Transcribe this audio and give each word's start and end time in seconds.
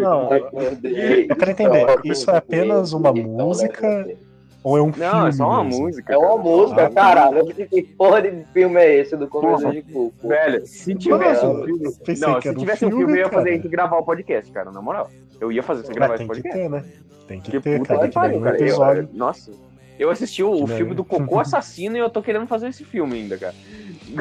Não, 0.00 0.32
eu 0.32 1.36
quero 1.36 1.50
entender, 1.50 1.86
isso 2.04 2.30
é 2.30 2.36
apenas 2.36 2.92
uma 2.92 3.12
música 3.12 4.06
ou 4.62 4.78
é 4.78 4.82
um 4.82 4.92
filme? 4.92 5.10
Não, 5.12 5.26
é 5.26 5.32
só 5.32 5.46
uma 5.48 5.64
mesmo? 5.64 5.82
música. 5.82 6.12
É 6.14 6.16
uma 6.16 6.38
música, 6.38 6.86
Ah, 6.86 6.90
caralho. 6.90 7.46
Que 7.46 7.82
porra 7.82 8.22
de 8.22 8.44
filme 8.52 8.80
é 8.80 8.96
esse 9.00 9.16
do 9.16 9.28
Começo 9.28 9.70
de 9.70 9.82
Cuco? 9.82 10.26
Velho, 10.28 10.66
se 10.66 10.94
tivesse 10.94 11.44
um 11.44 11.64
filme. 11.64 11.82
Não, 12.18 12.40
que 12.40 12.48
se 12.48 12.54
tivesse 12.54 12.86
um 12.86 12.88
filme, 12.88 13.04
filme, 13.04 13.12
eu 13.20 13.24
ia 13.24 13.28
fazer 13.28 13.50
a 13.50 13.52
gente 13.52 13.68
gravar 13.68 13.98
o 13.98 14.02
podcast, 14.04 14.50
cara, 14.50 14.70
na 14.70 14.80
moral. 14.80 15.10
Eu 15.40 15.52
ia 15.52 15.62
fazer 15.62 15.84
você 15.84 15.92
gravar 15.92 16.16
tem 16.16 16.26
esse 16.26 16.40
que 16.42 16.48
podcast. 16.48 16.62
ter, 16.62 16.70
né? 16.70 16.84
Tem 17.28 17.40
que, 17.40 17.50
Que 17.50 17.60
ter, 17.60 17.78
puta 17.78 17.88
cara. 17.94 17.98
que 17.98 18.02
Tem 18.04 18.10
que 18.10 18.14
pariu, 18.14 18.38
um 18.38 18.78
cara. 18.78 18.98
Eu- 19.00 19.08
nossa. 19.12 19.50
Eu 19.98 20.10
assisti 20.10 20.42
o, 20.42 20.50
o 20.50 20.66
Que 20.66 20.74
filme 20.76 20.94
do 20.94 21.04
Cocô 21.04 21.38
Assassino 21.40 21.96
e 21.96 22.00
eu 22.00 22.10
tô 22.10 22.20
querendo 22.22 22.46
fazer 22.46 22.68
esse 22.68 22.84
filme 22.84 23.14
ainda, 23.20 23.36
cara. 23.38 23.54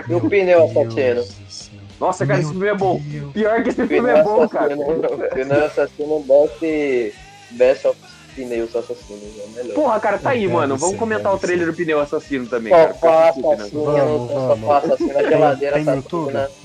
E 0.08 0.14
o 0.14 0.22
pneu 0.30 0.68
Deus 0.94 1.30
assassino? 1.30 1.73
Nossa, 2.00 2.26
cara, 2.26 2.40
Meu 2.40 2.48
esse 2.48 2.52
filme 2.54 2.68
é 2.68 2.76
bom. 2.76 3.00
Deus. 3.04 3.34
Pior 3.34 3.64
que 3.64 3.70
esse 3.70 3.82
O 3.82 3.88
filme 3.88 4.10
é 4.10 4.24
bom, 4.24 4.48
cara. 4.50 4.76
O 4.76 5.30
pneu 5.34 5.66
assassino 5.66 6.20
best, 6.22 7.16
best 7.52 7.88
of 7.88 7.98
pneus 8.36 8.76
assassinos. 8.76 9.24
É 9.40 9.48
melhor. 9.62 9.74
Porra, 9.76 10.00
cara, 10.00 10.18
tá 10.18 10.32
aí, 10.32 10.42
Deve 10.42 10.54
mano. 10.54 10.76
ser, 10.76 10.82
Vamos 10.82 10.98
comentar 10.98 11.26
deve 11.32 11.36
o 11.36 11.40
trailer 11.40 11.66
ser. 11.66 11.72
do 11.72 11.78
pneu 11.78 12.00
assassino 12.00 12.48
também, 12.48 12.72
cara. 12.74 12.94
Sofá 12.94 13.08
né? 13.08 13.30
assassino, 13.30 13.84
Vamos, 13.84 14.32
sofá 14.32 14.78
assassino, 14.80 15.14
geladeira 15.30 15.76
Tem 15.76 15.84
no 15.86 15.96
YouTube? 15.96 16.30
assassina. 16.36 16.64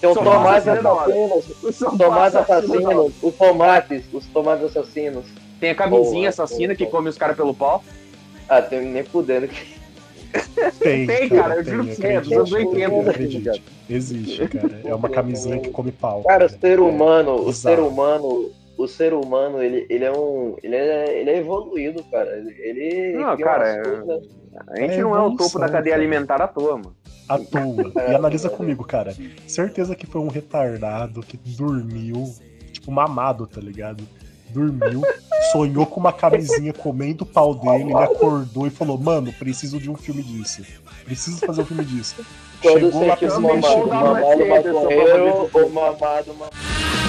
Tem 0.00 0.10
o 0.10 0.14
Sofá 0.14 0.24
tomate 0.30 0.48
assassino 0.68 0.76
é 0.76 0.82
da 0.82 0.92
hora. 0.92 1.12
assassino, 1.12 1.34
O 1.74 1.92
tomates 1.92 3.18
os 3.22 3.36
tomates, 3.36 4.04
os 4.12 4.26
tomates 4.26 4.64
assassinos. 4.66 5.24
Tem 5.58 5.70
a 5.70 5.74
camisinha 5.74 6.20
Boa, 6.20 6.28
assassina 6.28 6.66
boa, 6.68 6.76
que 6.76 6.84
boa. 6.84 6.90
come 6.92 7.08
os 7.08 7.18
caras 7.18 7.36
pelo 7.36 7.52
pau. 7.52 7.82
Ah, 8.48 8.62
tem 8.62 8.80
nem 8.80 9.02
fudendo. 9.02 9.48
Tem, 10.80 11.06
Tem, 11.06 11.28
cara, 11.28 11.56
eu 11.56 11.64
juro 11.64 11.84
pra 11.84 11.94
você, 11.94 12.06
é 12.06 12.20
dos 12.20 12.32
anos 12.32 12.52
acredite, 12.52 12.86
80, 12.86 13.10
acredite. 13.10 13.44
cara. 13.44 13.58
Existe, 13.88 14.48
cara. 14.48 14.80
É 14.84 14.94
uma 14.94 15.08
camisinha 15.08 15.58
que 15.58 15.70
come 15.70 15.92
pau. 15.92 16.22
Cara, 16.24 16.46
o 16.46 16.48
ser 16.48 16.80
humano, 16.80 17.34
o 17.36 17.44
Bizarro. 17.46 17.76
ser 17.76 17.82
humano, 17.82 18.50
o 18.76 18.86
ser 18.88 19.14
humano, 19.14 19.62
ele, 19.62 19.86
ele 19.88 20.04
é 20.04 20.12
um. 20.12 20.56
Ele 20.62 20.76
é, 20.76 21.20
ele 21.20 21.30
é 21.30 21.38
evoluído, 21.38 22.02
cara. 22.04 22.30
Ele. 22.58 23.12
Não, 23.16 23.36
cara, 23.38 23.68
é- 23.68 23.82
coisas- 23.82 24.28
A 24.68 24.80
gente 24.80 24.94
É 24.94 25.02
não 25.02 25.16
é 25.16 25.20
o 25.20 25.36
topo 25.36 25.58
da 25.58 25.68
cadeia 25.68 25.94
cara. 25.94 26.02
alimentar 26.02 26.42
à 26.42 26.48
toa, 26.48 26.76
mano. 26.76 26.96
À 27.28 27.38
toa. 27.38 27.92
E 28.10 28.14
analisa 28.14 28.48
comigo, 28.50 28.84
cara. 28.84 29.14
Certeza 29.46 29.94
que 29.94 30.06
foi 30.06 30.20
um 30.20 30.28
retardado 30.28 31.20
que 31.20 31.36
dormiu, 31.36 32.24
tipo, 32.72 32.90
mamado, 32.90 33.46
tá 33.46 33.60
ligado? 33.60 34.02
Dormiu, 34.50 35.02
sonhou 35.52 35.84
com 35.86 36.00
uma 36.00 36.12
camisinha 36.12 36.72
comendo 36.72 37.24
o 37.24 37.26
pau 37.26 37.54
dele, 37.54 37.84
ele 37.84 37.94
acordou 37.94 38.66
e 38.66 38.70
falou: 38.70 38.98
Mano, 38.98 39.32
preciso 39.32 39.78
de 39.78 39.90
um 39.90 39.96
filme 39.96 40.22
disso. 40.22 40.62
Preciso 41.04 41.38
fazer 41.38 41.62
um 41.62 41.66
filme 41.66 41.84
disso. 41.84 42.16
Quando 42.62 42.80
Chegou 42.90 43.06
lá 43.06 43.16
também 43.16 43.60
mamado, 43.60 43.86
mamado 43.86 44.36
seu 44.36 44.74
maconheiro 44.74 45.24
babado. 45.24 45.50
ou 45.54 45.70
mamado 45.70 46.34
ma- 46.34 46.46
A 46.46 47.07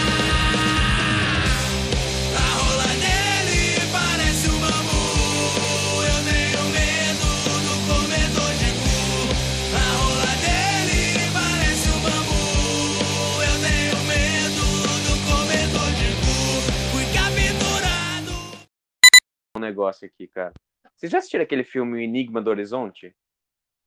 Um 19.60 19.62
negócio 19.62 20.08
aqui, 20.08 20.28
cara. 20.28 20.54
Vocês 20.96 21.12
já 21.12 21.18
assistiram 21.20 21.44
aquele 21.44 21.64
filme 21.64 21.94
O 21.98 22.00
Enigma 22.00 22.42
do 22.42 22.50
Horizonte? 22.50 23.14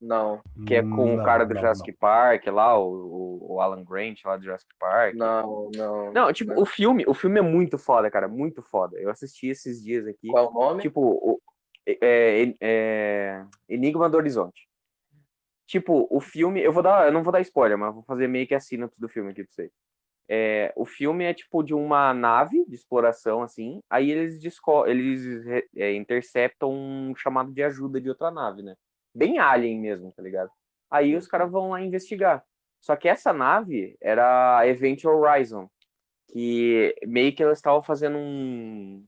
Não, 0.00 0.42
Que 0.66 0.74
é 0.76 0.82
com 0.82 1.14
o 1.14 1.16
Não, 1.16 1.24
cara 1.24 1.44
do 1.44 1.54
não, 1.54 1.60
Jurassic 1.60 1.92
Park 1.92 2.46
lá, 2.48 2.76
o, 2.76 2.90
o- 2.92 3.52
o 3.54 3.60
Alan 3.60 3.84
Grant 3.84 4.18
lá 4.24 4.36
do 4.36 4.42
Jurassic 4.44 4.70
Park. 4.78 5.14
não, 5.14 5.70
não. 5.76 6.12
Não, 6.12 6.32
tipo, 6.32 6.60
o 6.60 6.66
filme, 6.66 7.04
o 7.06 7.14
filme 7.14 7.38
é 7.38 7.42
muito 7.42 7.78
foda, 7.78 8.10
cara, 8.10 8.26
muito 8.26 8.62
foda. 8.62 8.98
Eu 8.98 9.10
assisti 9.10 9.46
esses 9.48 9.80
dias 9.82 10.06
aqui. 10.06 10.28
Qual 10.28 10.50
o 10.50 10.54
nome? 10.54 10.82
Tipo, 10.82 11.00
o, 11.00 11.40
é, 11.86 11.96
é- 12.42 12.54
é- 12.60 13.44
Enigma 13.68 14.10
do 14.10 14.16
Horizonte. 14.16 14.68
Tipo, 15.66 16.06
o 16.10 16.20
filme, 16.20 16.60
eu 16.60 16.72
vou 16.72 16.82
dar, 16.82 17.06
eu 17.06 17.12
não 17.12 17.22
vou 17.22 17.32
dar 17.32 17.40
spoiler, 17.40 17.78
mas 17.78 17.94
vou 17.94 18.02
fazer 18.02 18.26
meio 18.26 18.46
que 18.46 18.54
a 18.54 18.60
sinopse 18.60 19.00
do 19.00 19.08
filme 19.08 19.30
aqui 19.30 19.44
pra 19.44 19.52
vocês. 19.54 19.70
É, 20.28 20.72
o 20.76 20.86
filme 20.86 21.24
é 21.24 21.34
tipo 21.34 21.62
de 21.62 21.74
uma 21.74 22.14
nave 22.14 22.64
de 22.66 22.74
exploração, 22.74 23.42
assim, 23.42 23.80
aí 23.90 24.10
eles, 24.10 24.40
eles 24.86 25.46
é, 25.76 25.94
interceptam 25.94 26.70
um 26.72 27.14
chamado 27.16 27.52
de 27.52 27.62
ajuda 27.62 28.00
de 28.00 28.08
outra 28.08 28.30
nave, 28.30 28.62
né? 28.62 28.74
Bem 29.14 29.38
alien 29.38 29.78
mesmo, 29.78 30.12
tá 30.12 30.22
ligado? 30.22 30.50
Aí 30.90 31.14
os 31.16 31.26
caras 31.26 31.50
vão 31.50 31.70
lá 31.70 31.82
investigar. 31.82 32.44
Só 32.80 32.96
que 32.96 33.08
essa 33.08 33.32
nave 33.32 33.96
era 34.00 34.58
a 34.58 34.66
Event 34.66 35.04
Horizon, 35.04 35.68
que 36.32 36.94
meio 37.06 37.34
que 37.34 37.42
elas 37.42 37.58
estavam 37.58 37.82
fazendo 37.82 38.16
um, 38.16 39.04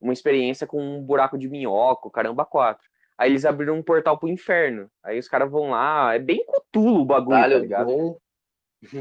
uma 0.00 0.12
experiência 0.12 0.66
com 0.66 0.80
um 0.80 1.02
buraco 1.02 1.36
de 1.36 1.48
minhoca, 1.48 2.10
caramba, 2.10 2.44
quatro. 2.44 2.86
Aí 3.18 3.30
eles 3.30 3.44
abriram 3.44 3.74
um 3.74 3.82
portal 3.82 4.16
pro 4.16 4.28
inferno. 4.28 4.88
Aí 5.02 5.18
os 5.18 5.28
caras 5.28 5.50
vão 5.50 5.70
lá, 5.70 6.14
é 6.14 6.18
bem 6.18 6.44
cutulo 6.46 7.00
o 7.00 7.04
bagulho, 7.04 7.36
tá 7.36 7.42
Caralho, 7.42 7.60
ligado? 7.60 7.86
Doom. 7.88 8.16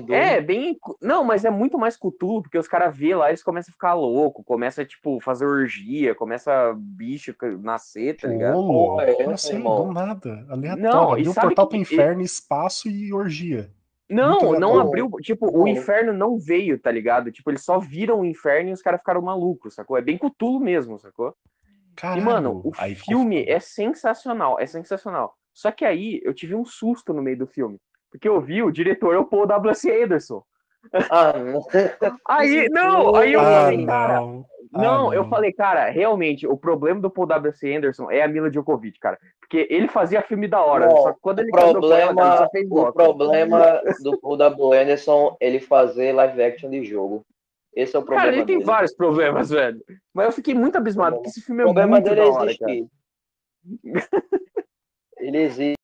É, 0.10 0.42
bem. 0.42 0.76
Não, 1.02 1.24
mas 1.24 1.46
é 1.46 1.50
muito 1.52 1.78
mais 1.78 1.96
cutulo, 1.96 2.42
porque 2.42 2.58
os 2.58 2.68
caras 2.68 2.98
vê 2.98 3.16
lá, 3.16 3.30
eles 3.30 3.44
começam 3.44 3.72
a 3.72 3.74
ficar 3.74 3.94
louco, 3.94 4.44
começa 4.44 4.84
tipo, 4.84 5.20
fazer 5.22 5.46
orgia, 5.46 6.16
começa 6.16 6.74
bicho 6.76 7.36
nascer, 7.62 8.18
tá 8.18 8.28
ligado? 8.28 8.58
É 9.02 9.22
essa, 9.22 9.32
assim? 9.34 9.56
irmão? 9.58 9.88
Do 9.88 9.94
nada. 9.94 10.46
Aleatório. 10.50 10.82
Não, 10.84 11.12
Abriu 11.12 11.34
sabe 11.34 11.48
portal 11.48 11.66
que- 11.68 11.70
pro 11.72 11.82
inferno, 11.82 12.22
espaço 12.22 12.90
e 12.90 13.14
orgia. 13.14 13.70
Não, 14.10 14.58
não 14.58 14.80
abriu. 14.80 15.12
Tipo, 15.22 15.48
o 15.48 15.60
Não. 15.60 15.68
inferno 15.68 16.14
não 16.14 16.40
veio, 16.40 16.80
tá 16.80 16.90
ligado? 16.90 17.30
Tipo, 17.32 17.52
eles 17.52 17.64
só 17.64 17.78
viram 17.78 18.22
o 18.22 18.26
inferno 18.26 18.70
e 18.70 18.74
os 18.74 18.82
caras 18.82 19.02
ficaram 19.02 19.22
malucos, 19.22 19.76
sacou? 19.76 19.98
É 19.98 20.02
bem 20.02 20.18
cutulo 20.18 20.60
mesmo, 20.62 20.98
sacou? 20.98 21.36
Caralho. 21.96 22.22
E, 22.22 22.24
mano, 22.24 22.62
o 22.64 22.72
Aí 22.78 22.96
ficou 22.96 23.18
filme 23.20 23.40
foda. 23.42 23.52
é 23.52 23.60
sensacional, 23.60 24.58
é 24.60 24.66
sensacional. 24.66 25.36
Só 25.54 25.72
que 25.72 25.84
aí 25.84 26.22
eu 26.24 26.34
tive 26.34 26.56
um 26.56 26.64
susto 26.64 27.14
no 27.14 27.22
meio 27.22 27.38
do 27.38 27.48
filme. 27.48 27.78
Porque 28.18 28.28
eu 28.28 28.42
vi 28.42 28.64
o 28.64 28.72
diretor 28.72 29.14
é 29.14 29.18
o 29.20 29.26
Paul 29.26 29.46
W.C. 29.46 30.04
Anderson. 30.04 30.44
Ah. 31.12 31.34
Aí, 32.28 32.68
não, 32.74 33.16
aí 33.16 33.34
eu 33.34 33.42
Ah, 33.42 33.44
falei, 33.44 33.86
cara. 33.86 34.14
não. 34.16 34.46
Não, 34.72 35.12
Ah, 35.12 35.16
eu 35.16 35.24
não. 35.24 35.30
falei, 35.30 35.54
cara, 35.54 35.88
realmente, 35.90 36.46
o 36.48 36.58
problema 36.58 37.00
do 37.00 37.10
Paul 37.12 37.28
W.C. 37.28 37.76
Anderson 37.76 38.10
é 38.12 38.22
a 38.24 38.28
Mila 38.28 38.50
Djokovic, 38.50 39.00
cara. 39.00 39.18
Porque 39.40 39.68
ele 39.70 39.88
fazia 39.88 40.22
filme 40.24 40.48
da 40.48 40.62
hora, 40.62 40.88
Não, 40.88 40.98
só 40.98 41.14
que 41.14 41.20
quando 41.22 41.40
O 41.40 41.42
ele 41.44 41.52
com 41.52 41.58
ela, 41.60 41.68
cara, 41.72 41.74
problema, 41.80 42.50
fez 42.52 42.68
o 42.70 42.92
problema 42.92 43.82
do 44.02 44.20
Paul 44.20 44.38
W. 44.38 44.74
Anderson 44.74 45.38
ele 45.40 45.60
fazer 45.60 46.12
live 46.14 46.42
action 46.44 46.70
de 46.70 46.84
jogo. 46.84 47.24
Esse 47.74 47.96
é 47.96 48.00
o 48.00 48.02
problema 48.02 48.26
Cara, 48.26 48.36
ele 48.36 48.46
tem 48.46 48.56
dele. 48.58 48.66
vários 48.66 48.94
problemas, 48.96 49.50
velho. 49.52 49.80
Mas 50.14 50.26
eu 50.26 50.32
fiquei 50.32 50.54
muito 50.56 50.76
abismado, 50.78 51.16
porque 51.18 51.30
esse 51.30 51.42
filme 51.42 51.62
O 51.62 51.64
é 51.64 51.66
problema 51.66 51.92
muito 51.92 52.04
dele 52.10 52.22
da 52.22 52.28
hora, 52.28 52.58
cara. 52.58 52.74
Ele 55.20 55.38
existe. 55.38 55.77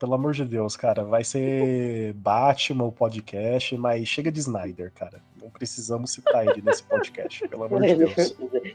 Pelo 0.00 0.14
amor 0.14 0.32
de 0.32 0.46
Deus, 0.46 0.78
cara, 0.78 1.04
vai 1.04 1.22
ser 1.22 2.14
Batman 2.14 2.84
o 2.84 2.92
podcast, 2.92 3.76
mas 3.76 4.08
chega 4.08 4.32
de 4.32 4.40
Snyder, 4.40 4.90
cara. 4.94 5.20
Não 5.40 5.50
precisamos 5.50 6.10
citar 6.10 6.46
ele 6.48 6.62
nesse 6.62 6.82
podcast, 6.82 7.46
pelo 7.46 7.64
amor 7.64 7.82
de 7.82 7.94
Deus. 7.96 8.34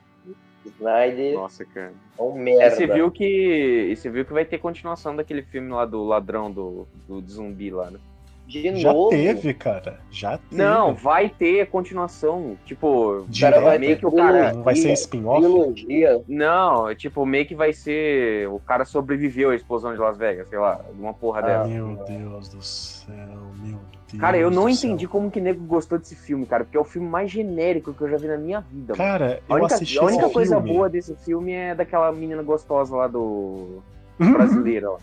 Snyder 0.78 1.34
Nossa, 1.34 1.66
cara. 1.66 1.94
é 2.18 2.22
um 2.22 2.38
E 2.38 2.42
merda. 2.42 2.76
você 2.76 2.86
viu 2.88 3.10
que. 3.12 3.24
E 3.92 3.96
você 3.96 4.08
viu 4.10 4.24
que 4.24 4.34
vai 4.34 4.46
ter 4.46 4.60
continuação 4.60 5.16
daquele 5.16 5.42
filme 5.42 5.72
lá 5.72 5.84
do 5.86 6.04
ladrão 6.04 6.52
do, 6.52 6.88
do 7.08 7.22
zumbi 7.28 7.72
lá, 7.72 7.90
né? 7.90 8.00
De 8.48 8.76
Já 8.80 8.94
novo. 8.94 9.10
teve, 9.10 9.54
cara. 9.56 10.00
Já 10.12 10.38
teve. 10.38 10.62
Não, 10.62 10.94
vai 10.94 11.30
ter 11.30 11.66
continuação. 11.68 12.56
Tipo, 12.66 13.26
cara 13.40 13.60
vai 13.60 13.78
meio 13.80 13.98
que 13.98 14.06
o 14.06 14.12
cara. 14.12 14.54
Vai 14.54 14.76
ser 14.76 14.92
spin-off? 14.94 15.44
Não, 16.28 16.90
é 16.90 16.96
tipo, 16.96 17.26
meio 17.26 17.46
que 17.48 17.56
vai 17.56 17.74
ser. 17.74 18.48
O 18.50 18.60
cara 18.60 18.86
sobreviveu 18.86 19.50
à 19.50 19.56
explosão 19.56 19.94
de 19.94 20.00
Las 20.00 20.18
Vegas, 20.18 20.48
sei 20.48 20.60
lá, 20.60 20.80
alguma 20.88 21.14
porra 21.14 21.40
Ah, 21.40 21.44
dessa. 21.64 21.68
Meu 21.68 21.96
Deus 22.06 22.50
do 22.50 22.62
céu, 22.62 23.16
meu 23.64 23.80
Deus. 24.12 24.20
Cara, 24.20 24.38
eu 24.38 24.52
não 24.52 24.66
do 24.66 24.74
céu. 24.76 24.90
entendi 24.92 25.08
como 25.08 25.30
que 25.32 25.42
nego 25.42 25.66
gostou 25.66 25.98
desse 25.98 26.16
filme, 26.16 26.46
cara, 26.46 26.64
porque 26.64 26.78
é 26.78 26.80
o 26.80 26.86
filme 26.86 27.08
mais 27.08 27.30
genérico 27.32 27.94
que 27.94 28.02
eu 28.02 28.10
já 28.10 28.18
vi 28.18 28.28
na 28.28 28.38
minha 28.38 28.62
vida. 28.62 28.94
mano. 28.96 28.98
Cara, 28.98 29.42
A 29.50 29.54
eu 29.54 29.58
única, 29.58 29.76
assisti 29.76 29.98
a 30.00 30.04
única 30.04 30.30
coisa 30.30 30.56
filme. 30.58 30.74
boa 30.74 30.90
desse 30.90 31.16
filme 31.16 31.52
é 31.52 31.76
daquela 31.76 32.12
menina 32.12 32.42
gostosa 32.44 32.96
lá 32.96 33.08
do. 33.08 33.82
brasileira 34.20 34.92
lá. 34.92 34.98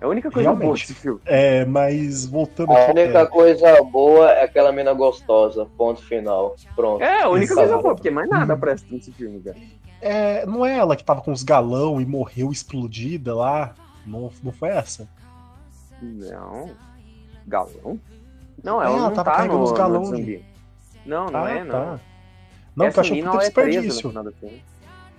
É 0.00 0.04
a 0.04 0.08
única 0.08 0.30
coisa 0.30 0.50
boa 0.50 0.60
Realmente. 0.60 0.86
desse 0.86 0.94
filme. 0.94 1.20
É, 1.24 1.64
mas 1.64 2.24
voltando 2.24 2.70
A 2.72 2.90
única 2.90 3.18
é, 3.18 3.26
coisa 3.26 3.82
boa 3.82 4.30
é 4.30 4.44
aquela 4.44 4.70
mina 4.70 4.92
gostosa. 4.92 5.66
Ponto 5.76 6.00
final. 6.02 6.54
Pronto. 6.76 7.02
É, 7.02 7.22
a 7.22 7.28
única 7.28 7.52
Exato. 7.52 7.68
coisa 7.68 7.82
boa, 7.82 7.94
porque 7.94 8.10
mais 8.10 8.28
nada 8.28 8.56
presta 8.56 8.86
nesse 8.90 9.10
filme, 9.12 9.40
cara. 9.40 9.56
é, 10.00 10.46
não 10.46 10.64
é 10.64 10.76
ela 10.76 10.94
que 10.94 11.02
tava 11.02 11.20
com 11.20 11.32
os 11.32 11.42
galão 11.42 12.00
e 12.00 12.06
morreu 12.06 12.52
explodida 12.52 13.34
lá? 13.34 13.74
Não, 14.06 14.30
não 14.42 14.52
foi 14.52 14.68
essa? 14.68 15.08
Não. 16.00 16.70
Galão? 17.46 17.98
Não, 18.62 18.80
É, 18.80 18.86
ela 18.86 18.96
ela 18.96 19.08
não 19.08 19.14
tava 19.14 19.30
tá 19.30 19.36
carregando 19.36 19.58
no, 19.58 19.64
os 19.64 19.70
no 19.70 19.76
galão 19.76 20.04
zumbi. 20.04 20.44
Não, 21.04 21.26
não 21.26 21.44
ah, 21.44 21.50
é, 21.50 21.64
não. 21.64 21.70
tá. 21.70 22.00
Não, 22.76 22.86
Essa 22.86 22.98
eu 22.98 23.00
achei 23.00 23.22
um 23.22 23.24
puta 23.24 23.36
é 23.36 23.40
desperdício. 23.40 24.12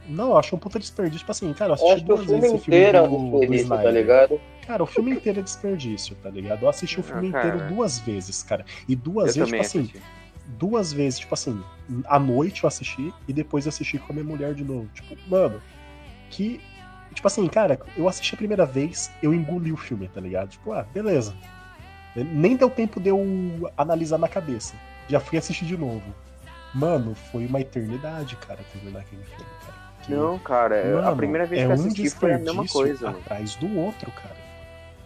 Não, 0.08 0.30
eu 0.30 0.38
achei 0.38 0.56
um 0.56 0.60
puta 0.60 0.80
desperdício. 0.80 1.20
Tipo 1.20 1.32
assim, 1.32 1.54
cara, 1.54 1.72
eu 1.72 1.76
Eu 1.76 1.76
assisti 1.76 1.94
acho 1.94 2.06
que 2.06 2.12
o 2.12 2.16
duas 2.16 2.26
filme 2.26 2.42
vezes 2.42 2.56
esse 2.56 2.68
inteiro 2.70 2.98
é 2.98 3.02
filme 3.10 3.64
do, 3.64 3.68
do 3.68 3.70
tá 3.70 3.92
ligado? 3.92 4.42
Cara, 4.70 4.84
o 4.84 4.86
filme 4.86 5.10
inteiro 5.14 5.40
é 5.40 5.42
desperdício, 5.42 6.16
tá 6.22 6.30
ligado? 6.30 6.62
Eu 6.62 6.70
assisti 6.70 7.00
o 7.00 7.04
filme 7.04 7.32
Ah, 7.34 7.40
inteiro 7.40 7.68
duas 7.74 7.98
vezes, 7.98 8.44
cara. 8.44 8.64
E 8.88 8.96
duas 8.96 9.36
Eu 9.36 9.48
vezes, 9.48 9.50
tipo 9.50 9.62
assim, 9.62 9.92
duas 10.60 10.94
vezes, 10.94 11.18
tipo 11.18 11.34
assim, 11.34 11.64
à 12.06 12.20
noite 12.20 12.64
eu 12.64 12.68
assisti 12.68 13.12
e 13.28 13.34
depois 13.34 13.68
assisti 13.68 13.98
com 13.98 14.14
a 14.14 14.14
minha 14.14 14.24
mulher 14.26 14.54
de 14.54 14.64
novo. 14.64 14.88
Tipo, 14.94 15.18
mano, 15.28 15.60
que. 16.30 16.62
Tipo 17.16 17.26
assim, 17.28 17.48
cara, 17.48 17.80
eu 17.98 18.08
assisti 18.08 18.36
a 18.36 18.38
primeira 18.38 18.64
vez, 18.64 19.10
eu 19.24 19.34
engoli 19.34 19.72
o 19.72 19.78
filme, 19.78 20.08
tá 20.08 20.22
ligado? 20.22 20.50
Tipo, 20.50 20.72
ah, 20.72 20.84
beleza. 20.94 21.34
Nem 22.16 22.56
deu 22.56 22.70
tempo 22.70 23.00
de 23.00 23.10
eu 23.10 23.72
analisar 23.76 24.20
na 24.20 24.28
cabeça. 24.28 24.76
Já 25.08 25.20
fui 25.20 25.40
assistir 25.40 25.66
de 25.66 25.76
novo. 25.76 26.04
Mano, 26.76 27.16
foi 27.16 27.48
uma 27.48 27.60
eternidade, 27.60 28.36
cara, 28.36 28.60
terminar 28.72 29.00
aquele 29.00 29.24
filme, 29.24 29.52
cara. 29.66 29.80
Que, 30.04 30.12
Não, 30.12 30.38
cara, 30.38 31.00
a 31.00 31.02
mano, 31.02 31.18
primeira 31.18 31.48
vez 31.48 31.60
é 31.62 31.66
que 31.66 31.72
eu 31.72 31.76
um 31.76 31.88
assisti 31.88 32.10
foi 32.12 32.34
a 32.34 32.38
mesma 32.38 32.68
coisa. 32.68 33.08
mano. 33.08 33.18
atrás 33.18 33.56
do 33.56 33.76
outro, 33.80 34.12
cara. 34.12 34.38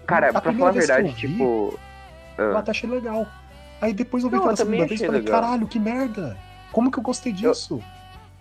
Cara, 0.06 0.30
A 0.30 0.42
pra 0.42 0.54
falar 0.54 0.70
a 0.70 0.72
que 0.72 0.78
eu 0.78 0.82
verdade, 0.82 1.10
vi, 1.10 1.16
tipo. 1.16 1.80
Eu 2.38 2.56
ah, 2.56 2.60
até 2.60 2.72
achei 2.72 2.90
legal. 2.90 3.28
Aí 3.82 3.94
depois 3.94 4.24
eu 4.24 4.30
vi 4.30 4.40
pela 4.40 4.52
eu 4.52 4.58
segunda 4.58 4.86
vez 4.86 5.02
e 5.02 5.06
falei, 5.06 5.22
legal. 5.22 5.42
caralho, 5.42 5.68
que 5.68 5.80
merda! 5.80 6.38
Como 6.72 6.90
que 6.92 6.98
eu 6.98 7.04
gostei 7.04 7.32
disso? 7.32 7.82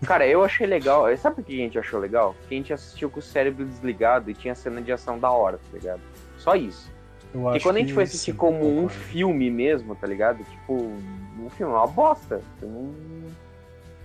Cara, 0.07 0.27
eu 0.27 0.43
achei 0.43 0.67
legal. 0.67 1.05
Sabe 1.17 1.37
por 1.37 1.45
que 1.45 1.53
a 1.53 1.65
gente 1.65 1.79
achou 1.79 2.01
legal? 2.01 2.35
Porque 2.41 2.55
a 2.55 2.59
gente 2.59 2.73
assistiu 2.73 3.11
com 3.11 3.21
o 3.21 3.23
cérebro 3.23 3.65
desligado 3.65 4.31
e 4.31 4.35
tinha 4.35 4.55
cena 4.55 4.81
de 4.81 4.91
ação 4.91 5.19
da 5.19 5.31
hora, 5.31 5.59
tá 5.59 5.79
ligado? 5.79 6.01
Só 6.39 6.57
isso. 6.57 6.91
Eu 7.35 7.55
E 7.55 7.61
quando 7.61 7.77
a 7.77 7.79
gente 7.81 7.89
que 7.89 7.95
foi 7.95 8.03
assistir 8.03 8.33
como 8.35 8.83
um 8.85 8.89
filme 8.89 9.51
mesmo, 9.51 9.95
tá 9.95 10.07
ligado? 10.07 10.45
Tipo, 10.45 10.75
um 10.75 11.51
filme 11.51 11.73
é 11.73 11.77
uma 11.77 11.87
bosta. 11.87 12.41
Você 12.59 12.67
não, 12.67 12.95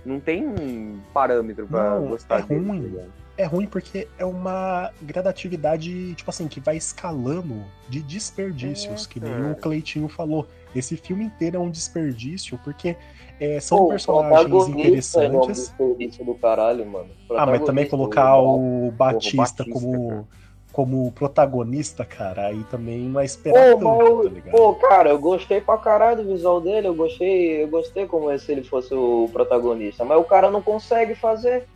não 0.04 0.20
tem 0.20 0.46
um 0.46 1.00
parâmetro 1.12 1.66
pra 1.66 1.98
Não, 1.98 2.08
gostar 2.08 2.40
é 2.40 2.42
dele, 2.42 2.66
ruim. 2.66 2.82
tá 2.82 2.86
ligado? 2.88 3.12
É 3.38 3.44
ruim 3.44 3.66
porque 3.68 4.08
é 4.18 4.24
uma 4.24 4.92
gradatividade, 5.00 6.14
tipo 6.16 6.28
assim, 6.28 6.48
que 6.48 6.58
vai 6.60 6.76
escalando 6.76 7.64
de 7.88 8.02
desperdícios, 8.02 9.06
É, 9.06 9.08
que 9.08 9.20
nem 9.20 9.32
cara. 9.32 9.52
o 9.52 9.56
Cleitinho 9.56 10.08
falou. 10.08 10.46
Esse 10.74 10.96
filme 10.96 11.24
inteiro 11.24 11.56
é 11.56 11.60
um 11.60 11.70
desperdício, 11.70 12.58
porque 12.64 12.96
é, 13.40 13.60
são 13.60 13.78
Pô, 13.78 13.88
personagens 13.88 14.42
protagonista 14.48 15.24
é 15.24 15.30
um 15.30 15.44
interessantes. 15.44 15.68
desperdício 15.68 16.24
do 16.24 16.34
caralho, 16.34 16.84
mano. 16.84 17.10
Ah, 17.30 17.46
mas 17.46 17.62
também 17.62 17.86
colocar 17.86 18.36
o 18.38 18.88
o 18.88 18.90
Batista, 18.90 19.64
Batista, 19.64 19.64
como, 19.64 20.08
cara. 20.08 20.24
como 20.72 21.12
protagonista, 21.12 22.04
cara, 22.04 22.48
aí 22.48 22.64
também 22.64 23.08
não 23.08 23.20
é 23.20 23.24
esperar 23.24 23.68
Pô, 23.78 23.78
tanto, 23.78 24.22
tá 24.24 24.28
ligado? 24.30 24.56
pô, 24.56 24.74
cara, 24.74 25.10
eu 25.10 25.18
gostei 25.18 25.60
pra 25.60 25.78
caralho 25.78 26.24
do 26.24 26.32
visual 26.32 26.60
dele, 26.60 26.88
eu 26.88 26.94
gostei, 26.94 27.62
eu 27.62 27.68
gostei 27.68 28.06
como 28.06 28.36
se 28.38 28.52
ele 28.52 28.64
fosse 28.64 28.92
o 28.94 29.28
protagonista, 29.32 30.04
mas 30.04 30.18
o 30.18 30.24
cara 30.24 30.50
não 30.50 30.60
consegue 30.62 31.14
fazer. 31.14 31.66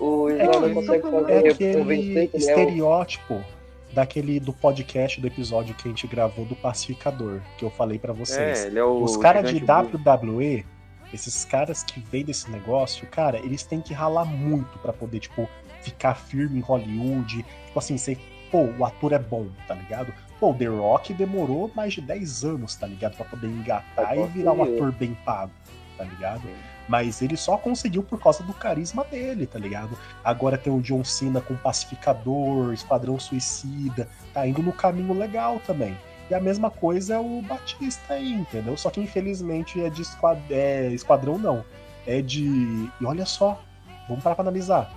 O 0.00 0.28
É 0.30 0.46
consegue 0.74 1.06
é 1.06 1.10
fazer. 1.10 1.48
aquele 1.50 1.74
convencer 1.78 2.28
que 2.30 2.36
ele 2.36 2.46
é 2.50 2.56
o- 2.56 2.60
estereótipo 2.60 3.44
daquele 3.92 4.40
do 4.40 4.52
podcast 4.52 5.20
do 5.20 5.26
episódio 5.26 5.74
que 5.74 5.88
a 5.88 5.90
gente 5.90 6.06
gravou 6.06 6.44
do 6.44 6.54
Pacificador, 6.56 7.40
que 7.58 7.64
eu 7.64 7.70
falei 7.70 7.98
pra 7.98 8.12
vocês. 8.12 8.64
É, 8.64 8.66
ele 8.68 8.78
é 8.78 8.84
o. 8.84 9.02
Os 9.02 9.16
caras 9.16 9.50
de. 9.50 9.60
WWE, 9.60 10.64
esses 11.12 11.44
caras 11.44 11.82
que 11.82 12.00
vêm 12.00 12.24
desse 12.24 12.50
negócio, 12.50 13.06
cara, 13.08 13.38
eles 13.38 13.62
têm 13.64 13.80
que 13.80 13.92
ralar 13.92 14.24
muito 14.24 14.78
pra 14.78 14.92
poder, 14.92 15.18
tipo, 15.20 15.48
ficar 15.82 16.14
firme 16.14 16.58
em 16.58 16.62
Hollywood. 16.62 17.44
Tipo 17.66 17.78
assim, 17.78 17.98
ser, 17.98 18.16
pô, 18.50 18.64
o 18.78 18.84
ator 18.84 19.12
é 19.12 19.18
bom, 19.18 19.46
tá 19.66 19.74
ligado? 19.74 20.12
Pô, 20.38 20.52
o 20.52 20.54
The 20.54 20.66
Rock 20.66 21.12
demorou 21.12 21.70
mais 21.74 21.92
de 21.92 22.00
10 22.00 22.44
anos, 22.44 22.74
tá 22.76 22.86
ligado? 22.86 23.16
Pra 23.16 23.26
poder 23.26 23.48
engatar 23.48 24.16
e 24.16 24.24
virar 24.28 24.52
um 24.52 24.62
ator 24.62 24.92
bem 24.92 25.14
pago, 25.24 25.52
tá 25.98 26.04
ligado? 26.04 26.42
Mas 26.90 27.22
ele 27.22 27.36
só 27.36 27.56
conseguiu 27.56 28.02
por 28.02 28.20
causa 28.20 28.42
do 28.42 28.52
carisma 28.52 29.04
dele, 29.04 29.46
tá 29.46 29.60
ligado? 29.60 29.96
Agora 30.24 30.58
tem 30.58 30.72
o 30.72 30.80
John 30.80 31.04
Cena 31.04 31.40
com 31.40 31.54
Pacificador, 31.54 32.72
Esquadrão 32.72 33.16
Suicida, 33.16 34.08
tá 34.34 34.44
indo 34.44 34.60
no 34.60 34.72
caminho 34.72 35.16
legal 35.16 35.60
também. 35.64 35.96
E 36.28 36.34
a 36.34 36.40
mesma 36.40 36.68
coisa 36.68 37.14
é 37.14 37.18
o 37.20 37.42
Batista 37.42 38.14
aí, 38.14 38.32
entendeu? 38.32 38.76
Só 38.76 38.90
que 38.90 39.00
infelizmente 39.00 39.80
é 39.80 39.88
de 39.88 40.02
esquad... 40.02 40.40
é, 40.50 40.88
Esquadrão, 40.88 41.38
não. 41.38 41.64
É 42.04 42.20
de. 42.20 42.90
E 43.00 43.06
olha 43.06 43.24
só, 43.24 43.62
vamos 44.08 44.24
parar 44.24 44.34
pra 44.34 44.42
analisar. 44.42 44.92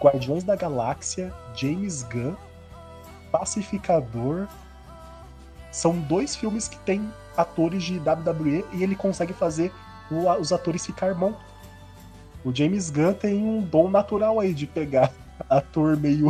Guardiões 0.00 0.42
da 0.42 0.56
Galáxia, 0.56 1.32
James 1.54 2.02
Gunn, 2.02 2.34
Pacificador. 3.30 4.48
São 5.70 5.96
dois 5.96 6.34
filmes 6.34 6.66
que 6.66 6.78
tem 6.80 7.08
atores 7.36 7.84
de 7.84 8.00
WWE 8.00 8.64
e 8.72 8.82
ele 8.82 8.96
consegue 8.96 9.32
fazer 9.32 9.72
o- 10.10 10.30
os 10.40 10.52
atores 10.52 10.84
ficar 10.86 11.14
bom. 11.14 11.34
O 12.44 12.54
James 12.54 12.90
Gunn 12.90 13.12
tem 13.14 13.42
um 13.44 13.60
dom 13.60 13.90
natural 13.90 14.38
aí 14.38 14.54
de 14.54 14.66
pegar 14.66 15.12
ator 15.50 15.96
meio 15.96 16.28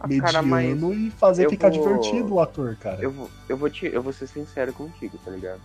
Ah, 0.00 0.06
mediano 0.06 0.32
cara, 0.32 0.42
mas 0.42 0.82
e 0.82 1.10
fazer 1.10 1.48
ficar 1.50 1.70
vou- 1.70 1.78
divertido 1.82 2.34
o 2.34 2.40
ator, 2.40 2.76
cara. 2.76 3.02
eu 3.02 3.10
vou, 3.10 3.30
eu, 3.48 3.56
vou 3.56 3.68
te, 3.70 3.86
eu 3.86 4.02
vou 4.02 4.12
ser 4.12 4.26
sincero 4.26 4.72
contigo, 4.72 5.18
tá 5.24 5.30
ligado? 5.30 5.60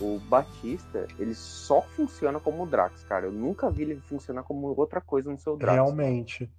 O 0.00 0.18
Batista, 0.28 1.06
ele 1.18 1.34
só 1.34 1.82
funciona 1.82 2.40
como 2.40 2.62
o 2.62 2.66
Drax, 2.66 3.02
cara. 3.04 3.26
Eu 3.26 3.32
nunca 3.32 3.70
vi 3.70 3.82
ele 3.82 3.96
funcionar 4.08 4.42
como 4.44 4.74
outra 4.74 4.98
coisa 5.00 5.30
no 5.30 5.38
seu 5.38 5.56
Drax. 5.58 5.74
Realmente. 5.74 6.50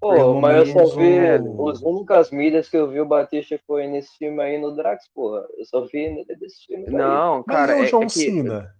Pô, 0.00 0.10
Pelo 0.14 0.38
mas 0.38 0.68
eu 0.68 0.86
só 0.86 0.96
vi. 0.96 1.18
o- 1.42 1.68
As 1.70 1.80
únicas 1.80 2.30
mídias 2.30 2.68
que 2.68 2.76
eu 2.76 2.90
vi 2.90 3.00
o 3.00 3.06
Batista 3.06 3.58
foi 3.66 3.86
nesse 3.86 4.18
filme 4.18 4.42
aí 4.42 4.60
no 4.60 4.76
Drax, 4.76 5.08
porra. 5.14 5.46
Eu 5.56 5.64
só 5.64 5.80
vi 5.86 6.10
nele 6.10 6.36
desse 6.38 6.66
filme. 6.66 6.84
aí. 6.86 6.92
Não, 6.92 7.42
Mas 7.46 7.56
cara, 7.56 7.78
e 7.78 7.80
o 7.80 7.84
é, 7.84 7.90
John 7.90 8.02
é 8.02 8.06
que... 8.06 8.10
Cena? 8.12 8.74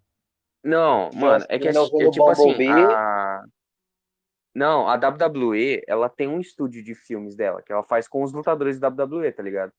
Não, 0.65 1.11
mano, 1.15 1.45
é 1.49 1.59
que 1.59 1.69
é, 1.69 1.71
é 1.71 2.11
tipo 2.11 2.29
assim, 2.31 2.55
a... 2.73 3.45
Não, 4.55 4.89
a 4.89 4.95
WWE, 4.95 5.83
ela 5.87 6.09
tem 6.09 6.29
um 6.29 6.41
estúdio 6.41 6.83
de 6.83 6.95
filmes 6.95 7.35
dela, 7.37 7.61
que 7.61 7.73
ela 7.73 7.83
faz 7.83 8.07
com 8.07 8.23
os 8.23 8.33
lutadores 8.33 8.79
da 8.79 8.89
WWE, 8.89 9.31
tá 9.33 9.43
ligado? 9.43 9.73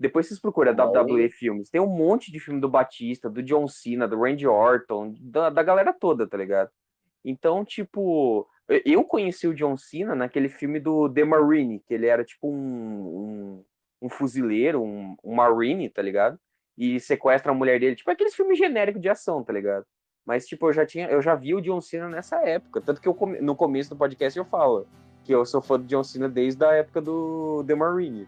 Depois 0.00 0.26
vocês 0.26 0.40
procuram 0.40 0.72
a. 0.72 0.74
WWE 0.74 1.28
Filmes. 1.28 1.70
Tem 1.70 1.80
um 1.80 1.86
monte 1.86 2.32
de 2.32 2.40
filme 2.40 2.60
do 2.60 2.68
Batista, 2.68 3.30
do 3.30 3.42
John 3.42 3.68
Cena, 3.68 4.08
do 4.08 4.20
Randy 4.20 4.46
Orton, 4.48 5.14
da, 5.20 5.48
da 5.50 5.62
galera 5.62 5.92
toda, 5.92 6.26
tá 6.26 6.36
ligado? 6.36 6.70
Então, 7.24 7.64
tipo, 7.64 8.48
eu- 8.68 8.82
eu 8.84 9.04
conheci 9.04 9.46
o 9.46 9.54
John 9.54 9.76
Cena 9.76 10.14
naquele 10.14 10.48
filme 10.48 10.80
do 10.80 11.08
The 11.08 11.24
Marine, 11.24 11.78
que 11.86 11.94
ele 11.94 12.06
era 12.06 12.24
tipo 12.24 12.48
um, 12.50 12.54
um, 12.56 13.64
um 14.02 14.08
fuzileiro, 14.08 14.82
um, 14.82 15.14
um 15.22 15.34
Marine, 15.34 15.88
tá 15.88 16.02
ligado? 16.02 16.36
E 16.76 16.98
sequestra 16.98 17.52
a 17.52 17.54
mulher 17.54 17.78
dele, 17.78 17.94
tipo 17.94 18.10
aqueles 18.10 18.34
filmes 18.34 18.58
genéricos 18.58 19.00
de 19.00 19.08
ação, 19.08 19.44
tá 19.44 19.52
ligado? 19.52 19.86
Mas, 20.26 20.46
tipo, 20.46 20.68
eu 20.68 20.72
já 20.72 20.86
tinha, 20.86 21.08
eu 21.08 21.20
já 21.20 21.34
vi 21.34 21.54
o 21.54 21.60
John 21.60 21.80
Cena 21.80 22.08
nessa 22.08 22.36
época. 22.36 22.80
Tanto 22.80 23.00
que 23.00 23.08
eu, 23.08 23.16
no 23.40 23.56
começo 23.56 23.90
do 23.90 23.96
podcast 23.96 24.38
eu 24.38 24.44
falo 24.44 24.86
que 25.24 25.32
eu 25.32 25.44
sou 25.44 25.60
fã 25.60 25.78
do 25.78 25.86
John 25.86 26.02
Cena 26.02 26.28
desde 26.28 26.64
a 26.64 26.72
época 26.72 27.00
do 27.00 27.64
The 27.66 27.74
Marine. 27.74 28.26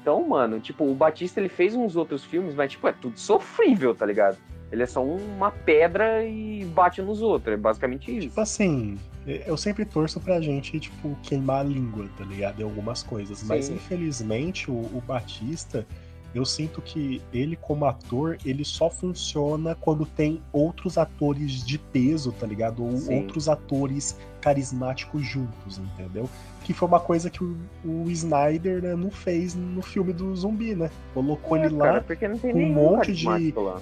Então, 0.00 0.26
mano, 0.26 0.60
tipo, 0.60 0.84
o 0.84 0.94
Batista 0.94 1.40
ele 1.40 1.48
fez 1.48 1.74
uns 1.74 1.94
outros 1.94 2.24
filmes, 2.24 2.54
mas, 2.54 2.72
tipo, 2.72 2.88
é 2.88 2.92
tudo 2.92 3.18
sofrível, 3.18 3.94
tá 3.94 4.06
ligado? 4.06 4.38
Ele 4.72 4.82
é 4.82 4.86
só 4.86 5.04
uma 5.04 5.50
pedra 5.50 6.24
e 6.24 6.64
bate 6.66 7.02
nos 7.02 7.20
outros. 7.20 7.52
É 7.52 7.56
basicamente 7.56 8.10
isso. 8.16 8.28
Tipo 8.28 8.40
assim, 8.40 8.98
eu 9.26 9.56
sempre 9.56 9.84
torço 9.84 10.20
pra 10.20 10.40
gente, 10.40 10.78
tipo, 10.78 11.16
queimar 11.22 11.60
a 11.60 11.64
língua, 11.64 12.08
tá 12.16 12.24
ligado? 12.24 12.60
Em 12.60 12.64
algumas 12.64 13.02
coisas. 13.02 13.42
Mas 13.42 13.66
Sim. 13.66 13.74
infelizmente 13.74 14.70
o, 14.70 14.74
o 14.74 15.02
Batista, 15.06 15.86
eu 16.34 16.44
sinto 16.44 16.80
que 16.80 17.20
ele, 17.32 17.56
como 17.56 17.84
ator, 17.84 18.38
ele 18.44 18.64
só 18.64 18.88
funciona 18.88 19.74
quando 19.74 20.06
tem 20.06 20.40
outros 20.52 20.96
atores 20.96 21.64
de 21.64 21.76
peso, 21.78 22.32
tá 22.32 22.46
ligado? 22.46 22.84
Ou 22.84 22.96
Sim. 22.96 23.16
outros 23.22 23.48
atores 23.48 24.16
carismáticos 24.40 25.22
juntos, 25.26 25.78
entendeu? 25.78 26.28
Que 26.64 26.72
foi 26.72 26.86
uma 26.88 27.00
coisa 27.00 27.28
que 27.30 27.42
o, 27.42 27.56
o 27.84 28.10
Snyder 28.10 28.82
né, 28.82 28.94
não 28.94 29.10
fez 29.10 29.54
no 29.54 29.82
filme 29.82 30.12
do 30.12 30.34
zumbi, 30.36 30.74
né? 30.74 30.90
Colocou 31.14 31.56
É, 31.56 31.66
ele 31.66 31.74
lá. 31.74 31.84
cara, 32.00 32.04
com 32.40 32.52
um 32.52 32.72
monte 32.72 33.12
de- 33.12 33.26
lá. 33.56 33.80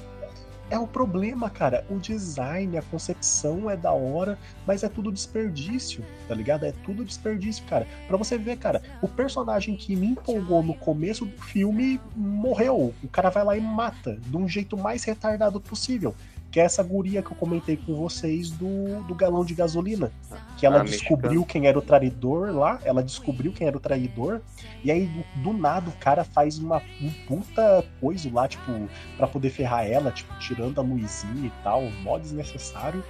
É 0.70 0.78
o 0.78 0.86
problema, 0.86 1.48
cara. 1.48 1.86
O 1.88 1.98
design, 1.98 2.76
a 2.76 2.82
concepção 2.82 3.70
é 3.70 3.76
da 3.76 3.90
hora, 3.90 4.38
mas 4.66 4.82
é 4.82 4.88
tudo 4.88 5.10
desperdício, 5.10 6.04
tá 6.26 6.34
ligado? 6.34 6.64
É 6.64 6.72
tudo 6.84 7.04
desperdício, 7.04 7.64
cara. 7.64 7.86
Pra 8.06 8.18
você 8.18 8.36
ver, 8.36 8.58
cara, 8.58 8.82
o 9.00 9.08
personagem 9.08 9.76
que 9.76 9.96
me 9.96 10.08
empolgou 10.08 10.62
no 10.62 10.74
começo 10.74 11.24
do 11.24 11.42
filme 11.42 11.98
morreu. 12.14 12.94
O 13.02 13.08
cara 13.08 13.30
vai 13.30 13.44
lá 13.44 13.56
e 13.56 13.60
mata, 13.60 14.18
de 14.20 14.36
um 14.36 14.46
jeito 14.46 14.76
mais 14.76 15.04
retardado 15.04 15.58
possível. 15.58 16.14
Que 16.50 16.60
é 16.60 16.64
essa 16.64 16.82
guria 16.82 17.22
que 17.22 17.30
eu 17.30 17.36
comentei 17.36 17.76
com 17.76 17.94
vocês 17.94 18.50
do, 18.50 19.02
do 19.06 19.14
galão 19.14 19.44
de 19.44 19.54
gasolina. 19.54 20.10
Que 20.56 20.64
ela 20.64 20.80
Ah, 20.80 20.84
descobriu 20.84 21.44
quem 21.44 21.66
era 21.66 21.78
o 21.78 21.82
traidor 21.82 22.50
lá, 22.52 22.80
ela 22.84 23.02
descobriu 23.02 23.52
quem 23.52 23.66
era 23.66 23.76
o 23.76 23.80
traidor, 23.80 24.40
e 24.82 24.90
aí 24.90 25.06
do, 25.06 25.42
do 25.42 25.58
nada 25.58 25.90
o 25.90 25.96
cara 25.98 26.24
faz 26.24 26.58
uma 26.58 26.82
um 27.00 27.10
puta 27.26 27.84
coisa 28.00 28.30
lá, 28.32 28.48
tipo, 28.48 28.72
pra 29.16 29.26
poder 29.26 29.50
ferrar 29.50 29.86
ela, 29.86 30.10
tipo, 30.10 30.36
tirando 30.38 30.80
a 30.80 30.82
luzinha 30.82 31.46
e 31.46 31.52
tal, 31.62 31.82
mó 32.02 32.18
desnecessário. 32.18 33.04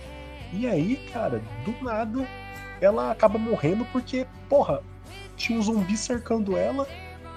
E 0.52 0.66
aí, 0.66 0.96
cara, 1.12 1.40
do 1.64 1.84
nada, 1.84 2.26
ela 2.80 3.10
acaba 3.10 3.38
morrendo 3.38 3.84
porque, 3.92 4.26
porra, 4.48 4.82
tinha 5.36 5.58
um 5.58 5.62
zumbi 5.62 5.96
cercando 5.96 6.56
ela 6.56 6.86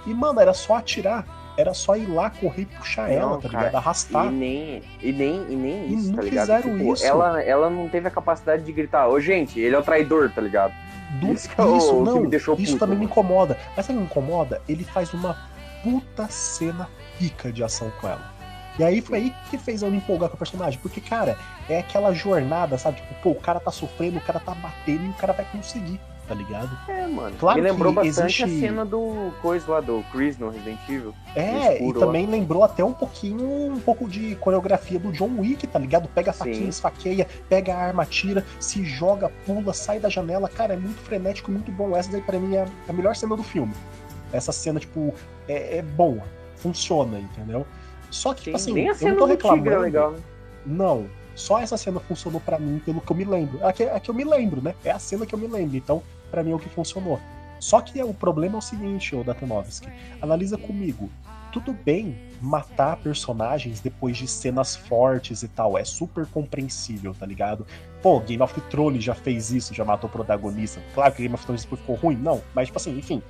e, 0.05 0.13
mano, 0.13 0.39
era 0.39 0.53
só 0.53 0.75
atirar. 0.77 1.25
Era 1.58 1.74
só 1.74 1.96
ir 1.96 2.08
lá, 2.08 2.29
correr 2.29 2.62
e 2.63 2.65
puxar 2.65 3.10
Não, 3.10 3.15
ela, 3.15 3.38
tá 3.38 3.50
cara, 3.50 3.65
ligado? 3.65 3.75
Arrastar. 3.75 4.25
E 4.27 4.29
nem, 4.29 4.84
e 5.01 5.12
nem, 5.12 5.46
e 5.50 5.55
nem 5.55 5.86
E 5.88 5.93
isso, 5.96 6.10
não 6.10 6.15
tá 6.15 6.22
ligado? 6.24 6.41
fizeram 6.48 6.77
Tipo, 6.77 6.93
isso. 6.93 7.05
Ela, 7.05 7.41
ela 7.43 7.70
não 7.70 7.89
teve 7.89 8.08
a 8.08 8.12
capacidade 8.12 8.63
de 8.63 8.72
gritar, 8.72 9.08
ô 9.08 9.20
gente, 9.20 9.60
ele 9.60 9.75
é 9.75 9.79
o 9.79 9.84
traidor, 9.84 10.31
tá 10.34 10.41
ligado? 10.41 10.74
Do- 11.20 11.34
Isso 11.34 11.50
que 11.50 11.60
é 11.60 11.63
o- 11.63 12.00
o 12.00 12.03
não, 12.05 12.22
me 12.22 12.27
deixou 12.29 12.55
isso 12.55 12.74
puto, 12.74 12.79
também 12.79 12.98
me 12.98 13.03
mano. 13.05 13.12
incomoda. 13.12 13.58
Mas 13.75 13.86
sabe 13.86 14.00
o 14.00 14.01
que 14.01 14.05
me 14.05 14.12
incomoda? 14.12 14.62
Ele 14.67 14.84
faz 14.86 15.13
uma 15.13 15.36
puta 15.84 16.27
cena 16.29 16.88
pica 17.20 17.51
de 17.51 17.63
ação 17.63 17.91
com 18.00 18.08
ela. 18.08 18.31
E 18.79 18.84
aí 18.84 19.01
foi 19.01 19.17
aí 19.17 19.34
que 19.50 19.58
fez 19.58 19.81
eu 19.81 19.91
me 19.91 19.98
empolgar 19.98 20.29
com 20.29 20.36
o 20.36 20.39
personagem. 20.39 20.79
Porque, 20.81 21.01
cara, 21.01 21.38
é 21.70 21.79
aquela 21.79 22.13
jornada, 22.13 22.77
sabe? 22.77 23.01
Tipo, 23.01 23.13
pô, 23.22 23.29
o 23.31 23.36
cara 23.36 23.60
tá 23.60 23.70
sofrendo, 23.72 24.17
o 24.17 24.22
cara 24.22 24.39
tá 24.39 24.55
batendo 24.55 25.03
e 25.05 25.10
o 25.10 25.13
cara 25.13 25.34
vai 25.34 25.46
conseguir, 25.51 26.00
tá 26.31 26.35
ligado? 26.35 26.69
É, 26.88 27.05
mano. 27.07 27.35
Claro 27.38 27.61
Me 27.61 27.69
lembrou 27.69 27.91
bastante 27.91 28.41
existe- 28.41 28.43
a 28.43 28.47
cena 28.47 28.85
do 28.85 29.33
coisa 29.41 29.69
lá 29.69 29.81
do 29.81 30.01
Chris 30.13 30.38
no 30.38 30.50
Resident 30.50 30.79
Evil. 30.88 31.13
É, 31.35 31.83
e 31.85 31.93
também 31.93 32.25
lembrou 32.25 32.63
até 32.63 32.85
um 32.85 32.93
pouquinho, 32.93 33.69
um 33.73 33.79
pouco 33.81 34.07
de 34.07 34.35
coreografia 34.38 34.97
do 34.97 35.11
John 35.11 35.29
Wick, 35.39 35.67
tá 35.67 35.77
ligado? 35.77 36.07
Pega 36.07 36.31
a 36.31 36.33
faquinha, 36.33 36.55
Sim. 36.55 36.69
esfaqueia, 36.69 37.27
pega 37.50 37.73
a 37.75 37.77
arma, 37.77 38.05
tira, 38.05 38.45
se 38.61 38.85
joga, 38.85 39.29
pula, 39.45 39.73
sai 39.73 40.00
da 40.00 40.07
janela. 40.07 40.47
Cara, 40.47 40.73
é 40.73 40.77
muito 40.77 41.01
frenético, 41.01 41.51
muito 41.51 41.69
bom. 41.69 41.97
Essa 41.97 42.09
daí 42.09 42.21
pra 42.21 42.39
mim 42.39 42.55
é 42.55 42.65
a 42.88 42.93
melhor 42.93 43.13
cena 43.13 43.35
do 43.35 43.43
filme. 43.43 43.73
Essa 44.31 44.53
cena, 44.53 44.79
tipo, 44.79 45.13
é, 45.50 45.79
é 45.79 45.81
boa, 45.81 46.23
funciona, 46.55 47.19
entendeu? 47.19 47.65
Só 48.09 48.33
que, 48.33 48.39
Sim, 48.39 48.43
tipo 48.45 48.55
assim, 48.55 48.73
nem 48.73 48.88
a 48.88 48.91
eu 48.91 48.95
cena 48.95 49.11
não 49.11 49.17
tô 49.19 49.27
do 49.27 49.35
tigre 49.35 49.47
é 49.50 49.53
reclamando. 49.57 49.81
legal, 49.81 50.11
né? 50.11 50.19
Não, 50.65 51.05
só 51.35 51.59
essa 51.59 51.75
cena 51.75 52.00
funcionou 52.00 52.39
pra 52.39 52.57
mim 52.57 52.81
pelo 52.85 53.01
que 53.01 53.11
eu 53.11 53.15
me 53.17 53.25
lembro. 53.25 53.65
A 53.65 53.73
que, 53.73 53.83
a 53.83 54.00
que 54.00 54.09
eu 54.09 54.15
me 54.15 54.23
lembro, 54.23 54.61
né? 54.61 54.75
É 54.85 54.91
a 54.91 55.00
cena 55.00 55.25
que 55.25 55.33
eu 55.35 55.39
me 55.39 55.47
lembro. 55.47 55.75
Então, 55.75 56.01
pra 56.31 56.43
mim 56.43 56.51
é 56.51 56.55
o 56.55 56.59
que 56.59 56.69
funcionou. 56.69 57.19
Só 57.59 57.79
que 57.79 58.01
o 58.01 58.13
problema 58.13 58.55
é 58.55 58.57
o 58.57 58.61
seguinte, 58.61 59.15
ô 59.15 59.23
Datanovski. 59.23 59.88
Analisa 60.19 60.57
comigo. 60.57 61.11
Tudo 61.53 61.73
bem 61.73 62.17
matar 62.41 62.97
personagens 62.97 63.79
depois 63.79 64.17
de 64.17 64.27
cenas 64.27 64.75
fortes 64.75 65.43
e 65.43 65.47
tal. 65.47 65.77
É 65.77 65.83
super 65.85 66.25
compreensível, 66.25 67.13
tá 67.13 67.25
ligado? 67.25 67.67
Pô, 68.01 68.19
Game 68.19 68.41
of 68.41 68.59
Thrones 68.61 69.03
já 69.03 69.13
fez 69.13 69.51
isso, 69.51 69.75
já 69.75 69.85
matou 69.85 70.09
o 70.09 70.11
protagonista. 70.11 70.81
Claro 70.95 71.13
que 71.13 71.21
Game 71.21 71.35
of 71.35 71.45
Thrones 71.45 71.65
ficou 71.65 71.95
ruim, 71.95 72.15
não. 72.15 72.41
Mas, 72.55 72.67
tipo 72.67 72.79
assim, 72.79 72.97
enfim. 72.97 73.21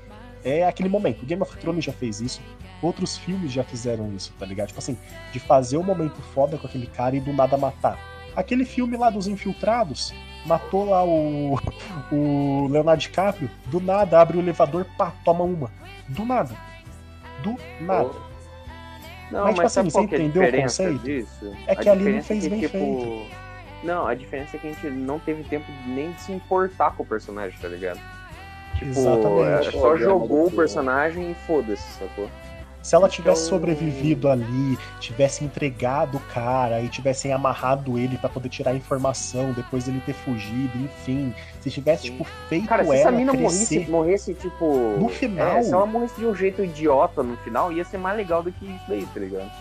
É 0.46 0.66
aquele 0.66 0.88
momento. 0.88 1.26
Game 1.26 1.42
of 1.42 1.58
Thrones 1.58 1.84
já 1.84 1.92
fez 1.92 2.22
isso. 2.22 2.42
Outros 2.82 3.18
filmes 3.18 3.52
já 3.52 3.64
fizeram 3.64 4.14
isso, 4.16 4.34
tá 4.40 4.46
ligado? 4.46 4.68
Tipo 4.70 4.80
assim, 4.80 4.98
de 5.34 5.40
fazer 5.40 5.78
um 5.78 5.84
momento 5.84 6.22
foda 6.34 6.58
com 6.58 6.68
aquele 6.68 6.88
cara 6.88 7.16
e 7.16 7.20
do 7.20 7.34
nada 7.34 7.58
matar. 7.58 8.00
Aquele 8.36 8.66
filme 8.66 8.96
lá 8.96 9.10
dos 9.10 9.28
infiltrados, 9.28 10.14
matou 10.46 10.90
lá 10.90 11.04
o, 11.06 11.60
o 12.12 12.68
Leonardo 12.70 13.02
DiCaprio, 13.02 13.50
do 13.68 13.80
nada 13.80 14.20
abre 14.20 14.38
o 14.38 14.42
elevador, 14.42 14.86
pá, 14.98 15.14
toma 15.24 15.44
uma. 15.44 15.72
Do 16.08 16.26
nada. 16.26 16.56
Do 17.44 17.56
nada. 17.80 18.12
Não, 19.32 19.46
Mas, 19.46 19.56
mas, 19.56 19.56
tipo 19.56 19.70
sabe 19.70 19.88
assim, 19.88 20.08
você 20.08 20.16
é 20.16 20.18
a 20.18 20.22
entendeu 20.22 20.42
o 20.42 20.46
diferença 20.46 20.84
conceito? 20.84 21.04
disso? 21.04 21.58
É 21.66 21.72
A 21.72 21.76
que 21.76 21.90
ali 21.90 22.04
não 22.04 22.20
diferença 22.20 22.28
fez 22.28 22.46
é 22.46 22.50
que, 22.50 22.56
bem 22.56 22.60
tipo... 22.68 23.26
Não, 23.84 24.06
a 24.06 24.14
diferença 24.14 24.58
é 24.58 24.60
que 24.60 24.68
a 24.68 24.72
gente 24.74 24.90
não 24.90 25.20
teve 25.20 25.44
tempo 25.46 25.66
nem 25.88 26.12
de 26.12 26.22
se 26.22 26.32
importar 26.32 26.92
com 26.92 27.04
o 27.04 27.06
personagem, 27.06 27.58
tá 27.60 27.68
ligado? 27.68 28.00
Tipo, 28.78 28.92
Exatamente. 28.92 29.68
é, 29.70 29.72
só 29.72 29.98
jogou 29.98 30.48
o 30.48 30.50
né? 30.50 30.56
personagem 30.56 31.32
e 31.32 31.34
foda-se, 31.48 31.82
sacou? 31.94 32.30
Se 32.82 32.96
ela 32.96 33.08
tivesse 33.08 33.48
sobrevivido 33.48 34.28
ali, 34.28 34.78
tivesse 35.00 35.44
entregado 35.46 36.18
o 36.18 36.20
cara 36.34 36.82
e 36.82 36.90
tivessem 36.90 37.32
amarrado 37.32 37.98
ele 37.98 38.18
pra 38.18 38.28
poder 38.28 38.50
tirar 38.50 38.72
a 38.72 38.76
informação 38.76 39.52
depois 39.54 39.84
dele 39.84 40.02
ter 40.06 40.14
fugido, 40.14 40.78
enfim. 40.80 41.34
Se 41.60 41.70
tivesse, 41.70 42.04
Sim. 42.04 42.12
tipo, 42.12 42.24
feito 42.50 42.68
Cara, 42.68 42.84
se 42.84 42.90
ela 42.90 43.00
essa 43.00 43.12
mina 43.12 43.32
crescer... 43.34 43.76
morresse, 43.76 43.92
morresse, 43.92 44.34
tipo. 44.34 44.96
No 45.00 45.10
final- 45.10 45.58
É, 45.58 45.64
se 45.64 45.72
ela 45.74 45.86
morresse 45.86 46.16
de 46.20 46.26
um 46.26 46.34
jeito 46.36 46.64
idiota 46.64 47.22
no 47.22 47.38
final, 47.38 47.72
ia 47.72 47.86
ser 47.86 48.00
mais 48.00 48.18
legal 48.18 48.42
do 48.42 48.52
que 48.52 48.66
isso 48.66 48.84
daí, 48.88 49.06
tá 49.06 49.20
ligado? 49.20 49.52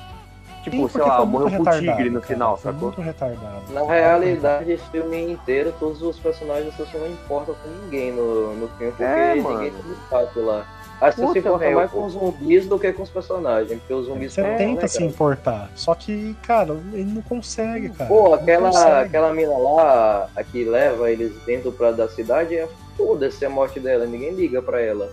Tipo, 0.63 0.77
Sim, 0.77 0.89
sei 0.89 1.01
porque 1.01 1.09
lá, 1.09 1.25
morreu 1.25 1.65
com 1.65 1.71
o 1.71 1.73
tigre 1.79 2.11
no 2.11 2.21
cara, 2.21 2.35
final, 2.35 2.57
foi 2.57 2.71
sacou? 2.73 2.89
Muito 2.89 3.01
retardado. 3.01 3.63
Na 3.73 3.83
realidade, 3.83 4.73
esse 4.73 4.85
filme 4.91 5.33
inteiro, 5.33 5.75
todos 5.81 6.03
os 6.03 6.19
personagens 6.19 6.75
não 6.93 7.07
importa 7.07 7.53
com 7.55 7.69
ninguém 7.85 8.13
no, 8.13 8.55
no 8.57 8.69
filme, 8.77 8.93
porque 8.93 9.03
É, 9.03 9.35
ninguém 9.37 9.73
destaque 9.89 10.39
lá. 10.39 10.67
Acho 11.01 11.17
que 11.17 11.23
você 11.23 11.33
se 11.33 11.39
importa 11.39 11.71
mais 11.71 11.91
com 11.91 12.05
os 12.05 12.13
zumbis 12.13 12.67
do 12.67 12.79
que 12.79 12.93
com 12.93 13.03
os 13.03 13.09
personagens, 13.09 13.79
porque 13.79 13.95
os 13.95 14.07
zumbis 14.07 14.35
Você 14.35 14.43
tenta 14.43 14.83
né, 14.83 14.89
se 14.89 15.03
importar, 15.03 15.71
só 15.75 15.95
que, 15.95 16.35
cara, 16.43 16.75
ele 16.93 17.05
não 17.05 17.23
consegue, 17.23 17.89
cara. 17.89 18.09
Pô, 18.09 18.35
aquela, 18.35 18.71
consegue. 18.71 19.07
aquela 19.07 19.33
mina 19.33 19.57
lá, 19.57 20.29
a 20.37 20.45
que 20.45 20.65
leva 20.65 21.11
eles 21.11 21.33
dentro 21.47 21.73
pra, 21.73 21.91
da 21.91 22.07
cidade, 22.09 22.55
é 22.55 22.69
foda-se 22.97 23.45
a 23.47 23.51
morte 23.51 23.81
dela, 23.81 24.05
ninguém 24.05 24.35
liga 24.35 24.61
pra 24.61 24.81
ela. 24.81 25.11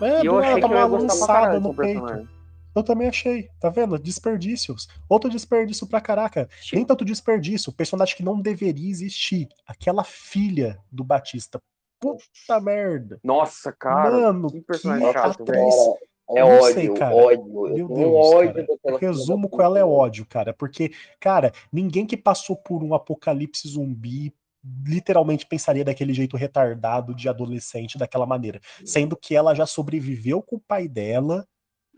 É, 0.00 0.22
E 0.22 0.26
eu 0.26 0.38
achei 0.38 0.62
uma 0.64 0.76
ia 0.76 0.86
gostar 0.86 1.26
pra 1.26 1.40
lançada 1.42 1.60
no 1.60 1.74
peito. 1.74 2.00
personagem. 2.00 2.28
Eu 2.74 2.82
também 2.84 3.08
achei, 3.08 3.48
tá 3.60 3.68
vendo? 3.70 3.98
Desperdícios. 3.98 4.88
Outro 5.08 5.28
desperdício 5.28 5.86
pra 5.86 6.00
caraca. 6.00 6.48
Nem 6.72 6.84
tanto 6.84 7.04
desperdício, 7.04 7.72
personagem 7.72 8.16
que 8.16 8.22
não 8.22 8.40
deveria 8.40 8.88
existir. 8.88 9.48
Aquela 9.66 10.04
filha 10.04 10.78
do 10.90 11.02
Batista. 11.02 11.60
Puta 12.00 12.60
merda. 12.60 13.18
Nossa, 13.22 13.72
cara, 13.72 14.10
Mano, 14.32 14.50
que 14.50 14.60
personagem 14.60 15.06
que 15.06 15.12
chato, 15.12 15.42
atriz. 15.42 15.74
velho. 15.74 15.96
É 16.30 16.40
não 16.40 16.48
ódio, 16.58 16.74
sei, 16.74 16.88
cara. 16.94 17.14
ódio. 17.14 17.66
Eu 17.68 17.74
Meu 17.74 17.88
Deus, 17.88 18.10
um 18.10 18.14
ódio 18.14 18.78
cara. 18.84 18.98
resumo 18.98 19.48
com 19.48 19.62
ela 19.62 19.78
é 19.78 19.84
ódio, 19.84 20.26
cara. 20.26 20.52
Porque, 20.52 20.92
cara, 21.18 21.52
ninguém 21.72 22.04
que 22.04 22.16
passou 22.18 22.54
por 22.54 22.82
um 22.84 22.94
apocalipse 22.94 23.66
zumbi 23.66 24.34
literalmente 24.86 25.46
pensaria 25.46 25.84
daquele 25.84 26.12
jeito 26.12 26.36
retardado 26.36 27.14
de 27.14 27.28
adolescente 27.28 27.96
daquela 27.96 28.26
maneira. 28.26 28.60
Sendo 28.84 29.16
que 29.16 29.34
ela 29.34 29.54
já 29.54 29.64
sobreviveu 29.64 30.42
com 30.42 30.56
o 30.56 30.60
pai 30.60 30.86
dela 30.86 31.46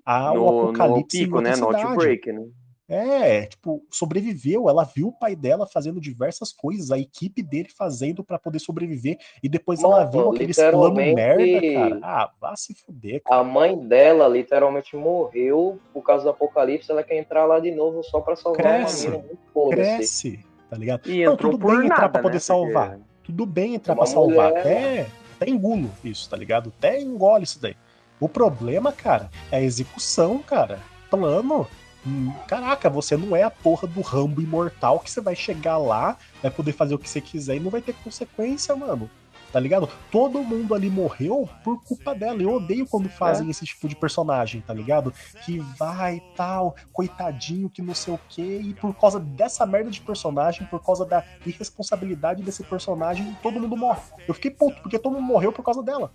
ao 0.04 0.34
No, 0.34 0.40
no 0.42 0.58
apocalipse 0.68 1.18
em 1.18 1.24
pico, 1.24 1.36
outra 1.36 1.50
né? 1.50 1.56
No 1.56 1.66
cidade. 1.66 1.84
outbreak, 1.86 2.32
né? 2.32 2.46
É, 2.92 3.46
tipo, 3.46 3.80
sobreviveu. 3.88 4.68
Ela 4.68 4.82
viu 4.82 5.08
o 5.08 5.12
pai 5.12 5.36
dela 5.36 5.64
fazendo 5.64 6.00
diversas 6.00 6.52
coisas, 6.52 6.90
a 6.90 6.98
equipe 6.98 7.40
dele 7.40 7.68
fazendo 7.76 8.24
pra 8.24 8.36
poder 8.36 8.58
sobreviver, 8.58 9.16
e 9.40 9.48
depois 9.48 9.80
ela 9.82 9.98
Mano, 10.00 10.10
viu 10.10 10.30
aqueles 10.32 10.56
planos 10.56 10.92
merda, 11.14 11.72
cara. 11.74 11.98
Ah, 12.02 12.30
vá 12.40 12.56
se 12.56 12.74
fuder, 12.74 13.22
cara. 13.22 13.40
A 13.40 13.44
mãe 13.44 13.78
dela 13.78 14.26
literalmente 14.26 14.96
morreu 14.96 15.78
por 15.92 16.02
causa 16.02 16.24
do 16.24 16.30
apocalipse. 16.30 16.90
Ela 16.90 17.04
quer 17.04 17.16
entrar 17.16 17.46
lá 17.46 17.60
de 17.60 17.70
novo 17.70 18.02
só 18.02 18.20
pra 18.20 18.34
salvar 18.34 18.60
Cresce. 18.62 19.08
Muito 19.08 19.38
foda-se. 19.54 19.80
Cresce, 19.82 20.40
tá 20.68 20.76
ligado? 20.76 21.08
E 21.08 21.24
Não, 21.24 21.36
tudo 21.36 21.56
bem 21.58 21.76
entrar 21.84 21.88
nada, 21.88 22.08
pra 22.08 22.22
poder 22.22 22.34
né? 22.34 22.40
salvar. 22.40 22.88
Porque- 22.90 23.10
Tudo 23.22 23.46
bem 23.46 23.74
entrar 23.76 23.94
Uma 23.94 24.02
pra 24.02 24.06
salvar. 24.12 24.48
mulher, 24.48 24.60
Até, 24.60 25.06
até 25.36 25.48
engulo 25.48 25.88
isso, 26.02 26.28
tá 26.28 26.36
ligado? 26.36 26.72
Até 26.76 27.00
engole 27.00 27.44
isso 27.44 27.62
daí. 27.62 27.76
O 28.18 28.28
problema, 28.28 28.90
cara, 28.90 29.30
é 29.52 29.58
a 29.58 29.62
execução, 29.62 30.38
cara. 30.40 30.80
Plano. 31.08 31.66
Hum, 32.06 32.32
Caraca, 32.46 32.88
você 32.88 33.16
não 33.16 33.36
é 33.36 33.42
a 33.42 33.50
porra 33.50 33.86
do 33.86 34.00
Rambo 34.00 34.40
imortal 34.40 35.00
que 35.00 35.10
você 35.10 35.20
vai 35.20 35.36
chegar 35.36 35.76
lá, 35.76 36.16
vai 36.42 36.50
poder 36.50 36.72
fazer 36.72 36.94
o 36.94 36.98
que 36.98 37.08
você 37.08 37.20
quiser 37.20 37.56
e 37.56 37.60
não 37.60 37.70
vai 37.70 37.82
ter 37.82 37.94
consequência, 37.94 38.74
mano. 38.74 39.10
Tá 39.52 39.58
ligado? 39.58 39.88
Todo 40.12 40.44
mundo 40.44 40.74
ali 40.74 40.88
morreu 40.88 41.48
por 41.64 41.82
culpa 41.82 42.14
dela. 42.14 42.40
Eu 42.40 42.52
odeio 42.52 42.86
quando 42.86 43.08
fazem 43.08 43.50
esse 43.50 43.64
tipo 43.64 43.88
de 43.88 43.96
personagem, 43.96 44.60
tá 44.60 44.72
ligado? 44.72 45.12
Que 45.44 45.58
vai 45.58 46.16
e 46.16 46.36
tal, 46.36 46.76
coitadinho, 46.92 47.68
que 47.68 47.82
não 47.82 47.94
sei 47.94 48.14
o 48.14 48.20
quê, 48.28 48.60
e 48.62 48.74
por 48.74 48.94
causa 48.94 49.18
dessa 49.18 49.66
merda 49.66 49.90
de 49.90 50.00
personagem, 50.00 50.66
por 50.66 50.80
causa 50.80 51.04
da 51.04 51.24
irresponsabilidade 51.44 52.44
desse 52.44 52.62
personagem, 52.62 53.36
todo 53.42 53.58
mundo 53.60 53.76
morre. 53.76 54.00
Eu 54.26 54.34
fiquei 54.34 54.52
puto, 54.52 54.80
porque 54.82 54.98
todo 54.98 55.14
mundo 55.14 55.24
morreu 55.24 55.52
por 55.52 55.64
causa 55.64 55.82
dela. 55.82 56.12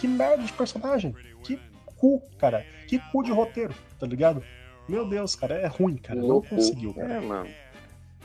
Que 0.00 0.08
merda 0.08 0.42
de 0.42 0.52
personagem. 0.52 1.14
Que 1.44 1.60
cu, 1.96 2.20
cara. 2.38 2.66
Que 2.88 2.98
cu 3.12 3.22
de 3.22 3.30
roteiro, 3.30 3.74
tá 4.00 4.06
ligado? 4.06 4.42
Meu 4.88 5.06
Deus, 5.06 5.34
cara, 5.34 5.54
é 5.54 5.66
ruim, 5.66 5.96
cara. 5.96 6.20
Não 6.20 6.42
conseguiu, 6.42 6.92
cara. 6.94 7.14
É, 7.14 7.20
mano. 7.20 7.48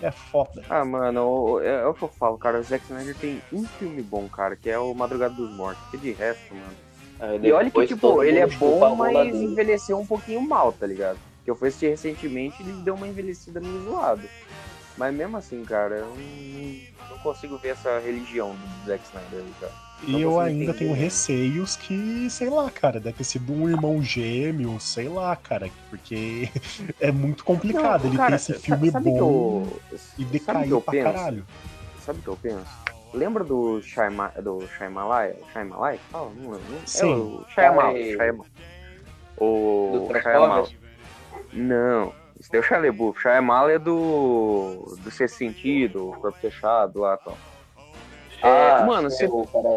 É 0.01 0.11
foda. 0.11 0.63
Ah, 0.69 0.85
mano, 0.85 1.59
é, 1.61 1.81
é 1.81 1.85
o 1.85 1.93
que 1.93 2.03
eu 2.03 2.07
falo, 2.09 2.37
cara. 2.37 2.59
O 2.59 2.63
Zack 2.63 2.85
Snyder 2.85 3.15
tem 3.17 3.41
um 3.51 3.65
filme 3.65 4.01
bom, 4.01 4.27
cara, 4.29 4.55
que 4.55 4.69
é 4.69 4.79
o 4.79 4.93
Madrugada 4.93 5.33
dos 5.33 5.51
Mortos. 5.51 5.83
Que 5.91 5.97
de 5.97 6.11
resto, 6.11 6.53
mano. 6.53 6.75
Aí 7.19 7.39
E 7.47 7.51
olha 7.51 7.69
que, 7.69 7.85
tipo, 7.85 8.23
ele 8.23 8.39
é 8.39 8.47
bom, 8.47 8.95
mas 8.95 9.35
envelheceu 9.35 9.99
um 9.99 10.05
pouquinho 10.05 10.41
mal, 10.41 10.71
tá 10.71 10.87
ligado? 10.87 11.19
Que 11.43 11.51
eu 11.51 11.55
fui 11.55 11.67
assistir 11.67 11.89
recentemente 11.89 12.61
ele 12.61 12.71
deu 12.81 12.95
uma 12.95 13.07
envelhecida 13.07 13.59
meio 13.59 13.83
zoada. 13.83 14.23
Mas 14.97 15.13
mesmo 15.13 15.37
assim, 15.37 15.63
cara, 15.63 15.95
eu 15.95 16.07
não, 16.07 17.09
não 17.09 17.17
consigo 17.19 17.57
ver 17.57 17.69
essa 17.69 17.99
religião 17.99 18.51
do 18.55 18.87
Zack 18.87 19.03
Snyder 19.05 19.39
ali, 19.39 19.53
cara. 19.59 19.88
Não 20.07 20.17
E 20.17 20.21
eu 20.21 20.39
ainda 20.39 20.63
entender, 20.63 20.77
tenho 20.79 20.93
receios 20.93 21.75
que, 21.75 22.29
sei 22.29 22.49
lá, 22.49 22.69
cara, 22.71 22.99
deve 22.99 23.17
ter 23.17 23.23
sido 23.25 23.51
um 23.53 23.69
irmão 23.69 24.01
gêmeo, 24.01 24.79
sei 24.79 25.09
lá, 25.09 25.35
cara, 25.35 25.69
porque 25.89 26.49
é 27.01 27.11
muito 27.11 27.43
complicado 27.43 28.03
Não, 28.03 28.09
ele 28.11 28.17
cara, 28.17 28.29
ter 28.31 28.35
esse 28.37 28.53
filme 28.53 28.89
sabe 28.91 29.11
bom 29.11 29.17
eu- 29.17 29.81
e 29.91 30.23
sabe 30.23 30.31
decair 30.31 30.67
que 30.67 30.73
eu 30.73 30.81
pra 30.81 30.91
penso? 30.91 31.03
caralho. 31.03 31.45
Sabe 31.99 32.19
o 32.19 32.21
que 32.21 32.27
eu 32.29 32.37
penso? 32.37 32.65
Lembra 33.13 33.43
do 33.43 33.81
Shyama, 33.81 34.31
do? 34.41 34.67
Shymalaya? 34.77 35.33
que 35.33 36.11
fala? 36.11 36.31
Não 36.35 36.51
lembro. 36.51 36.75
É 36.75 36.87
Sim. 36.87 37.13
o 37.15 37.45
Shyamala. 37.49 37.93
Do 37.93 37.99
O 39.39 40.09
Shyamala. 40.21 40.67
Não, 41.51 42.13
isso 42.39 42.49
daí 42.51 42.59
é 42.59 42.63
o 42.63 42.63
Shia 42.63 42.77
LaBeouf. 42.77 43.19
Shyamala 43.21 43.71
é 43.71 43.79
do 43.79 44.95
do 45.03 45.11
Sexto 45.11 45.37
Sentido, 45.37 46.09
o 46.09 46.13
Corpo 46.13 46.37
Fechado 46.39 46.99
lá 46.99 47.17
tal. 47.17 47.37
Ah, 48.41 48.83
mano, 48.85 49.09
sei, 49.11 49.27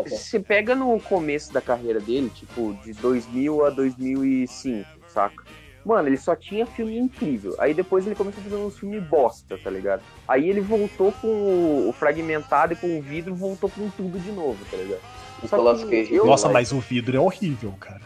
você 0.07 0.39
pega 0.41 0.75
no 0.75 0.99
começo 1.01 1.53
da 1.53 1.61
carreira 1.61 2.01
dele, 2.01 2.31
tipo, 2.31 2.73
de 2.85 2.93
2000 2.95 3.65
a 3.65 3.71
2005, 3.71 4.87
saca? 5.09 5.43
Mano, 5.85 6.09
ele 6.09 6.17
só 6.17 6.37
tinha 6.37 6.65
filme 6.65 6.97
incrível. 6.97 7.57
Aí 7.59 7.75
depois 7.75 8.07
ele 8.07 8.15
começou 8.15 8.41
a 8.41 8.45
fazer 8.45 8.57
uns 8.57 8.79
filmes 8.79 9.03
bosta, 9.03 9.59
tá 9.59 9.69
ligado? 9.69 10.03
Aí 10.29 10.49
ele 10.49 10.61
voltou 10.61 11.11
com 11.21 11.89
o, 11.89 11.93
fragmentado 11.93 12.73
e 12.73 12.77
com 12.77 12.99
o 12.99 13.03
vidro, 13.03 13.35
voltou 13.35 13.69
com 13.69 13.89
tudo 13.91 14.19
de 14.21 14.31
novo, 14.31 14.65
tá 14.71 14.77
ligado? 14.77 15.01
Eu- 15.43 16.25
Nossa, 16.25 16.49
mas 16.49 16.71
o 16.71 16.79
vidro 16.79 17.17
é 17.17 17.21
horrível, 17.21 17.73
cara. 17.81 18.01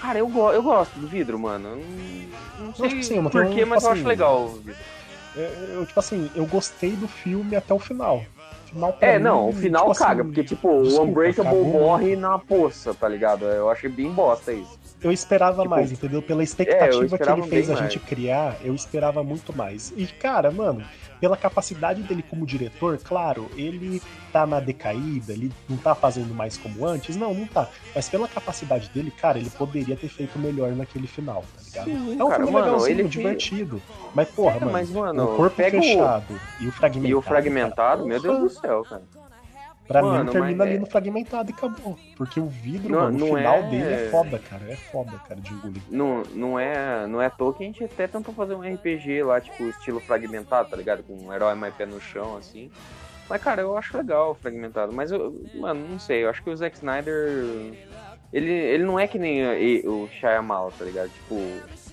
Cara, 0.00 0.18
eu, 0.20 0.28
go- 0.28 0.52
eu 0.52 0.62
gosto 0.62 0.98
do 1.00 1.08
vidro, 1.08 1.36
mano. 1.38 1.76
Não, 1.76 2.66
não 2.66 2.74
sei 2.74 2.88
tipo 2.88 3.00
assim, 3.02 3.16
eu 3.16 3.22
não 3.22 3.30
tenho 3.30 3.44
porquê, 3.44 3.64
um, 3.64 3.66
mas 3.66 3.82
eu 3.82 3.90
assim, 3.90 3.98
acho 4.00 4.08
legal 4.08 4.44
o 4.44 4.52
vidro. 4.54 4.76
Eu, 5.36 5.42
eu, 5.74 5.86
tipo 5.86 5.98
assim, 6.00 6.30
eu 6.34 6.46
gostei 6.46 6.92
do 6.92 7.08
filme 7.08 7.56
até 7.56 7.74
o 7.74 7.78
final. 7.78 8.24
Final 8.70 8.96
É, 9.00 9.18
mim, 9.18 9.24
não, 9.24 9.48
o 9.48 9.52
final 9.52 9.82
tipo 9.82 9.92
assim, 9.92 10.04
caga, 10.04 10.24
porque, 10.24 10.44
tipo, 10.44 10.82
desculpa, 10.82 11.02
o 11.02 11.08
Unbreakable 11.08 11.44
cagou 11.44 11.64
morre 11.64 12.16
na 12.16 12.38
poça, 12.38 12.94
tá 12.94 13.08
ligado? 13.08 13.44
Eu 13.44 13.68
achei 13.68 13.90
bem 13.90 14.10
bosta 14.10 14.52
isso. 14.52 14.78
Eu 15.02 15.10
esperava 15.10 15.62
Tipo, 15.62 15.70
mais, 15.70 15.90
entendeu? 15.90 16.22
Pela 16.22 16.42
é, 16.42 16.44
expectativa 16.44 16.98
que 16.98 17.14
esperava 17.14 17.40
ele 17.40 17.48
fez 17.48 17.70
a 17.70 17.74
gente 17.74 17.98
criar, 17.98 18.56
eu 18.62 18.74
esperava 18.74 19.24
muito 19.24 19.52
mais. 19.56 19.92
E, 19.96 20.06
cara, 20.06 20.50
mano, 20.50 20.84
pela 21.20 21.36
capacidade 21.36 22.02
dele 22.02 22.22
como 22.22 22.46
diretor, 22.46 22.98
claro, 22.98 23.50
ele 23.54 24.00
tá 24.32 24.46
na 24.46 24.58
decaída, 24.58 25.32
ele 25.32 25.52
não 25.68 25.76
tá 25.76 25.94
fazendo 25.94 26.34
mais 26.34 26.56
como 26.56 26.86
antes, 26.86 27.14
não, 27.16 27.34
não 27.34 27.46
tá. 27.46 27.68
Mas 27.94 28.08
pela 28.08 28.26
capacidade 28.26 28.88
dele, 28.88 29.10
cara, 29.10 29.38
ele 29.38 29.50
poderia 29.50 29.96
ter 29.96 30.08
feito 30.08 30.38
melhor 30.38 30.72
naquele 30.72 31.06
final, 31.06 31.44
tá 31.54 31.62
ligado? 31.64 31.84
Sim, 31.84 32.18
é 32.18 32.24
um 32.24 32.28
cara, 32.28 32.36
filme 32.44 32.52
mano, 32.52 32.64
legalzinho, 32.64 33.00
ele 33.00 33.08
divertido. 33.08 33.82
Mas, 34.14 34.28
porra, 34.30 34.56
É, 34.56 34.60
mano, 34.60 34.72
mas, 34.72 34.90
mano, 34.90 35.24
o 35.24 35.36
corpo 35.36 35.56
pega 35.56 35.78
o- 35.78 35.82
fechado 35.82 36.40
e 36.58 36.66
o 36.66 36.72
fragmentado. 36.72 37.08
E 37.10 37.14
o 37.14 37.22
fragmentado, 37.22 37.76
cara, 37.76 38.04
meu 38.04 38.20
Deus 38.20 38.38
do 38.38 38.48
céu, 38.48 38.84
cara. 38.84 39.02
Pra 39.90 40.02
Mano, 40.02 40.24
mim 40.26 40.30
termina 40.30 40.62
ali 40.62 40.76
é- 40.76 40.78
no 40.78 40.86
fragmentado 40.86 41.50
e 41.50 41.52
acabou. 41.52 41.98
Porque 42.16 42.38
o 42.38 42.46
vidro, 42.46 42.90
Não- 42.92 43.00
mano, 43.00 43.18
não 43.18 43.32
o 43.32 43.36
final 43.36 43.56
é- 43.56 43.62
dele 43.62 43.92
é 43.92 44.08
foda, 44.08 44.38
cara. 44.38 44.62
É 44.70 44.76
foda, 44.76 45.10
cara, 45.26 45.40
de 45.40 45.52
engolir. 45.52 45.82
Não, 45.90 46.22
não, 46.32 46.56
é, 46.60 47.08
não 47.08 47.20
é 47.20 47.26
à 47.26 47.30
toa 47.30 47.52
que 47.52 47.64
a 47.64 47.66
gente 47.66 47.82
até 47.82 48.06
tentou 48.06 48.32
fazer 48.32 48.54
um 48.54 48.62
RPG 48.62 49.24
lá, 49.24 49.40
tipo, 49.40 49.64
estilo 49.64 49.98
fragmentado, 49.98 50.70
tá 50.70 50.76
ligado? 50.76 51.02
Com 51.02 51.14
um 51.26 51.32
herói 51.32 51.56
mais 51.56 51.74
pé 51.74 51.86
no 51.86 52.00
chão, 52.00 52.36
assim. 52.36 52.70
Mas, 53.28 53.42
cara, 53.42 53.62
eu 53.62 53.76
acho 53.76 53.96
legal 53.96 54.30
o 54.30 54.34
fragmentado. 54.34 54.92
Mas, 54.92 55.10
eu, 55.10 55.34
mano, 55.54 55.84
não 55.88 55.98
sei. 55.98 56.22
Eu 56.22 56.30
acho 56.30 56.40
que 56.40 56.50
o 56.50 56.56
Zack 56.56 56.76
Snyder. 56.76 57.72
Ele, 58.32 58.48
ele 58.52 58.84
não 58.84 58.96
é 58.96 59.08
que 59.08 59.18
nem 59.18 59.42
o 59.88 60.06
Shyamalan, 60.20 60.70
tá 60.78 60.84
ligado? 60.84 61.08
Tipo, 61.10 61.34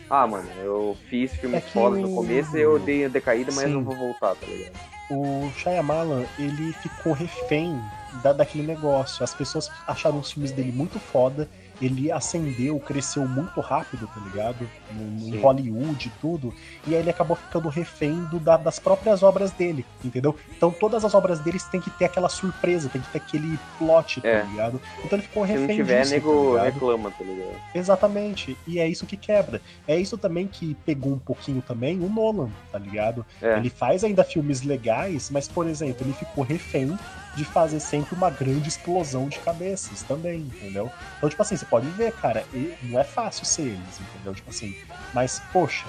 ah, 0.08 0.28
mano, 0.28 0.48
eu 0.64 0.96
fiz 1.10 1.34
filmes 1.34 1.58
É 1.58 1.62
que 1.62 1.72
fodas 1.72 2.00
no 2.00 2.14
começo 2.14 2.56
e 2.56 2.62
eu 2.62 2.78
dei 2.78 3.06
a 3.06 3.08
decaída, 3.08 3.52
mas 3.56 3.66
Sim. 3.66 3.74
não 3.74 3.84
vou 3.84 3.96
voltar, 3.96 4.36
tá 4.36 4.46
ligado? 4.46 4.97
O 5.10 5.52
Shyamalan, 5.54 6.28
ele 6.38 6.74
ficou 6.74 7.14
refém 7.14 7.94
da, 8.12 8.34
daquele 8.34 8.64
negócio. 8.64 9.24
As 9.24 9.34
pessoas 9.34 9.72
acharam 9.86 10.20
os 10.20 10.32
filmes 10.32 10.52
dele 10.52 10.72
muito 10.72 11.00
foda. 11.00 11.50
Ele 11.82 12.12
ascendeu, 12.12 12.80
cresceu 12.80 13.28
muito 13.28 13.62
rápido, 13.62 14.08
tá 14.14 14.20
ligado? 14.20 14.68
No, 14.92 15.36
em. 15.36 15.40
Hollywood 15.40 16.08
e 16.08 16.12
tudo. 16.20 16.54
E 16.88 16.96
aí 16.96 17.02
ele 17.02 17.10
acabou 17.10 17.36
ficando 17.38 17.70
refém 17.70 18.16
do- 18.26 18.40
da- 18.40 18.58
das 18.58 18.80
próprias 18.80 19.22
obras 19.22 19.52
dele, 19.52 19.86
entendeu? 20.04 20.36
Então 20.58 20.72
todas 20.72 21.06
as 21.06 21.14
obras 21.14 21.40
deles 21.40 21.64
tem 21.66 21.80
que 21.80 21.90
ter 21.92 22.06
aquela 22.06 22.30
surpresa, 22.30 22.90
tem 22.90 23.02
que 23.02 23.10
ter 23.10 23.20
aquele 23.20 23.60
plot, 23.78 24.22
tá 24.22 24.28
É. 24.28 24.44
ligado? 24.44 24.82
Então 25.04 25.18
ele 25.20 25.28
ficou 25.28 25.46
Se 25.46 25.52
refém 25.52 25.68
não 25.68 25.76
tiver, 25.76 26.02
disso, 26.02 26.14
nego 26.16 26.56
tá 26.58 26.64
reclama, 26.64 27.12
tá 27.12 27.24
ligado? 27.24 27.56
Exatamente. 27.76 28.58
E 28.68 28.80
é 28.80 28.88
isso 28.88 29.06
que 29.06 29.16
quebra. 29.18 29.62
É 29.88 29.98
isso 30.00 30.18
também 30.18 30.48
que 30.48 30.74
pegou 30.86 31.14
um 31.14 31.20
pouquinho 31.20 31.62
também 31.62 32.00
o 32.00 32.10
Nolan, 32.10 32.50
tá 32.72 32.80
ligado? 32.80 33.26
É. 33.42 33.58
Ele 33.58 33.70
faz 33.70 34.04
ainda 34.04 34.24
filmes 34.24 34.62
legais, 34.64 35.30
mas, 35.30 35.48
por 35.48 35.68
exemplo, 35.68 36.06
ele 36.06 36.14
ficou 36.14 36.44
refém 36.44 36.98
de 37.38 37.46
fazer 37.46 37.80
sempre 37.80 38.16
uma 38.16 38.32
grande 38.32 38.68
explosão 38.68 39.30
de 39.30 39.38
cabeças 39.40 40.02
também, 40.02 40.40
entendeu? 40.40 40.90
Então, 41.18 41.30
tipo 41.30 41.42
assim, 41.42 41.56
você 41.56 41.66
pode 41.66 41.88
ver, 41.92 42.12
cara, 42.14 42.44
e 42.52 42.74
não 42.82 43.00
é 43.00 43.04
fácil 43.04 43.46
ser 43.46 43.62
eles, 43.62 44.00
entendeu? 44.02 44.34
Tipo 44.34 44.50
assim, 44.50 44.74
mas, 45.14 45.40
poxa, 45.54 45.86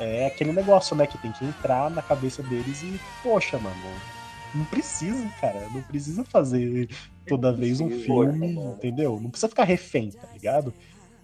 é 0.00 0.26
aquele 0.26 0.52
negócio, 0.52 0.96
né, 0.96 1.06
que 1.06 1.18
tem 1.18 1.30
que 1.32 1.44
entrar 1.44 1.90
na 1.90 2.00
cabeça 2.00 2.42
deles 2.42 2.82
e, 2.82 2.98
poxa, 3.22 3.58
mano, 3.58 3.76
não 4.54 4.64
precisa, 4.64 5.28
cara, 5.38 5.68
não 5.70 5.82
precisa 5.82 6.24
fazer 6.24 6.88
toda 7.28 7.52
vez 7.52 7.78
um 7.78 7.90
filme, 7.90 8.54
mano. 8.54 8.74
entendeu? 8.76 9.20
Não 9.20 9.28
precisa 9.28 9.50
ficar 9.50 9.64
refém, 9.64 10.10
tá 10.10 10.28
ligado? 10.32 10.72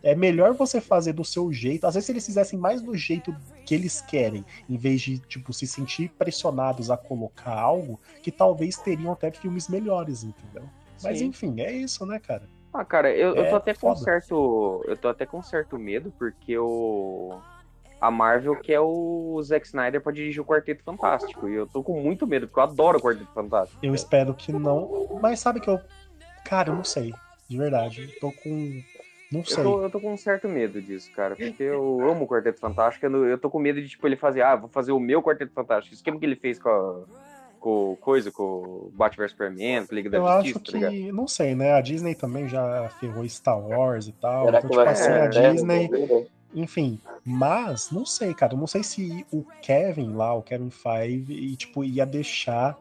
É 0.03 0.15
melhor 0.15 0.53
você 0.55 0.81
fazer 0.81 1.13
do 1.13 1.25
seu 1.25 1.53
jeito. 1.53 1.87
Às 1.87 1.95
vezes, 1.95 2.07
se 2.07 2.13
eles 2.13 2.27
fizessem 2.27 2.59
mais 2.59 2.83
do 2.83 2.97
jeito 2.97 3.35
que 3.65 3.75
eles 3.75 4.01
querem, 4.01 4.45
em 4.69 4.77
vez 4.77 5.01
de, 5.01 5.19
tipo, 5.21 5.53
se 5.53 5.67
sentir 5.67 6.09
pressionados 6.19 6.91
a 6.91 6.97
colocar 6.97 7.53
algo, 7.59 8.01
que 8.21 8.33
talvez 8.33 8.77
teriam 8.77 9.13
até 9.13 9.31
filmes 9.31 9.69
melhores, 9.69 10.25
entendeu? 10.25 10.69
Mas 11.03 11.19
Sim. 11.19 11.27
enfim, 11.27 11.61
é 11.61 11.73
isso, 11.73 12.05
né, 12.07 12.19
cara? 12.19 12.49
Ah, 12.75 12.85
cara, 12.85 13.11
eu, 13.15 13.35
eu 13.37 13.45
É 13.45 13.51
tô 13.51 13.57
até 13.57 13.75
com 13.75 13.81
foda. 13.81 14.01
certo. 14.01 14.83
Eu 14.87 14.97
tô 14.97 15.09
até 15.09 15.27
com 15.27 15.43
certo 15.43 15.79
medo, 15.79 16.13
porque 16.19 16.57
o. 16.59 17.39
A 18.01 18.11
Marvel 18.11 18.57
quer 18.57 18.81
o 18.81 19.41
Zack 19.45 19.65
Snyder 19.67 20.01
pra 20.01 20.11
dirigir 20.11 20.41
o 20.43 20.45
Quarteto 20.45 20.83
Fantástico. 20.83 21.49
E 21.49 21.55
eu 21.55 21.69
tô 21.69 21.85
com 21.85 22.01
muito 22.01 22.27
medo, 22.27 22.49
porque 22.49 22.59
eu 22.59 22.65
adoro 22.65 22.99
o 22.99 23.01
Quarteto 23.01 23.31
Fantástico. 23.33 23.79
Eu 23.85 23.95
espero 23.95 24.35
que 24.35 24.53
não. 24.53 25.21
Mas 25.23 25.39
sabe 25.39 25.61
que 25.61 25.71
eu. 25.71 25.79
Cara, 26.45 26.71
eu 26.71 26.75
não 26.75 26.83
sei. 26.83 27.13
De 27.49 27.57
verdade. 27.59 28.11
Eu 28.13 28.21
tô 28.21 28.33
com. 28.33 28.83
Não 29.33 29.41
Eu 29.41 29.47
sei. 29.47 29.65
tô, 29.65 29.83
eu 29.83 29.91
tô 29.91 29.99
com 30.01 30.13
um 30.13 30.17
certo 30.17 30.49
medo 30.49 30.81
disso, 30.83 31.11
cara. 31.13 31.35
Porque 31.35 31.63
eu 31.63 32.01
amo 32.09 32.25
o 32.25 32.29
Quarteto 32.29 32.61
Fantástico. 32.61 33.07
Eu, 33.07 33.25
eu 33.27 33.39
tô 33.39 33.49
com 33.49 33.59
medo 33.59 33.81
de, 33.81 33.89
tipo, 33.89 34.07
ele 34.07 34.17
fazer, 34.17 34.43
ah, 34.43 34.55
vou 34.57 34.69
fazer 34.69 34.93
o 34.93 35.01
meu 35.01 35.23
Quarteto 35.23 35.53
Fantástico. 35.53 35.95
Esquema 35.95 36.19
que 36.19 36.27
ele 36.27 36.37
fez 36.37 36.59
com 36.59 36.69
a. 36.69 37.05
Com 37.59 37.97
coisa, 38.01 38.33
com 38.33 38.43
o 38.43 38.93
Batman 38.93 39.23
vs 39.25 39.31
Superman, 39.31 39.87
Liga 39.93 40.11
da 40.11 40.19
Eu 40.19 40.27
Justiça, 40.27 40.59
acho 40.59 40.65
tá 40.65 40.73
ligado? 40.73 40.93
que. 40.93 41.13
Não 41.13 41.29
sei, 41.29 41.55
né? 41.55 41.75
A 41.75 41.81
Disney 41.81 42.13
também 42.17 42.49
já 42.49 42.89
ferrou 42.99 43.27
Star 43.29 43.59
Wars 43.61 44.09
e 44.09 44.13
tal. 44.13 44.47
Será 44.47 44.59
Então, 44.59 44.71
tipo 44.71 44.81
assim, 44.81 45.03
ser 45.05 45.13
a 45.13 45.27
Disney. 45.29 45.91
Enfim, 46.53 46.99
mas 47.25 47.91
não 47.93 48.05
sei, 48.05 48.35
cara. 48.35 48.55
eu 48.55 48.59
Não 48.59 48.67
sei 48.67 48.83
se 48.83 49.25
o 49.33 49.45
Kevin 49.63 50.13
lá, 50.13 50.35
o 50.35 50.43
Kevin 50.43 50.71
Five, 50.71 51.33
e, 51.33 51.55
tipo, 51.57 51.85
ia 51.85 52.05
deixar 52.05 52.77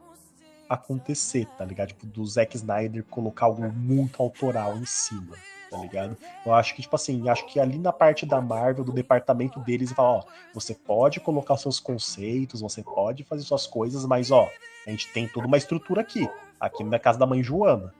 acontecer, 0.67 1.47
tá 1.57 1.63
ligado? 1.65 1.89
Tipo, 1.89 2.05
do 2.05 2.25
Zack 2.25 2.55
Snyder 2.55 3.03
colocar 3.09 3.45
algo 3.45 3.71
muito 3.71 4.21
autoral 4.21 4.75
em 4.77 4.85
cima, 4.85 5.35
tá 5.71 5.77
ligado? 5.77 6.17
Eu 6.45 6.53
acho 6.53 6.75
que, 6.75 6.81
tipo 6.81 6.95
assim, 6.95 7.27
acho 7.29 7.45
que 7.47 7.59
ali 7.59 7.79
na 7.79 7.93
parte 7.93 8.25
da 8.25 8.41
Marvel, 8.41 8.83
do 8.83 8.91
departamento 8.91 9.59
deles, 9.61 9.91
fala, 9.93 10.17
ó, 10.19 10.23
você 10.53 10.75
pode 10.75 11.19
colocar 11.21 11.55
seus 11.57 11.79
conceitos, 11.79 12.59
você 12.61 12.83
pode 12.83 13.23
fazer 13.23 13.43
suas 13.43 13.65
coisas, 13.65 14.05
mas 14.05 14.29
ó, 14.31 14.49
a 14.85 14.89
gente 14.89 15.07
tem 15.13 15.27
toda 15.27 15.47
uma 15.47 15.57
estrutura 15.57 16.01
aqui, 16.01 16.29
aqui 16.59 16.83
na 16.83 16.99
casa 16.99 17.17
da 17.17 17.25
mãe 17.25 17.41
Joana. 17.41 17.93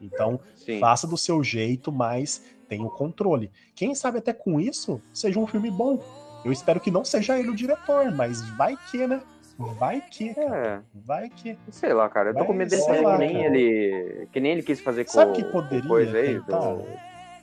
Então, 0.00 0.38
Sim. 0.54 0.78
Faça 0.78 1.06
do 1.06 1.16
seu 1.16 1.42
jeito, 1.42 1.90
mas 1.90 2.44
tenha 2.68 2.84
o 2.84 2.90
controle. 2.90 3.50
Quem 3.74 3.94
sabe 3.94 4.18
até 4.18 4.32
com 4.32 4.60
isso 4.60 5.00
seja 5.12 5.38
um 5.40 5.46
filme 5.46 5.70
bom. 5.70 5.98
Eu 6.44 6.52
espero 6.52 6.78
que 6.78 6.90
não 6.90 7.04
seja 7.04 7.38
ele 7.38 7.50
o 7.50 7.56
diretor, 7.56 8.10
mas 8.12 8.42
vai 8.50 8.76
que, 8.90 9.06
né? 9.06 9.20
Vai 9.58 10.02
que, 10.02 10.34
cara. 10.34 10.66
É, 10.66 10.80
Vai 10.94 11.30
que. 11.30 11.58
sei 11.70 11.94
lá, 11.94 12.10
cara. 12.10 12.28
Eu 12.28 12.32
tô 12.34 12.38
Vai 12.40 12.46
com 12.46 12.52
medo 12.52 12.68
dele 12.68 12.82
fazer 12.82 12.98
que 13.04 13.18
nem 13.18 13.32
cara. 13.32 13.46
ele. 13.46 14.28
Que 14.30 14.38
nem 14.38 14.52
ele 14.52 14.62
quis 14.62 14.80
fazer 14.80 15.06
com 15.06 15.12
Sabe 15.12 15.32
que 15.32 15.44
poderia 15.44 15.88
coisa 15.88 16.18
aí 16.18 16.34
tentar? 16.40 16.58
do. 16.74 16.84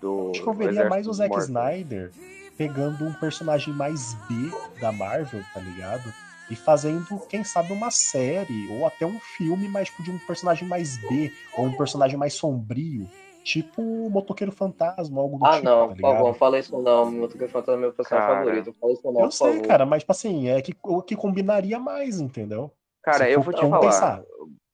Do 0.03 0.31
Acho 0.31 0.43
que 0.43 0.49
eu 0.49 0.53
veria 0.53 0.71
Exército 0.71 0.89
mais 0.89 1.07
o 1.07 1.13
Zack. 1.13 1.39
Snyder 1.39 2.11
pegando 2.57 3.05
um 3.05 3.13
personagem 3.13 3.73
mais 3.73 4.13
B 4.29 4.51
da 4.79 4.91
Marvel, 4.91 5.41
tá 5.53 5.59
ligado? 5.59 6.13
E 6.51 6.55
fazendo, 6.55 7.19
quem 7.27 7.43
sabe, 7.43 7.73
uma 7.73 7.89
série, 7.89 8.67
ou 8.69 8.85
até 8.85 9.05
um 9.05 9.19
filme, 9.19 9.67
mas 9.69 9.87
tipo, 9.87 10.03
de 10.03 10.11
um 10.11 10.19
personagem 10.19 10.67
mais 10.67 10.97
B, 10.97 11.31
ou 11.57 11.65
um 11.65 11.75
personagem 11.75 12.17
mais 12.17 12.33
sombrio. 12.33 13.09
Tipo 13.43 13.81
o 13.81 14.09
Motoqueiro 14.09 14.51
Fantasma, 14.51 15.19
algo 15.19 15.37
do 15.37 15.45
Ah, 15.45 15.53
tipo, 15.53 15.65
não, 15.65 15.87
tá 15.89 15.95
por 15.95 16.01
favor, 16.01 16.33
fala 16.35 16.59
isso 16.59 16.77
não. 16.81 17.09
Meu 17.09 17.27
Toque 17.27 17.47
Fantasma 17.47 17.73
é 17.73 17.77
meu 17.77 17.93
personagem 17.93 18.27
Cara, 18.29 18.39
favorito. 18.45 18.65
Não 18.67 18.73
fala 18.73 18.93
isso 18.93 19.03
não, 19.03 19.11
Eu 19.21 19.27
por 19.27 19.31
sei, 19.31 19.47
favor. 19.53 19.67
cara, 19.67 19.85
mas 19.85 20.03
tipo 20.03 20.11
assim, 20.11 20.47
é 20.49 20.61
que, 20.61 20.75
o 20.83 21.01
que 21.01 21.15
combinaria 21.15 21.79
mais, 21.79 22.19
entendeu? 22.19 22.71
Cara, 23.01 23.25
Se 23.25 23.31
eu 23.31 23.41
for 23.41 23.51
vou 23.51 23.53
te 23.53 23.69
falar. 23.69 23.79
pensar. 23.79 24.23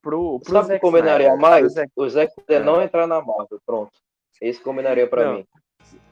Pro, 0.01 0.39
pro 0.39 0.53
Sabe 0.53 0.59
o 0.59 0.61
que 0.61 0.73
Zack 0.73 0.81
combinaria 0.81 1.27
Snyder, 1.27 1.41
mais? 1.41 1.65
O 1.95 2.09
Zack 2.09 2.33
Snyder 2.37 2.65
não 2.65 2.81
entrar 2.81 3.07
na 3.07 3.21
Marvel, 3.21 3.59
pronto. 3.65 3.91
Isso 4.41 4.61
combinaria 4.61 5.07
pra 5.07 5.25
Não. 5.25 5.33
mim. 5.35 5.47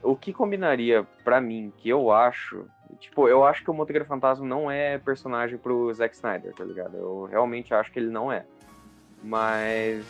O 0.02 0.16
que 0.16 0.32
combinaria 0.32 1.06
pra 1.24 1.40
mim, 1.40 1.72
que 1.78 1.88
eu 1.88 2.10
acho. 2.10 2.64
Tipo, 3.00 3.28
eu 3.28 3.44
acho 3.44 3.62
que 3.62 3.70
o 3.70 3.74
Motoqueiro 3.74 4.04
Fantasma 4.04 4.44
não 4.46 4.70
é 4.70 4.98
personagem 4.98 5.56
pro 5.58 5.92
Zack 5.94 6.14
Snyder, 6.16 6.52
tá 6.54 6.64
ligado? 6.64 6.96
Eu 6.96 7.28
realmente 7.30 7.72
acho 7.74 7.92
que 7.92 7.98
ele 7.98 8.10
não 8.10 8.32
é. 8.32 8.44
Mas. 9.22 10.04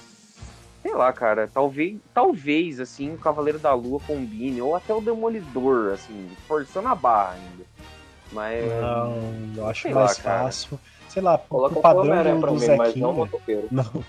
Sei 0.83 0.95
lá, 0.95 1.13
cara. 1.13 1.49
Talvez, 1.53 1.99
talvez 2.15 2.81
assim, 2.81 3.15
o 3.15 3.19
Cavaleiro 3.19 3.59
da 3.59 3.75
Lua 3.75 4.01
combine, 4.07 4.63
ou 4.63 4.75
até 4.77 4.95
o 4.95 5.01
Demolidor, 5.01 5.93
assim, 5.93 6.29
forçando 6.47 6.89
a 6.89 6.95
barra 6.95 7.33
ainda. 7.35 7.65
Mas. 8.33 8.65
Não, 8.81 9.15
eu 9.57 9.67
acho 9.67 9.91
mais 9.91 10.19
lá, 10.19 10.23
cara. 10.23 10.45
fácil. 10.45 10.79
Sei 11.09 11.23
lá, 11.23 11.39
Coloca 11.39 11.79
o 11.79 11.83
padrão 11.83 12.03
do, 12.37 12.41
pra 12.41 12.51
do 12.51 12.57
mim, 12.61 12.67
mas 12.77 12.95
não 12.95 13.11
o 13.11 13.13
Zequinha. 13.13 13.13
motoqueiro. 13.13 13.69
Não, 13.71 14.05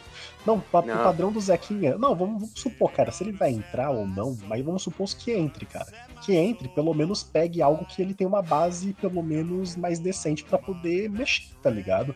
não, 0.46 0.56
Não. 0.56 1.04
padrão 1.04 1.32
do 1.32 1.40
Zequinha. 1.40 1.98
Não, 1.98 2.16
vamos, 2.16 2.42
vamos 2.42 2.60
supor, 2.60 2.92
cara, 2.92 3.12
se 3.12 3.24
ele 3.24 3.32
vai 3.32 3.52
entrar 3.52 3.92
ou 3.92 4.08
não, 4.08 4.38
mas 4.48 4.64
vamos 4.64 4.82
supor 4.84 5.08
que 5.10 5.32
entre, 5.32 5.66
cara. 5.66 5.88
Que 6.24 6.36
entre, 6.36 6.68
pelo 6.70 6.94
menos 6.94 7.24
pegue 7.24 7.62
algo 7.62 7.86
que 7.86 8.02
ele 8.02 8.14
tem 8.14 8.26
uma 8.26 8.42
base, 8.42 8.94
pelo 8.94 9.22
menos, 9.22 9.76
mais 9.76 10.00
decente 10.00 10.44
pra 10.44 10.58
poder 10.58 11.10
mexer, 11.10 11.54
tá 11.62 11.70
ligado? 11.70 12.16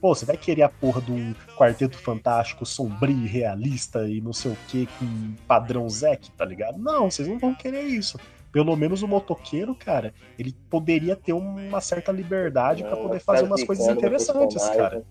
Pô, 0.00 0.14
você 0.14 0.26
vai 0.26 0.36
querer 0.36 0.62
a 0.62 0.68
porra 0.68 1.00
de 1.00 1.12
um 1.12 1.34
quarteto 1.56 1.96
fantástico, 1.96 2.66
sombrio, 2.66 3.16
e 3.16 3.26
realista 3.26 4.06
e 4.06 4.20
não 4.20 4.34
sei 4.34 4.52
o 4.52 4.58
que, 4.68 4.86
com 4.98 5.34
padrão 5.48 5.88
Zek, 5.88 6.30
tá 6.32 6.44
ligado? 6.44 6.78
Não, 6.78 7.10
vocês 7.10 7.26
não 7.26 7.38
vão 7.38 7.54
querer 7.54 7.84
isso. 7.84 8.18
Pelo 8.52 8.76
menos 8.76 9.02
o 9.02 9.08
motoqueiro, 9.08 9.74
cara, 9.74 10.12
ele 10.38 10.54
poderia 10.70 11.16
ter 11.16 11.32
uma 11.32 11.80
certa 11.80 12.12
liberdade 12.12 12.82
pra 12.84 12.94
Não, 12.94 13.02
poder 13.02 13.18
fazer 13.18 13.44
umas 13.44 13.64
coisas 13.64 13.88
interessantes, 13.88 14.62
cara. 14.68 15.02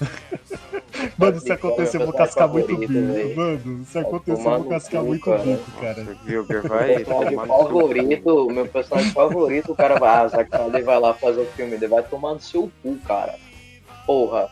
Mano, 1.16 1.40
se 1.40 1.52
acontecer, 1.52 1.96
eu 1.96 2.06
vou 2.06 2.08
meu 2.12 2.18
cascar 2.18 2.48
muito 2.48 2.76
bico. 2.76 2.92
Mano, 3.36 3.84
se 3.84 3.98
acontecer, 3.98 4.32
eu 4.32 4.42
vou 4.42 4.58
no 4.58 4.64
cascar 4.68 5.02
muito 5.02 5.30
bico, 5.38 5.70
cara. 5.80 6.18
Meu 6.24 6.44
vai 6.44 6.98
no 6.98 7.06
seu 7.06 7.46
favorito, 7.46 8.50
meu 8.50 8.66
personagem 8.66 9.12
favorito, 9.12 9.72
o 9.72 9.76
cara 9.76 9.98
vai, 9.98 10.10
ah, 10.10 10.28
Zack 10.28 10.50
Snyder 10.54 10.84
vai 10.84 11.00
lá 11.00 11.14
fazer 11.14 11.40
o 11.40 11.46
filme, 11.46 11.74
ele 11.74 11.86
vai 11.86 12.02
tomar 12.02 12.34
no 12.34 12.40
seu 12.40 12.70
cu, 12.82 12.96
cara. 13.06 13.34
Porra. 14.06 14.50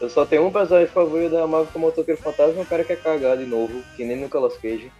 Eu 0.00 0.10
só 0.10 0.26
tenho 0.26 0.46
um 0.46 0.52
personagem 0.52 0.88
favorito 0.88 1.30
da 1.30 1.46
Marvel 1.46 1.68
que 1.70 1.76
é 1.76 1.78
o 1.78 1.80
Motoqueiro 1.80 2.20
Fantasma, 2.20 2.62
o 2.62 2.66
cara 2.66 2.84
quer 2.84 3.00
cagar 3.00 3.38
de 3.38 3.46
novo, 3.46 3.82
que 3.96 4.04
nem 4.04 4.16
Nicolas 4.16 4.56
Cage. 4.58 4.90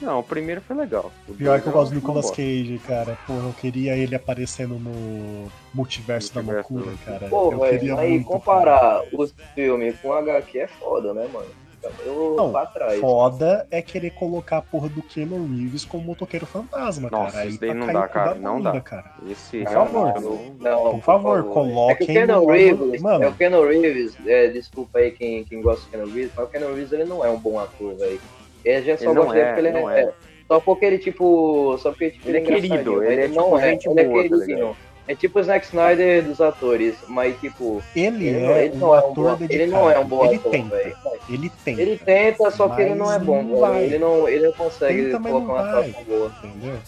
Não, 0.00 0.20
o 0.20 0.22
primeiro 0.22 0.60
foi 0.62 0.76
legal. 0.76 1.12
O 1.28 1.34
Pior 1.34 1.60
que 1.60 1.66
eu 1.66 1.72
gosto 1.72 1.90
do 1.90 1.96
Nicolas. 1.96 2.30
Cage, 2.30 2.80
cara. 2.86 3.18
Porra, 3.26 3.46
eu 3.48 3.52
queria 3.54 3.96
ele 3.96 4.14
aparecendo 4.14 4.74
no 4.78 5.50
Multiverso, 5.74 6.34
da 6.34 6.42
Multiverso 6.42 6.72
Loucura, 6.74 6.96
da 6.96 7.12
cara. 7.18 7.26
Pô, 7.28 7.52
eu 7.52 7.60
queria 7.60 7.96
aí 7.98 8.10
muito. 8.12 8.26
comparar 8.26 9.02
os 9.12 9.34
filmes 9.54 9.98
com 10.00 10.12
HQ 10.12 10.58
é 10.58 10.66
foda, 10.66 11.12
né, 11.12 11.28
mano? 11.32 11.46
Fica 11.80 11.92
meio 12.04 12.34
Não, 12.36 12.50
pra 12.52 12.66
trás. 12.66 13.00
Foda 13.00 13.66
é 13.70 13.80
querer 13.80 14.10
colocar 14.10 14.58
a 14.58 14.62
porra 14.62 14.88
do 14.90 15.02
Keanu 15.02 15.46
Reeves 15.48 15.84
como 15.84 16.04
motoqueiro 16.04 16.44
fantasma, 16.46 17.08
Nossa, 17.10 17.32
cara. 17.38 17.46
Isso 17.48 17.60
daí 17.60 17.68
tá 17.70 17.74
não 17.74 17.86
dá, 17.92 18.08
cara, 18.08 18.34
não 18.34 18.60
dá. 18.60 18.80
cara. 18.82 19.12
Esse 19.30 19.58
Por 19.64 19.68
realmente 19.70 19.92
favor. 20.14 20.16
eu 20.16 20.20
não- 20.22 20.84
Não, 20.84 20.90
Por 20.92 21.02
favor, 21.02 21.38
É 21.38 21.42
que 21.42 21.48
o 21.48 21.52
coloquem 21.52 22.06
Keanu 22.06 22.46
Reeves, 22.46 23.00
Mano. 23.02 23.24
é 23.24 23.28
o 23.28 23.34
Keanu 23.34 23.66
Reeves, 23.66 24.14
é, 24.26 24.48
desculpa 24.48 24.98
aí 24.98 25.10
quem, 25.10 25.44
quem 25.44 25.62
gosta 25.62 25.84
do 25.86 25.90
Keanu 25.90 26.06
Reeves, 26.12 26.32
mas 26.36 26.46
o 26.46 26.48
Keanu 26.50 26.74
Reeves 26.74 26.92
ele 26.92 27.04
não 27.04 27.24
é 27.24 27.30
um 27.30 27.38
bom 27.38 27.58
ator, 27.58 27.94
velho. 27.96 28.20
E 28.64 28.70
a 28.70 28.80
gente 28.80 28.98
só 29.02 29.10
Ele 29.10 29.14
não 29.14 29.22
gosta 29.26 29.34
dele 29.38 29.46
é, 29.48 29.52
porque 29.54 29.66
ele 29.68 29.80
não 29.80 29.90
é, 29.90 30.00
é. 30.02 30.12
Só 30.48 30.60
porque 30.60 30.84
ele, 30.84 30.98
tipo. 30.98 31.78
Só 31.78 31.90
porque 31.90 32.10
tipo, 32.10 32.28
Ele 32.28 32.38
é 32.38 32.40
engraçadinho, 32.40 32.70
querido, 32.78 32.96
mas 32.96 33.10
ele 33.12 33.20
é, 33.22 33.28
não 33.28 33.44
tipo, 33.44 33.58
é, 33.58 33.70
gente 33.70 33.88
ele 33.88 34.00
é 34.00 34.04
boa, 34.04 34.22
tá 34.22 34.28
queridinho. 34.28 34.56
ligado? 34.58 34.76
É 35.08 35.14
tipo 35.14 35.40
o 35.40 35.42
Zack 35.42 35.66
Snyder 35.66 36.22
dos 36.24 36.40
atores, 36.40 36.94
mas 37.08 37.36
tipo. 37.40 37.82
Ele, 37.96 38.28
Ele, 38.28 38.40
não- 38.40 38.50
é 38.52 38.64
ele 38.64 38.74
um 38.74 38.78
não 38.78 38.88
é 38.88 38.90
um 38.90 38.98
ator 38.98 39.14
bom, 39.14 39.36
dedicado. 39.36 39.52
ele 39.62 39.66
não 39.72 39.90
é 39.90 39.98
um 39.98 40.04
bom 40.04 40.24
ele 40.24 40.34
ator, 40.36 40.50
tenta, 40.52 40.76
velho. 40.76 40.96
Ele 41.28 41.52
tenta. 41.64 41.82
Ele 41.82 41.98
tenta, 41.98 42.50
só 42.50 42.68
que 42.68 42.82
ele 42.82 42.94
não 42.94 43.12
é 43.12 43.18
bom, 43.18 43.42
não. 43.42 43.76
Ele 43.76 43.98
não, 43.98 44.28
ele 44.28 44.46
não 44.46 44.52
consegue 44.52 45.04
Tenta, 45.06 45.18
mas 45.18 45.32
colocar 45.32 45.52
não 45.52 45.60
uma 45.62 45.70
atuação 45.80 46.02
boa. 46.04 46.32
Entendeu? 46.44 46.78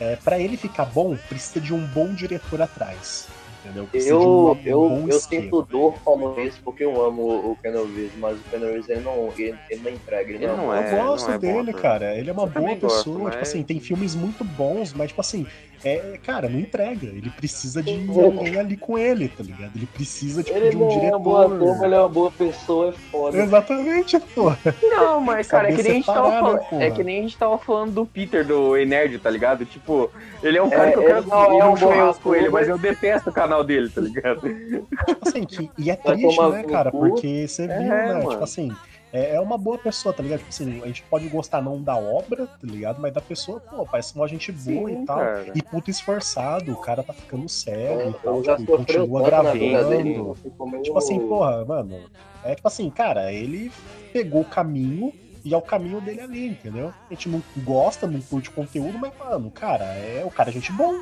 É, 0.00 0.16
pra 0.16 0.38
ele 0.38 0.56
ficar 0.56 0.84
bom, 0.86 1.16
precisa 1.28 1.58
de 1.60 1.72
um 1.74 1.80
bom 1.86 2.08
diretor 2.14 2.60
atrás. 2.62 3.28
Entendeu? 3.66 3.88
Eu, 3.92 4.58
eu, 4.64 4.78
bom 4.88 5.06
eu 5.08 5.20
sinto 5.20 5.62
dor 5.62 5.94
falando 6.04 6.40
isso 6.40 6.60
porque 6.64 6.84
eu 6.84 7.04
amo 7.04 7.22
o 7.52 7.56
Keanu 7.62 7.84
Reeves, 7.84 8.12
mas 8.18 8.38
o 8.38 8.44
Keanu 8.44 8.66
Reeves 8.66 8.88
ele 8.88 9.00
não, 9.00 9.32
ele, 9.36 9.54
ele 9.70 9.80
não 9.82 9.90
entrega, 9.90 10.30
ele, 10.32 10.44
Ele 10.44 10.46
não, 10.46 10.56
não 10.56 10.74
é. 10.74 10.90
é. 10.90 10.92
Eu 11.00 11.04
gosto 11.06 11.26
não 11.28 11.34
é 11.34 11.38
bom 11.38 11.46
dele, 11.46 11.70
ator. 11.70 11.82
cara. 11.82 12.14
Ele 12.16 12.30
é 12.30 12.32
uma 12.32 12.46
boa 12.46 12.74
gosto, 12.74 12.80
pessoa. 12.98 13.18
mas- 13.18 13.32
Tipo 13.32 13.42
assim, 13.42 13.62
tem 13.62 13.80
filmes 13.80 14.14
muito 14.14 14.44
bons, 14.44 14.92
mas, 14.94 15.08
tipo 15.08 15.20
assim, 15.20 15.46
é, 15.84 16.18
cara, 16.24 16.48
não 16.48 16.58
entrega. 16.58 17.06
Ele 17.06 17.30
precisa 17.30 17.82
de 17.82 17.90
alguém 18.22 18.56
ali 18.58 18.76
com 18.76 18.96
ele, 18.98 19.28
tá 19.28 19.42
ligado? 19.42 19.72
Ele 19.76 19.86
precisa, 19.86 20.42
tipo, 20.42 20.56
Ele 20.56 20.70
de 20.70 20.76
um 20.76 20.80
não 20.80 20.88
diretor. 20.88 21.16
é 21.16 21.18
bom 21.18 21.36
ator, 21.36 21.58
mas 21.68 21.82
ele 21.82 21.94
é 21.94 22.00
uma 22.00 22.08
boa 22.08 22.30
pessoa, 22.30 22.88
é 22.88 22.92
foda. 23.10 23.36
Exatamente, 23.38 24.18
pô. 24.34 24.52
Não, 24.82 25.20
mas, 25.20 25.46
cara, 25.48 25.70
é 25.72 25.76
que, 25.76 25.82
nem 25.82 25.92
a 25.92 25.94
gente 25.96 26.06
tava 26.06 26.30
falando, 26.30 26.58
porra? 26.68 26.82
é 26.84 26.90
que 26.90 27.04
nem 27.04 27.18
a 27.18 27.22
gente 27.22 27.36
tava 27.36 27.58
falando 27.58 27.92
do 27.92 28.06
Peter, 28.06 28.44
do 28.46 28.76
Enerd, 28.76 29.18
tá 29.18 29.30
ligado? 29.30 29.64
Tipo, 29.66 30.10
ele 30.42 30.58
é 30.58 30.62
um 30.62 30.70
cara 30.70 30.88
É, 30.88 30.92
que 30.92 30.98
eu 30.98 31.02
quero 31.04 31.26
não 31.26 31.60
é 31.60 31.64
um 31.64 31.70
bom 31.70 31.76
churrasco 31.76 32.22
com 32.22 32.34
ele, 32.34 32.48
mas 32.48 32.66
mas- 32.66 32.68
eu 32.68 32.78
detesto 32.78 33.30
o 33.30 33.32
canal 33.32 33.55
dele, 33.64 33.88
tá 33.90 34.00
ligado? 34.00 34.40
Assim, 35.20 35.44
que, 35.44 35.70
e 35.78 35.90
é 35.90 35.96
triste, 35.96 36.40
né, 36.50 36.62
cara? 36.64 36.90
Porque 36.90 37.46
você 37.48 37.64
É, 37.64 37.78
viu, 37.78 37.88
né? 37.88 38.06
mano. 38.14 38.30
Tipo 38.30 38.44
assim, 38.44 38.76
é, 39.12 39.34
é 39.36 39.40
uma 39.40 39.56
boa 39.56 39.78
pessoa, 39.78 40.12
tá 40.12 40.22
ligado? 40.22 40.38
Tipo 40.40 40.50
assim, 40.50 40.82
a 40.82 40.86
gente 40.86 41.02
pode 41.04 41.28
gostar 41.28 41.62
não 41.62 41.80
da 41.82 41.96
obra, 41.96 42.46
tá 42.46 42.52
ligado? 42.66 43.00
Mas 43.00 43.12
da 43.12 43.20
pessoa, 43.20 43.60
pô, 43.60 43.86
parece 43.86 44.14
uma 44.14 44.26
gente 44.28 44.50
boa 44.52 44.88
Sim, 44.90 45.02
e 45.02 45.06
tal. 45.06 45.18
cara. 45.18 45.52
E 45.54 45.62
puta 45.62 45.90
esforçado, 45.90 46.72
o 46.72 46.76
cara 46.76 47.02
tá 47.02 47.12
ficando 47.12 47.48
cego 47.48 48.10
e 48.10 48.14
tal, 48.22 48.34
Ele 48.36 48.44
já 48.44 48.56
tipo, 48.56 48.74
e 48.74 48.76
continua 48.76 49.20
dele. 49.22 49.30
gravando. 49.30 50.36
meio- 50.70 50.82
Tipo 50.82 50.98
assim, 50.98 51.18
porra, 51.20 51.64
mano. 51.64 52.00
É 52.44 52.54
tipo 52.54 52.68
assim, 52.68 52.90
cara, 52.90 53.32
ele 53.32 53.70
pegou 54.12 54.42
o 54.42 54.44
caminho 54.44 55.12
e 55.44 55.52
é 55.54 55.56
o 55.56 55.62
caminho 55.62 56.00
dele 56.00 56.20
ali, 56.20 56.46
entendeu? 56.48 56.92
A 57.08 57.14
gente 57.14 57.28
não 57.28 57.42
gosta, 57.58 58.06
não 58.06 58.20
curte 58.20 58.48
o 58.48 58.52
conteúdo, 58.52 58.98
mas, 58.98 59.12
mano, 59.18 59.50
cara, 59.50 59.84
é 59.84 60.24
o 60.24 60.30
cara 60.30 60.50
é 60.50 60.52
gente 60.52 60.72
bom. 60.72 60.92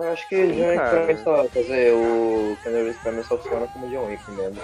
Eu 0.00 0.08
acho 0.08 0.26
que 0.28 0.46
John 0.52 0.68
Wick 0.68 0.76
cara. 0.76 0.90
pra 0.90 1.06
mim 1.14 1.16
só, 1.18 1.48
quer 1.48 1.60
dizer, 1.60 1.92
o 1.92 2.56
Keanu 2.62 2.78
Reeves 2.78 2.98
pra 2.98 3.12
mim 3.12 3.22
só 3.22 3.36
funciona 3.36 3.68
como 3.68 3.88
John 3.88 4.06
Wick 4.06 4.30
mesmo. 4.30 4.60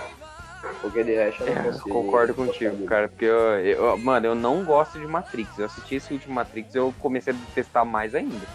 Porque 0.81 1.05
de 1.05 1.15
resto 1.15 1.43
eu 1.45 1.47
não 1.47 1.53
É, 1.55 1.63
consigo. 1.65 1.89
concordo 1.91 2.35
contigo, 2.35 2.87
cara, 2.87 3.09
porque 3.09 3.25
eu, 3.27 3.61
eu- 3.61 3.99
mano, 3.99 4.27
eu 4.27 4.35
não 4.35 4.65
gosto 4.65 4.99
de 4.99 5.07
Matrix. 5.07 5.59
Eu 5.59 5.67
assisti 5.67 5.97
esse 5.97 6.13
último 6.13 6.35
Matrix, 6.35 6.75
eu 6.75 6.93
comecei 6.99 7.33
a 7.33 7.37
detestar 7.37 7.85
mais 7.85 8.15
ainda. 8.15 8.47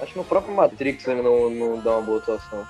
Acho 0.00 0.12
que 0.12 0.18
no 0.18 0.24
próprio 0.24 0.54
Matrix 0.54 1.06
ele 1.08 1.22
não, 1.22 1.48
não 1.50 1.80
dá 1.80 1.92
uma 1.92 2.02
boa 2.02 2.18
atuação. 2.18 2.66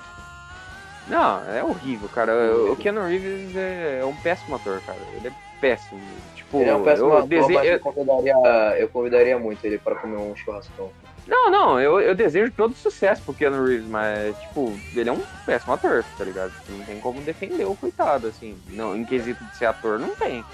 Não, 1.09 1.45
é 1.49 1.63
horrível, 1.63 2.09
cara. 2.09 2.57
O 2.57 2.77
Keanu 2.77 3.07
Reeves 3.07 3.55
é, 3.57 3.99
é 4.01 4.05
um 4.05 4.17
péssimo 4.17 4.57
ator, 4.57 4.81
cara. 4.81 4.99
Ele 5.15 5.29
é 5.29 5.33
péssimo. 5.61 6.01
Tipo, 6.35 6.61
Ele 6.61 6.71
é 6.71 6.75
um 6.75 6.83
péssimo 6.85 7.09
eu 7.09 7.17
ator, 7.17 7.29
dese- 7.29 7.55
eu 7.67 7.81
convidaria, 7.81 8.79
eu 8.79 8.89
convidaria 8.89 9.39
muito 9.39 9.65
ele 9.65 9.79
para 9.79 9.97
comer 9.97 10.17
um 10.17 10.35
churrascão. 10.37 10.91
Não, 11.27 11.51
não, 11.51 11.81
eu, 11.81 12.01
eu 12.01 12.15
desejo 12.15 12.53
todo 12.53 12.75
sucesso 12.75 13.23
pro 13.23 13.35
Keanu 13.35 13.65
Reeves, 13.65 13.89
mas, 13.89 14.39
tipo, 14.39 14.79
ele 14.95 15.09
é 15.09 15.13
um 15.13 15.21
péssimo 15.45 15.73
ator, 15.73 16.05
tá 16.17 16.25
ligado? 16.25 16.53
Não 16.69 16.85
tem 16.85 17.01
como 17.01 17.21
defender 17.21 17.65
o 17.65 17.75
coitado, 17.75 18.29
assim. 18.29 18.57
Não, 18.69 18.97
em 18.97 19.05
quesito 19.05 19.45
de 19.45 19.57
ser 19.57 19.67
ator, 19.67 19.99
não 19.99 20.15
tem. 20.15 20.45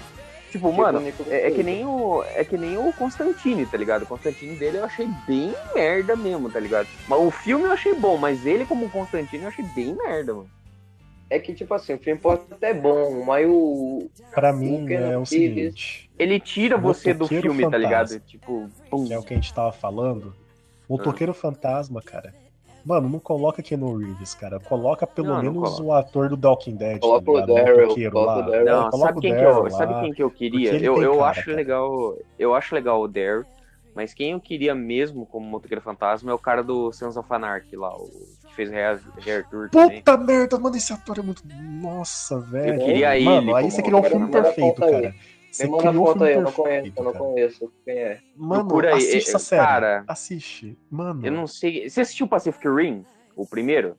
Tipo, 0.49 0.69
Tipo 0.69 0.73
mano, 0.73 0.99
o 0.99 1.33
é, 1.33 1.47
é 1.47 1.51
que 1.51 1.63
nem 1.63 1.83
o. 1.83 2.23
É 2.23 2.43
que 2.43 2.57
nem 2.57 2.77
o 2.77 2.93
Constantine, 2.93 3.65
tá 3.65 3.75
ligado? 3.75 4.03
O 4.03 4.05
Constantine 4.05 4.55
dele 4.55 4.77
eu 4.77 4.85
achei 4.85 5.09
bem 5.27 5.51
merda 5.73 6.15
mesmo, 6.15 6.47
tá 6.47 6.59
ligado? 6.59 6.87
Mas 7.07 7.19
o 7.19 7.31
filme 7.31 7.65
eu 7.65 7.71
achei 7.71 7.95
bom, 7.95 8.17
mas 8.17 8.45
ele 8.45 8.63
como 8.63 8.89
Constantine 8.89 9.43
eu 9.43 9.49
achei 9.49 9.65
bem 9.75 9.95
merda, 9.95 10.35
mano. 10.35 10.49
É 11.27 11.39
que, 11.39 11.55
tipo 11.55 11.73
assim, 11.73 11.95
o 11.95 11.97
filme 11.97 12.19
pode 12.19 12.43
até 12.51 12.69
é 12.69 12.73
bom, 12.75 13.23
mas 13.25 13.47
o. 13.49 14.07
Pra 14.31 14.53
mim, 14.53 14.85
Keanu 14.85 15.11
é 15.11 15.17
o 15.17 15.25
seguinte. 15.25 16.11
Ele 16.19 16.39
tira 16.39 16.77
você 16.77 17.15
do 17.15 17.27
filme, 17.27 17.63
tá 17.63 17.71
Fantasma. 17.71 17.77
ligado? 17.77 18.19
Tipo, 18.19 18.69
pum. 18.91 19.05
que 19.05 19.13
é 19.13 19.17
o 19.17 19.23
que 19.23 19.33
a 19.33 19.37
gente 19.37 19.51
tava 19.51 19.71
falando, 19.71 20.35
o 20.87 20.95
Ah. 20.99 21.03
Toqueiro 21.03 21.33
Fantasma, 21.33 22.01
cara. 22.01 22.33
Mano, 22.85 23.07
não 23.07 23.19
coloca 23.19 23.63
Keanu 23.63 23.95
Reeves, 23.97 24.33
cara. 24.33 24.59
Coloca 24.59 25.07
pelo 25.07 25.27
Não, 25.29 25.35
não 25.35 25.43
menos 25.53 25.69
coloca. 25.75 25.83
o 25.83 25.93
ator 25.93 26.27
do 26.29 26.35
The 26.35 26.47
Walking 26.49 26.75
Dead, 26.75 26.99
Coloca 26.99 27.23
tá 27.25 27.31
o 27.31 27.35
ligado? 27.35 27.53
Daryl, 27.55 27.81
motoqueiro 27.81 28.11
coloca 28.11 28.39
o 28.39 28.51
Daryl. 28.51 28.65
Não, 28.65 28.89
coloca 28.89 28.97
sabe 29.07 29.17
o 29.17 29.21
quem, 29.21 29.31
que 29.31 29.37
Daryl 29.41 29.63
eu, 29.63 29.71
sabe 29.71 29.99
quem 30.01 30.13
que 30.13 30.23
eu 30.23 30.29
queria? 30.31 30.75
Eu, 30.75 31.01
eu 31.01 31.17
cara, 31.17 31.29
acho 31.31 31.45
cara. 31.45 31.55
legal. 31.55 32.17
Eu 32.37 32.53
acho 32.53 32.75
legal 32.75 33.01
o 33.01 33.07
Dare, 33.07 33.45
mas 33.95 34.13
quem 34.13 34.31
eu 34.31 34.39
queria 34.41 34.75
mesmo 34.75 35.25
como 35.25 35.45
motoqueiro 35.45 35.81
fantasma 35.81 36.29
é 36.29 36.33
o 36.33 36.37
cara 36.39 36.61
do 36.61 36.91
Sons 36.91 37.15
of 37.15 37.27
Anarchy 37.33 37.77
lá, 37.77 37.95
o 37.95 38.09
que 38.49 38.53
fez 38.53 38.69
Hair 39.25 39.47
Tour 39.49 39.69
também. 39.69 39.99
Puta 39.99 40.17
merda, 40.17 40.59
mano, 40.59 40.75
esse 40.75 40.91
ator 40.91 41.19
é 41.19 41.21
muito. 41.21 41.41
Nossa, 41.81 42.37
velho. 42.41 42.83
queria 42.83 43.15
ele 43.15 43.23
Mano, 43.23 43.55
aí 43.55 43.71
você 43.71 43.81
criou 43.81 44.01
um 44.01 44.03
filme 44.03 44.25
motoqueiro 44.25 44.53
perfeito, 44.55 44.81
cara. 44.81 45.15
Você 45.53 45.65
Me 45.65 45.69
manda 45.71 45.89
criou 45.89 46.03
um 46.03 46.05
foto 46.07 46.13
filme 46.17 46.29
aí, 46.29 46.33
eu 46.35 46.41
não 46.41 46.51
conheço, 46.51 46.93
eu 46.97 47.03
não 47.03 47.13
conheço 47.13 47.71
quem 47.85 47.95
é. 47.95 48.19
Mano, 48.35 48.63
Procura 48.65 48.89
aí, 48.89 48.97
assiste 48.97 49.15
é- 49.27 49.29
essa 49.29 49.39
série. 49.39 49.61
cara. 49.63 50.03
Assiste. 50.07 50.77
Mano. 50.89 51.23
Eu 51.23 51.31
não 51.31 51.45
sei. 51.45 51.87
Você 51.87 52.01
assistiu 52.01 52.27
Pacific 52.27 52.67
Rim? 52.67 53.05
O 53.35 53.45
primeiro? 53.45 53.95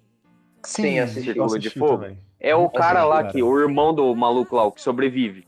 Sim, 0.65 0.83
Sim, 0.83 0.99
assisti. 0.99 1.29
eu 1.29 1.35
Círculo 1.49 1.59
de 1.61 1.71
Fogo? 1.71 1.99
também. 1.99 2.19
É 2.41 2.57
o 2.57 2.63
Assisti, 2.63 2.79
cara 2.79 3.05
lá 3.05 3.17
cara. 3.19 3.29
que, 3.33 3.41
o 3.43 3.61
irmão 3.61 3.95
do 3.95 4.13
maluco 4.17 4.57
lá, 4.57 4.65
o 4.65 4.73
que 4.73 4.81
sobrevive. 4.81 5.47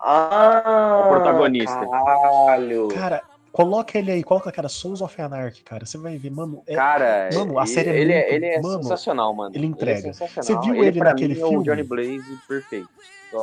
Ah! 0.00 1.02
O 1.06 1.08
protagonista. 1.10 1.86
Caralho! 1.88 2.88
Cara, 2.88 3.22
coloca 3.52 3.98
ele 3.98 4.12
aí, 4.12 4.22
coloca, 4.22 4.50
cara, 4.52 4.68
Sons 4.68 5.00
of 5.02 5.20
Anarchy, 5.20 5.62
cara. 5.64 5.84
Você 5.84 5.98
vai 5.98 6.16
ver, 6.16 6.30
mano. 6.30 6.62
É, 6.66 6.74
Cara, 6.76 7.28
Mano, 7.34 7.58
a 7.58 7.62
ele- 7.64 7.70
série 7.72 7.90
é 7.90 7.98
ele, 8.00 8.14
muito- 8.14 8.32
ele 8.32 8.46
é 8.46 8.60
mano, 8.60 8.82
sensacional, 8.82 9.34
mano. 9.34 9.54
ele 9.56 9.66
entrega. 9.66 10.08
é 10.08 10.12
sensacional. 10.12 10.62
Você 10.62 10.70
viu 10.72 10.84
ele 10.84 10.98
pra 10.98 11.10
naquele 11.10 11.34
mim, 11.34 11.40
É 11.40 11.44
o 11.44 11.48
filme? 11.48 11.64
Johnny 11.64 11.82
Blaze 11.82 12.38
perfeito. 12.48 12.88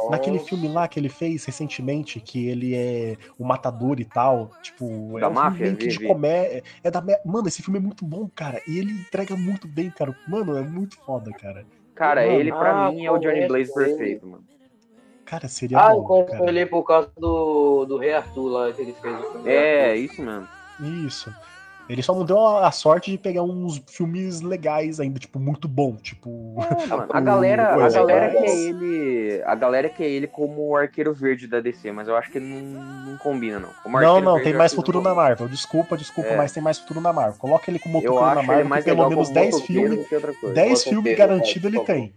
Naquele 0.10 0.38
Nossa. 0.38 0.50
filme 0.50 0.68
lá 0.68 0.88
que 0.88 1.00
ele 1.00 1.10
fez 1.10 1.46
recentemente, 1.46 2.20
que 2.20 2.48
ele 2.48 2.76
é 2.76 3.18
o 3.38 3.46
matador 3.46 4.00
e 4.00 4.06
tal, 4.06 4.52
tipo, 4.62 5.18
Da 5.20 5.28
é 5.28 5.30
um 5.30 5.34
máfia, 5.34 5.76
filme 5.76 5.88
de 5.88 6.08
comédia. 6.08 6.64
É 6.84 6.92
da 6.92 7.04
Mano, 7.26 7.48
esse 7.48 7.62
filme 7.62 7.80
é 7.80 7.82
muito 7.82 8.06
bom, 8.06 8.30
cara. 8.36 8.62
E 8.68 8.78
ele 8.78 8.92
entrega 8.92 9.36
muito 9.36 9.68
bem, 9.68 9.90
cara. 9.92 10.14
Mano, 10.28 10.58
é 10.58 10.62
muito 10.62 10.98
foda, 11.06 11.32
cara. 11.32 11.66
Cara, 11.96 12.26
Mano, 12.26 12.40
ele 12.40 12.52
pra 12.52 12.88
ah, 12.88 12.92
mim 12.92 13.06
é 13.06 13.12
o 13.12 13.18
Johnny 13.18 13.48
conheço 13.48 13.48
Blaze 13.48 13.74
perfeito, 13.74 14.28
mano. 14.28 14.44
Cara, 15.26 15.48
seria 15.48 15.78
Ah, 15.80 15.92
eu 15.92 16.02
bom, 16.02 16.08
conheço 16.08 16.32
cara. 16.32 16.50
ele 16.50 16.66
por 16.66 16.84
causa 16.84 17.12
do, 17.18 17.86
do 17.86 17.98
Rei 17.98 18.14
Arthur 18.14 18.48
lá 18.48 18.72
que 18.72 18.82
ele 18.82 18.94
fez. 18.94 19.20
o 19.20 19.32
filme 19.32 19.50
É, 19.50 19.96
isso 19.96 20.22
mesmo. 20.22 20.48
Isso. 20.80 21.34
Ele 21.90 22.04
só 22.04 22.14
não 22.14 22.26
deu 22.26 22.38
a 22.40 22.72
sorte 22.72 23.12
de 23.12 23.18
pegar 23.18 23.44
uns 23.44 23.82
filmes 23.88 24.42
legais 24.42 25.00
ainda, 25.00 25.20
tipo, 25.20 25.40
muito 25.40 25.68
bom. 25.68 25.96
Tipo. 25.96 26.56
Mano, 26.90 27.06
a 27.10 27.22
galera, 27.22 27.74
a 27.74 27.90
galera 27.90 28.32
mas- 28.34 28.42
quer 28.42 28.58
ele. 28.58 29.42
A 29.46 29.56
galera 29.56 29.90
quer 29.90 30.06
ele 30.08 30.28
como 30.28 30.70
o 30.70 30.76
arqueiro 30.76 31.14
verde 31.14 31.48
da 31.48 31.60
DC, 31.60 31.92
mas 31.92 32.08
eu 32.08 32.16
acho 32.16 32.30
que 32.32 32.40
não, 32.40 32.60
não 33.12 33.18
combina, 33.18 33.60
não. 33.60 33.70
Não, 34.02 34.20
não, 34.22 34.34
Verde, 34.34 34.50
tem 34.50 34.58
mais 34.58 34.72
que 34.72 34.76
futuro 34.76 35.02
na. 35.02 35.16
Marvel. 35.16 35.48
Desculpa, 35.48 35.98
desculpa, 35.98 36.30
É. 36.32 36.38
mas 36.38 36.52
tem 36.52 36.62
mais 36.62 36.78
futuro 36.78 37.02
na 37.02 37.12
Marvel. 37.14 37.40
Coloca 37.40 37.72
ele 37.72 37.80
como 37.80 37.96
motoqueiro 37.96 38.26
na 38.36 38.44
Marvel, 38.44 38.78
que 38.78 38.84
pelo 38.84 39.10
menos 39.10 39.28
como 39.30 39.34
10 39.34 39.54
motoqueiro 39.56 39.82
filmes. 39.82 40.00
do 40.00 40.06
que 40.10 40.16
outra 40.16 40.34
coisa. 40.34 40.56
10 40.56 40.70
Bota 40.70 40.90
filmes 40.90 41.18
vai, 41.18 41.28
ele 41.66 41.80
tem. 41.82 42.14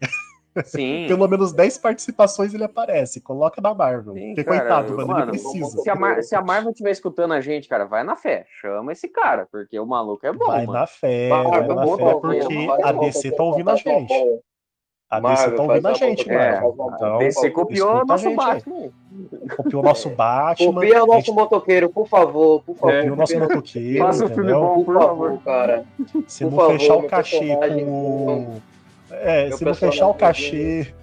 Sim. 0.65 1.07
Pelo 1.09 1.29
menos 1.29 1.53
10 1.53 1.79
participações 1.79 2.53
ele 2.55 2.65
aparece. 2.65 3.21
Coloca 3.21 3.61
na 3.61 3.73
Marvel. 3.75 4.15
Sim, 4.15 4.35
Porque, 4.35 4.45
cara, 4.45 4.59
coitado, 4.61 4.97
mano, 4.97 5.07
mano, 5.09 5.21
ele 5.23 5.31
precisa. 5.31 5.79
Se 5.83 5.91
a, 5.91 5.95
Mar- 5.95 6.23
se 6.23 6.35
a 6.35 6.43
Marvel 6.43 6.71
estiver 6.73 6.91
escutando 6.91 7.33
a 7.35 7.41
gente, 7.41 7.69
cara, 7.69 7.85
vai 7.85 8.03
na 8.05 8.17
fé. 8.17 8.45
Chama 8.61 8.93
esse 8.93 9.09
cara, 9.09 9.47
porque 9.51 9.79
o 9.79 9.87
maluco 9.87 10.27
é 10.27 10.33
bom, 10.33 10.47
Vai 10.47 10.67
mano. 10.67 10.79
na 10.81 10.87
fé, 10.87 11.29
vai 11.29 11.45
na 11.69 11.87
fé, 11.97 12.15
porque 12.21 12.69
a 12.83 12.93
DC 12.93 13.31
tá 13.33 13.43
ouvindo 13.43 13.71
a 13.71 13.77
gente. 13.77 14.13
A 15.13 15.19
DC 15.19 15.51
tá 15.57 15.63
ouvindo 15.65 15.89
a 15.89 15.93
gente, 15.95 16.31
É, 16.31 16.61
mano. 16.61 16.73
bom. 16.73 16.93
Então, 16.95 17.19
DC 17.19 17.51
copiou 17.51 17.91
a 17.99 18.05
nosso 18.05 18.25
gente. 18.25 18.37
Batman. 18.37 18.91
Copiou 19.57 19.83
o 19.83 19.85
nosso 19.85 20.11
Batman. 20.11 20.73
Copia 20.73 21.01
o 21.01 21.03
a 21.03 21.07
nosso 21.07 21.27
gente 21.27 21.33
motoqueiro, 21.35 21.91
por 21.91 22.07
favor, 22.07 22.63
por 22.63 22.77
favor. 22.77 22.95
copiou 22.95 23.13
o 23.15 23.17
nosso 23.17 23.33
Copia- 23.33 23.49
motoqueiro, 23.49 24.05
Faça 24.05 24.25
um 24.25 24.29
filme 24.29 24.53
bom, 24.53 24.75
Por 24.77 24.85
por 24.85 24.95
favor, 25.03 25.39
cara. 25.45 25.85
Se 26.29 26.45
Por 26.45 26.51
não 26.53 26.57
favor, 26.59 26.73
fechar 26.79 26.95
o 26.95 27.03
cachê 27.09 27.57
com. 27.57 28.61
É, 29.11 29.49
meu 29.49 29.59
se 29.59 29.65
não 29.65 29.75
fechar 29.75 30.07
o 30.07 30.15
personagem 30.15 30.15
cachê. 30.15 30.95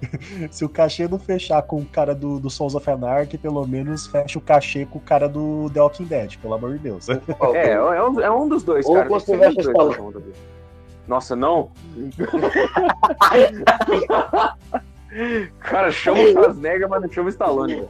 Se 0.50 0.64
o 0.64 0.70
cachê 0.70 1.08
não 1.08 1.20
fechar 1.20 1.62
com 1.62 1.78
o 1.78 1.86
cara 1.86 2.16
do, 2.16 2.40
do 2.40 2.50
Sons 2.50 2.74
of 2.74 2.90
Anarchy, 2.90 3.38
pelo 3.38 3.68
menos 3.68 4.08
fecha 4.08 4.40
o 4.40 4.42
cachê 4.42 4.86
com 4.86 4.98
o 4.98 5.02
cara 5.02 5.28
do 5.28 5.70
The 5.74 5.82
Walking 5.82 6.06
Dead, 6.06 6.38
pelo 6.38 6.54
amor 6.54 6.74
de 6.74 6.80
Deus. 6.80 7.08
É, 7.54 7.72
é 7.72 8.04
um, 8.04 8.22
é 8.22 8.32
um 8.32 8.48
dos 8.48 8.64
dois, 8.64 8.86
Ou 8.86 8.96
cara. 8.96 9.10
todo 9.10 10.02
mundo. 10.02 10.24
Nossa, 11.08 11.36
não? 11.36 11.72
cara, 15.60 15.92
chama 15.92 16.22
o 16.22 16.32
Schwarzenegger, 16.32 16.90
mas 16.90 17.02
não 17.02 17.12
chama 17.12 17.28
o 17.28 17.30
Stallone. 17.30 17.88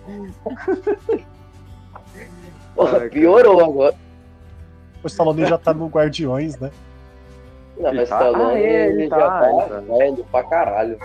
Porra, 2.76 3.00
piorou 3.10 3.64
agora. 3.64 3.96
O 5.04 5.08
Stallone 5.08 5.46
já 5.46 5.58
tá 5.58 5.74
no 5.74 5.88
Guardiões, 5.88 6.60
né? 6.60 6.72
Não, 7.80 7.90
Ele 7.90 8.00
mas 8.00 8.10
tá? 8.10 8.16
Stallone 8.28 8.54
Ah, 8.56 8.60
é, 8.60 8.88
ele 8.88 9.02
ele 9.04 9.10
tá, 9.10 9.20
já 9.20 9.30
tá 9.30 9.50
ele 9.52 9.70
tá. 9.70 9.80
velho 9.98 10.26
pra 10.32 10.44
caralho. 10.44 11.00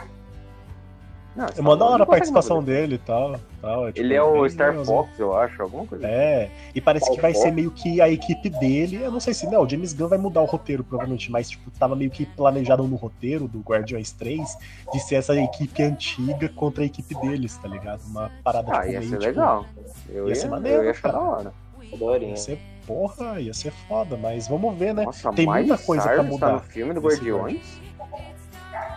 Não, 1.35 1.47
É 1.57 1.63
mó 1.63 1.75
da 1.75 1.87
hora 1.87 2.03
a 2.03 2.07
participação 2.07 2.63
dele 2.63 2.97
e 2.97 2.99
tal. 2.99 3.41
tal 3.63 3.89
é, 3.89 3.93
tipo, 3.93 4.05
Ele 4.05 4.15
é 4.15 4.23
o 4.23 4.47
Star 4.51 4.69
legalzinho. 4.69 4.97
Fox, 4.99 5.19
eu 5.19 5.35
acho, 5.35 5.63
alguma 5.63 5.87
coisa. 5.87 6.07
assim. 6.07 6.15
É, 6.15 6.51
e 6.75 6.81
parece 6.81 7.07
que 7.07 7.13
Star 7.13 7.23
vai 7.23 7.33
Fox? 7.33 7.43
ser 7.43 7.51
meio 7.53 7.71
que 7.71 8.03
a 8.03 8.09
equipe 8.11 8.51
dele. 8.51 8.97
Eu 9.03 9.11
não 9.11 9.19
sei 9.19 9.33
se. 9.33 9.47
Não, 9.47 9.63
o 9.63 9.69
James 9.69 9.95
Gunn 9.95 10.09
vai 10.09 10.19
mudar 10.19 10.43
o 10.43 10.45
roteiro, 10.45 10.85
provavelmente, 10.85 11.31
mas 11.31 11.49
tipo, 11.49 11.71
tava 11.79 11.97
meio 11.97 12.11
que 12.11 12.27
planejado 12.27 12.83
no 12.87 12.97
roteiro 12.97 13.49
do 13.49 13.61
Guardiões 13.61 14.13
3 14.13 14.59
de 14.93 15.01
ser 15.01 15.15
essa 15.15 15.35
equipe 15.35 15.83
antiga 15.83 16.51
contra 16.51 16.83
a 16.83 16.87
equipe 16.87 17.15
deles, 17.15 17.57
tá 17.57 17.67
ligado? 17.67 18.03
Uma 18.05 18.31
parada 18.45 18.71
Ah, 18.71 18.81
tipo, 18.81 18.93
ia 18.93 18.99
meio, 18.99 19.11
ser 19.11 19.17
tipo, 19.19 19.31
legal. 19.31 19.65
Eu 20.11 20.25
ia 20.25 20.29
ia, 20.29 20.35
ser 20.35 20.47
eu 20.47 20.51
maneiro, 20.51 20.85
ia 20.85 20.91
achar 20.91 21.01
cara. 21.03 21.15
da 21.15 21.21
hora. 21.23 21.53
Adorinha. 21.95 22.31
Ia 22.33 22.37
ser 22.37 22.59
porra, 22.87 23.41
ia 23.41 23.55
ser 23.55 23.73
foda, 23.89 24.17
mas 24.17 24.49
vamos 24.49 24.77
ver, 24.77 24.95
né? 24.95 25.05
Nossa, 25.05 25.33
Tem 25.33 25.47
Miley 25.47 25.67
muita 25.67 25.83
coisa 25.85 26.03
pra 26.03 26.13
Cyrus 26.13 26.27
mudar 26.29 26.47
tá 26.47 26.53
no 26.55 26.61
filme 26.61 26.95
do 26.95 27.01
Guardiões? 27.01 27.81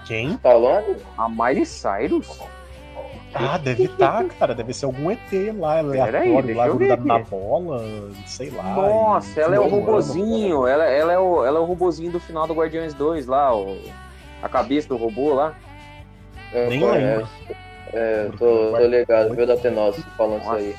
Quem? 0.06 0.34
Stallone? 0.34 0.98
A 1.18 1.30
Miley 1.30 1.66
Cyrus? 1.66 2.40
Ah, 3.34 3.58
deve 3.58 3.84
estar, 3.84 4.24
cara. 4.40 4.56
Deve 4.56 4.74
ser 4.74 4.86
algum 4.86 5.12
ET 5.12 5.20
lá, 5.58 5.80
aleatório, 5.80 6.42
deixa 6.44 6.58
lá 6.58 6.68
eu 6.68 6.78
ver 6.78 6.88
grudado 6.88 7.06
na 7.06 7.20
bola, 7.20 7.84
sei 8.26 8.50
lá. 8.50 8.64
Nossa, 8.64 9.40
e 9.40 9.44
ela 9.44 9.56
é 9.56 9.60
o 9.60 9.68
robozinho. 9.68 10.66
Ela, 10.66 10.86
ela, 10.86 11.12
é 11.12 11.20
o, 11.20 11.46
ela 11.46 11.60
é 11.60 11.62
o 11.62 11.66
robozinho 11.66 12.12
do 12.12 12.20
final 12.20 12.48
do 12.48 12.54
Guardiões 12.54 12.94
2 12.94 13.26
lá, 13.28 13.54
o, 13.54 13.78
a 14.42 14.48
cabeça 14.48 14.88
do 14.88 14.96
robô 14.96 15.34
lá. 15.34 15.54
Eu 16.54 16.70
Nem 16.70 16.80
conheço. 16.80 17.06
lembro. 17.06 17.28
É, 17.94 18.30
tô, 18.38 18.72
tô 18.72 18.88
ligado, 18.88 19.36
viu 19.36 19.46
da 19.46 19.58
T9 19.58 20.04
falando 20.18 20.42
isso 20.42 20.52
aí. 20.52 20.76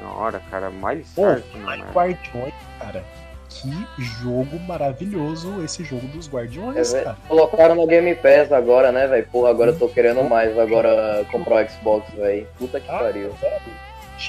Senhora, 0.00 0.40
cara. 0.50 0.70
Miley 0.70 1.04
Pô, 1.14 1.22
Cyrus. 1.26 1.44
Mas 1.62 1.78
merda. 1.78 1.92
Guardiões, 1.92 2.54
cara. 2.78 3.04
Que 3.48 3.70
jogo 3.98 4.58
maravilhoso 4.60 5.62
esse 5.64 5.82
jogo 5.84 6.06
dos 6.08 6.28
É, 6.28 6.30
Guardiões, 6.30 6.92
velho. 6.92 7.04
cara. 7.04 7.16
Colocaram 7.28 7.74
no 7.74 7.86
Game 7.86 8.14
Pass 8.14 8.52
agora, 8.52 8.92
né, 8.92 9.06
velho? 9.08 9.26
Porra, 9.30 9.50
agora 9.50 9.70
eu 9.72 9.78
tô 9.78 9.88
querendo 9.88 10.22
mais 10.28 10.56
agora 10.58 11.26
comprar 11.32 11.64
o 11.66 11.68
Xbox, 11.68 12.08
velho. 12.14 12.46
Puta 12.58 12.78
que 12.80 12.88
Ah, 12.90 12.98
pariu. 13.00 13.32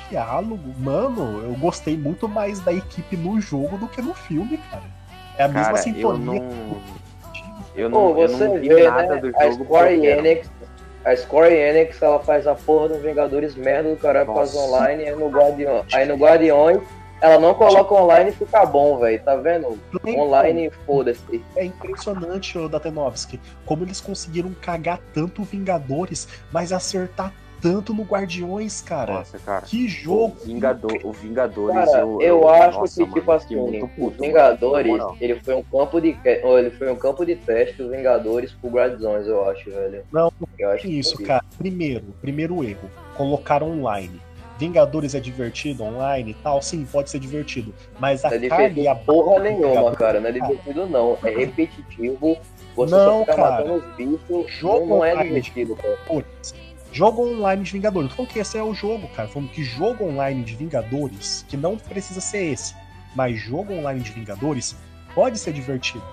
Diálogo, 0.10 0.74
mano, 0.80 1.44
eu 1.44 1.54
gostei 1.56 1.98
muito 1.98 2.28
mais 2.28 2.60
da 2.62 2.72
equipe 2.74 3.16
no 3.18 3.40
jogo 3.42 3.78
do 3.78 3.88
que 3.88 4.02
no 4.02 4.14
filme, 4.14 4.58
cara. 4.72 4.84
É 5.38 5.44
a 5.44 5.48
mesma 5.48 5.64
Cara, 5.74 5.78
eu 5.78 5.84
sintonia. 5.84 6.42
não. 6.42 6.78
Eu 7.76 7.90
Pô, 7.92 8.00
não, 8.14 8.20
eu 8.22 8.28
você 8.28 8.48
não 8.48 8.60
vi 8.60 8.68
vê, 8.70 8.90
nada 8.90 9.16
né? 9.16 9.22
do 9.22 9.38
A 9.38 9.50
jogo. 9.52 9.64
Square 9.66 9.96
eu 9.96 10.02
quero. 10.02 10.26
Enix. 10.26 10.50
A 11.04 11.16
Square 11.16 11.54
Enix, 11.54 12.02
ela 12.02 12.20
faz 12.20 12.46
a 12.46 12.54
porra 12.54 12.90
do 12.90 13.00
Vingadores 13.00 13.56
merda 13.56 13.90
do 13.90 13.98
caralho 13.98 14.28
Nossa. 14.28 14.58
online, 14.58 15.06
aí 15.06 15.16
no, 15.16 15.30
Guardião, 15.30 15.84
aí 15.92 16.06
no 16.06 16.16
Guardiões, 16.16 16.80
ela 17.20 17.40
não 17.40 17.54
coloca 17.54 17.94
online 17.94 18.32
e 18.32 18.34
fica 18.34 18.66
bom, 18.66 18.98
velho. 19.00 19.22
Tá 19.24 19.36
vendo? 19.36 19.80
Online, 20.06 20.72
foda-se. 20.86 21.44
É 21.56 21.66
impressionante, 21.66 22.58
o 22.58 22.68
Datenovski, 22.68 23.40
como 23.66 23.84
eles 23.84 24.02
conseguiram 24.02 24.54
cagar 24.62 25.00
tanto 25.14 25.44
Vingadores, 25.44 26.28
mas 26.52 26.72
acertar 26.72 27.32
tanto 27.62 27.94
no 27.94 28.04
Guardiões, 28.04 28.82
cara. 28.82 29.14
Nossa, 29.14 29.38
cara. 29.40 29.66
Que 29.66 29.86
O, 29.86 29.90
jogo. 29.90 30.36
Vingador, 30.44 30.98
o 31.04 31.12
Vingadores, 31.12 31.86
Cara, 31.86 32.00
eu, 32.02 32.22
eu 32.22 32.50
acho 32.50 32.80
nossa, 32.80 32.94
que, 32.96 33.02
mano, 33.02 33.14
tipo 33.14 33.32
assim, 33.32 33.56
mano, 33.56 34.14
Vingadores, 34.20 34.88
moral. 34.92 35.18
ele 35.22 35.36
foi 35.42 35.56
um 35.56 35.64
campo 35.64 36.02
de 36.02 36.14
que- 36.14 36.30
ele 36.44 36.72
foi 36.72 36.92
um 36.92 36.96
campo 36.96 37.26
de 37.26 37.36
teste, 37.36 37.82
os 37.82 37.92
Vingadores 37.92 38.52
pro 38.54 38.70
Guardiões, 38.70 39.28
eu 39.28 39.50
acho, 39.50 39.70
velho. 39.70 40.04
Não, 40.12 40.32
Eu 40.60 40.70
acho 40.72 40.82
Que 40.84 41.00
isso, 41.00 41.16
foi 41.16 41.26
cara. 41.26 41.44
Primeiro, 41.58 42.06
primeiro 42.22 42.64
erro, 42.64 42.90
colocar 43.16 43.64
online. 43.64 44.20
Vingadores 44.60 45.16
é 45.16 45.20
divertido 45.20 45.84
online 45.84 46.32
e 46.32 46.34
tal? 46.36 46.62
Sim, 46.62 46.86
pode 46.92 47.10
ser 47.10 47.20
divertido. 47.20 47.74
Mas 48.00 48.24
a 48.24 48.30
Não 48.30 48.38
é 48.38 48.48
carga 48.48 48.80
e 48.80 48.88
a 48.88 48.94
porra 48.96 49.40
nenhuma, 49.40 49.92
cara. 49.96 50.20
Não 50.20 50.30
é 50.30 50.32
divertido, 50.32 50.86
não. 50.86 51.18
É 51.24 51.32
repetitivo. 51.32 52.38
Você 52.76 52.92
Não, 52.96 53.06
só 53.06 53.20
fica 53.22 53.36
cara. 53.36 53.50
matando 53.66 53.74
os 53.74 53.96
bichos. 53.96 54.52
Jogo 54.52 54.80
não, 54.82 54.98
não 54.98 55.06
é 55.06 55.16
divertido, 55.24 55.76
cara. 55.76 55.98
Vingadores. 56.08 56.54
Jogo 56.92 57.26
online 57.26 57.64
de 57.64 57.72
Vingadores. 57.72 58.12
Falando 58.14 58.32
que 58.32 58.40
esse 58.40 58.58
é 58.58 58.64
o 58.64 58.74
jogo, 58.74 59.08
cara. 59.10 59.28
Falando 59.28 59.50
que 59.50 59.64
jogo 59.64 60.04
online 60.04 60.44
de 60.44 60.56
Vingadores, 60.56 61.46
que 61.48 61.56
não 61.56 61.78
precisa 61.78 62.20
ser 62.20 62.52
esse, 62.52 62.76
mas 63.16 63.40
jogo 63.40 63.74
online 63.74 64.02
de 64.02 64.12
Vingadores 64.12 64.76
pode 65.16 65.40
ser 65.40 65.54
divertido. 65.54 66.04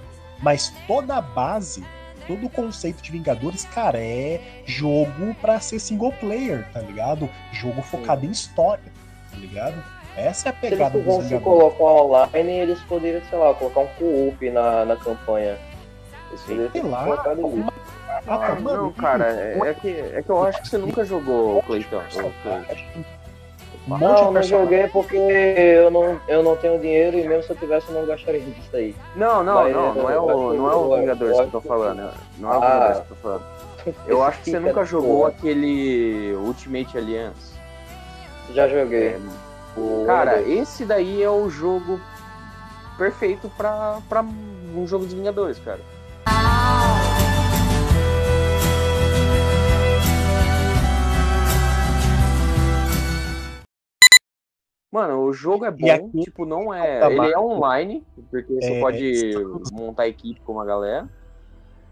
Mas 0.41 0.73
toda 0.87 1.17
a 1.17 1.21
base, 1.21 1.83
todo 2.27 2.47
o 2.47 2.51
conceito 2.51 3.03
de 3.03 3.11
Vingadores, 3.11 3.65
cara, 3.65 3.99
é 3.99 4.41
jogo 4.65 5.35
pra 5.41 5.59
ser 5.59 5.81
single 5.81 6.13
player, 6.13 6.67
tá 6.73 6.81
ligado? 6.81 7.29
Jogo 7.53 7.83
focado 7.83 8.25
em 8.25 8.31
história, 8.31 8.93
tá 9.31 9.37
ligado? 9.37 9.83
Essa 10.17 10.49
é 10.49 10.51
a 10.51 10.55
Se 10.55 10.67
eles 10.67 10.79
pegada 10.79 10.99
dos 10.99 11.25
Vingadores. 11.25 11.43
colocar 11.43 11.85
online, 11.85 12.53
eles 12.53 12.81
poderiam, 12.83 13.23
sei 13.29 13.39
lá, 13.39 13.53
colocar 13.55 13.81
um 13.81 13.87
co-op 13.99 14.51
na, 14.51 14.85
na 14.85 14.97
campanha. 14.97 15.59
Sei 16.47 16.83
lá, 16.83 17.07
alguma... 17.25 17.73
Ah, 18.27 18.47
Ah, 18.53 18.61
mano, 18.61 18.83
não, 18.85 18.93
cara, 18.93 19.27
é, 19.27 19.59
é 19.65 19.75
que, 19.75 19.89
é 19.89 20.23
que 20.23 20.31
eu 20.31 20.43
acho 20.45 20.63
que 20.63 20.69
você 20.69 20.79
nunca 20.79 21.05
jogou 21.05 21.59
o 21.59 21.63
Cleiton. 21.63 22.03
Um 23.89 23.97
Não, 23.97 24.15
de 24.29 24.33
não 24.35 24.43
joguei 24.43 24.87
porque 24.89 25.17
eu 25.17 25.91
não, 25.91 26.21
eu 26.29 26.43
não 26.43 26.57
tenho 26.57 26.79
dinheiro 26.79 27.19
e 27.19 27.27
mesmo 27.27 27.43
se 27.45 27.51
eu 27.51 27.57
tivesse 27.57 27.89
eu 27.89 27.95
não 27.95 28.07
gastaria 28.07 28.41
disso 28.41 28.77
aí. 28.77 28.95
Não, 29.17 29.43
não, 29.43 29.55
Mas 29.65 29.75
não, 29.75 29.95
não 29.95 30.11
é 30.11 30.19
o, 30.21 30.53
não 30.53 30.71
é 30.71 30.75
o 30.75 30.97
Vingadores 31.01 31.37
que 31.39 31.43
eu 31.45 31.51
tô 31.51 31.61
falando. 31.63 32.11
Não 32.39 32.53
é 32.53 32.59
o 32.59 32.63
Ah. 32.63 32.69
Vingadores 32.71 32.97
que 32.97 33.03
eu 33.13 33.17
tô 33.17 33.23
falando. 33.23 33.43
Eu 34.07 34.23
acho 34.23 34.41
que 34.43 34.51
você 34.51 34.59
nunca 34.61 34.85
jogou 34.85 35.19
Porra. 35.21 35.29
aquele 35.31 36.35
Ultimate 36.37 36.99
Alliance. 36.99 37.55
Já 38.53 38.69
joguei. 38.69 39.09
É, 39.09 39.21
Cara, 40.07 40.41
esse 40.43 40.85
daí 40.85 41.23
é 41.23 41.31
o 41.31 41.49
jogo 41.49 41.99
perfeito 42.99 43.51
pra, 43.57 43.99
pra 44.09 44.23
um 44.23 44.87
jogo 44.87 45.05
dos 45.05 45.15
Vingadores, 45.15 45.59
cara. 45.61 45.81
Mano, 54.91 55.21
o 55.23 55.33
jogo 55.33 55.65
é 55.67 55.71
bom, 55.71 55.87
aqui- 56.09 56.23
tipo, 56.23 56.47
não 56.47 56.73
é. 56.73 57.01
Tá 57.01 57.11
Ele 57.11 57.33
é 57.33 57.39
online, 57.39 58.05
porque 58.31 58.55
você 58.55 58.73
É, 58.73 58.81
pode 58.81 59.23
montar 59.71 60.09
equipe 60.09 60.41
com 60.41 60.53
uma 60.55 60.65
galera. 60.65 61.09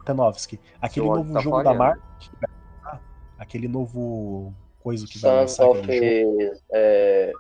Tanovski, 0.05 0.59
aquele 0.81 1.07
novo 1.07 1.35
tá 1.35 1.41
jogo 1.41 1.57
da 1.59 1.65
falhando. 1.65 1.79
Marvel, 1.79 2.03
que 2.21 2.31
vai 2.41 2.51
lançar, 2.73 3.03
aquele 3.39 3.69
novo 3.69 4.55
coisa 4.81 5.07
que 5.07 5.19
vai 5.19 5.33
lançar 5.33 5.69
of 5.69 5.83
é, 6.73 7.33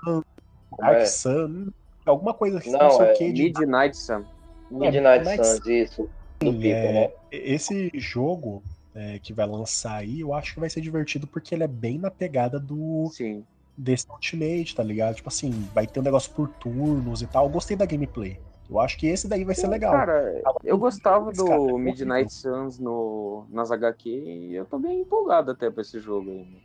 Dark 0.77 0.99
é? 0.99 1.07
Sun, 1.07 1.71
alguma 2.05 2.35
coisa 2.35 2.61
que 2.61 2.69
Não, 2.69 2.81
não 2.81 2.91
sei 2.91 3.07
é 3.07 3.13
o 3.13 3.15
que 3.15 3.33
de 3.33 3.43
Midnight 3.45 3.97
Sun. 3.97 4.25
Midnight 4.71 5.21
Midnight 5.21 5.47
Suns, 5.47 5.67
isso. 5.67 6.11
Do 6.41 6.53
People, 6.53 6.69
é, 6.71 6.93
né? 6.93 7.11
esse 7.31 7.91
jogo 7.95 8.63
é, 8.95 9.19
que 9.21 9.33
vai 9.33 9.47
lançar 9.47 9.97
aí, 9.97 10.21
eu 10.21 10.35
acho 10.35 10.53
que 10.55 10.61
vai 10.61 10.69
ser 10.69 10.81
divertido 10.81 11.27
porque 11.27 11.55
ele 11.55 11.65
é 11.65 11.69
bem 11.69 11.99
na 11.99 12.11
pegada 12.11 12.59
do 12.61 13.09
Sim. 13.13 13.45
Desse 13.77 14.07
Ultimate, 14.11 14.75
tá 14.75 14.83
ligado? 14.83 15.17
Tipo 15.17 15.29
assim, 15.29 15.69
vai 15.75 15.87
ter 15.87 16.01
um 16.01 16.03
negócio 16.03 16.33
por 16.33 16.49
turnos 16.49 17.23
e 17.23 17.27
tal. 17.27 17.47
Eu 17.47 17.51
gostei 17.51 17.77
da 17.77 17.87
gameplay. 17.87 18.39
Eu 18.69 18.81
acho 18.81 18.99
que 18.99 19.07
esse 19.07 19.29
daí 19.29 19.45
vai 19.45 19.55
ser 19.55 19.69
legal. 19.69 19.93
Cara, 19.93 20.43
eu 20.65 20.77
gostava 20.77 21.31
Esse 21.31 21.45
cara 21.45 21.55
é 21.55 21.67
do. 21.67 21.79
Midnight 21.79 22.33
Suns 22.33 22.79
no, 22.79 23.47
nas 23.51 23.71
HQ 23.71 24.09
e 24.09 24.55
eu 24.55 24.65
tô 24.65 24.79
bem 24.79 25.03
empolgado 25.03 25.53
até 25.53 25.71
pra 25.71 25.83
esse 25.83 26.01
jogo 26.01 26.31
aí. 26.31 26.63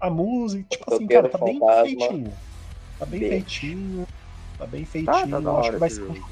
A 0.00 0.10
música, 0.10 0.64
tipo 0.68 0.94
assim, 0.94 1.06
cara, 1.06 1.28
tá 1.28 1.38
bem 1.38 1.58
Fantasma. 1.58 1.84
feitinho. 1.84 2.32
Tá 2.98 3.06
bem 3.06 3.20
Bem. 3.20 3.30
feitinho. 3.30 4.06
Tá 4.58 4.66
bem 4.66 4.84
feitinho. 4.84 5.30
Tá, 5.30 5.40
tá 5.40 5.58
acho 5.58 5.70
que 5.70 5.76
vai 5.76 5.90
ser 5.90 6.02
um 6.02 6.14
jogo. 6.14 6.28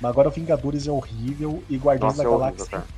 Mas 0.00 0.10
agora 0.10 0.30
Vingadores 0.30 0.86
é 0.86 0.90
horrível 0.90 1.62
e 1.70 1.76
Guardiões 1.76 2.16
Nossa, 2.16 2.22
da 2.22 2.24
é 2.24 2.32
horrível, 2.32 2.66
Galáxia 2.66 2.96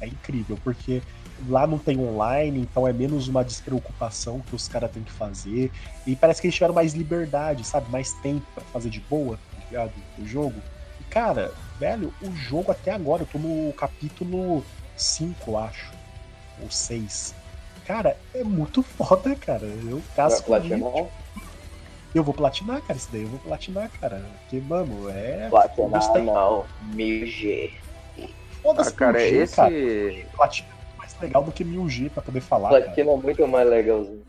é 0.00 0.06
incrível, 0.06 0.58
porque 0.62 1.02
lá 1.48 1.66
não 1.66 1.78
tem 1.78 1.98
online, 1.98 2.60
então 2.60 2.86
é 2.86 2.92
menos 2.92 3.28
uma 3.28 3.44
despreocupação 3.44 4.40
que 4.40 4.54
os 4.54 4.66
caras 4.68 4.90
têm 4.90 5.02
que 5.02 5.12
fazer. 5.12 5.70
E 6.06 6.16
parece 6.16 6.40
que 6.40 6.46
eles 6.46 6.54
tiveram 6.54 6.74
mais 6.74 6.94
liberdade, 6.94 7.64
sabe? 7.66 7.90
Mais 7.90 8.12
tempo 8.14 8.44
pra 8.54 8.64
fazer 8.72 8.88
de 8.90 9.00
boa, 9.00 9.36
tá 9.36 9.64
ligado? 9.66 9.92
O 10.18 10.26
jogo. 10.26 10.54
E, 11.00 11.04
cara, 11.04 11.52
velho, 11.78 12.12
o 12.22 12.30
jogo 12.34 12.72
até 12.72 12.92
agora, 12.92 13.22
eu 13.22 13.26
tô 13.26 13.38
no 13.38 13.72
capítulo 13.72 14.64
5, 14.96 15.56
acho. 15.58 15.92
Ou 16.62 16.70
6. 16.70 17.34
Cara, 17.86 18.16
é 18.34 18.42
muito 18.42 18.82
foda, 18.96 19.34
cara. 19.36 19.64
Eu 19.66 20.02
Vai 20.16 20.28
casco 20.28 20.46
platinar? 20.46 21.06
Eu 22.14 22.24
vou 22.24 22.32
platinar, 22.32 22.80
cara, 22.80 22.96
isso 22.96 23.08
daí 23.12 23.22
eu 23.22 23.28
vou 23.28 23.38
platinar, 23.40 23.90
cara. 24.00 24.24
Porque, 24.40 24.58
mano, 24.66 25.10
é. 25.10 25.48
Platinar 25.50 26.14
não. 26.24 26.64
1000G. 26.94 27.72
Foda-se 28.62 28.88
Ah, 28.88 28.92
cara, 28.92 29.18
1000G, 29.18 29.32
esse. 29.34 29.54
cara. 29.56 29.70
Platina 30.34 30.68
é 30.70 30.75
legal 31.20 31.42
do 31.42 31.52
que 31.52 31.64
1000G 31.64 32.10
pra 32.10 32.22
poder 32.22 32.40
falar, 32.40 32.70
cara. 32.70 32.84
Platina 32.84 33.12
é 33.12 33.16
muito 33.16 33.46
mais 33.46 33.68
legalzinho. 33.68 34.24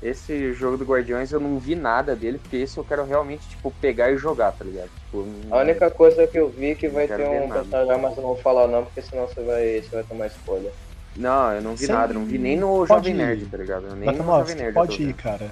Esse 0.00 0.52
jogo 0.52 0.76
do 0.76 0.84
Guardiões 0.84 1.32
eu 1.32 1.40
não 1.40 1.58
vi 1.58 1.74
nada 1.74 2.14
dele, 2.14 2.38
porque 2.38 2.56
esse 2.56 2.78
eu 2.78 2.84
quero 2.84 3.04
realmente, 3.04 3.48
tipo, 3.48 3.70
pegar 3.72 4.10
e 4.12 4.16
jogar, 4.16 4.52
tá 4.52 4.64
ligado? 4.64 4.90
Tipo, 4.90 5.24
não- 5.24 5.56
A 5.56 5.60
única 5.60 5.90
coisa 5.90 6.24
que 6.26 6.38
eu 6.38 6.48
vi 6.50 6.70
é 6.70 6.74
que 6.76 6.88
vai 6.88 7.08
ter 7.08 7.28
um 7.28 7.48
personagem, 7.50 8.00
mas 8.02 8.16
eu 8.16 8.22
não 8.22 8.34
vou 8.34 8.36
falar 8.36 8.68
não, 8.68 8.84
porque 8.84 9.02
senão 9.02 9.26
você 9.26 9.42
vai, 9.42 9.82
você 9.82 9.90
vai 9.90 10.04
tomar 10.04 10.26
spoiler. 10.28 10.72
Não, 11.16 11.52
eu 11.52 11.60
não 11.62 11.74
vi 11.74 11.86
Sem- 11.86 11.94
nada, 11.96 12.14
não 12.14 12.24
vi 12.24 12.38
nem 12.38 12.56
no 12.56 12.86
Pode 12.86 12.88
Jovem 12.88 13.12
ir. 13.12 13.16
Nerd, 13.16 13.46
tá 13.46 13.56
ligado? 13.56 13.96
Nem 13.96 14.12
no 14.12 14.24
Jovem 14.24 14.54
Nerd. 14.54 14.68
eu 14.68 14.74
pode 14.74 15.02
ir, 15.02 15.14
cara. 15.14 15.50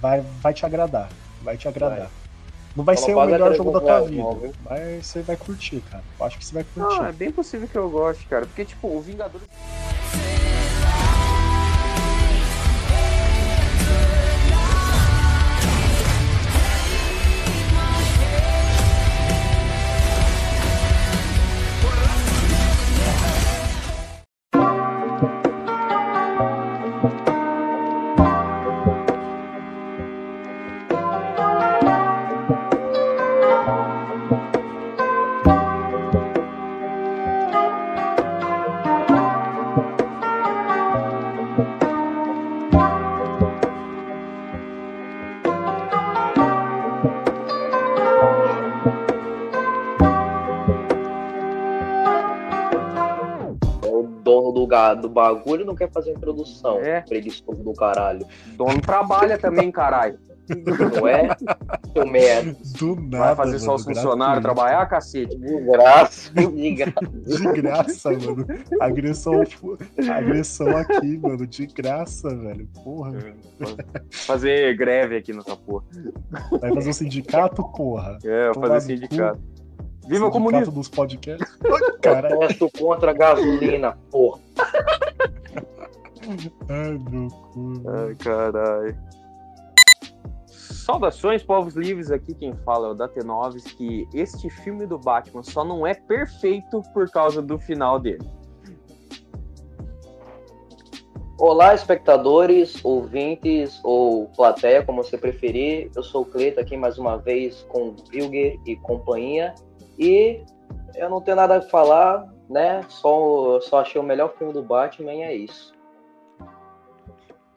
Vai, 0.00 0.20
vai 0.20 0.54
te 0.54 0.64
agradar. 0.64 1.08
Vai 1.42 1.56
te 1.56 1.66
agradar. 1.66 1.98
Vai. 1.98 2.08
Não 2.78 2.84
vai 2.84 2.96
ser 2.96 3.12
o 3.12 3.26
melhor 3.26 3.48
300 3.48 3.56
jogo 3.56 3.72
da 3.72 3.80
tua 3.80 4.00
vida, 4.08 4.22
não, 4.22 4.52
mas 4.64 5.04
você 5.04 5.20
vai 5.20 5.36
curtir, 5.36 5.82
cara. 5.90 6.04
Eu 6.16 6.26
acho 6.26 6.38
que 6.38 6.44
você 6.44 6.54
vai 6.54 6.62
curtir. 6.62 6.96
Não, 6.96 7.06
é 7.06 7.10
bem 7.10 7.32
possível 7.32 7.66
que 7.66 7.76
eu 7.76 7.90
goste, 7.90 8.24
cara. 8.26 8.46
Porque, 8.46 8.64
tipo, 8.64 8.86
o 8.86 9.00
Vingadores. 9.00 9.48
Do, 55.00 55.08
bagulho 55.08 55.64
não 55.64 55.74
quer 55.74 55.90
fazer 55.90 56.12
introdução. 56.12 56.78
É. 56.80 57.00
Preguiçoso 57.02 57.62
do 57.62 57.72
caralho. 57.72 58.26
Dono 58.56 58.80
trabalha 58.80 59.38
também, 59.38 59.70
caralho. 59.70 60.18
Não 60.96 61.06
é? 61.06 61.28
Seu 61.92 62.06
merda. 62.06 62.56
Do 62.78 62.96
nada. 62.96 63.18
Vai 63.18 63.36
fazer 63.36 63.58
só 63.58 63.74
os 63.74 63.84
funcionários 63.84 64.42
trabalhar, 64.42 64.86
cacete. 64.86 65.36
De 65.36 65.60
graça. 65.60 66.32
De 66.32 66.74
graça. 66.74 66.94
De 67.28 67.62
graça, 67.62 68.10
mano. 68.12 68.46
Agressão, 68.80 69.42
agressão 70.10 70.76
aqui, 70.76 71.18
mano. 71.18 71.46
De 71.46 71.66
graça, 71.66 72.34
velho. 72.34 72.66
Porra. 72.82 73.12
Fazer 74.10 74.74
greve 74.76 75.16
aqui 75.16 75.32
nessa 75.32 75.54
porra. 75.54 75.84
Vai 76.60 76.74
fazer 76.74 76.90
um 76.90 76.94
sindicato, 76.94 77.62
porra. 77.72 78.18
É, 78.24 78.50
fazer 78.54 78.80
sindicato. 78.80 79.40
Viva 80.08 80.26
o 80.26 80.30
comunismo! 80.30 80.72
dos 80.72 80.88
podcasts. 80.88 81.46
Ai, 81.64 81.98
Caralho. 82.00 82.38
Protesto 82.38 82.70
contra 82.78 83.10
a 83.10 83.14
gasolina, 83.14 83.98
porra. 84.10 84.40
Ai, 86.68 86.98
meu 87.10 87.28
cu. 87.28 87.82
Ai, 87.86 88.14
caralho. 88.16 88.96
Saudações, 90.46 91.42
povos 91.42 91.74
livres, 91.74 92.10
aqui 92.10 92.34
quem 92.34 92.54
fala 92.64 92.88
é 92.88 92.90
o 92.90 92.94
Datenoves, 92.94 93.64
que 93.64 94.08
este 94.14 94.48
filme 94.48 94.86
do 94.86 94.98
Batman 94.98 95.42
só 95.42 95.62
não 95.62 95.86
é 95.86 95.92
perfeito 95.92 96.82
por 96.94 97.10
causa 97.10 97.42
do 97.42 97.58
final 97.58 98.00
dele. 98.00 98.26
Olá, 101.38 101.74
espectadores, 101.74 102.82
ouvintes 102.82 103.78
ou 103.84 104.26
plateia, 104.28 104.82
como 104.82 105.04
você 105.04 105.18
preferir. 105.18 105.90
Eu 105.94 106.02
sou 106.02 106.22
o 106.22 106.24
Cleito 106.24 106.58
aqui 106.58 106.76
mais 106.76 106.98
uma 106.98 107.16
vez 107.16 107.62
com 107.68 107.94
Vilger 108.10 108.58
e 108.66 108.74
companhia. 108.74 109.54
E 109.98 110.44
eu 110.94 111.10
não 111.10 111.20
tenho 111.20 111.36
nada 111.36 111.58
a 111.58 111.62
falar, 111.62 112.32
né? 112.48 112.82
Só, 112.88 113.60
só 113.60 113.80
achei 113.80 114.00
o 114.00 114.04
melhor 114.04 114.32
filme 114.36 114.52
do 114.52 114.62
Batman 114.62 115.12
e 115.12 115.22
é 115.22 115.34
isso. 115.34 115.72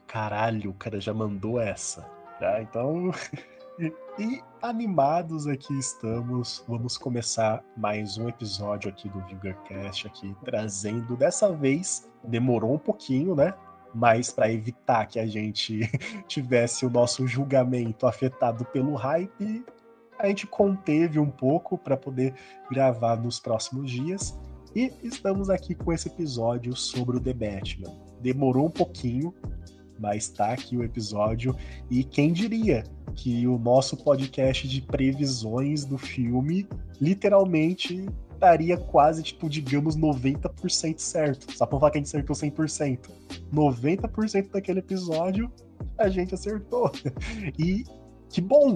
Caralho, 0.06 0.70
o 0.70 0.74
cara 0.74 1.00
já 1.00 1.14
mandou 1.14 1.60
essa. 1.60 2.02
Tá, 2.40 2.60
então. 2.60 3.12
e 4.18 4.42
animados 4.60 5.46
aqui 5.46 5.78
estamos. 5.78 6.64
Vamos 6.66 6.98
começar 6.98 7.64
mais 7.76 8.18
um 8.18 8.28
episódio 8.28 8.90
aqui 8.90 9.08
do 9.08 9.20
VulgarCast 9.20 10.08
aqui, 10.08 10.36
trazendo 10.44 11.16
dessa 11.16 11.52
vez. 11.52 12.10
Demorou 12.24 12.74
um 12.74 12.78
pouquinho, 12.78 13.36
né? 13.36 13.54
Mas 13.94 14.32
para 14.32 14.50
evitar 14.50 15.06
que 15.06 15.20
a 15.20 15.26
gente 15.26 15.88
tivesse 16.26 16.84
o 16.84 16.90
nosso 16.90 17.26
julgamento 17.26 18.06
afetado 18.06 18.64
pelo 18.64 18.94
hype, 18.94 19.64
a 20.22 20.28
gente 20.28 20.46
conteve 20.46 21.18
um 21.18 21.28
pouco 21.28 21.76
para 21.76 21.96
poder 21.96 22.32
gravar 22.70 23.16
nos 23.16 23.40
próximos 23.40 23.90
dias. 23.90 24.38
E 24.74 24.92
estamos 25.02 25.50
aqui 25.50 25.74
com 25.74 25.92
esse 25.92 26.08
episódio 26.08 26.76
sobre 26.76 27.16
o 27.16 27.20
The 27.20 27.32
Batman. 27.32 27.92
Demorou 28.20 28.66
um 28.66 28.70
pouquinho, 28.70 29.34
mas 29.98 30.28
tá 30.28 30.52
aqui 30.52 30.76
o 30.76 30.84
episódio. 30.84 31.56
E 31.90 32.04
quem 32.04 32.32
diria 32.32 32.84
que 33.16 33.46
o 33.48 33.58
nosso 33.58 33.96
podcast 33.96 34.68
de 34.68 34.80
previsões 34.80 35.84
do 35.84 35.98
filme 35.98 36.68
literalmente 37.00 38.06
estaria 38.32 38.76
quase, 38.76 39.24
tipo, 39.24 39.48
digamos, 39.48 39.96
90% 39.96 40.98
certo. 41.00 41.52
Só 41.52 41.66
pra 41.66 41.80
falar 41.80 41.90
que 41.90 41.98
a 41.98 42.00
gente 42.00 42.08
acertou 42.08 42.36
100%. 42.36 43.10
90% 43.52 44.50
daquele 44.52 44.78
episódio 44.78 45.52
a 45.98 46.08
gente 46.08 46.32
acertou. 46.32 46.92
E 47.58 47.84
que 48.30 48.40
bom! 48.40 48.74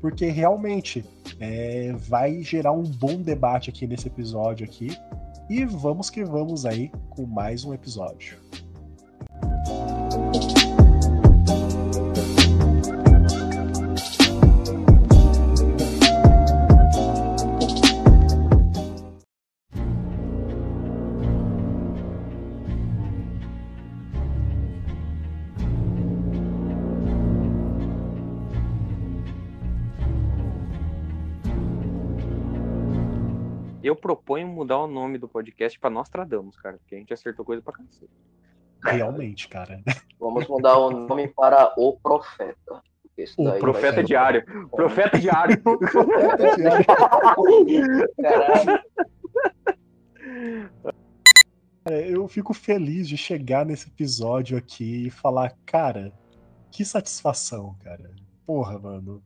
Porque 0.00 0.26
realmente 0.26 1.04
é, 1.38 1.92
vai 1.92 2.42
gerar 2.42 2.72
um 2.72 2.82
bom 2.82 3.20
debate 3.20 3.70
aqui 3.70 3.86
nesse 3.86 4.08
episódio 4.08 4.64
aqui. 4.64 4.96
E 5.48 5.64
vamos 5.64 6.08
que 6.08 6.24
vamos 6.24 6.64
aí 6.64 6.90
com 7.10 7.26
mais 7.26 7.64
um 7.64 7.74
episódio. 7.74 8.38
Mudar 34.60 34.78
o 34.78 34.86
nome 34.86 35.16
do 35.16 35.26
podcast 35.26 35.78
pra 35.78 35.88
Nostradamus, 35.88 36.56
cara, 36.56 36.76
porque 36.76 36.94
a 36.94 36.98
gente 36.98 37.14
acertou 37.14 37.44
coisa 37.44 37.62
pra 37.62 37.72
cacete. 37.72 38.10
Realmente, 38.84 39.48
cara. 39.48 39.82
Vamos 40.18 40.46
mudar 40.46 40.78
o 40.78 40.90
nome 40.90 41.28
para 41.28 41.72
O 41.78 41.96
Profeta. 41.98 42.82
O 43.36 43.52
Profeta 43.58 44.02
diário. 44.02 44.44
Profeta 44.70 45.18
diário. 45.18 45.60
Caralho. 48.22 48.82
É, 51.86 52.14
Eu 52.14 52.28
fico 52.28 52.52
feliz 52.52 53.08
de 53.08 53.16
chegar 53.16 53.64
nesse 53.64 53.88
episódio 53.88 54.56
aqui 54.56 55.06
e 55.06 55.10
falar, 55.10 55.54
cara, 55.64 56.12
que 56.70 56.84
satisfação, 56.84 57.76
cara. 57.82 58.10
Porra, 58.46 58.78
mano. 58.78 59.22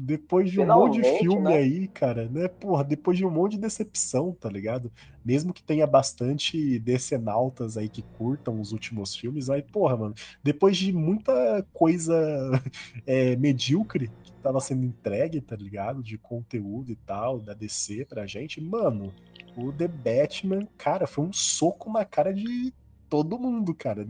Depois 0.00 0.50
de 0.50 0.60
um 0.60 0.66
monte 0.66 0.94
de 0.94 1.02
Finalmente, 1.02 1.18
filme 1.18 1.42
né? 1.42 1.56
aí, 1.56 1.88
cara, 1.88 2.28
né? 2.28 2.46
Porra, 2.46 2.84
depois 2.84 3.18
de 3.18 3.26
um 3.26 3.30
monte 3.30 3.52
de 3.52 3.58
decepção, 3.58 4.32
tá 4.32 4.48
ligado? 4.48 4.92
Mesmo 5.24 5.52
que 5.52 5.62
tenha 5.62 5.86
bastante 5.86 6.78
decenautas 6.78 7.76
aí 7.76 7.88
que 7.88 8.02
curtam 8.02 8.60
os 8.60 8.70
últimos 8.70 9.16
filmes, 9.16 9.50
aí, 9.50 9.60
porra, 9.60 9.96
mano, 9.96 10.14
depois 10.42 10.76
de 10.76 10.92
muita 10.92 11.66
coisa 11.72 12.14
é, 13.04 13.34
medíocre 13.36 14.08
que 14.22 14.32
tava 14.40 14.60
sendo 14.60 14.84
entregue, 14.84 15.40
tá 15.40 15.56
ligado? 15.56 16.02
De 16.02 16.16
conteúdo 16.16 16.92
e 16.92 16.96
tal, 16.96 17.40
da 17.40 17.52
DC 17.52 18.04
pra 18.04 18.26
gente, 18.26 18.60
mano, 18.60 19.12
o 19.56 19.72
The 19.72 19.88
Batman, 19.88 20.66
cara, 20.76 21.06
foi 21.06 21.24
um 21.24 21.32
soco 21.32 21.92
na 21.92 22.04
cara 22.04 22.32
de 22.32 22.72
todo 23.08 23.38
mundo, 23.38 23.74
cara. 23.74 24.06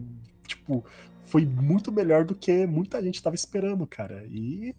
Tipo, 0.46 0.84
foi 1.24 1.44
muito 1.46 1.90
melhor 1.90 2.24
do 2.24 2.34
que 2.34 2.66
muita 2.66 3.02
gente 3.02 3.22
tava 3.22 3.36
esperando, 3.36 3.86
cara. 3.86 4.24
E 4.28 4.74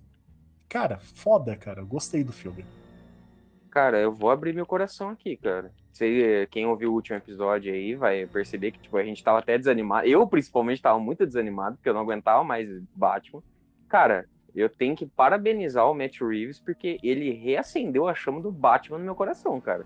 Cara, 0.69 0.99
foda, 0.99 1.55
cara. 1.55 1.83
Gostei 1.83 2.23
do 2.23 2.31
filme. 2.31 2.63
Cara, 3.71 3.99
eu 3.99 4.13
vou 4.13 4.29
abrir 4.29 4.53
meu 4.53 4.65
coração 4.65 5.09
aqui, 5.09 5.35
cara. 5.35 5.71
Você, 5.91 6.47
quem 6.51 6.65
ouviu 6.65 6.91
o 6.91 6.93
último 6.93 7.17
episódio 7.17 7.73
aí 7.73 7.95
vai 7.95 8.25
perceber 8.27 8.71
que 8.71 8.79
tipo, 8.79 8.95
a 8.95 9.03
gente 9.03 9.23
tava 9.23 9.39
até 9.39 9.57
desanimado. 9.57 10.07
Eu, 10.07 10.25
principalmente, 10.27 10.81
tava 10.81 10.99
muito 10.99 11.25
desanimado, 11.25 11.75
porque 11.75 11.89
eu 11.89 11.93
não 11.93 12.01
aguentava 12.01 12.43
mais 12.43 12.69
Batman. 12.95 13.43
Cara, 13.87 14.27
eu 14.55 14.69
tenho 14.69 14.95
que 14.95 15.05
parabenizar 15.05 15.89
o 15.89 15.93
Matt 15.93 16.21
Reeves, 16.21 16.59
porque 16.59 16.99
ele 17.03 17.31
reacendeu 17.31 18.07
a 18.07 18.13
chama 18.13 18.41
do 18.41 18.51
Batman 18.51 18.99
no 18.99 19.05
meu 19.05 19.15
coração, 19.15 19.59
cara. 19.59 19.85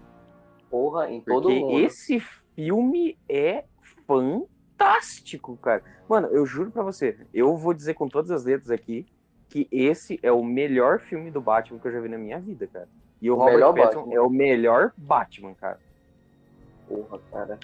Porra, 0.69 1.09
em 1.09 1.21
todo 1.21 1.43
Porque 1.43 1.59
mundo. 1.59 1.79
esse 1.79 2.19
filme 2.55 3.17
é 3.29 3.63
fantástico, 4.05 5.57
cara. 5.57 5.83
Mano, 6.09 6.27
eu 6.27 6.45
juro 6.45 6.71
pra 6.71 6.83
você, 6.83 7.17
eu 7.33 7.55
vou 7.57 7.73
dizer 7.73 7.93
com 7.93 8.07
todas 8.07 8.31
as 8.31 8.43
letras 8.43 8.71
aqui 8.71 9.05
que 9.53 9.67
esse 9.71 10.19
é 10.23 10.31
o 10.31 10.43
melhor 10.43 10.99
filme 10.99 11.29
do 11.29 11.39
Batman 11.39 11.77
que 11.77 11.87
eu 11.87 11.91
já 11.91 11.99
vi 12.01 12.09
na 12.09 12.17
minha 12.17 12.39
vida, 12.39 12.65
cara. 12.65 12.87
E 13.21 13.29
o, 13.29 13.35
O 13.35 13.37
Robert 13.37 13.59
Pattinson 13.75 13.99
Batman. 13.99 14.15
é 14.15 14.19
o 14.21 14.29
melhor 14.29 14.91
Batman, 14.97 15.53
cara. 15.53 15.79
Porra, 16.87 17.19
cara. 17.31 17.59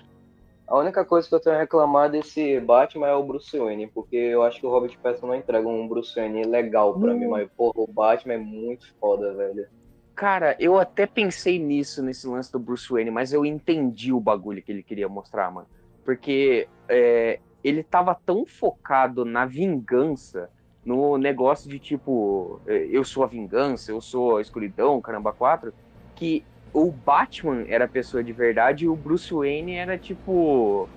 A 0.68 0.78
única 0.78 1.04
coisa 1.04 1.28
que 1.28 1.34
eu 1.34 1.40
tenho 1.40 1.56
a 1.56 1.60
reclamar 1.60 2.12
desse 2.12 2.60
Batman 2.60 3.08
é 3.08 3.14
o 3.16 3.24
Bruce 3.24 3.58
Wayne, 3.58 3.88
porque 3.88 4.16
eu 4.16 4.44
acho 4.44 4.60
que 4.60 4.68
o 4.68 4.70
Robert 4.70 4.96
Pattinson 5.02 5.26
não 5.28 5.36
entrega 5.36 5.68
um 5.68 5.88
Bruce 5.88 6.14
Wayne 6.16 6.44
legal 6.44 6.98
pra 7.00 7.12
mim, 7.16 7.26
Hum. 7.26 7.32
mas, 7.32 7.50
porra, 7.58 7.74
o 7.82 7.88
Batman 7.88 8.36
é 8.36 8.38
muito 8.38 8.94
foda, 9.00 9.34
velho. 9.34 9.66
Cara, 10.14 10.56
eu 10.60 10.78
até 10.78 11.08
pensei 11.08 11.58
nisso, 11.58 12.04
nesse 12.04 12.28
lance 12.28 12.52
do 12.52 12.60
Bruce 12.60 12.88
Wayne, 12.88 13.10
mas 13.10 13.34
eu 13.34 13.44
entendi 13.44 14.14
o 14.14 14.20
bagulho 14.20 14.62
que 14.62 14.72
ele 14.72 14.84
queria 14.84 15.10
mostrar, 15.10 15.50
mano. 15.50 15.68
Porque 16.06 16.68
é, 16.88 17.40
ele 17.64 17.82
tava 17.82 18.14
tão 18.14 18.46
focado 18.46 19.26
na 19.26 19.46
vingança, 19.48 20.50
no 20.86 21.18
negócio 21.18 21.70
de 21.70 21.78
tipo, 21.80 22.60
é, 22.68 22.88
eu 22.92 23.04
sou 23.04 23.24
a 23.24 23.28
vingança, 23.28 23.92
eu 23.92 24.02
sou 24.02 24.38
a 24.38 24.42
escuridão, 24.42 25.00
caramba, 25.02 25.32
quatro, 25.34 25.74
que 26.16 26.44
o 26.74 26.92
Batman 26.92 27.66
era 27.68 27.86
a 27.86 27.88
pessoa 27.88 28.24
de 28.24 28.32
verdade 28.32 28.86
e 28.86 28.88
o 28.90 28.96
Bruce 28.96 29.34
Wayne 29.34 29.74
era 29.74 29.98
tipo. 29.98 30.88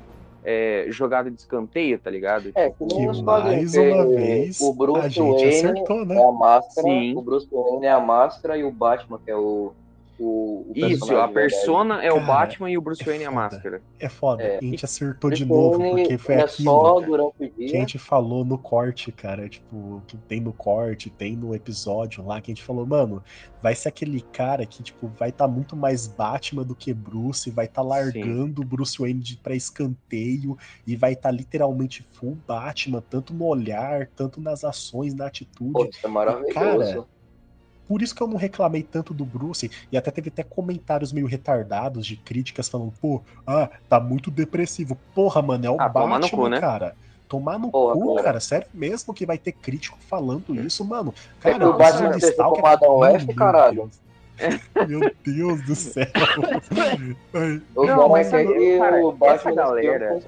é, 0.44 0.86
jogado 0.88 1.30
de 1.30 1.38
escanteio, 1.40 1.98
tá 1.98 2.10
ligado? 2.10 2.50
É, 2.54 2.68
que 2.70 2.84
Que 2.86 3.06
mais 3.06 3.74
uma 3.74 4.04
porque 4.04 4.16
vez 4.16 4.60
o 4.60 4.72
Bruce 4.74 5.00
a 5.00 5.08
gente 5.08 5.20
Wayne 5.30 5.48
acertou, 5.48 6.04
né? 6.04 6.16
é 6.16 6.28
a 6.28 6.32
máscara, 6.32 6.88
Sim. 6.88 7.14
o 7.16 7.22
Bruce 7.22 7.48
Wayne 7.50 7.86
é 7.86 7.92
a 7.92 8.00
máscara 8.00 8.56
e 8.58 8.64
o 8.64 8.70
Batman, 8.72 9.18
que 9.24 9.30
é 9.30 9.36
o, 9.36 9.72
o, 10.22 10.66
o 10.68 10.72
Isso, 10.74 11.04
a 11.04 11.26
verdade. 11.26 11.32
persona 11.32 12.02
é 12.02 12.12
o 12.12 12.14
Cara, 12.14 12.26
Batman 12.26 12.70
e 12.70 12.78
o 12.78 12.80
Bruce 12.80 13.02
é 13.02 13.06
Wayne 13.06 13.24
é 13.24 13.26
a 13.26 13.30
máscara. 13.30 13.82
É 13.98 14.08
foda. 14.08 14.42
É. 14.42 14.58
A 14.58 14.60
gente 14.62 14.84
acertou 14.84 15.30
de 15.30 15.44
novo, 15.44 15.78
porque 15.78 16.16
foi 16.16 16.36
é 16.36 16.42
aquilo 16.42 16.70
só 16.70 16.94
cara, 16.94 17.06
durante 17.06 17.44
o 17.44 17.50
que 17.50 17.76
a 17.76 17.80
gente 17.80 17.98
falou 17.98 18.44
no 18.44 18.56
corte, 18.56 19.10
cara. 19.10 19.48
Tipo, 19.48 20.00
que 20.06 20.16
tem 20.16 20.40
no 20.40 20.52
corte, 20.52 21.10
tem 21.10 21.34
no 21.34 21.54
episódio 21.56 22.24
lá, 22.24 22.40
que 22.40 22.52
a 22.52 22.54
gente 22.54 22.62
falou, 22.62 22.86
mano, 22.86 23.22
vai 23.60 23.74
ser 23.74 23.88
aquele 23.88 24.20
cara 24.20 24.64
que, 24.64 24.82
tipo, 24.82 25.08
vai 25.18 25.30
estar 25.30 25.48
muito 25.48 25.74
mais 25.74 26.06
Batman 26.06 26.62
do 26.62 26.74
que 26.74 26.94
Bruce, 26.94 27.50
vai 27.50 27.64
estar 27.64 27.82
largando 27.82 28.62
o 28.62 28.64
Bruce 28.64 28.96
Wayne 28.98 29.20
de, 29.20 29.36
pra 29.36 29.56
escanteio 29.56 30.56
e 30.86 30.94
vai 30.94 31.14
estar 31.14 31.32
literalmente 31.32 32.06
full 32.12 32.38
Batman, 32.46 33.02
tanto 33.10 33.34
no 33.34 33.46
olhar, 33.46 34.06
tanto 34.14 34.40
nas 34.40 34.62
ações, 34.62 35.14
na 35.14 35.26
atitude. 35.26 35.72
Pô, 35.72 35.84
isso 35.84 36.06
é 36.06 36.08
maravilhoso. 36.08 36.54
Cara, 36.54 37.06
Por 37.88 38.02
isso 38.02 38.14
que 38.14 38.22
eu 38.22 38.28
não 38.28 38.36
reclamei 38.36 38.82
tanto 38.82 39.12
do 39.12 39.24
Bruce, 39.24 39.70
e 39.90 39.96
até 39.96 40.10
teve 40.10 40.28
até 40.28 40.42
comentários 40.42 41.12
meio 41.12 41.26
retardados 41.26 42.06
de 42.06 42.16
críticas 42.16 42.68
falando, 42.68 42.92
pô, 43.00 43.20
ah, 43.46 43.68
tá 43.88 44.00
muito 44.00 44.30
depressivo. 44.30 44.96
Porra, 45.14 45.42
mano, 45.42 45.66
é 45.66 45.70
o 45.70 45.76
Ah, 45.80 45.90
tomar 45.90 46.18
no 46.18 46.22
Batman, 46.26 46.42
cu, 46.42 46.48
né? 46.48 46.60
cara. 46.60 46.94
Tomar 47.28 47.58
no 47.58 47.70
Porra, 47.70 47.94
cu, 47.94 48.14
cara. 48.14 48.24
cara. 48.24 48.40
Sério 48.40 48.66
mesmo 48.72 49.12
que 49.14 49.24
vai 49.26 49.38
ter 49.38 49.52
crítico 49.52 49.98
falando 50.00 50.54
isso, 50.54 50.84
mano? 50.84 51.14
Cara, 51.40 51.68
o 51.68 51.72
Batman 51.76 52.08
Batman 52.10 52.20
fez 52.20 52.36
como 52.36 52.66
Adam 52.66 52.96
West, 52.98 53.26
Meu 53.26 53.36
caralho. 53.36 53.76
Deus. 53.76 54.02
Meu 54.88 55.12
Deus 55.24 55.62
do 55.62 55.74
céu. 55.74 56.06
Não, 57.74 57.96
bom 57.96 58.08
mas 58.08 58.32
é 58.32 58.44
cara, 58.78 58.96
o 59.04 59.10
essa 59.10 59.16
Batman 59.18 59.54
galera-. 59.54 60.18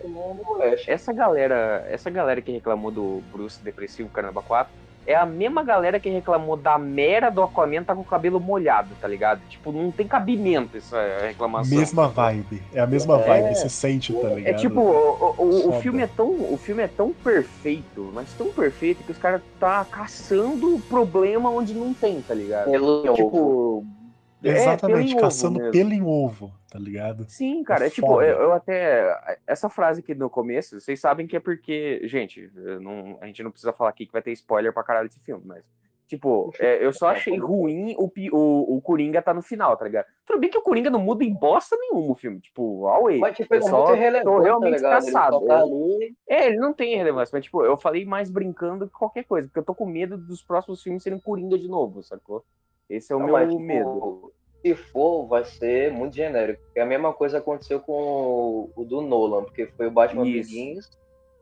Essa 0.86 1.12
galera, 1.12 1.86
essa 1.90 2.10
galera 2.10 2.42
que 2.42 2.52
reclamou 2.52 2.90
do 2.90 3.22
Bruce 3.32 3.62
depressivo 3.62 4.08
Caramba 4.10 4.42
4 4.42 4.72
é 5.06 5.14
a 5.14 5.26
mesma 5.26 5.62
galera 5.62 6.00
que 6.00 6.08
reclamou 6.08 6.56
da 6.56 6.78
mera 6.78 7.30
do 7.30 7.42
Aquaman 7.42 7.82
tá 7.84 7.94
com 7.94 8.00
o 8.00 8.04
cabelo 8.04 8.40
molhado, 8.40 8.88
tá 9.00 9.06
ligado? 9.08 9.40
Tipo, 9.48 9.70
não 9.72 9.90
tem 9.90 10.06
cabimento 10.06 10.76
essa 10.76 10.96
reclamação. 11.26 11.76
mesma 11.78 12.08
vibe. 12.08 12.62
É 12.72 12.80
a 12.80 12.86
mesma 12.86 13.20
É. 13.20 13.26
vibe, 13.26 13.54
você 13.54 13.68
sente, 13.68 14.12
tá 14.14 14.28
ligado? 14.28 14.54
É 14.54 14.54
tipo, 14.54 14.80
o, 14.80 15.34
o- 15.38 15.68
o 15.70 15.80
filme 15.80 16.02
é 16.02 16.06
tão, 16.06 16.28
o 16.30 16.56
filme 16.56 16.82
é 16.82 16.88
tão 16.88 17.12
perfeito, 17.12 18.10
mas 18.14 18.32
tão 18.34 18.48
perfeito 18.52 19.02
que 19.04 19.12
os 19.12 19.18
caras 19.18 19.40
tá 19.60 19.84
caçando 19.90 20.78
problema 20.88 21.50
onde 21.50 21.74
não 21.74 21.92
tem, 21.92 22.20
tá 22.22 22.34
ligado? 22.34 22.70
Pelo 22.70 23.02
ovo. 23.08 23.14
Tipo, 23.14 23.84
é, 24.00 24.03
Exatamente, 24.50 24.98
pelo 24.98 25.00
em 25.00 25.12
ovo 25.14 25.20
caçando 25.20 25.58
mesmo. 25.58 25.72
pelo 25.72 25.92
em 25.92 26.02
ovo, 26.02 26.52
tá 26.70 26.78
ligado? 26.78 27.24
Sim, 27.28 27.62
cara, 27.62 27.84
É 27.84 27.86
é 27.86 27.90
tipo, 27.90 28.20
eu, 28.22 28.42
eu 28.42 28.52
até. 28.52 29.38
Essa 29.46 29.68
frase 29.68 30.00
aqui 30.00 30.14
no 30.14 30.28
começo, 30.30 30.80
vocês 30.80 31.00
sabem 31.00 31.26
que 31.26 31.36
é 31.36 31.40
porque. 31.40 32.00
Gente, 32.04 32.50
eu 32.56 32.80
não- 32.80 33.18
a 33.20 33.26
gente 33.26 33.42
não 33.42 33.50
precisa 33.50 33.72
falar 33.72 33.90
aqui 33.90 34.06
que 34.06 34.12
vai 34.12 34.22
ter 34.22 34.32
spoiler 34.32 34.72
pra 34.72 34.82
caralho 34.84 35.08
desse 35.08 35.20
filme, 35.20 35.42
mas. 35.44 35.64
Tipo, 36.06 36.52
é, 36.60 36.84
eu 36.84 36.92
só 36.92 37.08
achei 37.08 37.36
ruim 37.38 37.96
o, 37.98 38.10
o, 38.32 38.76
o 38.76 38.82
Coringa 38.82 39.22
tá 39.22 39.32
no 39.32 39.40
final, 39.40 39.74
tá 39.74 39.86
ligado? 39.86 40.04
Tudo 40.26 40.38
bem 40.38 40.50
que 40.50 40.58
o 40.58 40.62
Coringa 40.62 40.90
não 40.90 41.00
muda 41.00 41.24
em 41.24 41.32
bosta 41.32 41.74
nenhuma 41.80 42.12
o 42.12 42.14
filme, 42.14 42.40
tipo, 42.40 42.86
away. 42.86 43.18
Mas 43.18 43.34
tipo, 43.34 43.54
ele 43.54 43.64
é 43.64 43.70
muito 43.70 43.86
tô 43.86 43.94
irrelevante, 43.94 44.44
realmente 44.44 44.82
tá? 44.82 44.98
Ele 44.98 45.06
caçado. 45.06 45.36
só 45.40 45.46
tá 45.46 45.60
ali. 45.62 46.14
É, 46.28 46.46
ele 46.46 46.56
não 46.58 46.74
tem 46.74 46.96
relevância, 46.96 47.30
mas 47.34 47.44
tipo, 47.44 47.64
eu 47.64 47.76
falei 47.78 48.04
mais 48.04 48.30
brincando 48.30 48.86
que 48.86 48.92
qualquer 48.92 49.24
coisa, 49.24 49.48
porque 49.48 49.58
eu 49.58 49.64
tô 49.64 49.74
com 49.74 49.86
medo 49.86 50.18
dos 50.18 50.42
próximos 50.42 50.82
filmes 50.82 51.02
serem 51.02 51.18
Coringa 51.18 51.58
de 51.58 51.68
novo, 51.68 52.02
sacou? 52.02 52.44
Esse 52.88 53.12
é 53.12 53.16
o 53.16 53.18
Não, 53.18 53.26
meu 53.26 53.34
mas, 53.34 53.48
tipo, 53.50 53.60
medo. 53.62 54.32
Se 54.62 54.74
for, 54.74 55.26
vai 55.26 55.44
ser 55.44 55.92
muito 55.92 56.16
genérico. 56.16 56.62
Porque 56.64 56.80
a 56.80 56.86
mesma 56.86 57.12
coisa 57.12 57.38
aconteceu 57.38 57.80
com 57.80 57.92
o, 57.92 58.70
o 58.76 58.84
do 58.84 59.00
Nolan, 59.02 59.44
porque 59.44 59.66
foi 59.66 59.86
o 59.88 59.90
Batman 59.90 60.26
Isso. 60.26 60.50
Begins 60.50 60.90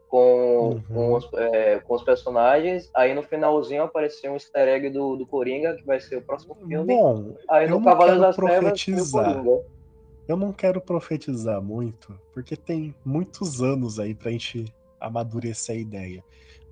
com, 0.08 0.70
Uhum. 0.70 0.82
com, 0.92 1.12
os, 1.14 1.30
é, 1.34 1.78
com 1.80 1.94
os 1.94 2.02
personagens. 2.02 2.90
Aí 2.94 3.14
no 3.14 3.22
finalzinho 3.22 3.82
apareceu 3.82 4.30
um 4.32 4.34
easter 4.34 4.68
egg 4.68 4.90
do, 4.90 5.16
do 5.16 5.26
Coringa, 5.26 5.74
que 5.74 5.84
vai 5.86 6.00
ser 6.00 6.16
o 6.16 6.22
próximo 6.22 6.54
filme. 6.54 6.94
Bom, 6.94 7.34
aí 7.48 7.64
eu 7.64 7.70
no 7.70 7.76
não 7.76 7.82
Cavaleiro 7.84 8.20
quero 8.20 8.26
das 8.26 8.36
Trevas 8.36 8.58
profetizar. 8.58 9.34
Coringa. 9.36 9.64
eu 10.28 10.36
não 10.36 10.52
quero 10.52 10.80
profetizar 10.80 11.62
muito, 11.62 12.18
porque 12.34 12.56
tem 12.56 12.94
muitos 13.04 13.62
anos 13.62 13.98
aí 13.98 14.14
pra 14.14 14.30
gente 14.32 14.72
amadurecer 15.00 15.76
a 15.76 15.78
ideia. 15.78 16.24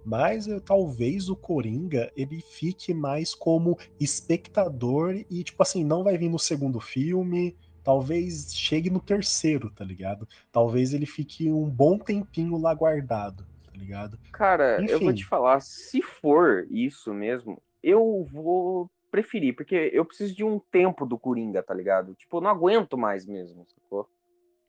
Mas 0.05 0.47
eu, 0.47 0.61
talvez 0.61 1.29
o 1.29 1.37
Coringa 1.37 2.11
ele 2.17 2.41
fique 2.41 2.95
mais 2.95 3.35
como 3.35 3.79
espectador 3.99 5.15
e, 5.31 5.45
tipo 5.45 5.63
assim, 5.63 5.85
não 5.85 6.03
vai 6.03 6.17
vir 6.17 6.29
no 6.29 6.39
segundo 6.39 6.81
filme. 6.81 7.57
Talvez 7.83 8.55
chegue 8.55 8.91
no 8.91 9.01
terceiro, 9.01 9.71
tá 9.71 9.85
ligado? 9.85 10.29
Talvez 10.53 10.93
ele 10.93 11.07
fique 11.07 11.51
um 11.51 11.69
bom 11.69 11.99
tempinho 11.99 12.59
lá 12.59 12.75
guardado, 12.75 13.45
tá 13.65 13.73
ligado? 13.75 14.19
Cara, 14.33 14.81
eu 14.89 15.01
vou 15.01 15.13
Enfim. 15.13 15.15
te 15.15 15.27
falar, 15.27 15.61
se 15.61 16.03
for 16.03 16.67
isso 16.71 17.13
mesmo, 17.13 17.61
eu 17.83 18.27
vou 18.31 18.91
preferir, 19.11 19.55
porque 19.55 19.91
eu 19.93 20.05
preciso 20.05 20.35
de 20.35 20.45
um 20.45 20.59
tempo 20.71 21.05
do 21.05 21.19
Coringa, 21.19 21.63
tá 21.63 21.75
ligado? 21.75 22.15
Tipo, 22.15 22.37
eu 22.37 22.41
não 22.43 22.51
aguento 22.51 22.97
mais 22.97 23.27
mesmo, 23.27 23.67
sacou? 23.67 24.09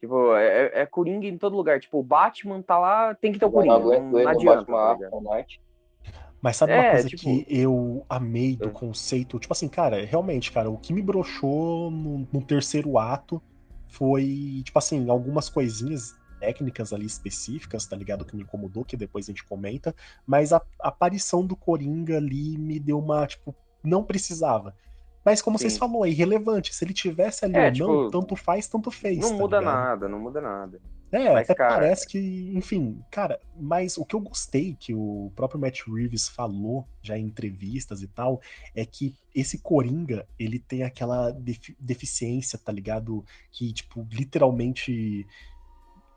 Tipo, 0.02 0.36
é, 0.36 0.48
é- 0.48 0.82
é 0.82 0.86
Coringa 0.88 1.28
em 1.28 1.38
todo 1.38 1.56
lugar. 1.56 1.80
Tipo, 1.80 2.00
o 2.00 2.04
Batman 2.04 2.62
tá 2.62 2.78
lá, 2.78 3.14
tem 3.14 3.32
que 3.32 3.38
ter 3.40 3.46
o 3.46 3.52
Coringa. 3.52 3.78
não 3.78 3.82
aguento 3.86 4.04
Não, 4.04 4.12
não 4.24 4.28
adianta, 4.28 4.72
Batman 4.72 5.22
tá. 5.22 5.46
Mas 6.42 6.58
sabe 6.58 6.74
uma 6.74 6.84
É, 6.84 6.92
coisa 6.94 7.08
tipo- 7.08 7.22
que 7.22 7.46
eu 7.48 8.04
amei 8.10 8.56
do 8.56 8.70
É. 8.70 8.72
conceito? 8.72 9.38
Tipo 9.38 9.54
assim, 9.54 9.68
cara, 9.70 10.04
realmente, 10.04 10.52
cara, 10.52 10.72
o 10.72 10.78
que 10.78 10.92
me 10.92 11.04
broxou 11.04 11.92
no, 11.92 12.28
no 12.34 12.42
terceiro 12.42 12.98
ato 12.98 13.40
foi, 13.88 14.64
tipo 14.66 14.80
assim, 14.80 15.08
algumas 15.08 15.50
coisinhas 15.50 16.16
técnicas 16.40 16.92
ali 16.92 17.06
específicas, 17.06 17.86
tá 17.86 17.96
ligado? 17.96 18.26
Que 18.26 18.36
me 18.36 18.42
incomodou, 18.42 18.84
que 18.84 18.98
depois 18.98 19.26
a 19.26 19.32
gente 19.32 19.46
comenta. 19.46 19.94
Mas 20.26 20.52
a, 20.52 20.60
a 20.82 20.88
aparição 20.88 21.46
do 21.46 21.56
Coringa 21.56 22.18
ali 22.18 22.58
me 22.58 22.80
deu 22.80 22.98
uma, 22.98 23.28
tipo, 23.28 23.54
não 23.84 24.04
precisava. 24.04 24.74
Mas 25.24 25.42
como 25.42 25.58
vocês 25.58 25.74
Sim. 25.74 25.80
falou, 25.80 26.06
é 26.06 26.10
irrelevante. 26.10 26.74
Se 26.74 26.84
ele 26.84 26.94
tivesse 26.94 27.46
ali 27.46 27.56
É, 27.56 27.60
ou 27.60 27.64
não, 27.66 27.72
tipo, 27.74 28.12
tanto 28.12 28.36
faz, 28.36 28.68
tanto 28.68 28.90
fez. 28.90 29.20
Não 29.20 29.30
tá 29.30 29.36
muda 29.36 29.60
ligado? 29.60 29.74
nada, 29.76 30.10
não 30.10 30.20
muda 30.20 30.42
nada. 30.42 30.80
É, 31.12 31.34
Mas, 31.34 31.44
até 31.50 31.56
cara- 31.56 31.76
parece 31.76 32.08
que, 32.08 32.52
enfim, 32.56 33.04
cara, 33.12 33.38
mas 33.60 33.98
o 33.98 34.06
que 34.06 34.16
eu 34.16 34.20
gostei 34.22 34.78
que 34.80 34.94
o 34.94 35.30
próprio 35.36 35.60
Matt 35.60 35.82
Reeves 35.86 36.30
falou 36.30 36.88
já 37.02 37.18
em 37.18 37.26
entrevistas 37.26 38.02
e 38.02 38.08
tal, 38.08 38.40
é 38.74 38.86
que 38.86 39.14
esse 39.36 39.58
Coringa, 39.58 40.26
ele 40.40 40.58
tem 40.58 40.84
aquela 40.84 41.30
defi- 41.32 41.76
deficiência, 41.78 42.58
tá 42.58 42.72
ligado? 42.72 43.26
Que, 43.52 43.74
tipo, 43.74 44.08
literalmente 44.10 45.28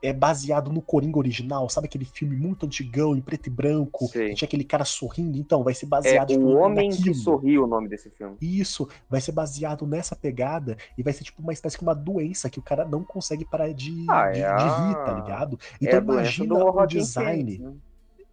é 0.05 0.13
baseado 0.13 0.71
no 0.71 0.83
Coringa 0.83 1.17
original, 1.17 1.67
sabe 1.71 1.87
aquele 1.87 2.05
filme 2.05 2.37
muito 2.37 2.67
antigão, 2.67 3.17
em 3.17 3.23
preto 3.23 3.47
e 3.47 3.51
branco, 3.51 4.11
que 4.13 4.35
tinha 4.35 4.47
aquele 4.47 4.63
cara 4.63 4.85
sorrindo, 4.85 5.39
então 5.39 5.65
vai 5.65 5.73
ser 5.73 5.87
É 5.87 5.89
baseado 5.89 6.29
tipo, 6.29 6.45
O 6.45 6.57
Homem 6.57 6.91
que 6.91 6.99
naquilo. 6.99 7.15
Sorriu 7.15 7.65
o 7.65 7.67
nome 7.67 7.89
desse 7.89 8.11
filme. 8.11 8.37
Isso, 8.39 8.87
vai 9.09 9.23
ser 9.23 9.33
baseado 9.33 9.87
nessa 9.87 10.15
pegada 10.15 10.77
e 10.99 11.03
vai 11.03 11.15
ser 11.15 11.25
tipo 11.25 11.41
uma 11.41 11.55
espécie 11.55 11.79
de 11.79 11.83
uma 11.83 11.95
doença 11.95 12.51
que 12.51 12.59
o 12.59 12.63
cara 12.63 12.85
não 12.85 13.03
consegue 13.03 13.47
parar 13.47 13.73
de, 13.73 14.05
Ah, 14.11 14.31
de, 14.31 14.43
é 14.43 14.57
de 14.57 14.65
rir, 14.65 14.95
tá 15.07 15.21
ligado? 15.23 15.59
é 15.81 15.87
Então 15.87 16.01
doença 16.03 16.43
imagina 16.45 16.55
o 16.55 16.87
design. 16.87 17.59
Né? 17.59 17.73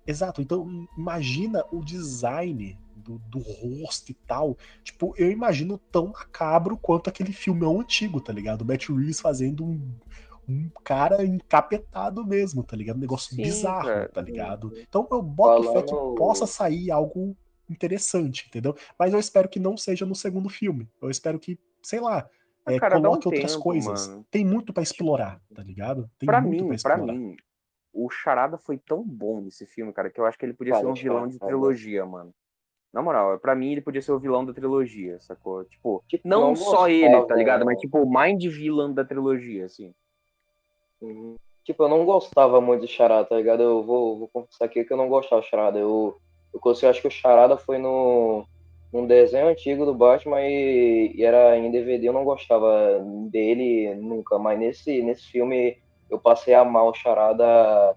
Exato, 0.05 0.41
então 0.41 0.87
imagina 0.97 1.63
o 1.71 1.81
design 1.81 2.77
do, 3.01 3.17
do 3.29 3.39
rosto 3.39 4.11
e 4.11 4.13
tal. 4.13 4.57
Tipo, 4.83 5.13
eu 5.17 5.31
imagino 5.31 5.77
tão 5.91 6.07
macabro 6.07 6.77
quanto 6.77 7.09
aquele 7.09 7.31
filmão 7.31 7.79
antigo, 7.79 8.19
tá 8.19 8.31
ligado? 8.31 8.61
O 8.61 8.65
Matt 8.65 8.89
Reeves 8.89 9.19
fazendo 9.19 9.63
um, 9.65 9.81
um 10.51 10.69
cara 10.83 11.23
encapetado 11.25 12.25
mesmo, 12.25 12.63
tá 12.63 12.75
ligado? 12.75 12.97
Um 12.97 13.01
negócio 13.01 13.35
Sim, 13.35 13.41
bizarro, 13.43 13.85
cara. 13.87 14.09
tá 14.09 14.21
ligado? 14.21 14.73
Então 14.77 15.07
eu 15.11 15.21
boto 15.21 15.71
fé 15.71 15.81
que 15.83 15.89
Falando- 15.89 16.15
possa 16.15 16.45
sair 16.45 16.91
algo 16.91 17.35
interessante, 17.69 18.45
entendeu? 18.47 18.75
Mas 18.99 19.13
eu 19.13 19.19
espero 19.19 19.47
que 19.49 19.59
não 19.59 19.77
seja 19.77 20.05
no 20.05 20.15
segundo 20.15 20.49
filme. 20.49 20.89
Eu 21.01 21.09
espero 21.09 21.39
que, 21.39 21.57
sei 21.81 21.99
lá, 21.99 22.27
Ah, 22.65 22.73
é, 22.73 22.79
cara, 22.79 22.95
dá 22.95 22.99
um 22.99 23.11
coloque 23.13 23.27
outras 23.27 23.51
tempo, 23.53 23.63
coisas. 23.63 24.07
mano. 24.07 24.25
Tem 24.29 24.45
muito 24.45 24.73
pra 24.73 24.83
explorar, 24.83 25.41
tá 25.55 25.63
ligado? 25.63 26.09
Tem 26.19 26.27
Pra 26.27 26.41
muito 26.41 26.63
mim, 26.63 26.69
pra 26.69 26.77
pra 26.81 26.95
explorar. 26.95 27.13
mim, 27.13 27.35
o 27.93 28.09
Charada 28.09 28.57
foi 28.57 28.77
tão 28.77 29.03
bom 29.03 29.41
nesse 29.41 29.65
filme, 29.65 29.91
cara, 29.93 30.09
que 30.09 30.19
eu 30.19 30.25
acho 30.25 30.37
que 30.37 30.45
ele 30.45 30.53
podia 30.53 30.75
ser 30.75 30.85
um 30.85 30.93
vilão 30.93 31.27
de 31.27 31.37
é 31.37 31.39
trilogia, 31.39 32.05
mano. 32.05 32.33
Na 32.93 33.01
moral, 33.01 33.39
pra 33.39 33.55
mim 33.55 33.71
ele 33.71 33.81
podia 33.81 34.01
ser 34.01 34.11
o 34.11 34.19
vilão 34.19 34.45
da 34.45 34.53
trilogia, 34.53 35.17
sacou? 35.21 35.63
Tipo, 35.63 36.03
Tipo, 36.09 36.27
não, 36.27 36.47
não 36.49 36.55
só 36.57 36.89
ele, 36.89 37.25
tá 37.25 37.33
ligado? 37.35 37.59
né? 37.61 37.65
Mas 37.67 37.79
tipo, 37.79 37.97
o 37.99 38.05
mind 38.21 38.43
villain 38.47 38.93
da 38.93 39.05
trilogia, 39.05 39.65
assim. 39.65 39.93
Uhum. 41.01 41.35
Tipo, 41.63 41.83
eu 41.83 41.89
não 41.89 42.05
gostava 42.05 42.59
muito 42.59 42.81
de 42.85 42.91
Charada, 42.91 43.25
tá 43.27 43.35
ligado? 43.35 43.61
Eu 43.61 43.83
vou, 43.83 44.17
vou 44.19 44.27
confessar 44.27 44.65
aqui 44.65 44.83
que 44.83 44.91
eu 44.93 44.97
não 44.97 45.09
gostava 45.09 45.41
de 45.41 45.47
Charada. 45.49 45.77
Eu, 45.79 46.15
eu 46.53 46.59
consigo, 46.59 46.89
acho 46.89 47.01
que 47.01 47.07
o 47.07 47.11
Charada 47.11 47.55
foi 47.57 47.77
no, 47.77 48.43
num 48.91 49.05
desenho 49.05 49.47
antigo 49.47 49.85
do 49.85 49.93
Batman 49.93 50.41
e, 50.41 51.13
e 51.15 51.23
era 51.23 51.57
em 51.57 51.69
DVD, 51.71 52.07
eu 52.09 52.13
não 52.13 52.23
gostava 52.25 52.99
dele 53.29 53.93
nunca, 53.95 54.37
mas 54.39 54.59
nesse, 54.59 55.01
nesse 55.03 55.23
filme 55.23 55.77
eu 56.09 56.19
passei 56.19 56.53
a 56.53 56.61
amar 56.61 56.85
o 56.85 56.93
Charada 56.93 57.95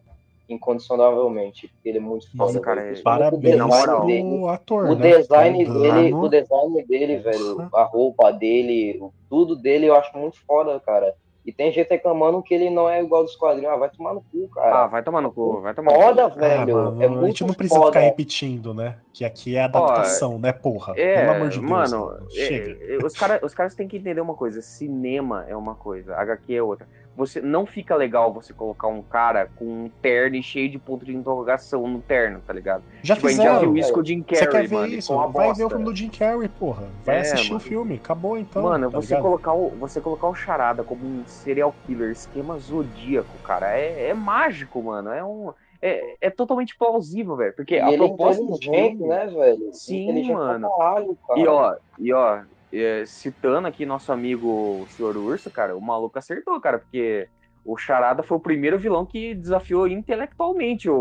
incondicionavelmente, 0.49 1.69
porque 1.69 1.89
ele 1.89 1.99
é 1.99 2.01
muito 2.01 2.27
Nossa, 2.35 2.53
foda, 2.55 2.65
cara, 2.65 2.81
é- 2.83 2.93
o 2.93 3.03
Parabéns 3.03 3.61
moral. 3.61 4.07
design 4.07 4.23
dele. 4.31 4.47
ator, 4.49 4.85
O 4.91 4.95
né? 4.95 5.11
design 5.19 5.65
dele, 5.65 6.15
o 6.15 6.29
design 6.29 6.83
dele, 6.87 7.17
Porra. 7.17 7.31
velho, 7.33 7.69
a 7.75 7.83
roupa 7.85 8.31
dele, 8.31 8.99
o- 9.01 9.11
tudo 9.29 9.57
dele 9.57 9.87
eu 9.87 9.95
acho 9.97 10.17
muito 10.17 10.37
foda, 10.47 10.79
cara. 10.81 11.15
E 11.45 11.53
tem 11.53 11.71
gente 11.71 11.91
reclamando 11.91 12.43
que 12.43 12.55
ele 12.55 12.71
não 12.71 12.89
é 12.89 13.03
igual 13.03 13.23
dos 13.23 13.37
quadrinhos. 13.37 13.71
Ah, 13.71 13.77
vai 13.77 13.91
tomar 13.91 14.15
no 14.15 14.23
cu, 14.23 14.49
Ah, 14.53 14.55
cara. 14.55 14.87
vai 14.87 15.03
tomar 15.03 15.21
no 15.21 15.31
cu, 15.31 15.61
vai 15.61 15.75
tomar 15.75 15.93
no 15.93 16.01
foda, 16.01 16.31
cu. 16.31 16.39
velho. 16.41 16.79
Ah, 16.79 16.85
mano, 16.85 17.03
é 17.03 17.07
a 17.07 17.09
muito 17.11 17.27
gente 17.27 17.45
não 17.45 17.55
precisa 17.55 17.79
foda. 17.81 17.93
ficar 17.93 18.01
repetindo, 18.01 18.73
né? 18.73 18.97
Que 19.13 19.25
aqui 19.27 19.55
é 19.55 19.63
adaptação, 19.63 20.39
né, 20.39 20.53
porra? 20.53 20.95
É, 20.97 21.21
Pelo 21.21 21.33
amor 21.37 21.49
de 21.51 21.59
Deus. 21.59 21.71
mano, 21.71 22.07
mano. 22.07 22.27
é, 22.29 22.31
Chega. 22.31 22.95
é, 22.95 22.97
os 23.05 23.13
caras 23.15 23.43
os 23.43 23.55
caras 23.55 23.75
têm 23.75 23.87
que 23.87 23.99
entender 23.99 24.21
uma 24.23 24.35
coisa: 24.35 24.63
cinema 24.63 25.45
é 25.49 25.55
uma 25.55 25.75
coisa, 25.75 26.15
HQ 26.17 26.55
é 26.55 26.63
outra. 26.63 26.89
Você 27.17 27.41
não 27.41 27.65
fica 27.65 27.95
legal 27.95 28.33
você 28.33 28.53
colocar 28.53 28.89
um 28.89 29.01
cara 29.01 29.49
com 29.57 29.65
um 29.65 29.91
terno 30.03 30.35
e 30.37 30.43
cheio 30.43 30.69
de 30.69 30.79
ponto 30.79 31.05
de 31.05 31.15
interrogação 31.15 31.87
no 31.87 32.01
terno, 32.01 32.41
tá 32.45 32.53
ligado? 32.53 32.83
Já 33.03 33.15
Tipo, 33.15 33.29
a 33.29 33.31
gente 33.31 33.37
já 33.43 33.45
fizeram. 33.55 33.73
viu 33.73 33.77
isso 33.81 33.93
com 33.93 34.01
o 34.01 34.05
Jim 34.05 34.25
Você 34.29 34.35
Carrey, 34.47 34.49
quer 34.62 34.69
ver 34.69 34.75
mano. 34.75 34.89
e 34.89 34.99
isso? 34.99 35.15
Vai 35.17 35.29
bosta. 35.31 35.55
ver 35.55 35.65
o 35.65 35.69
filme 35.71 35.85
do 35.85 35.95
Jim 35.97 36.09
Carrey, 36.09 36.49
porra. 36.49 36.89
Vai 37.05 37.17
É, 37.17 37.21
assistir 37.21 37.51
mano. 37.53 37.57
o 37.57 37.61
filme. 37.61 37.95
Acabou 38.03 38.37
então. 38.37 38.62
Mano, 38.62 38.91
tá 38.91 39.01
você 39.01 39.09
ligado? 39.09 39.23
colocar, 39.23 39.53
o, 39.55 39.69
você 39.71 40.01
colocar 40.01 40.27
o 40.29 40.35
Charada 40.35 40.83
como 40.83 41.05
um 41.05 41.23
serial 41.27 41.73
killer, 41.87 42.11
esquema 42.11 42.59
zodíaco, 42.59 43.39
cara, 43.45 43.79
é, 43.79 44.09
é 44.09 44.15
mágico, 44.15 44.83
mano. 44.83 45.11
É 45.11 45.23
um. 45.25 45.53
É, 45.81 46.17
é 46.23 46.31
totalmente 46.31 46.77
plausível, 46.79 47.37
velho. 47.37 47.53
Porque 47.55 47.75
E 47.75 47.81
a 47.81 47.87
ele 47.93 47.97
é 47.97 47.99
proposta 48.09 48.43
do 48.43 48.57
filme, 48.57 49.07
né, 49.07 49.27
velho? 49.27 49.69
Sim, 49.73 50.33
mano. 50.33 50.69
caralho, 50.79 51.19
cara. 51.29 51.41
E 51.41 51.47
ó, 51.47 51.77
e 51.99 52.12
ó, 52.12 52.41
é, 52.81 53.07
citando 53.07 53.68
aqui 53.68 53.87
nosso 53.87 54.12
amigo 54.12 54.49
o 54.49 54.87
Sr. 54.91 55.16
Urso, 55.16 55.51
cara, 55.51 55.77
o 55.77 55.81
maluco 55.81 56.18
acertou, 56.18 56.61
cara, 56.61 56.79
porque 56.79 57.29
o 57.64 57.77
Charada 57.77 58.22
foi 58.22 58.37
o 58.37 58.41
primeiro 58.41 58.79
vilão 58.79 59.07
que 59.07 59.35
desafiou 59.35 59.87
intelectualmente 59.89 60.89
o, 60.89 60.95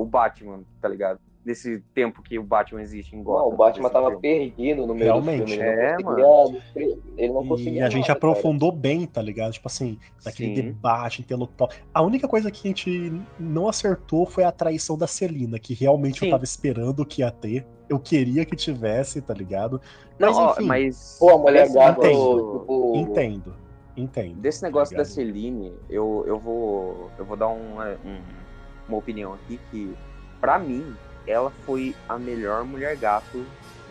o 0.00 0.04
Batman, 0.04 0.62
tá 0.80 0.88
ligado? 0.88 1.20
Nesse 1.46 1.80
tempo 1.94 2.22
que 2.24 2.40
o 2.40 2.42
Batman 2.42 2.82
existe 2.82 3.14
em 3.14 3.22
Gotham. 3.22 3.42
Não, 3.46 3.54
o 3.54 3.56
Batman 3.56 3.82
desse 3.84 3.92
tava 3.92 4.06
filme. 4.10 4.20
perdido 4.20 4.84
no 4.84 4.92
meio 4.96 5.04
Realmente. 5.12 5.42
do 5.42 5.46
filme. 5.46 5.62
Ele 5.62 5.70
É, 5.80 5.96
não 5.96 6.02
conseguia, 6.02 6.98
ele 7.16 7.32
não 7.32 7.46
conseguia 7.46 7.72
E 7.72 7.80
a 7.82 7.88
gente 7.88 7.94
nada, 8.00 8.06
cara. 8.06 8.32
aprofundou 8.32 8.72
bem, 8.72 9.06
tá 9.06 9.22
ligado? 9.22 9.52
Tipo 9.52 9.68
assim, 9.68 9.96
naquele 10.24 10.48
Sim. 10.56 10.62
debate 10.62 11.20
intelectual. 11.22 11.70
A 11.94 12.02
única 12.02 12.26
coisa 12.26 12.50
que 12.50 12.66
a 12.66 12.68
gente 12.68 13.22
não 13.38 13.68
acertou 13.68 14.26
foi 14.26 14.42
a 14.42 14.50
traição 14.50 14.98
da 14.98 15.06
Celina, 15.06 15.56
que 15.56 15.72
realmente 15.72 16.18
Sim. 16.18 16.26
eu 16.26 16.30
tava 16.32 16.42
esperando 16.42 17.06
que 17.06 17.20
ia 17.22 17.30
ter. 17.30 17.64
Eu 17.88 18.00
queria 18.00 18.44
que 18.44 18.56
tivesse, 18.56 19.22
tá 19.22 19.32
ligado? 19.32 19.80
Não, 20.18 20.28
Mas 20.30 20.36
ó, 20.38 20.52
enfim, 20.54 20.66
mas. 20.66 21.16
Pô, 21.20 21.30
a 21.30 21.38
mulher 21.38 21.62
desse 21.62 21.74
gata, 21.76 22.00
negócio- 22.02 22.58
tipo... 22.58 22.92
entendo. 22.96 23.54
Entendo. 23.96 24.34
Desse 24.40 24.60
tá 24.62 24.66
negócio 24.66 24.96
da 24.96 25.04
ligado? 25.04 25.14
Celine, 25.14 25.72
eu, 25.88 26.24
eu 26.26 26.40
vou 26.40 27.08
eu 27.16 27.24
vou 27.24 27.36
dar 27.36 27.46
uma, 27.46 27.90
um- 28.04 28.20
uma 28.88 28.98
opinião 28.98 29.32
aqui 29.34 29.60
que, 29.70 29.94
pra 30.40 30.58
mim, 30.58 30.84
ela 31.26 31.50
foi 31.64 31.94
a 32.08 32.18
melhor 32.18 32.64
mulher 32.64 32.96
gato 32.96 33.46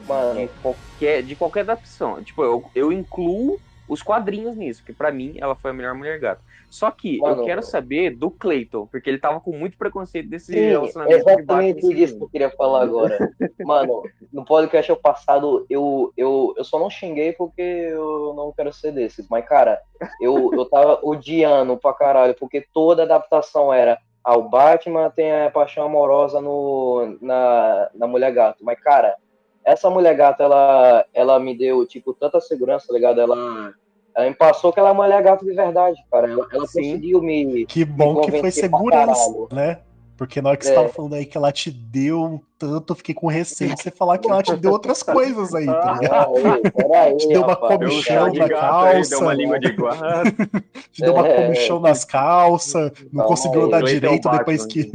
Mano. 0.08 0.42
de 0.42 0.48
qualquer, 0.62 1.24
de 1.24 1.36
qualquer 1.36 1.62
adaptação. 1.62 2.24
Tipo, 2.24 2.44
eu, 2.44 2.66
eu 2.76 2.92
incluo 2.92 3.60
os 3.88 4.02
quadrinhos 4.02 4.56
nisso, 4.56 4.82
porque 4.82 4.94
pra 4.94 5.12
mim 5.12 5.36
ela 5.38 5.56
foi 5.56 5.72
a 5.72 5.74
melhor 5.74 5.94
mulher 5.94 6.20
gato. 6.20 6.42
Só 6.70 6.90
que 6.92 7.20
Mano, 7.20 7.42
eu 7.42 7.46
quero 7.46 7.64
saber 7.64 8.16
do 8.16 8.30
Clayton, 8.30 8.88
porque 8.88 9.10
ele 9.10 9.20
tava 9.20 9.40
com 9.40 9.56
muito 9.56 9.78
preconceito 9.78 10.28
desse 10.28 10.54
Sim, 10.54 10.70
relacionamento 10.70 11.18
de 11.18 11.32
exatamente 11.32 11.86
e 11.86 11.94
disso 11.96 12.18
que 12.18 12.24
eu 12.24 12.30
queria 12.30 12.50
falar 12.50 12.84
agora. 12.84 13.30
Mano, 13.64 14.04
no 14.34 14.44
podcast 14.44 14.94
passado 14.98 15.66
eu, 15.70 16.12
eu, 16.18 16.54
eu 16.58 16.64
só 16.64 16.80
não 16.80 16.90
xinguei 16.90 17.32
porque 17.32 17.62
eu 17.62 18.34
não 18.36 18.52
quero 18.52 18.74
ser 18.74 18.92
desses. 18.92 19.28
Mas, 19.30 19.48
cara, 19.48 19.80
eu, 20.20 20.52
eu 20.54 20.66
tava 20.66 21.00
odiando 21.04 21.78
pra 21.78 21.94
caralho, 21.94 22.36
porque 22.36 22.66
toda 22.74 23.04
adaptação 23.04 23.72
era 23.74 23.98
ah, 24.26 24.36
o 24.36 24.50
Batman 24.50 25.12
tem 25.12 25.32
a 25.32 25.52
paixão 25.52 25.86
amorosa 25.86 26.42
no, 26.42 27.16
na, 27.22 27.90
na 27.94 28.08
Mulher 28.08 28.34
Gato. 28.34 28.66
Mas, 28.66 28.80
cara, 28.80 29.16
essa 29.64 29.88
Mulher 29.88 30.16
Gato, 30.16 30.42
ela, 30.42 31.06
ela 31.14 31.40
me 31.40 31.56
deu, 31.56 31.86
tipo, 31.86 32.12
tanta 32.12 32.42
segurança, 32.42 32.88
tá 32.88 32.94
ligado? 32.96 33.22
Ela, 33.22 33.72
ela 34.16 34.28
me 34.28 34.34
passou 34.34 34.74
que 34.74 34.80
ela 34.80 34.90
é 34.90 34.92
uma 34.94 35.04
Mulher 35.04 35.22
Gato 35.22 35.46
de 35.46 35.54
verdade, 35.54 36.04
cara. 36.12 36.28
Ela, 36.28 36.48
ela 36.52 36.62
conseguiu 36.62 37.22
me... 37.22 37.68
Que 37.68 37.86
bom 37.86 38.22
que 38.22 38.40
foi 38.40 38.50
segurança, 38.50 39.32
né? 39.52 39.82
Porque 40.18 40.42
na 40.42 40.50
hora 40.50 40.58
que 40.58 40.66
você 40.66 40.72
É. 40.72 40.76
tava 40.76 40.88
falando 40.90 41.14
aí 41.16 41.26
que 41.26 41.38
ela 41.38 41.52
te 41.52 41.70
deu 41.70 42.42
tanto, 42.58 42.92
eu 42.94 42.96
fiquei 42.96 43.14
com 43.14 43.28
receio 43.28 43.76
de 43.76 43.82
você 43.82 43.92
falar 43.92 44.18
que 44.18 44.30
ela 44.32 44.42
te 44.42 44.56
deu 44.56 44.72
outras 44.72 45.04
coisas 45.04 45.54
aí, 45.54 45.66
tá 45.66 45.98
ligado? 46.00 46.34
Não, 46.40 46.56
ei, 46.56 46.62
peraí, 46.72 47.18
Te 47.18 47.28
deu 47.28 47.42
uma 47.42 47.48
rapaz. 47.50 47.78
comichão 47.78 48.34
na 48.34 48.50
calça. 48.50 49.10
deu 49.10 49.20
uma 49.20 49.34
língua 49.34 49.60
de 49.60 49.72
guarda. 49.74 50.24
Te 50.94 51.02
deu 51.02 51.14
uma 51.14 51.28
É. 51.28 51.44
comichão 51.44 51.80
nas 51.82 52.06
calças, 52.06 52.92
não 53.12 53.24
Calma 53.24 53.26
conseguiu 53.28 53.62
aí, 53.62 53.68
andar 53.68 53.80
Clayton 53.82 54.00
direito 54.00 54.24
Batman, 54.24 54.38
depois 54.40 54.66
que. 54.66 54.92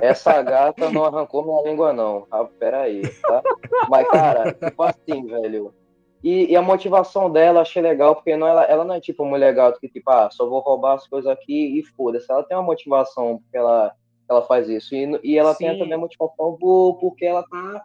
Essa 0.00 0.42
gata 0.42 0.90
não 0.90 1.04
arrancou 1.04 1.44
minha 1.44 1.62
língua, 1.70 1.92
não. 1.92 2.26
Ah, 2.30 2.44
peraí, 2.58 3.02
tá? 3.20 3.42
Mas, 3.90 4.08
cara, 4.08 4.52
tipo 4.54 4.82
assim, 4.82 5.26
velho. 5.26 5.74
E, 6.24 6.52
e 6.52 6.56
a 6.56 6.62
motivação 6.62 7.28
dela 7.30 7.62
achei 7.62 7.82
legal, 7.82 8.14
porque 8.14 8.36
não, 8.36 8.46
ela, 8.46 8.62
ela 8.64 8.84
não 8.84 8.94
é 8.94 9.00
tipo 9.00 9.24
mulher 9.24 9.52
gato 9.54 9.80
que, 9.80 9.88
tipo, 9.88 10.08
ah, 10.10 10.28
só 10.30 10.48
vou 10.48 10.60
roubar 10.60 10.94
as 10.94 11.06
coisas 11.08 11.30
aqui 11.30 11.78
e 11.78 11.82
foda-se. 11.96 12.30
Ela 12.30 12.44
tem 12.44 12.56
uma 12.56 12.62
motivação 12.62 13.38
porque 13.42 13.56
ela, 13.56 13.92
ela 14.32 14.42
faz 14.42 14.68
isso. 14.68 14.94
E, 14.94 15.20
e 15.22 15.38
ela 15.38 15.54
tem 15.54 15.72
Sim. 15.72 15.78
também 15.78 15.94
a 15.94 15.98
motivação 15.98 16.56
por, 16.58 16.98
porque 17.00 17.24
ela 17.24 17.42
tá. 17.42 17.82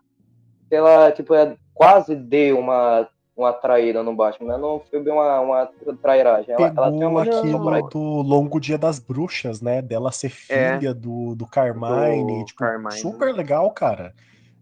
Ela, 0.69 1.11
tipo, 1.11 1.33
é, 1.33 1.55
quase 1.73 2.15
deu 2.15 2.59
uma, 2.59 3.07
uma 3.35 3.53
traída 3.53 4.03
no 4.03 4.15
Batman, 4.15 4.53
né? 4.53 4.57
Não 4.57 4.79
foi 4.79 5.01
bem 5.01 5.13
uma, 5.13 5.39
uma 5.39 5.71
trairagem. 6.01 6.53
Ela, 6.53 6.73
ela 6.75 6.91
tem 6.91 7.05
uma 7.05 7.21
aquilo 7.21 7.89
do 7.89 8.21
Longo 8.21 8.59
Dia 8.59 8.77
das 8.77 8.99
Bruxas, 8.99 9.61
né? 9.61 9.81
Dela 9.81 10.11
ser 10.11 10.33
É. 10.49 10.77
filha 10.79 10.93
do, 10.93 11.35
do 11.35 11.45
Carmine. 11.45 12.39
Do 12.39 12.45
tipo, 12.45 12.59
Carmine. 12.59 12.99
super 12.99 13.33
legal, 13.33 13.71
cara. 13.71 14.13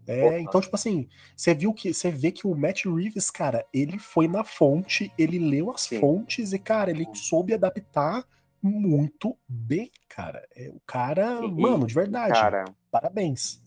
É, 0.08 0.38
então, 0.38 0.60
tipo 0.60 0.76
assim, 0.76 1.08
você 1.36 1.52
viu 1.52 1.74
que 1.74 1.92
você 1.92 2.12
vê 2.12 2.30
que 2.30 2.46
o 2.46 2.54
Matt 2.54 2.84
Reeves, 2.84 3.28
cara, 3.28 3.66
ele 3.74 3.98
foi 3.98 4.28
na 4.28 4.44
fonte, 4.44 5.12
ele 5.18 5.36
leu 5.36 5.72
as 5.72 5.80
Sim. 5.80 5.98
fontes 5.98 6.52
e, 6.52 6.58
cara, 6.60 6.92
ele 6.92 7.08
soube 7.12 7.52
adaptar 7.52 8.24
muito 8.66 9.36
bem, 9.48 9.90
cara. 10.08 10.46
É, 10.54 10.68
o 10.68 10.80
cara, 10.86 11.40
E- 11.42 11.50
mano, 11.50 11.86
de 11.86 11.94
verdade. 11.94 12.32
Cara, 12.32 12.64
Parabéns. 12.90 13.62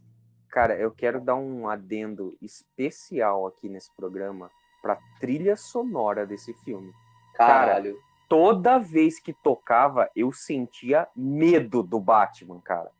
Cara, 0.49 0.75
eu 0.75 0.91
quero 0.91 1.21
dar 1.21 1.35
um 1.35 1.67
adendo 1.69 2.35
especial 2.41 3.45
aqui 3.47 3.69
nesse 3.69 3.91
programa 3.95 4.49
pra 4.81 4.97
trilha 5.19 5.55
sonora 5.55 6.25
desse 6.25 6.53
filme. 6.65 6.91
Caralho. 7.35 7.95
toda 8.27 8.77
vez 8.77 9.19
que 9.19 9.33
tocava, 9.33 10.09
eu 10.15 10.31
sentia 10.31 11.07
medo 11.15 11.81
do 11.81 11.99
Batman, 11.99 12.59
cara. 12.61 12.91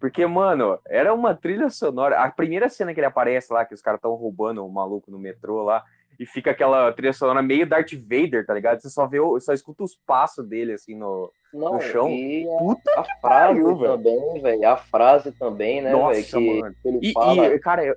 Porque, 0.00 0.26
mano, 0.26 0.76
era 0.86 1.14
uma 1.14 1.34
trilha 1.34 1.70
sonora. 1.70 2.20
A 2.20 2.28
primeira 2.30 2.68
cena 2.68 2.92
que 2.92 2.98
ele 2.98 3.06
aparece 3.06 3.52
lá, 3.52 3.64
que 3.64 3.74
os 3.74 3.80
caras 3.80 3.98
estão 3.98 4.14
roubando 4.14 4.64
o 4.66 4.72
maluco 4.72 5.08
no 5.10 5.18
metrô 5.20 5.62
lá, 5.62 5.84
e 6.22 6.26
fica 6.26 6.52
aquela 6.52 6.92
trilha 6.92 7.12
sonora 7.12 7.42
meio 7.42 7.66
Darth 7.66 7.92
Vader, 7.94 8.46
tá 8.46 8.54
ligado? 8.54 8.80
Você 8.80 8.88
só 8.88 9.06
vê, 9.06 9.18
só 9.40 9.52
escuta 9.52 9.82
os 9.82 9.96
passos 10.06 10.46
dele, 10.46 10.72
assim, 10.74 10.94
no, 10.96 11.32
Não, 11.52 11.74
no 11.74 11.80
chão. 11.80 12.08
e 12.08 12.46
a, 12.48 12.58
Puta 12.58 12.90
a 13.00 13.04
frase 13.04 13.20
pariu, 13.20 13.76
velho. 13.76 13.92
também, 13.96 14.40
velho. 14.40 14.68
A 14.68 14.76
frase 14.76 15.32
também, 15.32 15.80
né, 15.82 15.90
velho? 15.94 16.24
Que, 16.24 16.60
mano. 16.60 16.74
que 16.80 16.88
ele 16.88 16.98
E, 17.02 17.12
fala. 17.12 17.46
e, 17.48 17.58
cara, 17.58 17.84
eu, 17.84 17.96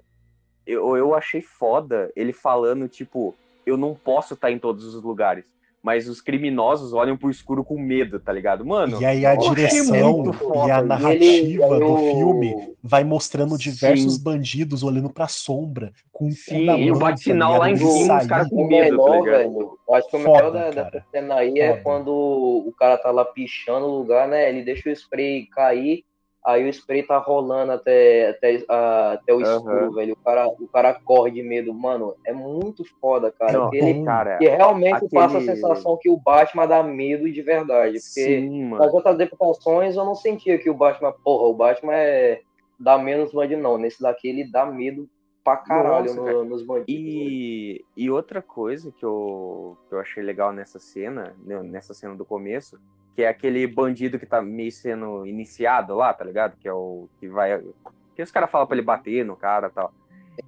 eu, 0.65 0.97
eu 0.97 1.13
achei 1.13 1.41
foda 1.41 2.11
ele 2.15 2.33
falando, 2.33 2.87
tipo, 2.89 3.35
eu 3.65 3.77
não 3.77 3.93
posso 3.93 4.33
estar 4.33 4.49
em 4.51 4.57
todos 4.59 4.83
os 4.95 5.03
lugares. 5.03 5.54
Mas 5.85 6.09
os 6.09 6.19
criminosos 6.19 6.93
olham 6.93 7.15
pro 7.15 7.29
escuro 7.29 7.63
com 7.63 7.79
medo, 7.79 8.19
tá 8.19 8.33
ligado? 8.33 8.65
Mano, 8.65 8.99
E 8.99 9.05
aí 9.05 9.23
a 9.23 9.35
direção 9.35 10.33
foda. 10.33 10.67
e 10.67 10.71
a 10.71 10.77
E 10.77 10.79
ele- 10.79 10.87
narrativa 10.87 11.79
do 11.79 11.97
filme 11.97 12.55
vai 12.81 13.03
mostrando 13.03 13.55
diversos 13.55 14.15
Sim. 14.15 14.23
bandidos 14.23 14.81
olhando 14.81 15.11
pra 15.11 15.27
sombra, 15.27 15.93
com 16.11 16.25
o 16.25 16.29
cu 16.29 16.35
Sim, 16.35 16.65
na 16.65 16.75
e 16.75 16.89
o 16.89 16.93
mão, 16.93 17.01
bate-sinal 17.01 17.51
tá 17.53 17.57
lá 17.59 17.69
em 17.69 17.75
cima, 17.77 18.17
os 18.17 18.25
caras 18.25 18.49
com 18.49 18.65
medo, 18.65 18.97
tá 18.97 19.11
ligado? 19.19 19.23
velho, 19.37 19.77
eu 19.87 19.93
acho 19.95 20.09
que 20.09 20.17
o 20.17 20.19
Foda, 20.21 20.33
melhor 20.37 20.51
da, 20.51 20.59
cara. 20.73 20.89
dessa 20.89 21.05
cena 21.11 21.35
aí 21.35 21.59
é 21.59 21.69
Foda. 21.69 21.81
quando 21.83 22.09
o 22.09 22.73
cara 22.79 22.97
tá 22.97 23.11
lá 23.11 23.23
pichando 23.23 23.85
o 23.85 23.99
lugar, 23.99 24.27
né? 24.27 24.49
Ele 24.49 24.63
deixa 24.63 24.89
o 24.89 24.91
spray 24.91 25.45
cair, 25.53 26.03
aí 26.45 26.63
o 26.63 26.69
spray 26.69 27.01
tá 27.03 27.17
rolando 27.17 27.71
até, 27.71 28.29
até, 28.29 28.63
a- 28.69 29.13
até 29.13 29.33
o 29.33 29.41
escuro, 29.41 29.93
velho. 29.93 30.13
O 30.13 30.23
cara, 30.23 30.47
o 30.47 30.67
cara 30.67 30.93
corre 30.93 31.31
de 31.31 31.41
medo. 31.41 31.73
Mano, 31.73 32.15
é 32.25 32.31
muito 32.31 32.83
foda, 33.01 33.31
cara. 33.31 33.51
Não, 33.53 33.73
ele, 33.73 34.03
cara, 34.03 34.37
que 34.37 34.47
realmente 34.47 34.93
aquele- 34.95 35.09
passa 35.11 35.39
a 35.39 35.41
sensação 35.41 35.97
que 35.99 36.09
o 36.09 36.17
Batman 36.17 36.67
dá 36.67 36.83
medo 36.83 37.31
de 37.31 37.41
verdade. 37.41 37.93
Porque 37.93 37.99
sim, 38.01 38.69
nas 38.69 38.93
outras 38.93 39.15
adaptações 39.15 39.95
eu 39.95 40.05
não 40.05 40.13
sentia 40.15 40.57
que 40.59 40.69
o 40.69 40.73
Batman, 40.75 41.13
porra, 41.23 41.43
o 41.47 41.53
Batman 41.53 41.93
é 41.95 42.41
dá 42.79 42.97
menos 42.97 43.31
bandido, 43.31 43.61
não. 43.61 43.77
Nesse 43.77 44.01
daqui 44.01 44.27
ele 44.27 44.49
dá 44.51 44.65
medo 44.65 45.09
pra 45.43 45.57
caralho 45.57 46.07
Nossa, 46.07 46.19
no- 46.19 46.25
cara. 46.25 46.43
nos 46.43 46.61
bandidos. 46.63 46.89
E, 46.89 47.85
e 47.95 48.09
outra 48.09 48.41
coisa 48.41 48.91
que 48.91 49.05
eu, 49.05 49.77
que 49.87 49.95
eu 49.95 49.99
achei 49.99 50.21
legal 50.23 50.51
nessa 50.51 50.79
cena, 50.79 51.35
né, 51.43 51.61
nessa 51.63 51.93
cena 51.93 52.15
do 52.15 52.25
começo, 52.25 52.79
que 53.15 53.23
é 53.23 53.27
aquele 53.29 53.65
bandido 53.65 54.19
que 54.19 54.25
tá 54.25 54.41
meio 54.41 54.71
sendo 54.71 55.25
iniciado 55.25 55.95
lá, 55.95 56.13
tá 56.13 56.25
ligado? 56.25 56.57
Que 56.57 56.67
é 56.67 56.73
o 56.73 57.07
que 57.19 57.27
vai. 57.29 57.61
Que 58.15 58.21
os 58.21 58.31
caras 58.31 58.51
falam 58.51 58.67
pra 58.67 58.75
ele 58.75 58.85
bater 58.85 59.23
no 59.25 59.35
cara 59.35 59.67
e 59.67 59.71
tal. 59.71 59.93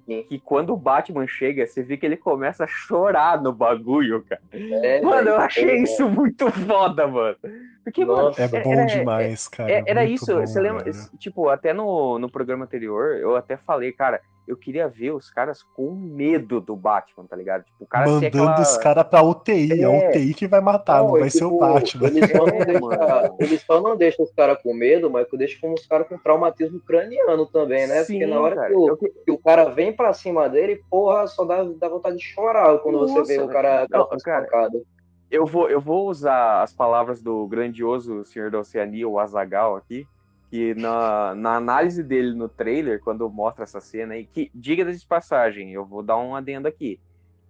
Sim. 0.04 0.22
Que 0.28 0.38
quando 0.38 0.74
o 0.74 0.76
Batman 0.76 1.26
chega, 1.26 1.66
você 1.66 1.82
vê 1.82 1.96
que 1.96 2.04
ele 2.04 2.16
começa 2.18 2.64
a 2.64 2.66
chorar 2.66 3.40
no 3.40 3.54
bagulho, 3.54 4.22
cara. 4.28 4.42
É, 4.52 5.00
Mano, 5.00 5.30
eu 5.30 5.36
achei 5.38 5.64
é, 5.70 5.82
isso 5.82 6.06
muito 6.10 6.50
foda, 6.50 7.06
mano. 7.06 7.36
Porque, 7.82 8.04
mano, 8.04 8.24
Nossa. 8.24 8.42
É 8.42 8.48
bom 8.62 8.72
era- 8.74 8.84
demais, 8.84 9.48
cara. 9.48 9.70
é- 9.72 9.82
era 9.86 10.00
muito 10.02 10.14
isso, 10.14 10.26
bom, 10.34 10.40
você 10.46 10.60
lembra? 10.60 10.84
velho. 10.84 10.96
Tipo, 11.18 11.48
até 11.48 11.72
no, 11.72 12.18
no 12.18 12.30
programa 12.30 12.66
anterior, 12.66 13.16
eu 13.16 13.34
até 13.34 13.56
falei, 13.56 13.90
cara, 13.92 14.20
eu 14.48 14.56
queria 14.56 14.88
ver 14.88 15.12
os 15.12 15.30
caras 15.30 15.62
com 15.62 15.92
medo 15.92 16.60
do 16.60 16.74
Batman, 16.74 17.26
tá 17.26 17.36
ligado? 17.36 17.64
Tipo, 17.64 17.84
o 17.84 17.86
cara 17.86 18.06
Mandando 18.06 18.26
aquela... 18.26 18.60
os 18.62 18.76
caras 18.78 19.04
pra 19.04 19.22
UTI. 19.22 19.84
A 19.84 19.92
É. 19.92 20.08
UTI 20.08 20.34
que 20.34 20.48
vai 20.48 20.60
matar, 20.60 20.98
não, 20.98 21.08
Não, 21.12 21.18
vai 21.18 21.28
e, 21.28 21.30
ser 21.30 21.44
o 21.44 21.48
tipo, 21.50 21.58
Batman. 21.60 22.06
Eles 22.08 22.30
só 22.30 22.46
não 22.46 22.54
É, 22.56 22.64
deixam, 22.64 22.80
mano. 22.88 23.36
eles 23.38 23.62
só 23.62 23.80
não 23.80 23.96
deixam 23.96 24.24
os 24.24 24.32
caras 24.32 24.58
com 24.62 24.72
medo, 24.74 25.10
mas 25.10 25.26
deixam 25.34 25.60
como 25.60 25.74
os 25.74 25.86
caras 25.86 26.08
com 26.08 26.18
traumatismo 26.18 26.80
craniano 26.80 27.46
também, 27.46 27.86
né? 27.86 28.02
Sim, 28.04 28.18
Porque 28.20 28.26
na 28.34 28.40
hora 28.40 28.54
cara, 28.56 28.68
que, 28.68 28.74
o, 28.74 28.88
eu 28.88 28.96
que- 28.96 29.30
o 29.30 29.38
cara 29.38 29.64
vem 29.66 29.92
pra 29.92 30.12
cima 30.12 30.48
dele, 30.48 30.82
porra, 30.90 31.26
só 31.26 31.44
dá, 31.44 31.62
dá 31.62 31.88
vontade 31.88 32.16
de 32.16 32.24
chorar 32.24 32.78
quando 32.78 32.98
você 33.00 33.22
vê 33.24 33.36
Nossa, 33.36 33.50
o 33.50 33.52
cara 33.52 33.86
não, 33.90 34.06
cara, 34.06 34.16
espancado. 34.44 34.82
eu 35.30 35.44
vou, 35.44 35.68
eu 35.68 35.80
vou 35.80 36.08
usar 36.08 36.62
as 36.62 36.72
palavras 36.72 37.20
do 37.22 37.46
grandioso 37.46 38.24
Senhor 38.24 38.50
da 38.50 38.60
Oceania, 38.60 39.06
o 39.06 39.18
Azagal 39.18 39.76
aqui, 39.76 40.06
que 40.50 40.74
na, 40.74 41.34
na 41.34 41.56
análise 41.56 42.02
dele 42.02 42.34
no 42.34 42.48
trailer, 42.48 43.00
quando 43.00 43.28
mostra 43.28 43.64
essa 43.64 43.80
cena 43.80 44.14
aí, 44.14 44.24
que, 44.24 44.50
diga 44.54 44.90
de 44.90 45.06
passagem, 45.06 45.72
eu 45.72 45.84
vou 45.84 46.02
dar 46.02 46.16
um 46.16 46.34
adendo 46.34 46.66
aqui. 46.66 46.98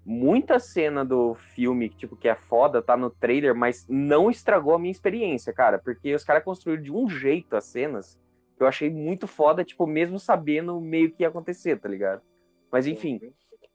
Muita 0.04 0.58
cena 0.58 1.04
do 1.04 1.34
filme, 1.54 1.90
tipo, 1.90 2.16
que 2.16 2.28
é 2.28 2.34
foda, 2.34 2.82
tá 2.82 2.96
no 2.96 3.10
trailer, 3.10 3.54
mas 3.54 3.86
não 3.88 4.30
estragou 4.30 4.74
a 4.74 4.78
minha 4.78 4.90
experiência, 4.90 5.52
cara, 5.52 5.78
porque 5.78 6.14
os 6.14 6.24
caras 6.24 6.42
construíram 6.42 6.82
de 6.82 6.92
um 6.92 7.08
jeito 7.08 7.54
as 7.54 7.64
cenas 7.64 8.18
que 8.56 8.62
eu 8.64 8.66
achei 8.66 8.90
muito 8.90 9.28
foda, 9.28 9.64
tipo, 9.64 9.86
mesmo 9.86 10.18
sabendo 10.18 10.80
meio 10.80 11.12
que 11.12 11.22
ia 11.22 11.28
acontecer, 11.28 11.78
tá 11.78 11.88
ligado? 11.88 12.20
Mas 12.72 12.86
enfim, 12.86 13.20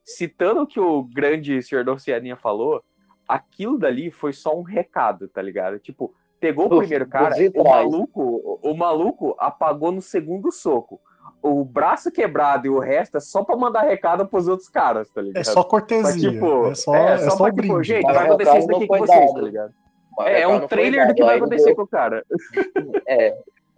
citando 0.03 0.61
o 0.63 0.67
que 0.67 0.79
o 0.79 1.03
grande 1.03 1.61
Senhor 1.61 1.85
da 1.85 1.93
Oceania 1.93 2.35
falou, 2.35 2.83
aquilo 3.27 3.77
dali 3.79 4.11
foi 4.11 4.33
só 4.33 4.57
um 4.57 4.61
recado, 4.61 5.29
tá 5.29 5.41
ligado? 5.41 5.79
Tipo, 5.79 6.13
pegou 6.43 6.65
o 6.65 6.77
primeiro 6.79 7.07
cara, 7.07 7.33
o 7.55 7.63
maluco, 7.63 8.59
o, 8.61 8.73
maluco 8.75 9.33
apagou 9.39 9.93
no 9.93 10.01
segundo 10.01 10.51
soco. 10.51 10.99
O 11.41 11.63
braço 11.63 12.11
quebrado 12.11 12.67
e 12.67 12.69
o 12.69 12.79
resto 12.79 13.15
é 13.15 13.19
só 13.21 13.45
pra 13.45 13.55
mandar 13.55 13.83
recado 13.83 14.27
pros 14.27 14.47
outros 14.49 14.67
caras, 14.67 15.09
tá 15.09 15.21
ligado? 15.21 15.39
É 15.39 15.43
só 15.45 15.63
cortesia. 15.63 16.03
Mas, 16.03 16.21
tipo, 16.21 16.67
é 16.67 16.75
só, 16.75 16.95
é 16.95 17.17
só, 17.17 17.35
pra, 17.37 17.45
o 17.45 17.49
tipo, 17.49 17.73
brinde. 17.73 17.83
gente, 17.87 18.03
vai 18.03 18.25
acontecer 18.27 18.57
isso 18.59 18.67
não 18.67 18.77
aqui 18.77 18.87
com 18.87 18.97
vocês, 18.97 19.19
dado. 19.19 19.33
tá 19.33 19.41
ligado? 19.41 19.73
Mas 20.17 20.27
É, 20.27 20.31
é 20.31 20.35
recado 20.47 20.63
um 20.63 20.67
trailer 20.67 21.01
do 21.01 21.07
dado, 21.07 21.15
que 21.15 21.23
vai 21.23 21.37
acontecer 21.37 21.65
deu- 21.65 21.75
com 21.75 21.81
o 21.83 21.87
cara. 21.87 22.25
É, 23.07 23.37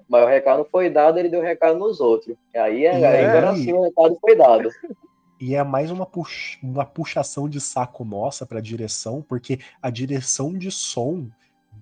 mas 0.09 0.24
o 0.24 0.28
recado 0.28 0.57
não 0.59 0.66
foi 0.66 0.89
dado, 0.89 1.20
ele 1.20 1.30
deu 1.30 1.41
recado 1.41 1.78
nos 1.78 1.99
outros. 1.99 2.36
E 2.53 2.57
aí, 2.57 2.86
é, 2.86 2.99
E 2.99 3.05
aí, 3.05 3.18
aí? 3.18 3.26
agora 3.26 3.55
sim 3.55 3.74
o 3.74 3.84
recado 3.84 4.18
foi 4.20 4.36
dado. 4.36 4.70
E 5.39 5.53
é 5.55 5.63
mais 5.63 5.91
uma, 5.91 6.05
pux... 6.05 6.57
uma 6.63 6.86
puxação 6.86 7.47
de 7.49 7.59
saco 7.61 8.03
nossa 8.05 8.45
pra 8.45 8.59
direção, 8.59 9.22
porque 9.22 9.59
a 9.82 9.89
direção 9.89 10.53
de 10.53 10.72
som 10.72 11.28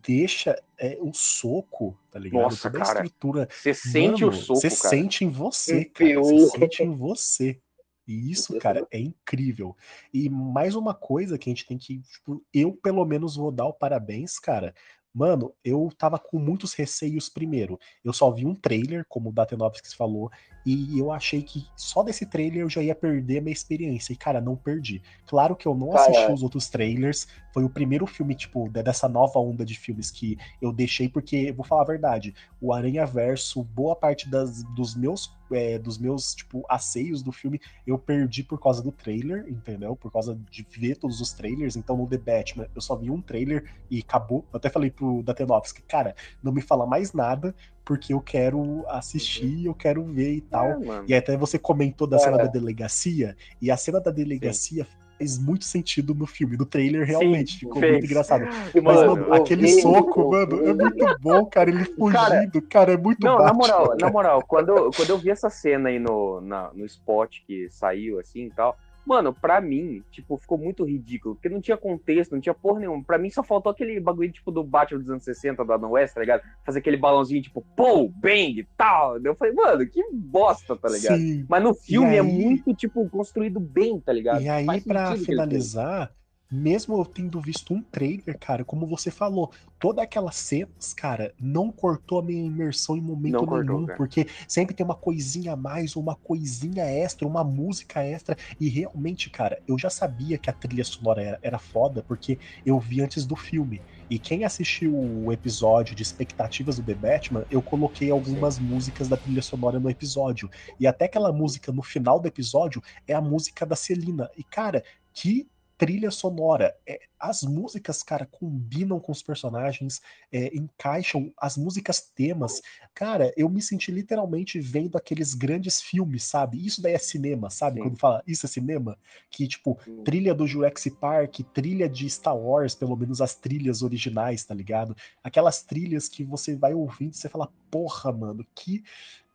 deixa 0.05 0.61
é, 0.77 0.97
o 1.01 1.13
soco, 1.13 1.97
tá 2.11 2.19
ligado? 2.19 2.43
Nossa, 2.43 2.69
Toda 2.69 2.83
a 2.83 2.87
cara. 2.87 3.05
estrutura. 3.05 3.47
Você 3.49 3.73
sente 3.73 4.25
o 4.25 4.31
soco, 4.31 4.59
Você 4.59 4.69
cara. 4.69 4.89
sente 4.89 5.25
em 5.25 5.29
você, 5.29 5.85
cara. 5.85 6.21
Você 6.21 6.47
sente 6.49 6.83
em 6.83 6.95
você. 6.95 7.59
E 8.05 8.31
isso, 8.31 8.57
cara, 8.59 8.85
é 8.91 8.99
incrível. 8.99 9.75
E 10.13 10.29
mais 10.29 10.75
uma 10.75 10.93
coisa 10.93 11.37
que 11.37 11.49
a 11.49 11.51
gente 11.51 11.65
tem 11.65 11.77
que. 11.77 12.01
Tipo, 12.01 12.43
eu, 12.53 12.73
pelo 12.73 13.05
menos, 13.05 13.37
vou 13.37 13.51
dar 13.51 13.65
o 13.65 13.73
parabéns, 13.73 14.37
cara. 14.37 14.75
Mano, 15.13 15.53
eu 15.63 15.89
tava 15.95 16.17
com 16.17 16.39
muitos 16.39 16.73
receios 16.73 17.29
primeiro. 17.29 17.79
Eu 18.03 18.11
só 18.11 18.31
vi 18.31 18.45
um 18.47 18.55
trailer, 18.55 19.05
como 19.07 19.29
o 19.29 19.31
Datenovskis 19.31 19.93
falou, 19.93 20.31
e 20.65 20.97
eu 20.97 21.11
achei 21.11 21.41
que 21.43 21.65
só 21.75 22.01
desse 22.01 22.25
trailer 22.25 22.61
eu 22.61 22.69
já 22.69 22.81
ia 22.81 22.95
perder 22.95 23.37
a 23.37 23.41
minha 23.41 23.53
experiência. 23.53 24.11
E, 24.13 24.15
cara, 24.15 24.41
não 24.41 24.55
perdi. 24.55 25.03
Claro 25.27 25.55
que 25.55 25.67
eu 25.67 25.75
não 25.75 25.89
assisti 25.95 26.31
os 26.31 26.41
outros 26.41 26.67
trailers. 26.69 27.27
Foi 27.53 27.63
o 27.63 27.69
primeiro 27.69 28.07
filme, 28.07 28.33
tipo, 28.33 28.67
de- 28.69 28.81
dessa 28.81 29.07
nova 29.07 29.37
onda 29.39 29.63
de 29.63 29.77
filmes 29.77 30.09
que 30.09 30.37
eu 30.61 30.73
deixei, 30.73 31.07
porque, 31.07 31.51
vou 31.51 31.65
falar 31.65 31.83
a 31.83 31.85
verdade, 31.85 32.33
o 32.59 32.73
Aranha 32.73 33.05
Verso, 33.05 33.61
boa 33.63 33.95
parte 33.95 34.27
das, 34.29 34.63
dos 34.73 34.95
meus, 34.95 35.31
é, 35.55 35.77
dos 35.77 35.97
meus, 35.97 36.33
tipo, 36.33 36.63
aceios 36.69 37.21
do 37.21 37.31
filme, 37.31 37.59
eu 37.85 37.97
perdi 37.97 38.43
por 38.43 38.59
causa 38.59 38.81
do 38.81 38.91
trailer, 38.91 39.45
entendeu? 39.47 39.95
Por 39.95 40.11
causa 40.11 40.37
de 40.49 40.65
ver 40.77 40.97
todos 40.97 41.21
os 41.21 41.33
trailers. 41.33 41.75
Então, 41.75 41.97
no 41.97 42.07
The 42.07 42.17
Batman, 42.17 42.67
eu 42.75 42.81
só 42.81 42.95
vi 42.95 43.09
um 43.09 43.21
trailer 43.21 43.69
e 43.89 43.99
acabou. 43.99 44.45
Eu 44.51 44.57
até 44.57 44.69
falei 44.69 44.91
pro 44.91 45.23
Datenovski, 45.23 45.81
cara, 45.83 46.15
não 46.41 46.51
me 46.51 46.61
fala 46.61 46.85
mais 46.85 47.13
nada, 47.13 47.55
porque 47.85 48.13
eu 48.13 48.21
quero 48.21 48.85
assistir, 48.89 49.65
eu 49.65 49.73
quero 49.73 50.03
ver 50.05 50.35
e 50.35 50.41
tal. 50.41 50.71
É. 50.71 51.03
E 51.07 51.13
até 51.13 51.35
você 51.37 51.59
comentou 51.59 52.07
da 52.07 52.17
Cara. 52.17 52.31
cena 52.31 52.43
da 52.43 52.49
delegacia, 52.49 53.35
e 53.61 53.69
a 53.69 53.77
cena 53.77 53.99
da 53.99 54.11
delegacia 54.11 54.87
faz 55.17 55.39
muito 55.39 55.65
sentido 55.65 56.13
no 56.13 56.25
filme. 56.27 56.57
No 56.57 56.65
trailer, 56.65 57.05
realmente, 57.05 57.59
ficou 57.59 57.79
fez. 57.79 57.93
muito 57.93 58.05
engraçado. 58.05 58.45
E, 58.75 58.81
Mas, 58.81 58.97
mano, 58.97 59.33
aquele 59.33 59.67
soco, 59.81 60.31
mano, 60.31 60.65
é 60.65 60.73
muito 60.73 61.05
bom, 61.21 61.45
cara. 61.45 61.69
Ele 61.69 61.85
Cara, 62.11 62.35
fugindo, 62.35 62.61
cara, 62.67 62.93
é 62.93 62.97
muito 62.97 63.19
Não, 63.25 63.37
na 63.37 63.37
Batman, 63.45 63.57
moral, 63.57 63.87
cara. 63.87 63.99
na 63.99 64.09
moral, 64.09 64.43
quando, 64.47 64.69
eu- 64.69 64.93
quando 64.93 65.09
eu 65.11 65.19
vi 65.19 65.29
essa 65.29 65.49
cena 65.49 65.89
aí 65.89 65.99
no, 65.99 66.41
na- 66.41 66.71
no 66.73 66.85
spot 66.85 67.37
que 67.45 67.69
saiu 67.69 68.19
assim 68.19 68.45
e 68.47 68.51
tal, 68.51 68.77
mano, 69.05 69.33
pra 69.33 69.59
mim, 69.61 70.03
tipo, 70.11 70.37
ficou 70.37 70.57
muito 70.57 70.83
ridículo, 70.83 71.35
porque 71.35 71.49
não 71.49 71.61
tinha 71.61 71.77
contexto, 71.77 72.31
não 72.33 72.41
tinha 72.41 72.53
porra 72.53 72.79
nenhuma. 72.79 73.03
Pra 73.03 73.17
mim 73.17 73.29
só 73.29 73.43
faltou 73.43 73.71
aquele 73.71 73.99
bagulho, 73.99 74.31
tipo, 74.31 74.51
do 74.51 74.63
Batman 74.63 74.99
dos 74.99 75.09
anos 75.09 75.23
60, 75.23 75.63
do 75.63 75.73
Adam 75.73 75.91
West, 75.91 76.13
tá 76.13 76.19
ligado? 76.21 76.41
Fazer 76.65 76.79
aquele 76.79 76.97
balãozinho, 76.97 77.41
tipo, 77.41 77.63
pô, 77.75 78.07
bang, 78.09 78.59
e 78.59 78.67
tal. 78.77 79.17
Eu 79.19 79.35
falei, 79.35 79.53
mano, 79.53 79.85
que 79.87 80.01
bosta, 80.13 80.75
tá 80.75 80.89
ligado? 80.89 81.17
Sim. 81.17 81.45
Mas 81.49 81.63
no 81.63 81.73
filme 81.73 82.15
é 82.15 82.19
aí- 82.19 82.25
muito, 82.25 82.73
tipo, 82.73 83.07
construído 83.09 83.59
bem, 83.59 83.99
tá 83.99 84.11
ligado? 84.13 84.41
E 84.41 84.49
aí, 84.49 84.65
pra 84.81 85.15
finalizar, 85.17 86.11
mesmo 86.53 86.95
eu 86.97 87.05
tendo 87.05 87.41
visto 87.41 87.73
um 87.73 87.81
trailer, 87.81 88.37
cara, 88.39 88.63
como 88.63 88.85
você 88.85 89.09
falou, 89.09 89.51
todas 89.79 90.03
aquelas 90.03 90.35
cenas, 90.35 90.93
cara, 90.93 91.33
não 91.39 91.71
cortou 91.71 92.19
a 92.19 92.23
minha 92.23 92.45
imersão 92.45 92.95
em 92.95 93.01
momento 93.01 93.33
Não 93.33 93.45
cortou, 93.45 93.75
nenhum, 93.75 93.85
cara. 93.87 93.97
porque 93.97 94.27
sempre 94.47 94.75
tem 94.75 94.85
uma 94.85 94.95
coisinha 94.95 95.53
a 95.53 95.55
mais, 95.55 95.95
uma 95.95 96.15
coisinha 96.15 96.83
extra, 96.85 97.27
uma 97.27 97.43
música 97.43 98.03
extra, 98.03 98.37
e 98.59 98.69
realmente, 98.69 99.29
cara, 99.29 99.59
eu 99.67 99.77
já 99.79 99.89
sabia 99.89 100.37
que 100.37 100.49
a 100.49 100.53
trilha 100.53 100.83
sonora 100.83 101.23
era, 101.23 101.39
era 101.41 101.59
foda, 101.59 102.03
porque 102.03 102.37
eu 102.65 102.79
vi 102.79 103.01
antes 103.01 103.25
do 103.25 103.35
filme. 103.35 103.81
E 104.09 104.19
quem 104.19 104.43
assistiu 104.43 104.95
o 104.95 105.31
episódio 105.31 105.95
de 105.95 106.03
expectativas 106.03 106.75
do 106.75 106.83
The 106.83 106.93
Batman, 106.93 107.45
eu 107.49 107.61
coloquei 107.63 108.11
algumas 108.11 108.59
músicas 108.59 109.07
da 109.07 109.17
trilha 109.17 109.41
sonora 109.41 109.79
no 109.79 109.89
episódio. 109.89 110.49
E 110.79 110.85
até 110.85 111.05
aquela 111.05 111.31
música 111.31 111.71
no 111.71 111.81
final 111.81 112.19
do 112.19 112.27
episódio 112.27 112.81
é 113.07 113.13
a 113.13 113.21
música 113.21 113.65
da 113.65 113.75
Celina. 113.75 114.29
E, 114.37 114.43
cara, 114.43 114.83
que 115.13 115.47
trilha 115.83 116.09
sonora. 116.11 116.73
É, 116.87 116.97
as 117.19 117.43
músicas, 117.43 118.01
cara, 118.01 118.25
combinam 118.25 119.01
com 119.01 119.11
os 119.11 119.21
personagens, 119.21 120.01
é, 120.31 120.55
encaixam 120.55 121.29
as 121.37 121.57
músicas 121.57 121.99
temas. 121.99 122.61
Cara, 122.93 123.33
eu 123.35 123.49
me 123.49 123.61
senti 123.61 123.91
literalmente 123.91 124.61
vendo 124.61 124.97
aqueles 124.97 125.33
grandes 125.33 125.81
filmes, 125.81 126.23
sabe? 126.23 126.65
Isso 126.65 126.81
daí 126.81 126.93
é 126.93 126.97
cinema, 126.97 127.49
sabe? 127.49 127.81
Sim. 127.81 127.83
Quando 127.83 127.99
fala 127.99 128.23
isso 128.25 128.45
é 128.45 128.49
cinema, 128.49 128.97
que 129.29 129.45
tipo, 129.45 129.77
Sim. 129.83 130.03
trilha 130.05 130.33
do 130.33 130.47
Jurassic 130.47 130.95
Park, 130.95 131.41
trilha 131.53 131.89
de 131.89 132.09
Star 132.09 132.37
Wars, 132.37 132.73
pelo 132.73 132.95
menos 132.95 133.19
as 133.19 133.35
trilhas 133.35 133.81
originais, 133.81 134.45
tá 134.45 134.53
ligado? 134.53 134.95
Aquelas 135.21 135.63
trilhas 135.63 136.07
que 136.07 136.23
você 136.23 136.55
vai 136.55 136.73
ouvindo 136.73 137.11
e 137.11 137.17
você 137.17 137.27
fala, 137.27 137.51
porra, 137.69 138.09
mano, 138.13 138.45
que. 138.55 138.83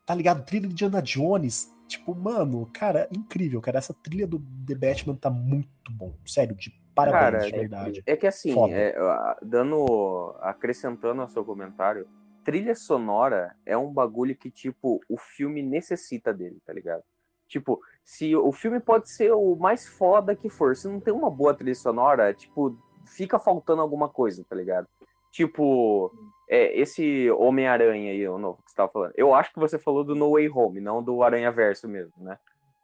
Tá 0.07 0.15
ligado? 0.15 0.47
Trilha 0.47 0.67
de 0.67 0.73
Indiana 0.73 1.03
Jones. 1.03 1.71
Tipo, 1.89 2.15
mano, 2.15 2.69
cara, 2.73 3.09
incrível, 3.11 3.61
cara. 3.61 3.79
Essa 3.79 3.95
trilha 3.95 4.27
do 4.27 4.39
The 4.67 4.75
Batman 4.75 5.17
tá 5.17 5.31
muito 5.31 5.69
bom. 5.91 6.15
Sério, 6.27 6.55
de 6.55 6.71
parabéns, 6.95 7.43
Cara, 7.43 7.51
de 7.51 7.59
verdade. 7.59 8.03
É 8.07 8.17
que 8.17 8.27
assim, 8.27 8.55
é, 8.73 8.95
dando. 9.43 10.37
acrescentando 10.41 11.23
ao 11.23 11.29
seu 11.29 11.45
comentário, 11.45 12.07
trilha 12.45 12.75
sonora 12.75 13.57
é 13.65 13.77
um 13.77 13.93
bagulho 13.93 14.37
que, 14.37 14.51
tipo, 14.51 15.01
o 15.09 15.17
filme 15.17 15.63
necessita 15.63 16.33
dele, 16.33 16.59
tá 16.65 16.73
ligado? 16.73 17.03
Tipo, 17.49 17.81
se 18.05 18.37
o 18.37 18.53
filme 18.53 18.79
pode 18.79 19.11
ser 19.11 19.33
o 19.33 19.57
mais 19.57 19.89
foda 19.89 20.37
que 20.37 20.51
for, 20.51 20.77
se 20.77 20.87
não 20.87 21.01
tem 21.01 21.15
uma 21.15 21.31
boa 21.31 21.55
trilha 21.55 21.75
sonora, 21.75 22.35
tipo, 22.35 22.79
fica 23.07 23.39
faltando 23.39 23.81
alguma 23.81 24.09
coisa, 24.09 24.45
tá 24.47 24.55
ligado? 24.55 24.87
Tipo, 25.33 26.13
é, 26.49 26.79
esse 26.79 27.31
Homem-Aranha 27.33 28.13
aí, 28.13 28.29
o 28.29 28.39
novo 28.39 28.63
que 28.65 28.71
você 28.71 28.77
tava 28.77 28.91
falando. 28.91 29.13
Eu 29.17 29.35
acho 29.35 29.53
que 29.53 29.59
você 29.59 29.79
falou 29.79 30.03
do 30.05 30.15
No 30.15 30.33
Way 30.33 30.49
Home, 30.51 30.81
não 30.81 31.03
do 31.03 31.23
Aranha 31.23 31.51
Verso 31.53 31.87
mesmo, 31.89 32.13
né? 32.19 32.39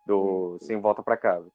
Do 0.06 0.58
Sem 0.60 0.78
Volta 0.80 1.02
pra 1.02 1.16
Casa. 1.16 1.48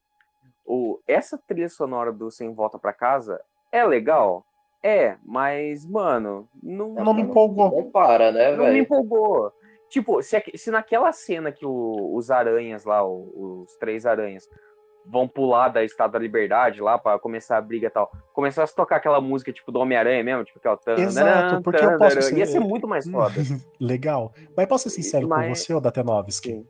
O, 0.66 1.00
essa 1.06 1.38
trilha 1.38 1.68
sonora 1.68 2.12
do 2.12 2.30
Sem 2.30 2.52
Volta 2.52 2.78
pra 2.78 2.92
Casa 2.92 3.40
é 3.72 3.84
legal? 3.84 4.44
É, 4.82 5.16
mas, 5.24 5.84
mano, 5.84 6.48
não, 6.62 6.90
Não 6.94 7.12
me 7.14 7.22
empolgou. 7.22 7.70
Não 7.70 7.90
para, 7.90 8.32
né, 8.32 8.50
não 8.56 8.64
me 8.64 8.70
velho? 8.72 8.82
empolgou. 8.82 9.52
Tipo, 9.88 10.22
se, 10.22 10.40
se 10.54 10.70
naquela 10.70 11.12
cena 11.12 11.50
que 11.52 11.66
o- 11.66 12.14
os 12.14 12.30
aranhas 12.30 12.84
lá, 12.84 13.04
os 13.04 13.74
três 13.76 14.06
aranhas, 14.06 14.48
vão 15.06 15.26
pular 15.26 15.68
da 15.68 15.82
Estátua 15.84 16.12
da 16.12 16.18
Liberdade 16.18 16.80
lá 16.80 16.98
pra 16.98 17.18
começar 17.18 17.56
a 17.58 17.60
briga 17.60 17.86
e 17.86 17.90
tal, 17.90 18.10
começasse 18.32 18.72
a 18.72 18.76
tocar 18.76 18.96
aquela 18.96 19.20
música 19.20 19.52
tipo 19.52 19.72
do 19.72 19.78
Homem-Aranha 19.80 20.22
mesmo, 20.22 20.44
tipo 20.44 20.58
aquela... 20.58 20.76
tan, 20.76 20.94
Exato, 20.94 21.62
porque 21.62 21.84
eu 21.84 21.98
posso 21.98 22.22
ser- 22.22 22.38
Ia 22.38 22.46
ser 22.46 22.60
muito 22.60 22.86
mais 22.86 23.06
foda. 23.10 23.34
Legal. 23.80 24.32
Mas 24.56 24.66
posso 24.66 24.88
ser 24.88 25.02
sincero 25.02 25.28
com 25.28 25.34
Mas- 25.34 25.58
você, 25.58 25.72
ô 25.74 25.80
Datenovski? 25.80 26.50
Sim. 26.52 26.66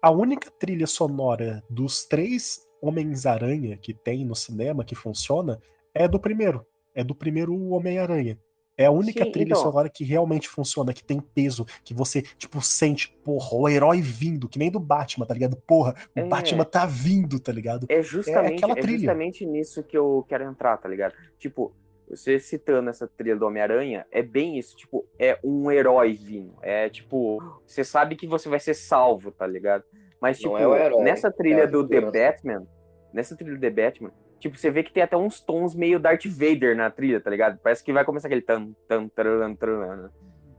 A 0.00 0.10
única 0.10 0.50
trilha 0.58 0.86
sonora 0.86 1.62
dos 1.70 2.04
três 2.04 2.66
Homens-Aranha 2.80 3.76
que 3.76 3.94
tem 3.94 4.24
no 4.24 4.34
cinema 4.34 4.84
que 4.84 4.94
funciona 4.94 5.60
é 5.94 6.08
do 6.08 6.18
primeiro. 6.18 6.66
É 6.94 7.04
do 7.04 7.14
primeiro 7.14 7.54
Homem-Aranha. 7.70 8.38
É 8.76 8.86
a 8.86 8.90
única 8.90 9.24
Sim, 9.24 9.32
trilha 9.32 9.50
então. 9.50 9.62
sonora 9.62 9.88
que 9.90 10.02
realmente 10.02 10.48
funciona, 10.48 10.92
que 10.94 11.04
tem 11.04 11.20
peso, 11.20 11.66
que 11.84 11.92
você, 11.92 12.22
tipo, 12.22 12.60
sente, 12.62 13.08
porra, 13.22 13.54
o 13.54 13.68
herói 13.68 14.00
vindo, 14.00 14.48
que 14.48 14.58
nem 14.58 14.70
do 14.70 14.80
Batman, 14.80 15.26
tá 15.26 15.34
ligado? 15.34 15.56
Porra, 15.66 15.94
o 16.16 16.20
É. 16.20 16.24
Batman 16.24 16.64
tá 16.64 16.86
vindo, 16.86 17.38
tá 17.38 17.52
ligado? 17.52 17.86
É 17.88 18.02
justamente, 18.02 18.54
aquela 18.54 18.72
é 18.72 18.80
trilha. 18.80 18.98
justamente 18.98 19.44
nisso 19.44 19.82
que 19.82 19.96
eu 19.96 20.24
quero 20.28 20.44
entrar, 20.44 20.76
tá 20.78 20.88
ligado? 20.88 21.14
Tipo, 21.38 21.74
você 22.08 22.38
citando 22.40 22.88
essa 22.90 23.06
trilha 23.06 23.36
do 23.36 23.46
Homem-Aranha, 23.46 24.06
é 24.10 24.22
bem 24.22 24.58
isso, 24.58 24.76
tipo, 24.76 25.06
é 25.18 25.38
um 25.44 25.70
herói 25.70 26.14
vindo. 26.14 26.54
É 26.62 26.88
tipo, 26.88 27.42
você 27.66 27.84
sabe 27.84 28.16
que 28.16 28.26
você 28.26 28.48
vai 28.48 28.60
ser 28.60 28.74
salvo, 28.74 29.30
tá 29.30 29.46
ligado? 29.46 29.84
Mas, 30.20 30.40
Não 30.40 30.52
tipo, 30.52 30.62
é 30.62 30.66
o 30.66 30.74
herói, 30.76 31.02
nessa 31.02 31.28
é 31.28 31.30
trilha 31.30 31.66
do 31.66 31.86
The. 31.86 32.00
Batman, 32.00 32.66
nessa 33.12 33.36
trilha 33.36 33.54
do 33.54 33.60
The 33.60 33.70
Batman, 33.70 34.12
tipo, 34.42 34.58
você 34.58 34.70
vê 34.70 34.82
que 34.82 34.92
tem 34.92 35.02
até 35.04 35.16
uns 35.16 35.40
tons 35.40 35.72
meio 35.74 36.00
Darth 36.00 36.26
Vader 36.26 36.76
na 36.76 36.90
trilha, 36.90 37.20
tá 37.20 37.30
ligado? 37.30 37.58
Parece 37.62 37.82
que 37.82 37.92
vai 37.92 38.04
começar 38.04 38.26
aquele 38.26 38.42
tan, 38.42 38.72
tan, 38.88 39.08
taran, 39.08 39.54
taran. 39.54 40.10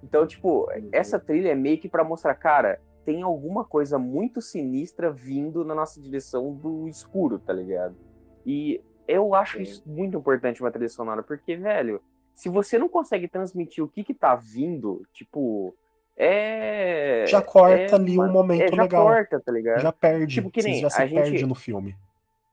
Então, 0.01 0.25
tipo, 0.25 0.67
essa 0.91 1.19
trilha 1.19 1.49
é 1.49 1.55
meio 1.55 1.77
que 1.77 1.89
pra 1.89 2.03
mostrar, 2.03 2.33
cara, 2.35 2.79
tem 3.05 3.21
alguma 3.21 3.65
coisa 3.65 3.99
muito 3.99 4.41
sinistra 4.41 5.11
vindo 5.11 5.65
na 5.65 5.75
nossa 5.75 6.01
direção 6.01 6.53
do 6.53 6.87
escuro, 6.87 7.37
tá 7.37 7.51
ligado? 7.51 7.95
E 8.45 8.81
eu 9.05 9.35
acho 9.35 9.57
Sim. 9.57 9.63
isso 9.63 9.83
muito 9.85 10.17
importante 10.17 10.61
uma 10.61 10.71
trilha 10.71 10.87
sonora, 10.89 11.21
porque, 11.21 11.57
velho, 11.57 12.01
se 12.33 12.47
você 12.47 12.77
não 12.79 12.87
consegue 12.87 13.27
transmitir 13.27 13.83
o 13.83 13.87
que 13.89 14.03
que 14.03 14.13
tá 14.13 14.33
vindo, 14.33 15.05
tipo, 15.13 15.75
é... 16.15 17.25
Já 17.27 17.41
corta 17.41 17.75
é 17.75 17.95
ali 17.95 18.17
um 18.17 18.31
momento 18.31 18.61
é, 18.73 18.75
já 18.75 18.83
legal. 18.83 19.05
corta, 19.07 19.41
tá 19.41 19.51
ligado? 19.51 19.81
Já 19.81 19.91
perde. 19.91 20.35
Tipo 20.35 20.49
que 20.49 20.61
Você 20.61 20.69
nem 20.69 20.79
já 20.81 20.89
se 20.89 21.05
gente- 21.07 21.13
perde 21.21 21.45
no 21.45 21.55
filme. 21.55 21.95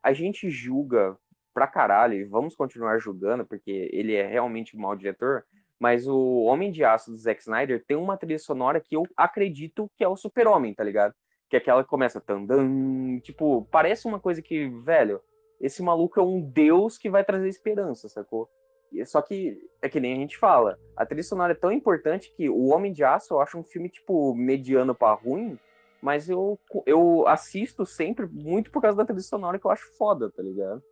A 0.03 0.13
gente 0.13 0.51
julga 0.51 1.17
pra 1.53 1.67
caralho, 1.67 2.15
e 2.15 2.25
vamos 2.25 2.55
continuar 2.55 2.99
julgando, 2.99 3.45
porque 3.45 3.89
ele 3.93 4.15
é 4.15 4.27
realmente 4.27 4.77
um 4.77 4.81
mau 4.81 4.95
diretor, 4.95 5.45
mas 5.79 6.07
o 6.07 6.43
Homem 6.43 6.71
de 6.71 6.85
Aço 6.85 7.11
do 7.11 7.17
Zack 7.17 7.41
Snyder 7.41 7.85
tem 7.87 7.97
uma 7.97 8.17
trilha 8.17 8.39
sonora 8.39 8.81
que 8.81 8.95
eu 8.95 9.03
acredito 9.17 9.91
que 9.97 10.05
é 10.05 10.09
o 10.09 10.17
Super-Homem, 10.17 10.75
tá 10.75 10.85
ligado? 10.85 11.15
Que 11.49 11.57
é 11.57 11.59
aquela 11.59 11.83
que 11.83 11.91
começa 11.91 12.21
tandam, 12.21 13.19
tipo, 13.23 13.67
parece 13.71 14.07
uma 14.07 14.21
coisa 14.21 14.41
que, 14.41 14.69
velho, 14.85 15.21
esse 15.61 15.83
maluco 15.83 16.21
é 16.21 16.23
um 16.23 16.41
deus 16.41 16.97
que 16.97 17.11
vai 17.11 17.25
trazer 17.25 17.49
esperança, 17.49 18.09
sacou? 18.09 18.49
E- 18.93 19.05
Só 19.05 19.21
que 19.21 19.59
é 19.83 19.89
que 19.89 19.99
nem 20.01 20.13
a 20.13 20.17
gente 20.17 20.39
fala, 20.39 20.79
a 20.97 21.05
trilha 21.05 21.23
sonora 21.23 21.53
é 21.53 21.57
tão 21.57 21.73
importante 21.73 22.33
que 22.37 22.49
o 22.49 22.67
Homem 22.69 22.93
de 22.93 23.03
Aço 23.03 23.35
eu 23.35 23.41
acho 23.41 23.59
um 23.59 23.65
filme, 23.65 23.89
tipo, 23.89 24.35
mediano 24.35 24.95
pra 24.95 25.13
ruim, 25.13 25.59
mas 26.03 26.29
eu, 26.29 26.59
eu 26.87 27.27
assisto 27.27 27.85
sempre 27.87 28.27
muito 28.27 28.71
por 28.71 28.81
causa 28.83 28.97
da 28.99 29.05
trilha 29.05 29.21
sonora 29.23 29.59
que 29.59 29.67
eu 29.67 29.71
acho 29.71 29.87
foda, 29.97 30.31
tá 30.31 30.43
ligado? 30.43 30.83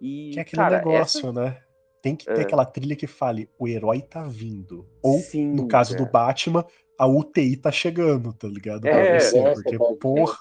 E, 0.00 0.30
Que 0.32 0.38
é 0.38 0.42
aquele 0.42 0.62
cara, 0.62 0.76
negócio, 0.78 1.32
né? 1.32 1.58
Tem 2.02 2.16
que 2.16 2.24
ter 2.24 2.38
É. 2.38 2.42
aquela 2.42 2.64
trilha 2.64 2.96
que 2.96 3.06
fale, 3.06 3.48
o 3.58 3.68
herói 3.68 4.00
tá 4.00 4.22
vindo. 4.22 4.86
Ou, 5.02 5.18
Sim, 5.18 5.52
no 5.54 5.68
caso 5.68 5.94
do 5.94 6.06
cara. 6.06 6.26
Batman, 6.26 6.64
a 6.98 7.06
UTI 7.06 7.56
tá 7.58 7.70
chegando, 7.70 8.32
tá 8.32 8.48
ligado? 8.48 8.80
Pra 8.82 8.90
É, 8.90 9.18
você, 9.20 9.38
é, 9.38 9.52
porque, 9.54 9.78
tá- 9.78 9.84
porra, 10.00 10.38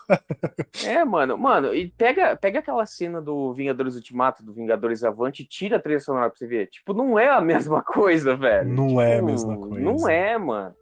É, 0.86 1.03
mano, 1.03 1.38
mano, 1.38 1.74
e 1.74 1.89
pega, 1.91 2.36
pega 2.38 2.59
aquela 2.59 2.86
cena 2.86 3.22
do 3.22 3.53
Vingadores 3.53 3.95
Ultimato, 3.95 4.43
do 4.43 4.53
Vingadores 4.53 5.03
Avante, 5.03 5.43
e 5.43 5.45
tira 5.47 5.76
a 5.78 5.80
trilha 5.82 5.99
sonora 5.99 6.30
pra 6.30 6.38
você 6.38 6.47
ver. 6.47 6.67
Tipo, 6.67 6.93
não 6.93 7.20
é 7.20 7.28
a 7.30 7.41
mesma 7.72 7.84
coisa, 7.84 8.36
velho. 8.38 8.70
Não 8.70 9.01
é 9.01 9.13
a 9.13 9.15
Tipo, 9.15 9.26
mesma 9.26 9.57
coisa. 9.57 9.80
Não 9.84 10.07
é, 10.09 10.38
mano. 10.38 10.76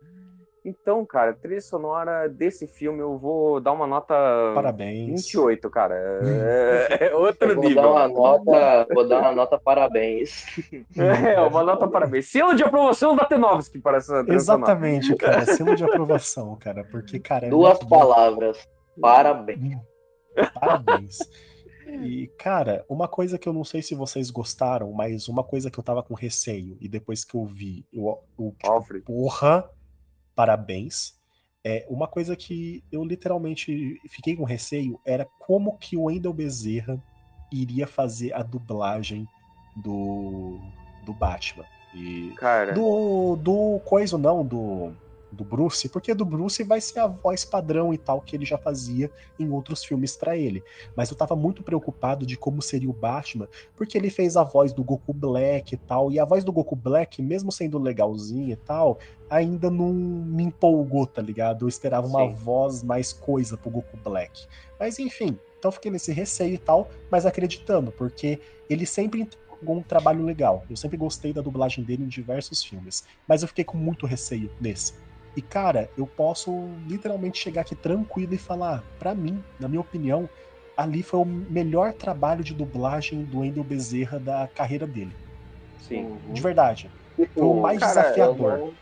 Então, 0.68 1.06
cara, 1.06 1.34
trilha 1.34 1.62
sonora 1.62 2.28
desse 2.28 2.68
filme 2.68 3.00
eu 3.00 3.18
vou 3.18 3.62
dar 3.62 3.72
uma 3.72 3.88
nota 3.88 4.14
parabéns. 4.54 5.26
28, 5.26 5.70
cara. 5.70 5.96
É, 5.96 7.08
é 7.08 7.16
outro 7.16 7.52
Eu 7.52 7.56
vou 7.56 7.64
nível. 7.64 7.84
dar 7.84 7.90
uma 7.90 8.08
nota, 8.10 8.88
vou 8.94 9.08
dar 9.08 9.20
uma 9.22 9.32
nota 9.32 9.58
parabéns. 9.58 10.46
É, 10.98 11.40
uma 11.40 11.64
nota 11.64 11.88
parabéns. 11.88 12.30
Selo 12.30 12.54
de 12.54 12.64
aprovação 12.64 13.16
da 13.16 13.24
Tenovski 13.24 13.80
para 13.80 13.98
essa 13.98 14.22
trilha 14.26 14.40
sonora. 14.42 14.74
Exatamente, 14.74 15.16
cara. 15.16 15.46
Selo 15.46 15.74
de 15.74 15.86
aprovação, 15.86 16.58
cara. 16.58 16.84
Porque, 16.84 17.18
cara, 17.18 17.46
é 17.46 17.50
Duas 17.50 17.80
muito 17.80 17.88
bom. 17.88 18.00
palavras. 18.00 18.68
Parabéns. 19.00 19.78
Parabéns. 20.54 21.20
E, 21.88 22.28
cara, 22.38 22.84
uma 22.90 23.08
coisa 23.08 23.38
que 23.38 23.48
eu 23.48 23.54
não 23.54 23.64
sei 23.64 23.82
se 23.82 23.96
vocês 23.96 24.30
gostaram, 24.30 24.92
mas 24.92 25.30
uma 25.30 25.44
coisa 25.46 25.72
que 25.72 25.80
eu 25.80 25.84
tava 25.84 26.04
com 26.04 26.14
receio, 26.14 26.78
e 26.82 26.90
depois 26.90 27.24
que 27.24 27.36
eu 27.36 27.46
vi, 27.46 27.86
eu, 27.94 28.20
eu 28.38 28.54
tipo, 28.62 29.02
porra, 29.06 29.70
parabéns. 30.38 31.16
É, 31.66 31.84
uma 31.90 32.08
coisa 32.08 32.36
que 32.36 32.84
eu 32.92 33.04
literalmente 33.04 34.00
fiquei 34.08 34.36
com 34.36 34.44
receio 34.44 35.02
era 35.04 35.28
como 35.40 35.78
que 35.80 35.98
o 35.98 36.04
Wendell 36.04 36.32
Bezerra 36.32 37.04
iria 37.52 37.88
fazer 37.88 38.32
a 38.34 38.44
dublagem 38.44 39.28
do, 39.76 40.60
do 41.04 41.12
Batman. 41.12 41.66
E 41.94 42.34
Cara, 42.38 42.74
do, 42.74 43.36
do 43.36 43.82
coisa 43.84 44.16
não, 44.18 44.46
do, 44.46 44.94
do 45.38 45.46
Bruce, 45.46 45.88
porque 45.88 46.14
do 46.14 46.26
Bruce 46.26 46.64
vai 46.64 46.82
ser 46.82 47.00
a 47.00 47.08
voz 47.08 47.46
padrão 47.46 47.94
e 47.94 47.98
tal 47.98 48.20
que 48.20 48.36
ele 48.36 48.46
já 48.46 48.58
fazia 48.58 49.10
em 49.40 49.50
outros 49.50 49.84
filmes 49.84 50.18
pra 50.18 50.36
ele. 50.36 50.64
Mas 50.96 51.10
eu 51.10 51.16
tava 51.16 51.36
muito 51.36 51.62
preocupado 51.64 52.26
de 52.26 52.36
como 52.36 52.62
seria 52.62 52.90
o 52.90 52.94
Batman, 52.94 53.48
porque 53.76 53.98
ele 53.98 54.10
fez 54.10 54.36
a 54.36 54.44
voz 54.44 54.74
do 54.74 54.84
Goku 54.84 55.14
Black 55.14 55.76
e 55.76 55.78
tal, 55.78 56.12
e 56.12 56.20
a 56.20 56.26
voz 56.26 56.44
do 56.44 56.52
Goku 56.52 56.76
Black, 56.76 57.22
mesmo 57.22 57.52
sendo 57.52 57.78
legalzinha 57.78 58.54
e 58.54 58.58
tal, 58.58 58.98
ainda 59.30 59.70
não 59.70 59.94
me 59.94 60.44
empolgou, 60.44 61.06
tá 61.06 61.22
ligado? 61.22 61.66
Eu 61.66 61.70
esperava 61.70 62.08
uma 62.08 62.28
Sim. 62.28 62.34
voz 62.34 62.84
mais 62.84 63.14
coisa 63.14 63.56
pro 63.56 63.70
Goku 63.70 63.98
Black. 64.04 64.48
Mas 64.80 64.98
enfim, 64.98 65.38
então 65.60 65.72
fiquei 65.72 65.92
nesse 65.92 66.12
receio 66.12 66.56
e 66.56 66.58
tal, 66.58 66.90
mas 67.12 67.26
acreditando, 67.26 67.92
porque 67.92 68.40
ele 68.70 68.86
sempre 68.86 69.30
um 69.66 69.82
trabalho 69.82 70.24
legal. 70.24 70.64
Eu 70.70 70.76
sempre 70.76 70.98
gostei 70.98 71.34
da 71.34 71.42
dublagem 71.42 71.84
dele 71.84 72.04
em 72.04 72.08
diversos 72.08 72.64
filmes, 72.64 73.06
mas 73.28 73.42
eu 73.42 73.48
fiquei 73.48 73.64
com 73.64 73.78
muito 73.78 74.06
receio 74.06 74.52
nesse. 74.60 74.94
E 75.38 75.42
cara, 75.44 75.88
eu 75.96 76.08
posso 76.08 76.52
literalmente 76.88 77.38
chegar 77.38 77.62
aqui 77.62 77.76
tranquilo 77.76 78.34
e 78.34 78.40
falar, 78.40 78.84
pra 78.98 79.14
mim, 79.14 79.44
na 79.60 79.68
minha 79.68 79.80
opinião, 79.80 80.28
ali 80.76 81.04
foi 81.04 81.20
o 81.20 81.26
melhor 81.26 81.94
trabalho 81.94 82.44
de 82.44 82.56
dublagem 82.56 83.24
do 83.24 83.42
Wendel 83.42 83.64
Bezerra 83.64 84.20
da 84.20 84.48
carreira 84.48 84.88
dele. 84.88 85.16
sim. 85.80 86.18
De 86.34 86.42
verdade. 86.42 86.90
Foi 87.16 87.26
o 87.26 87.28
Tipo, 87.28 87.62
mais 87.62 87.80
cara, 87.80 88.02
desafiador. 88.02 88.54
Eu 88.54 88.58
não, 88.58 88.74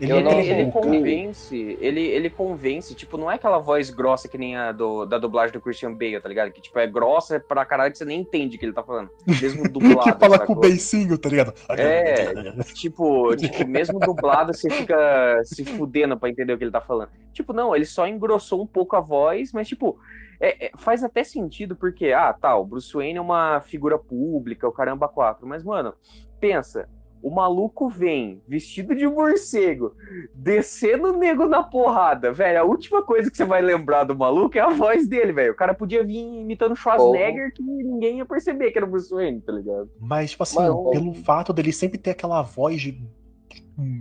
Ele, 0.00 0.22
não 0.22 0.40
Ele, 0.40 0.50
ele 0.50 0.70
convence, 0.72 1.78
ele, 1.80 2.00
ele 2.00 2.30
convence, 2.30 2.94
tipo, 2.94 3.16
não 3.16 3.30
é 3.30 3.36
aquela 3.36 3.58
voz 3.58 3.90
grossa 3.90 4.28
que 4.28 4.36
nem 4.36 4.56
a 4.56 4.72
do, 4.72 5.04
da 5.04 5.18
dublagem 5.18 5.52
do 5.52 5.60
Christian 5.60 5.92
Bale, 5.92 6.20
tá 6.20 6.28
ligado? 6.28 6.50
Que, 6.50 6.60
tipo, 6.60 6.78
é 6.78 6.86
grossa 6.86 7.38
pra 7.38 7.64
caralho 7.64 7.92
que 7.92 7.98
você 7.98 8.04
nem 8.04 8.20
entende 8.20 8.56
o 8.56 8.58
que 8.58 8.66
ele 8.66 8.72
tá 8.72 8.82
falando. 8.82 9.10
Mesmo 9.26 9.66
dublado, 9.70 10.02
que 10.02 10.18
fala 10.18 10.38
com 10.40 10.52
o 10.54 10.56
beicinho, 10.56 11.16
tá 11.16 11.28
ligado? 11.28 11.54
É. 11.70 12.34
Tipo, 12.74 13.34
tipo, 13.36 13.66
mesmo 13.66 13.98
dublado, 13.98 14.52
você 14.52 14.68
fica 14.68 15.40
se 15.44 15.64
fudendo 15.64 16.18
pra 16.18 16.28
entender 16.28 16.52
o 16.52 16.58
que 16.58 16.64
ele 16.64 16.70
tá 16.70 16.80
falando. 16.80 17.10
Tipo, 17.32 17.52
não, 17.52 17.74
ele 17.74 17.84
só 17.84 18.06
engrossou 18.06 18.62
um 18.62 18.66
pouco 18.66 18.96
a 18.96 19.00
voz, 19.00 19.52
mas, 19.52 19.68
tipo, 19.68 19.98
é- 20.40 20.66
é- 20.66 20.70
faz 20.76 21.02
até 21.04 21.22
sentido, 21.24 21.76
porque, 21.76 22.12
ah, 22.12 22.32
tá, 22.32 22.56
o 22.56 22.64
Bruce 22.64 22.92
Wayne 22.92 23.18
é 23.18 23.20
uma 23.20 23.60
figura 23.60 23.98
pública, 23.98 24.68
o 24.68 24.72
caramba 24.72 25.08
quatro, 25.08 25.46
mas, 25.46 25.62
mano, 25.62 25.94
pensa, 26.40 26.88
o 27.24 27.30
maluco 27.30 27.88
vem 27.88 28.42
vestido 28.46 28.94
de 28.94 29.08
morcego, 29.08 29.94
descendo 30.34 31.08
o 31.08 31.16
nego 31.16 31.46
na 31.46 31.62
porrada, 31.62 32.30
velho, 32.30 32.60
a 32.60 32.64
última 32.64 33.02
coisa 33.02 33.30
que 33.30 33.36
você 33.38 33.46
vai 33.46 33.62
lembrar 33.62 34.04
do 34.04 34.14
maluco 34.14 34.58
é 34.58 34.60
a 34.60 34.68
voz 34.68 35.08
dele, 35.08 35.32
velho. 35.32 35.52
O 35.52 35.56
cara 35.56 35.72
podia 35.72 36.04
vir 36.04 36.18
imitando 36.18 36.76
Schwarzenegger 36.76 37.50
que 37.54 37.62
ninguém 37.62 38.18
ia 38.18 38.26
perceber 38.26 38.70
que 38.72 38.78
era 38.78 38.86
o 38.86 38.90
Bruce 38.90 39.10
Wayne, 39.10 39.40
tá 39.40 39.52
ligado? 39.52 39.88
Mas, 39.98 40.32
tipo 40.32 40.42
assim, 40.42 40.56
Mano, 40.56 40.90
pelo 40.90 41.14
fato 41.14 41.54
dele 41.54 41.72
sempre 41.72 41.96
ter 41.98 42.10
aquela 42.10 42.42
voz 42.42 42.82
de. 42.82 43.02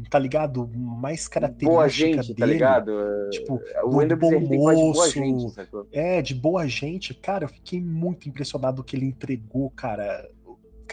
Tá 0.09 0.19
ligado? 0.19 0.69
Mais 0.75 1.27
característica 1.27 1.71
Boa 1.71 1.87
gente, 1.87 2.27
dele. 2.27 2.39
tá 2.39 2.45
ligado? 2.45 2.91
Tipo, 3.31 3.59
O 3.85 4.05
do 4.05 4.17
bom 4.17 4.39
moço, 4.39 5.09
gente? 5.11 5.55
É, 5.91 6.21
de 6.21 6.35
boa 6.35 6.67
gente. 6.67 7.13
Cara, 7.13 7.45
eu 7.45 7.49
fiquei 7.49 7.79
muito 7.79 8.27
impressionado 8.27 8.83
que 8.83 8.95
ele 8.95 9.05
entregou, 9.05 9.71
cara. 9.71 10.29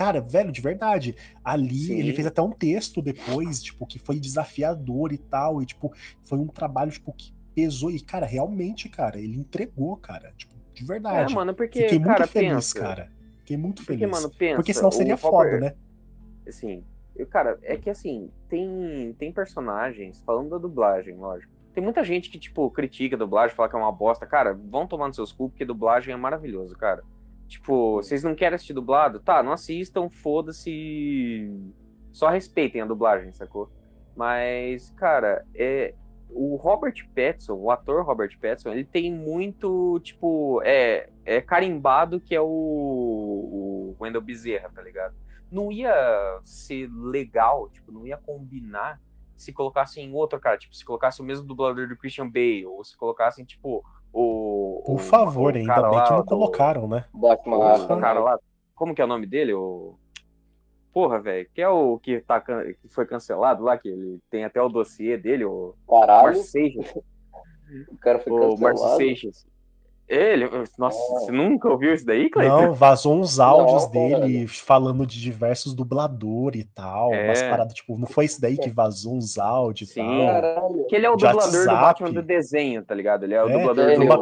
Cara, 0.01 0.19
velho, 0.19 0.51
de 0.51 0.63
verdade. 0.63 1.15
Ali 1.45 1.79
Sim. 1.89 1.99
ele 1.99 2.15
fez 2.15 2.27
até 2.27 2.41
um 2.41 2.53
texto 2.53 3.03
depois, 3.03 3.63
tipo, 3.63 3.87
que 3.87 3.99
foi 3.99 4.19
desafiador 4.19 5.13
e 5.13 5.19
tal. 5.19 5.61
E, 5.61 5.67
tipo, 5.67 5.93
foi 6.25 6.39
um 6.39 6.47
trabalho, 6.47 6.91
tipo, 6.91 7.13
que 7.13 7.35
pesou. 7.55 7.91
E, 7.91 8.01
cara, 8.01 8.25
realmente, 8.25 8.89
cara, 8.89 9.19
ele 9.21 9.37
entregou, 9.37 9.95
cara. 9.99 10.33
Tipo, 10.39 10.55
de 10.73 10.85
É, 10.85 10.87
verdade. 10.87 11.35
mano, 11.35 11.53
porque, 11.55 11.83
Fiquei 11.83 11.99
muito 11.99 12.09
cara, 12.13 12.27
feliz, 12.27 12.51
pensa. 12.73 12.81
cara. 12.81 13.13
Fiquei 13.41 13.59
muito 13.59 13.83
Porque, 13.85 13.99
feliz. 13.99 14.11
mano, 14.11 14.31
pensa. 14.31 14.57
Porque 14.57 14.73
senão 14.73 14.91
seria 14.91 15.19
foda, 15.19 15.37
Robert- 15.37 15.61
né? 15.61 15.75
Assim, 16.49 16.83
eu, 17.15 17.27
cara, 17.27 17.59
é 17.63 17.77
que 17.77 17.91
assim, 17.91 18.31
tem, 18.49 19.15
tem 19.19 19.31
personagens, 19.31 20.23
falando 20.25 20.49
da 20.49 20.57
dublagem, 20.57 21.15
lógico. 21.15 21.53
Tem 21.75 21.85
muita 21.85 22.03
gente 22.05 22.31
que, 22.31 22.39
tipo, 22.39 22.71
critica 22.71 23.17
a 23.17 23.19
dublagem, 23.19 23.55
fala 23.55 23.69
que 23.69 23.77
é 23.77 23.79
uma 23.79 23.93
bosta. 23.93 24.25
Cara, 24.25 24.55
vão 24.55 24.87
tomar 24.87 25.09
nos 25.09 25.17
seus 25.17 25.31
cu, 25.31 25.51
porque 25.51 25.63
dublagem 25.67 26.15
é 26.15 26.17
maravilhoso, 26.17 26.75
cara. 26.75 27.05
Tipo, 27.51 27.97
vocês 27.97 28.23
não 28.23 28.33
querem 28.33 28.55
assistir 28.55 28.73
dublado? 28.73 29.19
Tá, 29.19 29.43
não 29.43 29.51
assistam, 29.51 30.09
foda-se. 30.09 31.51
Só 32.13 32.29
respeitem 32.29 32.81
a 32.81 32.87
dublagem, 32.87 33.33
sacou? 33.33 33.69
Mas, 34.17 34.91
cara, 34.93 35.45
é. 35.55 35.95
O 36.33 36.55
Robert 36.55 36.95
Pattinson, 37.13 37.55
o 37.55 37.73
ator 37.73 38.05
Robert 38.05 38.39
Pattinson, 38.41 38.71
ele 38.71 38.85
tem 38.85 39.13
muito, 39.13 39.99
tipo, 39.99 40.63
é, 40.65 41.11
é 41.25 41.41
carimbado 41.41 42.21
que 42.21 42.37
é 42.37 42.41
o, 42.41 42.47
o 42.47 43.97
Wendell 43.99 44.21
Bezerra, 44.21 44.71
tá 44.73 44.81
ligado? 44.81 45.13
Não 45.51 45.73
ia 45.73 45.93
ser 46.45 46.89
legal, 46.93 47.69
tipo, 47.71 47.91
não 47.91 48.07
ia 48.07 48.17
combinar 48.17 49.01
se 49.37 49.53
colocassem 49.53 50.15
outro 50.15 50.39
cara, 50.39 50.57
tipo, 50.57 50.77
se 50.77 50.85
colocasse 50.85 51.21
o 51.21 51.25
mesmo 51.25 51.45
dublador 51.45 51.89
do 51.89 51.97
Christian 51.97 52.31
Bale, 52.31 52.65
ou 52.67 52.85
se 52.85 52.97
colocassem, 52.97 53.45
tipo, 53.45 53.85
o. 54.13 54.83
Por 54.85 54.95
o- 54.97 54.99
favor, 54.99 55.55
o 55.55 55.57
ainda 55.57 55.75
cara 55.75 55.89
bem 55.89 55.99
lá 55.99 56.05
que 56.07 56.13
não 56.13 56.25
colocaram, 56.25 56.89
né? 56.89 57.05
Batman 57.13 57.57
o 57.57 58.01
cara 58.01 58.21
lá. 58.21 58.39
Como 58.75 58.95
que 58.95 59.03
é 59.03 59.05
o 59.05 59.09
nome 59.09 59.27
dele? 59.27 59.53
O. 59.55 59.95
Porra, 60.93 61.21
velho. 61.21 61.49
Que 61.55 61.63
é 61.63 61.69
o 61.69 61.99
que, 61.99 62.21
tá, 62.21 62.41
can- 62.41 62.65
que 62.65 62.89
foi 62.89 63.07
cancelado 63.07 63.63
lá, 63.63 63.79
que 63.79 63.89
ele 63.89 64.19
tem 64.31 64.45
até 64.45 64.61
o 64.61 64.69
dossiê 64.69 65.17
dele, 65.17 65.45
o 65.45 65.75
Caralho, 65.89 66.25
Marcio 66.27 66.45
Seixas. 66.45 66.97
o 67.89 67.97
cara 67.99 68.19
foi 68.19 68.33
O 68.33 68.39
Marcio 68.59 68.67
cancelado. 68.69 68.97
Seixas. 68.97 69.47
Ele, 70.13 70.49
nossa, 70.77 70.99
É. 70.99 71.21
você 71.21 71.31
nunca 71.33 71.69
ouviu 71.69 71.95
isso 71.95 72.05
daí, 72.05 72.29
Cleiton? 72.29 72.63
Não, 72.63 72.75
vazou 72.75 73.15
uns 73.15 73.39
áudios 73.39 73.85
Não, 73.85 73.91
dele 73.93 74.49
falando 74.49 75.07
de 75.07 75.21
diversos 75.21 75.73
dubladores 75.73 76.63
e 76.63 76.65
tal. 76.65 77.15
É. 77.15 77.27
Umas 77.27 77.41
paradas, 77.43 77.75
tipo, 77.75 77.97
não 77.97 78.09
foi 78.09 78.25
isso 78.25 78.41
daí 78.41 78.59
que 78.59 78.69
vazou 78.71 79.15
uns 79.15 79.39
áudios 79.39 79.91
e 79.91 79.95
Sim. 79.95 80.01
tal. 80.05 80.27
Caralho. 80.27 80.87
Que 80.89 80.97
ele 80.97 81.07
é 81.07 81.11
o 81.11 81.15
De 81.17 81.25
dublador 81.25 81.51
do 81.53 81.57
WhatsApp. 81.59 81.81
Batman 81.81 82.11
do 82.13 82.23
desenho, 82.23 82.85
tá 82.85 82.93
ligado? 82.93 83.23
Ele 83.23 83.35
é 83.35 83.45
o 83.45 83.49
É, 83.49 83.53
dublador 83.57 83.89
Ele, 83.89 84.05
uma- 84.05 84.17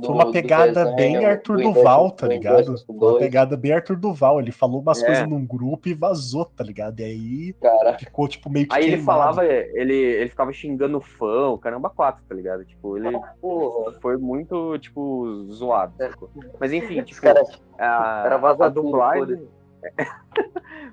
do. 0.00 0.12
uma 0.12 0.30
pegada 0.32 0.84
desenho, 0.84 0.96
bem 0.96 1.24
Arthur 1.24 1.56
do 1.58 1.62
Duval, 1.72 2.10
tá 2.10 2.26
do 2.26 2.32
ligado? 2.32 2.74
Uma 2.88 2.98
2, 3.00 3.18
pegada 3.18 3.56
bem 3.56 3.72
Arthur 3.72 3.96
Duval. 3.96 4.40
Ele 4.40 4.52
falou 4.52 4.80
umas 4.80 5.02
É. 5.02 5.06
coisas 5.06 5.28
num 5.28 5.44
grupo 5.46 5.88
e 5.88 5.94
vazou, 5.94 6.44
tá 6.44 6.62
ligado? 6.64 7.00
E 7.00 7.04
aí 7.04 7.52
Cara, 7.60 7.98
ficou, 7.98 8.26
tipo, 8.28 8.50
meio 8.50 8.66
que 8.68 8.74
Aí 8.74 8.84
ele 8.84 8.96
queimado. 8.96 9.18
falava, 9.18 9.44
ele, 9.46 9.94
ele 9.94 10.30
ficava 10.30 10.52
xingando 10.52 10.98
o 10.98 11.00
fã, 11.00 11.48
o 11.48 11.58
caramba, 11.58 11.88
quatro, 11.90 12.22
tá 12.28 12.34
ligado? 12.34 12.64
Tipo, 12.64 12.96
ele 12.98 13.16
porra. 13.40 13.92
foi 14.00 14.16
muito, 14.16 14.78
tipo, 14.78 15.46
zoado. 15.50 15.94
sacou? 15.96 16.28
Mas 16.60 16.72
enfim, 16.72 17.02
tipo, 17.02 17.20
caras 17.20 17.48
a, 17.74 18.22
cara 18.22 18.36
vaza 18.38 18.66
a 18.66 18.70
tudo, 18.70 18.82
dublagem. 18.84 19.48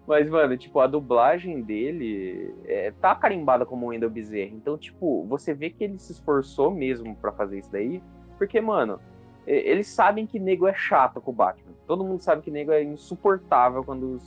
Mas, 0.06 0.30
mano, 0.30 0.58
tipo, 0.58 0.80
a 0.80 0.88
dublagem 0.88 1.62
dele 1.62 2.54
é, 2.66 2.92
tá 3.02 3.16
carimbada 3.16 3.66
como 3.66 3.86
o 3.86 3.90
Wendell 3.90 4.10
Bezerra. 4.10 4.52
Então, 4.54 4.78
tipo, 4.78 5.26
você 5.26 5.54
vê 5.54 5.70
que 5.70 5.84
ele 5.84 5.98
se 5.98 6.12
esforçou 6.12 6.70
mesmo 6.72 7.16
pra 7.16 7.32
fazer 7.32 7.60
isso 7.60 7.72
daí. 7.72 8.02
Porque, 8.38 8.60
mano, 8.62 9.00
eles 9.46 9.88
sabem 9.88 10.26
que 10.26 10.40
nego 10.40 10.68
é 10.68 10.74
chato 10.74 11.20
com 11.22 11.32
o 11.32 11.34
Batman. 11.34 11.74
Todo 11.88 12.04
mundo 12.04 12.22
sabe 12.22 12.42
que 12.42 12.52
nego 12.52 12.72
é 12.72 12.82
insuportável 12.84 13.84
quando 13.84 14.20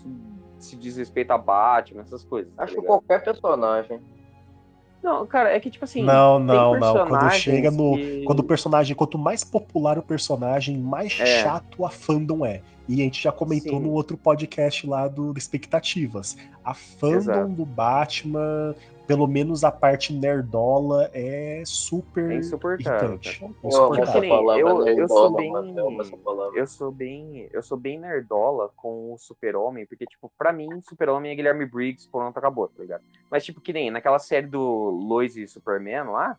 se, 0.59 0.77
diz 0.77 0.97
respeito 0.97 1.31
a 1.33 1.39
Batman, 1.39 2.03
essas 2.03 2.25
coisas. 2.25 2.53
tá 2.55 2.65
acho 2.65 2.75
que 2.75 2.83
qualquer 2.83 3.23
personagem. 3.25 4.01
Não, 5.03 5.25
cara, 5.27 5.55
é 5.55 5.61
que, 5.61 5.71
tipo 5.71 5.85
assim. 5.85 6.03
Não, 6.03 6.39
tem 6.39 6.47
não, 6.47 6.79
não. 6.79 7.07
Quando 7.07 7.31
chega 7.33 7.71
no. 7.71 7.95
que- 7.97 8.25
Quando 8.25 8.41
o 8.41 8.45
personagem, 8.45 8.97
quanto 8.97 9.17
mais 9.17 9.45
popular 9.45 9.99
o 9.99 10.03
personagem, 10.03 10.77
mais 10.77 11.19
É. 11.21 11.43
chato 11.43 11.85
a 11.85 11.91
fandom 11.91 12.45
é. 12.45 12.61
E 12.89 13.01
a 13.01 13.05
gente 13.05 13.23
já 13.23 13.31
comentou 13.33 13.79
Sim. 13.79 13.85
no 13.87 13.93
outro 13.93 14.17
podcast 14.17 14.87
lá 14.87 15.07
do 15.09 15.33
Expectativas. 15.37 16.37
A 16.65 16.73
fandom 16.75 17.17
Exato. 17.17 17.49
do 17.51 17.65
Batman, 17.65 18.75
pelo 19.07 19.27
menos 19.27 19.63
a 19.63 19.71
parte 19.71 20.13
nerdola, 20.13 21.09
é 21.13 21.63
super 21.65 22.31
É 22.31 22.37
insuportável, 22.37 23.11
irritante. 23.13 23.45
nem, 24.21 24.31
palavra, 24.31 24.61
eu- 24.61 24.87
eu 24.99 25.09
sou 25.09 25.31
bem- 25.31 25.53
mano, 25.53 25.69
eu 26.55 26.67
sou 26.67 26.91
bem, 26.93 27.49
eu 27.53 27.63
sou 27.63 27.77
bem 27.79 27.99
nerdola 28.01 28.71
com 28.77 29.13
o 29.13 29.19
Super-Homem, 29.19 29.87
porque 29.87 30.07
tipo, 30.07 30.31
pra 30.37 30.53
mim, 30.53 30.69
Super-Homem 30.83 31.33
é 31.33 31.35
Guilherme 31.35 31.67
Briggs, 31.67 32.09
pronto, 32.11 32.37
acabou, 32.37 32.69
tá 32.69 32.83
ligado? 32.83 33.03
Mas 33.31 33.45
tipo, 33.45 33.61
que 33.61 33.73
nem 33.73 33.91
naquela 33.91 34.19
série 34.19 34.47
do 34.47 34.61
Lois 34.61 35.37
e 35.37 35.47
Superman 35.47 36.05
lá, 36.11 36.37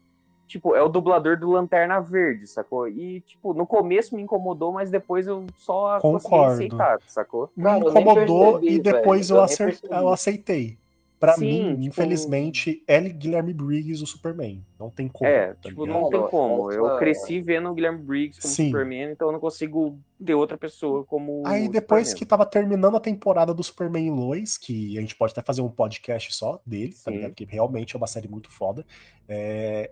tipo, 0.47 0.75
é 0.75 0.81
o 0.81 0.89
dublador 0.89 1.37
do 1.39 1.51
Lanterna 1.51 1.99
Verde, 1.99 2.47
sacou? 2.47 2.87
E 2.87 3.21
tipo, 3.21 3.53
no 3.53 3.65
começo 3.67 4.15
me 4.15 4.21
incomodou, 4.21 4.71
mas 4.71 4.89
depois 4.89 5.27
eu 5.27 5.45
só 5.57 5.99
consegui 5.99 6.29
Concordo. 6.29 6.53
aceitar, 6.53 6.99
sacou? 7.07 7.49
Me 7.55 7.79
incomodou 7.79 8.59
percebi, 8.59 8.75
e 8.75 8.79
depois 8.79 9.29
velho, 9.29 9.39
eu, 9.39 9.45
eu 9.91 10.01
eu 10.01 10.09
aceitei. 10.09 10.77
Pra 11.19 11.33
Sim, 11.33 11.45
mim, 11.45 11.67
tipo- 11.69 11.81
infelizmente, 11.87 12.83
é 12.87 13.01
Guilherme 13.01 13.51
Briggs 13.51 14.03
o 14.03 14.05
Superman. 14.05 14.63
Não 14.79 14.91
tem 14.91 15.07
como. 15.07 15.27
É, 15.27 15.53
tá 15.55 15.67
tipo, 15.69 15.85
ligado? 15.85 15.99
não 16.01 16.09
tem 16.11 16.21
como. 16.29 16.71
Eu 16.71 16.95
cresci 16.97 17.41
vendo 17.41 17.69
o 17.69 17.73
Guilherme 17.73 18.03
Briggs 18.03 18.39
como 18.39 18.53
Sim. 18.53 18.67
Superman, 18.67 19.11
então 19.13 19.29
eu 19.29 19.31
não 19.31 19.39
consigo 19.39 19.97
ter 20.23 20.35
outra 20.35 20.57
pessoa 20.59 21.03
como. 21.03 21.41
Aí 21.45 21.67
depois 21.67 22.09
Superman. 22.09 22.19
que 22.19 22.25
tava 22.27 22.45
terminando 22.45 22.95
a 22.97 22.99
temporada 22.99 23.51
do 23.51 23.63
Superman 23.63 24.05
e 24.05 24.11
Lois, 24.11 24.59
que 24.59 24.95
a 24.95 25.01
gente 25.01 25.15
pode 25.15 25.31
até 25.31 25.41
fazer 25.41 25.61
um 25.63 25.69
podcast 25.69 26.35
só 26.35 26.61
dele, 26.63 26.93
tá 27.03 27.09
ligado? 27.09 27.33
Que 27.33 27.45
realmente 27.45 27.95
é 27.95 27.97
uma 27.97 28.07
série 28.07 28.27
muito 28.27 28.51
foda. 28.51 28.85
É, 29.27 29.91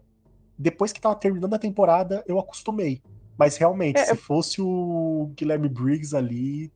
Depois 0.58 0.94
que 0.94 1.02
tava 1.02 1.16
terminando 1.16 1.54
a 1.56 1.60
temporada, 1.60 2.24
eu 2.28 2.38
acostumei. 2.40 3.02
Mas 3.38 3.58
realmente, 3.58 3.98
É, 4.00 4.06
se 4.06 4.16
fosse 4.16 4.62
o 4.62 5.32
Guilherme 5.36 5.68
Briggs 5.68 6.16
ali. 6.16 6.72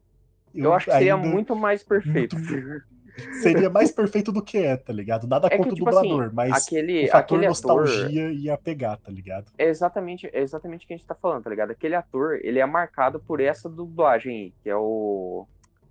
Eu 0.54 0.74
acho 0.74 0.88
que 0.88 0.91
seria 0.91 1.16
ainda 1.16 1.28
muito 1.28 1.56
mais 1.56 1.84
perfeito. 1.84 2.36
Seria 3.41 3.70
mais 3.70 3.91
perfeito 3.91 4.32
do 4.32 4.41
que 4.41 4.57
é, 4.57 4.78
tá 4.78 4.91
ligado? 4.93 5.28
Nada 5.28 5.47
É 5.47 5.51
que, 5.51 5.57
contra 5.57 5.74
o 5.74 5.76
tipo 5.76 5.86
dublador, 5.86 6.26
assim, 6.26 6.36
mas 6.36 6.67
aquele, 6.67 7.05
o 7.05 7.11
fator 7.11 7.38
aquele 7.38 7.45
ator. 7.47 7.78
nostalgia 7.78 8.32
ia 8.32 8.57
pegar, 8.57 8.97
tá 8.97 9.11
ligado? 9.11 9.51
É 9.57 9.65
exatamente, 9.65 10.30
é 10.32 10.41
exatamente 10.41 10.86
o 10.86 10.88
que 10.88 10.93
a 10.93 10.97
gente 10.97 11.05
tá 11.05 11.15
falando, 11.15 11.43
tá 11.43 11.49
ligado? 11.49 11.72
Aquele 11.72 11.95
ator, 11.95 12.39
ele 12.43 12.59
é 12.59 12.65
marcado 12.65 13.20
por 13.20 13.39
essa 13.39 13.70
dublagem 13.70 14.36
aí, 14.36 14.53
que 14.63 14.70
é 14.70 14.76
o. 14.76 15.47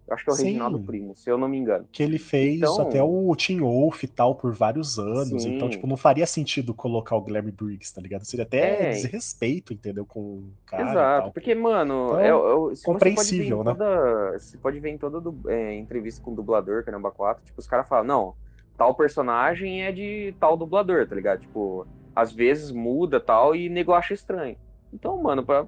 Eu 0.08 0.14
acho 0.14 0.24
que 0.24 0.30
é 0.30 0.32
o 0.32 0.36
Sim. 0.36 0.44
Reginaldo 0.46 0.80
Primo, 0.80 1.14
se 1.14 1.30
eu 1.30 1.36
não 1.36 1.46
me 1.46 1.58
engano. 1.58 1.86
Que 1.92 2.02
ele 2.02 2.18
fez 2.18 2.56
Então- 2.56 2.80
até 2.80 3.02
o 3.02 3.36
Teen 3.36 3.60
Wolf 3.60 4.02
e 4.02 4.08
tal 4.08 4.34
por 4.34 4.52
vários 4.54 4.98
anos. 4.98 5.42
Sim. 5.42 5.56
Então, 5.56 5.68
tipo, 5.68 5.86
não 5.86 5.98
faria 5.98 6.26
sentido 6.26 6.72
colocar 6.72 7.14
o 7.16 7.20
Guilherme 7.20 7.52
Briggs, 7.52 7.94
tá 7.94 8.00
ligado? 8.00 8.24
Seria 8.24 8.44
até 8.46 8.88
É. 8.88 8.90
desrespeito, 8.92 9.72
entendeu? 9.74 10.06
Com 10.06 10.20
o 10.20 10.52
cara 10.66 10.90
Exato, 10.90 11.30
porque, 11.32 11.54
mano, 11.54 12.06
Então, 12.08 12.20
é, 12.20 12.28
é, 12.28 12.74
compreensível, 12.84 13.58
você 13.58 13.64
né? 13.64 13.74
pode 13.74 13.78
ver 13.78 13.84
em 13.84 13.84
toda, 13.84 14.38
Você 14.38 14.58
pode 14.58 14.80
ver 14.80 14.88
em 14.90 14.98
toda 14.98 15.20
du- 15.20 15.50
é, 15.50 15.74
entrevista 15.74 16.22
com 16.22 16.32
o 16.32 16.34
dublador, 16.34 16.82
Caramba 16.84 17.10
4, 17.10 17.44
tipo, 17.44 17.60
os 17.60 17.66
caras 17.66 17.86
falam, 17.86 18.04
não, 18.06 18.34
tal 18.78 18.94
personagem 18.94 19.82
é 19.84 19.92
de 19.92 20.34
tal 20.40 20.56
dublador, 20.56 21.06
tá 21.06 21.14
ligado? 21.14 21.40
Tipo, 21.40 21.86
às 22.16 22.32
vezes 22.32 22.70
muda 22.70 23.20
tal 23.20 23.54
e 23.54 23.68
nego 23.68 23.92
acha 23.92 24.14
estranho. 24.14 24.56
Então, 24.92 25.16
mano, 25.22 25.44
pra 25.44 25.66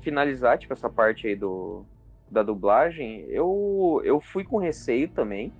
finalizar, 0.00 0.56
tipo, 0.58 0.72
essa 0.72 0.88
parte 0.88 1.26
aí 1.26 1.36
do, 1.36 1.84
da 2.34 2.42
dublagem, 2.42 3.24
eu, 3.28 4.02
eu 4.04 4.20
fui 4.20 4.44
com 4.44 4.58
receio 4.58 5.08
também, 5.08 5.52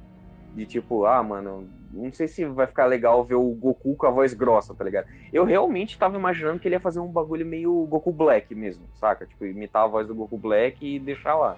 de 0.55 0.66
tipo, 0.66 1.07
ah, 1.07 1.22
mano, 1.22 1.66
não 1.93 2.12
sei 2.12 2.29
se 2.29 2.45
vai 2.45 2.66
ficar 2.66 2.87
legal 2.87 3.25
ver 3.25 3.37
o 3.37 3.51
Goku 3.51 3.95
com 3.97 4.07
a 4.07 4.11
voz 4.11 4.35
grossa, 4.35 4.75
tá 4.75 4.85
ligado? 4.85 5.07
Eu 5.33 5.45
realmente 5.45 5.97
tava 5.97 6.16
imaginando 6.16 6.59
que 6.59 6.68
ele 6.68 6.75
ia 6.75 6.81
fazer 6.81 7.01
um 7.01 7.09
bagulho 7.09 7.47
meio 7.47 7.87
Goku 7.87 8.12
Black 8.12 8.55
mesmo, 8.55 8.85
saca? 8.95 9.25
Tipo, 9.25 9.47
imitar 9.47 9.85
a 9.85 9.89
voz 9.89 10.07
do 10.07 10.14
Goku 10.14 10.37
Black 10.37 10.85
e 10.85 10.99
deixar 10.99 11.37
lá. 11.37 11.57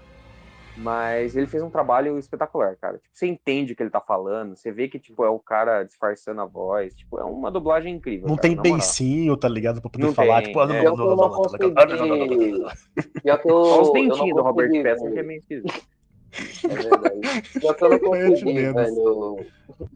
Mas 0.76 1.34
ele 1.34 1.46
fez 1.46 1.62
um 1.62 1.70
trabalho 1.70 2.18
espetacular, 2.18 2.76
cara. 2.76 2.98
Tipo, 2.98 3.08
você 3.10 3.26
entende 3.26 3.72
o 3.72 3.76
que 3.76 3.82
ele 3.82 3.88
tá 3.88 4.00
falando, 4.00 4.54
você 4.54 4.70
vê 4.70 4.88
que, 4.88 4.98
tipo, 4.98 5.24
é 5.24 5.30
o 5.30 5.38
cara 5.38 5.82
disfarçando 5.84 6.42
a 6.42 6.44
voz. 6.44 6.94
Tipo, 6.94 7.18
é 7.18 7.24
uma 7.24 7.50
dublagem 7.50 7.94
incrível. 7.94 8.28
Não 8.28 8.36
cara, 8.36 8.48
tem 8.48 8.56
beicinho, 8.60 9.34
tá 9.38 9.48
ligado? 9.48 9.80
Pra 9.80 9.88
poder 9.88 10.04
Não 10.04 10.12
falar, 10.12 10.42
tem, 10.42 10.48
tipo, 10.48 10.60
ah, 10.60 10.66
não, 10.66 10.74
é. 10.74 10.84
Não, 10.84 10.96
não, 10.96 11.04
eu 11.04 11.16
não, 11.16 11.28
não 11.28 11.42
tá. 11.42 11.58
Só 13.42 13.82
os 13.82 13.92
dentinhos 13.92 14.36
do 14.36 14.42
Robert 14.42 14.70
Pattinson, 14.70 15.12
que 15.12 15.18
é 15.18 15.22
ver. 15.22 15.26
meio 15.26 15.38
esquisito. 15.38 15.96
É 16.64 16.68
verdade. 16.68 17.60
Pior 17.60 17.74
que 17.74 17.84
eu 17.84 17.88
não 17.88 17.98
consegui, 17.98 18.72
velho. 18.72 19.46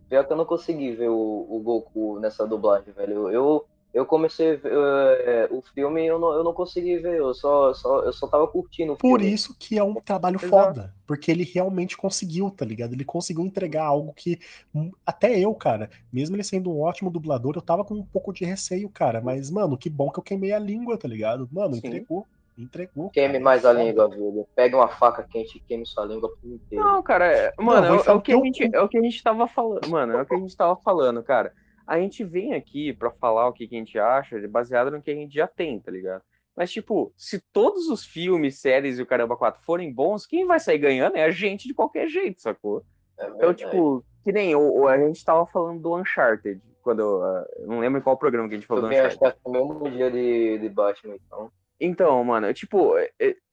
Pior 0.09 0.27
que 0.27 0.33
eu 0.33 0.37
não 0.37 0.45
consegui 0.47 0.93
ver 0.93 1.09
o, 1.11 1.47
o 1.51 1.61
Goku 1.63 2.19
nessa 2.21 2.47
dublagem, 2.47 2.93
velho. 2.95 3.13
Eu, 3.13 3.31
eu 3.31 3.67
comecei 4.07 4.53
a 4.53 4.57
ver, 4.57 4.73
é, 4.73 5.49
o 5.51 5.61
filme 5.63 6.03
e 6.03 6.07
eu 6.07 6.19
não, 6.19 6.33
eu 6.33 6.45
não 6.45 6.53
consegui 6.55 6.99
ver. 6.99 7.19
Eu 7.19 7.35
só, 7.35 7.75
só, 7.75 8.03
eu 8.05 8.13
só 8.13 8.29
tava 8.29 8.47
curtindo 8.47 8.93
o 8.93 8.97
Por 8.97 9.21
filme. 9.21 9.33
isso 9.33 9.57
que 9.59 9.79
é 9.79 9.83
um 9.83 9.95
trabalho 9.95 10.39
Exato. 10.41 10.75
foda. 10.75 10.95
Porque 11.07 11.31
ele 11.31 11.43
realmente 11.45 11.97
conseguiu, 11.97 12.51
tá 12.51 12.65
ligado? 12.65 12.93
Ele 12.93 13.05
conseguiu 13.05 13.45
entregar 13.45 13.85
algo 13.85 14.13
que. 14.15 14.39
hum, 14.75 14.93
Até 15.05 15.39
eu, 15.39 15.53
cara, 15.55 15.91
mesmo 16.13 16.37
ele 16.37 16.45
sendo 16.45 16.71
um 16.71 16.81
ótimo 16.83 17.11
dublador, 17.11 17.55
eu 17.57 17.63
tava 17.63 17.85
com 17.85 17.95
um 17.95 18.05
pouco 18.07 18.33
de 18.33 18.45
receio, 18.45 18.89
cara. 18.89 19.21
Mas, 19.21 19.51
mano, 19.51 19.77
que 19.77 19.91
bom 19.91 20.11
que 20.11 20.19
eu 20.19 20.23
queimei 20.23 20.53
a 20.53 20.59
língua, 20.59 20.97
tá 20.99 21.09
ligado? 21.09 21.49
Mano, 21.51 21.75
Sim. 21.75 21.79
entregou. 21.79 22.27
Entregou. 22.59 23.11
Queime 23.11 23.35
cara. 23.35 23.45
mais 23.45 23.65
a 23.65 23.73
Foda. 23.73 23.83
língua, 23.85 24.09
velho. 24.09 24.47
Pegue 24.55 24.75
uma 24.75 24.89
faca 24.89 25.23
quente 25.23 25.57
e 25.57 25.61
queime 25.61 25.87
sua 25.87 26.05
língua 26.05 26.29
por 26.29 26.49
inteiro. 26.49 26.85
Não, 26.85 27.03
cara, 27.03 27.27
é- 27.27 27.53
mano, 27.59 27.87
vou 27.89 28.05
é, 28.05 28.09
é 28.09 28.13
o 28.13 28.21
que 28.21 28.33
a 28.33 28.37
gente, 28.37 28.71
é 28.77 28.81
o 28.81 28.89
que 28.89 28.99
a 28.99 29.03
gente 29.03 29.23
tava 29.23 29.49
falando, 29.49 29.89
mano, 29.89 30.13
é 30.13 30.23
o 30.23 30.27
que 30.27 30.35
a 30.35 30.39
gente 30.39 30.55
tava 30.57 30.77
falando, 30.77 31.23
cara. 31.23 31.53
A 31.91 31.99
gente 31.99 32.23
vem 32.23 32.55
aqui 32.55 32.93
pra 32.93 33.11
falar 33.11 33.49
o 33.49 33.53
que, 33.53 33.67
que 33.67 33.75
a 33.75 33.79
gente 33.79 33.99
acha, 33.99 34.37
baseado 34.49 34.91
no 34.93 35.03
que 35.03 35.11
a 35.11 35.15
gente 35.15 35.35
já 35.35 35.49
tem, 35.49 35.81
tá 35.81 35.91
ligado? 35.91 36.23
Mas, 36.57 36.71
tipo, 36.71 37.13
se 37.17 37.41
todos 37.53 37.89
os 37.89 38.05
filmes, 38.05 38.61
séries 38.61 38.99
e 38.99 39.03
o 39.03 39.07
Caramba 39.07 39.37
4 39.37 39.61
forem 39.65 39.93
bons, 39.93 40.25
quem 40.27 40.47
vai 40.47 40.61
sair 40.61 40.79
ganhando 40.79 41.17
é 41.17 41.25
a 41.25 41.31
gente 41.31 41.67
de 41.67 41.75
qualquer 41.75 42.07
jeito, 42.09 42.41
sacou? 42.43 42.85
É 43.19 43.27
Então, 43.27 43.53
tipo, 43.55 44.05
que 44.23 44.31
nem 44.31 44.55
o, 44.55 44.83
o- 44.83 44.87
a 44.89 44.99
gente 44.99 45.25
tava 45.25 45.45
falando 45.47 45.81
do 45.81 45.97
Uncharted, 45.97 46.61
quando 46.83 47.01
eu, 47.01 47.23
ah, 47.25 47.47
eu 47.59 47.67
não 47.67 47.81
lembro 47.81 47.99
em 47.99 48.03
qual 48.03 48.17
programa 48.17 48.49
que 48.49 48.55
a 48.55 48.59
gente 48.59 48.67
falou 48.67 48.83
do 48.85 48.89
Uncharted. 48.89 49.19
achar 49.25 49.33
que 49.33 49.41
no 49.45 49.53
mesmo 49.53 49.91
dia 49.91 50.11
de, 50.11 50.59
de 50.59 50.69
Batman, 50.69 51.15
então. 51.17 51.51
Então, 51.81 52.23
mano, 52.23 52.53
tipo, 52.55 52.97
é- 52.99 53.11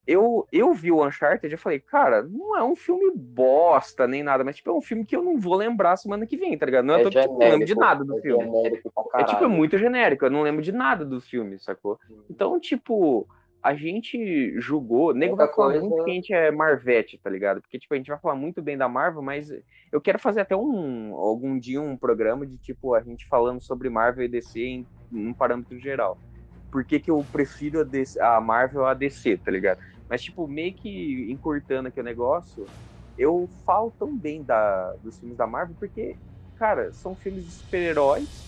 eu, 0.08 0.48
eu 0.52 0.74
vi 0.74 0.92
o 0.92 1.06
Uncharted 1.06 1.52
e 1.52 1.54
eu 1.54 1.60
falei, 1.60 1.80
cara, 1.80 2.24
não 2.24 2.58
é 2.58 2.64
um 2.64 2.76
filme 2.76 3.12
bosta 3.14 4.08
nem 4.08 4.24
nada, 4.24 4.44
mas 4.44 4.56
tipo, 4.56 4.70
é 4.70 4.74
um 4.74 4.82
filme 4.82 5.06
que 5.06 5.16
eu 5.16 5.22
não 5.22 5.38
vou 5.38 5.56
lembrar 5.56 5.98
semana 5.98 6.26
que 6.26 6.38
vem, 6.38 6.58
tá 6.58 6.66
ligado? 6.66 6.86
Não 6.86 6.96
é, 6.96 7.02
É 7.02 7.04
todo, 7.04 7.14
tipo, 7.14 7.26
eu 7.26 7.40
não 7.40 7.50
lembro 7.50 7.66
de 7.66 7.76
nada 7.76 8.06
do 8.06 8.18
é 8.18 8.22
filme. 8.22 8.46
É 9.16 9.24
tipo, 9.26 9.44
é 9.44 9.48
muito 9.48 9.78
genérico, 9.78 10.26
eu 10.26 10.32
não 10.32 10.42
lembro 10.42 10.62
de 10.62 10.72
nada 10.72 11.04
do 11.04 11.20
filme, 11.20 11.60
sacou? 11.60 12.00
Então, 12.30 12.58
tipo, 12.58 13.28
a 13.62 13.74
gente 13.76 14.58
julgou, 14.62 15.14
nego 15.14 15.36
vai 15.36 15.48
falar 15.52 15.74
coisa- 15.74 15.86
muito 15.86 16.06
que 16.06 16.12
a 16.12 16.14
gente 16.14 16.34
é 16.34 16.52
Marvete, 16.52 17.20
tá 17.22 17.30
ligado? 17.30 17.62
Porque, 17.62 17.78
tipo, 17.78 17.94
a 17.94 17.98
gente 17.98 18.08
vai 18.08 18.18
falar 18.18 18.36
muito 18.36 18.62
bem 18.62 18.78
da 18.78 18.88
Marvel, 18.88 19.22
mas 19.22 19.52
eu 19.92 20.00
quero 20.00 20.18
fazer 20.20 20.40
até 20.40 20.56
um, 20.56 21.14
algum 21.16 21.60
dia 21.60 21.82
um 21.82 21.98
programa 21.98 22.46
de, 22.48 22.58
tipo, 22.58 22.94
a 22.94 23.02
gente 23.02 23.28
falando 23.28 23.62
sobre 23.62 23.90
Marvel 23.90 24.24
e 24.24 24.30
DC 24.30 24.60
em 24.62 24.88
um 25.12 25.34
parâmetro 25.34 25.78
geral. 25.80 26.18
Por 26.72 26.86
que, 26.86 27.00
que 27.00 27.12
eu 27.12 27.26
prefiro 27.32 27.82
a, 27.82 27.84
DC 27.84 28.20
a 28.22 28.40
Marvel 28.40 28.86
a 28.86 28.94
DC, 28.94 29.38
tá 29.38 29.52
ligado? 29.52 29.80
Mas, 30.10 30.24
tipo, 30.24 30.48
meio 30.48 30.74
que 30.76 31.32
encurtando 31.32 31.90
aqui 31.90 32.00
o 32.00 32.04
negócio, 32.04 32.72
eu 33.18 33.48
falo 33.66 33.92
tão 33.98 34.18
bem 34.18 34.44
da, 34.44 34.94
dos 34.98 35.20
filmes 35.20 35.38
da 35.38 35.48
Marvel 35.48 35.76
porque, 35.80 36.20
cara, 36.56 36.92
são 36.94 37.16
filmes 37.16 37.46
de 37.46 37.52
super-heróis 37.52 38.48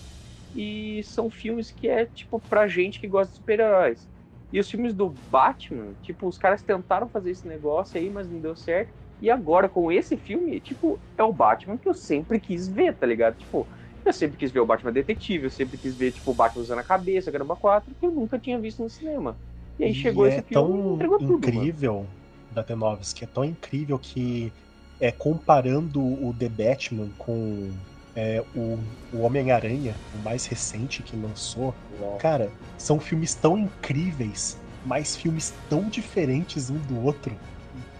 e 0.54 1.02
são 1.04 1.30
filmes 1.30 1.70
que 1.70 1.88
é, 1.88 2.06
tipo, 2.06 2.40
pra 2.40 2.66
gente 2.68 2.98
que 3.00 3.08
gosta 3.08 3.30
de 3.32 3.36
super-heróis. 3.38 4.08
E 4.52 4.58
os 4.58 4.68
filmes 4.70 4.94
do 4.94 5.08
Batman, 5.08 5.94
tipo, 6.02 6.26
os 6.26 6.36
caras 6.38 6.62
tentaram 6.62 7.08
fazer 7.08 7.30
esse 7.30 7.46
negócio 7.46 7.98
aí, 8.00 8.10
mas 8.10 8.28
não 8.28 8.40
deu 8.40 8.56
certo. 8.56 8.92
E 9.20 9.30
agora, 9.30 9.68
com 9.68 9.92
esse 9.92 10.16
filme, 10.16 10.60
tipo, 10.60 11.00
é 11.16 11.22
o 11.22 11.32
Batman 11.32 11.78
que 11.78 11.88
eu 11.88 11.94
sempre 11.94 12.40
quis 12.40 12.68
ver, 12.68 12.96
tá 12.96 13.06
ligado? 13.06 13.36
Tipo, 13.36 13.68
eu 14.04 14.12
sempre 14.12 14.36
quis 14.36 14.50
ver 14.50 14.60
o 14.60 14.66
Batman 14.66 14.92
Detetive, 14.92 15.44
eu 15.44 15.50
sempre 15.50 15.78
quis 15.78 15.94
ver, 15.94 16.12
tipo, 16.12 16.30
o 16.30 16.34
Batman 16.34 16.62
usando 16.62 16.78
a 16.80 16.84
cabeça, 16.84 17.30
Caramba 17.30 17.56
4, 17.56 17.94
que 17.94 18.04
eu 18.06 18.10
nunca 18.12 18.38
tinha 18.40 18.58
visto 18.60 18.82
no 18.82 18.88
cinema. 18.90 19.38
E 19.80 19.84
aí 19.84 19.94
chegou 19.94 20.26
e 20.26 20.28
esse 20.28 20.38
é 20.38 20.42
filme 20.42 20.50
e 20.50 20.54
tão 20.54 20.94
entregou 20.94 21.18
tudo, 21.18 21.34
incrível 21.36 22.06
da 22.50 22.62
T9, 22.62 23.14
que 23.14 23.24
é 23.24 23.26
tão 23.26 23.44
incrível 23.44 23.98
que 23.98 24.52
é 25.00 25.10
comparando 25.10 26.00
o 26.00 26.34
The 26.38 26.48
Batman 26.50 27.08
com 27.16 27.70
é, 28.14 28.44
o, 28.54 28.78
o 29.12 29.22
Homem-Aranha, 29.22 29.94
o 30.14 30.18
mais 30.22 30.44
recente 30.44 31.02
que 31.02 31.16
lançou, 31.16 31.74
cara, 32.18 32.52
são 32.76 33.00
filmes 33.00 33.34
tão 33.34 33.56
incríveis, 33.56 34.58
mas 34.84 35.16
filmes 35.16 35.54
tão 35.70 35.88
diferentes 35.88 36.68
um 36.68 36.78
do 36.80 37.02
outro. 37.02 37.34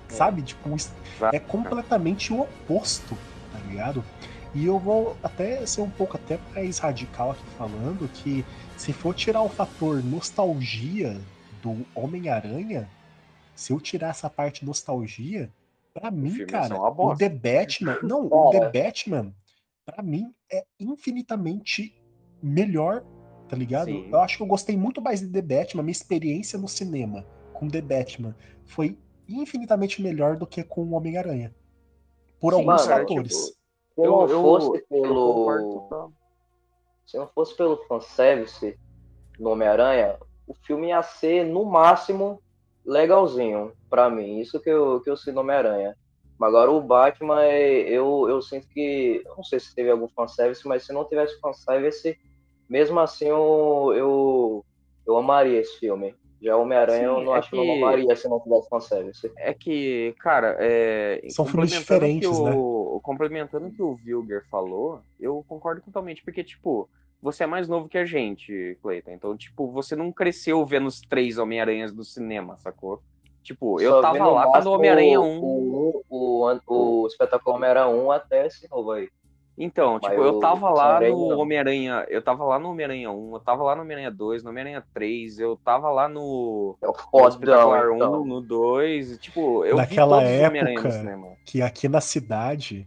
Sabe? 0.08 0.42
Tipo, 0.42 0.76
é 1.32 1.38
completamente 1.38 2.32
o 2.32 2.40
oposto, 2.42 3.16
tá 3.52 3.58
ligado? 3.68 4.04
E 4.52 4.66
eu 4.66 4.78
vou 4.78 5.16
até 5.22 5.64
ser 5.64 5.80
um 5.80 5.88
pouco 5.88 6.16
até 6.16 6.38
mais 6.54 6.78
radical 6.78 7.30
aqui 7.30 7.44
falando 7.56 8.10
que 8.12 8.44
se 8.76 8.92
for 8.92 9.14
tirar 9.14 9.42
o 9.42 9.48
fator 9.48 10.02
nostalgia 10.02 11.16
do 11.62 11.84
Homem-Aranha, 11.94 12.88
se 13.54 13.72
eu 13.72 13.80
tirar 13.80 14.08
essa 14.08 14.28
parte 14.30 14.64
nostalgia, 14.64 15.50
pra 15.92 16.10
mim, 16.10 16.46
cara, 16.46 16.76
uma 16.78 16.90
o. 17.12 17.16
The 17.16 17.28
Batman, 17.28 17.98
não, 18.02 18.26
o. 18.26 18.50
The 18.50 18.70
Batman, 18.70 19.34
pra 19.84 20.02
mim 20.02 20.34
é 20.50 20.64
infinitamente 20.78 21.94
melhor, 22.42 23.04
tá 23.48 23.56
ligado? 23.56 23.86
Sim. 23.86 24.08
Eu 24.10 24.20
acho 24.20 24.36
que 24.36 24.42
eu 24.42 24.46
gostei 24.46 24.76
muito 24.76 25.02
mais 25.02 25.20
de 25.20 25.28
The 25.28 25.42
Batman, 25.42 25.82
minha 25.82 25.92
experiência 25.92 26.58
no 26.58 26.68
cinema 26.68 27.26
com 27.52 27.68
The 27.68 27.80
Batman 27.82 28.34
foi 28.64 28.96
infinitamente 29.28 30.00
melhor 30.02 30.36
do 30.36 30.46
que 30.46 30.62
com 30.62 30.82
o 30.84 30.92
Homem-Aranha. 30.94 31.54
Por 32.40 32.54
Sim, 32.54 32.60
alguns 32.60 32.86
cara, 32.86 33.00
fatores. 33.02 33.32
tipo, 33.36 33.60
Se 33.94 34.00
não 34.06 34.28
eu- 34.28 34.42
fosse 34.42 34.66
eu 34.90 35.02
concordo 35.02 35.80
pelo. 35.88 36.12
Se 37.06 37.16
não 37.18 37.26
fosse 37.28 37.56
pelo 37.56 37.76
fanservice 37.86 38.78
no 39.38 39.50
Homem-Aranha, 39.50 40.16
o 40.50 40.54
filme 40.66 40.88
ia 40.88 41.00
ser, 41.02 41.44
no 41.44 41.64
máximo, 41.64 42.42
legalzinho 42.84 43.72
pra 43.88 44.10
mim. 44.10 44.40
Isso 44.40 44.58
que 44.60 44.68
eu, 44.68 45.00
que 45.00 45.08
eu 45.08 45.16
sei 45.16 45.32
no 45.32 45.40
Homem-Aranha. 45.42 45.96
Mas 46.38 46.48
agora 46.48 46.70
o 46.70 46.80
Batman, 46.80 47.44
é- 47.44 47.82
eu, 47.88 48.26
eu 48.28 48.42
sinto 48.42 48.66
que. 48.68 49.22
Não 49.36 49.44
sei 49.44 49.60
se 49.60 49.74
teve 49.74 49.90
algum 49.90 50.08
fanservice, 50.08 50.66
mas 50.66 50.84
se 50.84 50.92
não 50.92 51.04
tivesse 51.04 51.38
fanservice, 51.38 52.16
mesmo 52.68 52.98
assim 52.98 53.26
eu, 53.26 53.92
eu, 53.94 54.64
eu 55.06 55.16
amaria 55.16 55.60
esse 55.60 55.78
filme. 55.78 56.14
Já 56.42 56.56
o 56.56 56.62
Homem-Aranha 56.62 57.04
eu 57.04 57.20
não 57.20 57.36
é 57.36 57.38
acho 57.38 57.50
que 57.50 57.56
eu 57.56 57.60
que- 57.60 57.66
não 57.66 57.74
amaria 57.76 58.16
se 58.16 58.26
não 58.26 58.40
tivesse 58.40 58.68
fanservice. 58.70 59.30
É 59.36 59.52
que, 59.52 60.14
cara, 60.20 60.56
é, 60.58 61.20
São 61.28 61.44
filmes 61.44 61.70
complementando 61.70 61.80
diferentes, 61.80 62.28
que 62.38 62.42
né? 62.42 62.54
o, 62.56 63.00
Complementando 63.02 63.66
o 63.66 63.72
que 63.72 63.82
o 63.82 63.94
Vilger 63.96 64.42
falou, 64.50 65.00
eu 65.20 65.44
concordo 65.46 65.82
totalmente, 65.82 66.22
porque, 66.24 66.42
tipo, 66.42 66.88
você 67.22 67.44
é 67.44 67.46
mais 67.46 67.68
novo 67.68 67.88
que 67.88 67.98
a 67.98 68.04
gente, 68.04 68.78
Cleiton. 68.82 69.10
Então, 69.10 69.36
tipo, 69.36 69.70
você 69.70 69.94
não 69.94 70.10
cresceu 70.12 70.64
vendo 70.64 70.86
os 70.86 71.00
três 71.00 71.38
Homem-Aranhas 71.38 71.92
do 71.92 72.04
cinema, 72.04 72.56
sacou? 72.56 73.02
Tipo, 73.42 73.80
eu 73.80 73.92
Só 73.92 74.02
tava 74.02 74.26
lá 74.26 74.46
quando 74.46 74.66
o 74.66 74.72
Homem-Aranha 74.72 75.20
1. 75.20 75.40
O, 75.42 76.04
o, 76.08 76.60
o, 76.66 77.02
o 77.02 77.06
espetáculo 77.06 77.56
Homem-Aranha 77.56 77.88
1 77.88 78.10
até 78.10 78.46
esse 78.46 78.68
novo 78.70 78.92
aí. 78.92 79.08
Então, 79.62 79.98
Mas 80.02 80.10
tipo, 80.10 80.24
eu 80.24 80.38
tava 80.38 80.70
lá 80.70 81.00
no. 81.00 81.38
Homem-Aranha. 81.38 82.06
Eu 82.08 82.22
tava 82.22 82.44
lá 82.44 82.58
no 82.58 82.70
Homem-Aranha 82.70 83.10
1, 83.10 83.34
eu 83.34 83.40
tava 83.40 83.62
lá 83.62 83.76
no 83.76 83.82
Homem-Aranha 83.82 84.10
2, 84.10 84.42
no 84.42 84.50
Homem-Aranha 84.50 84.82
3, 84.94 85.38
eu 85.38 85.56
tava 85.62 85.90
lá 85.90 86.08
no. 86.08 86.78
É 86.82 86.88
o 86.88 87.28
Espetacular 87.28 87.90
1, 87.90 87.96
então. 87.96 88.24
no 88.24 88.40
2. 88.40 89.18
Tipo, 89.18 89.64
eu 89.66 89.76
Naquela 89.76 90.20
vi 90.20 90.24
todos 90.24 90.40
os 90.40 90.48
Homem-Aranha 90.48 90.80
no 90.80 90.86
época, 90.86 90.90
cinema. 90.90 91.26
Que 91.44 91.60
aqui 91.60 91.88
na 91.88 92.00
cidade 92.00 92.86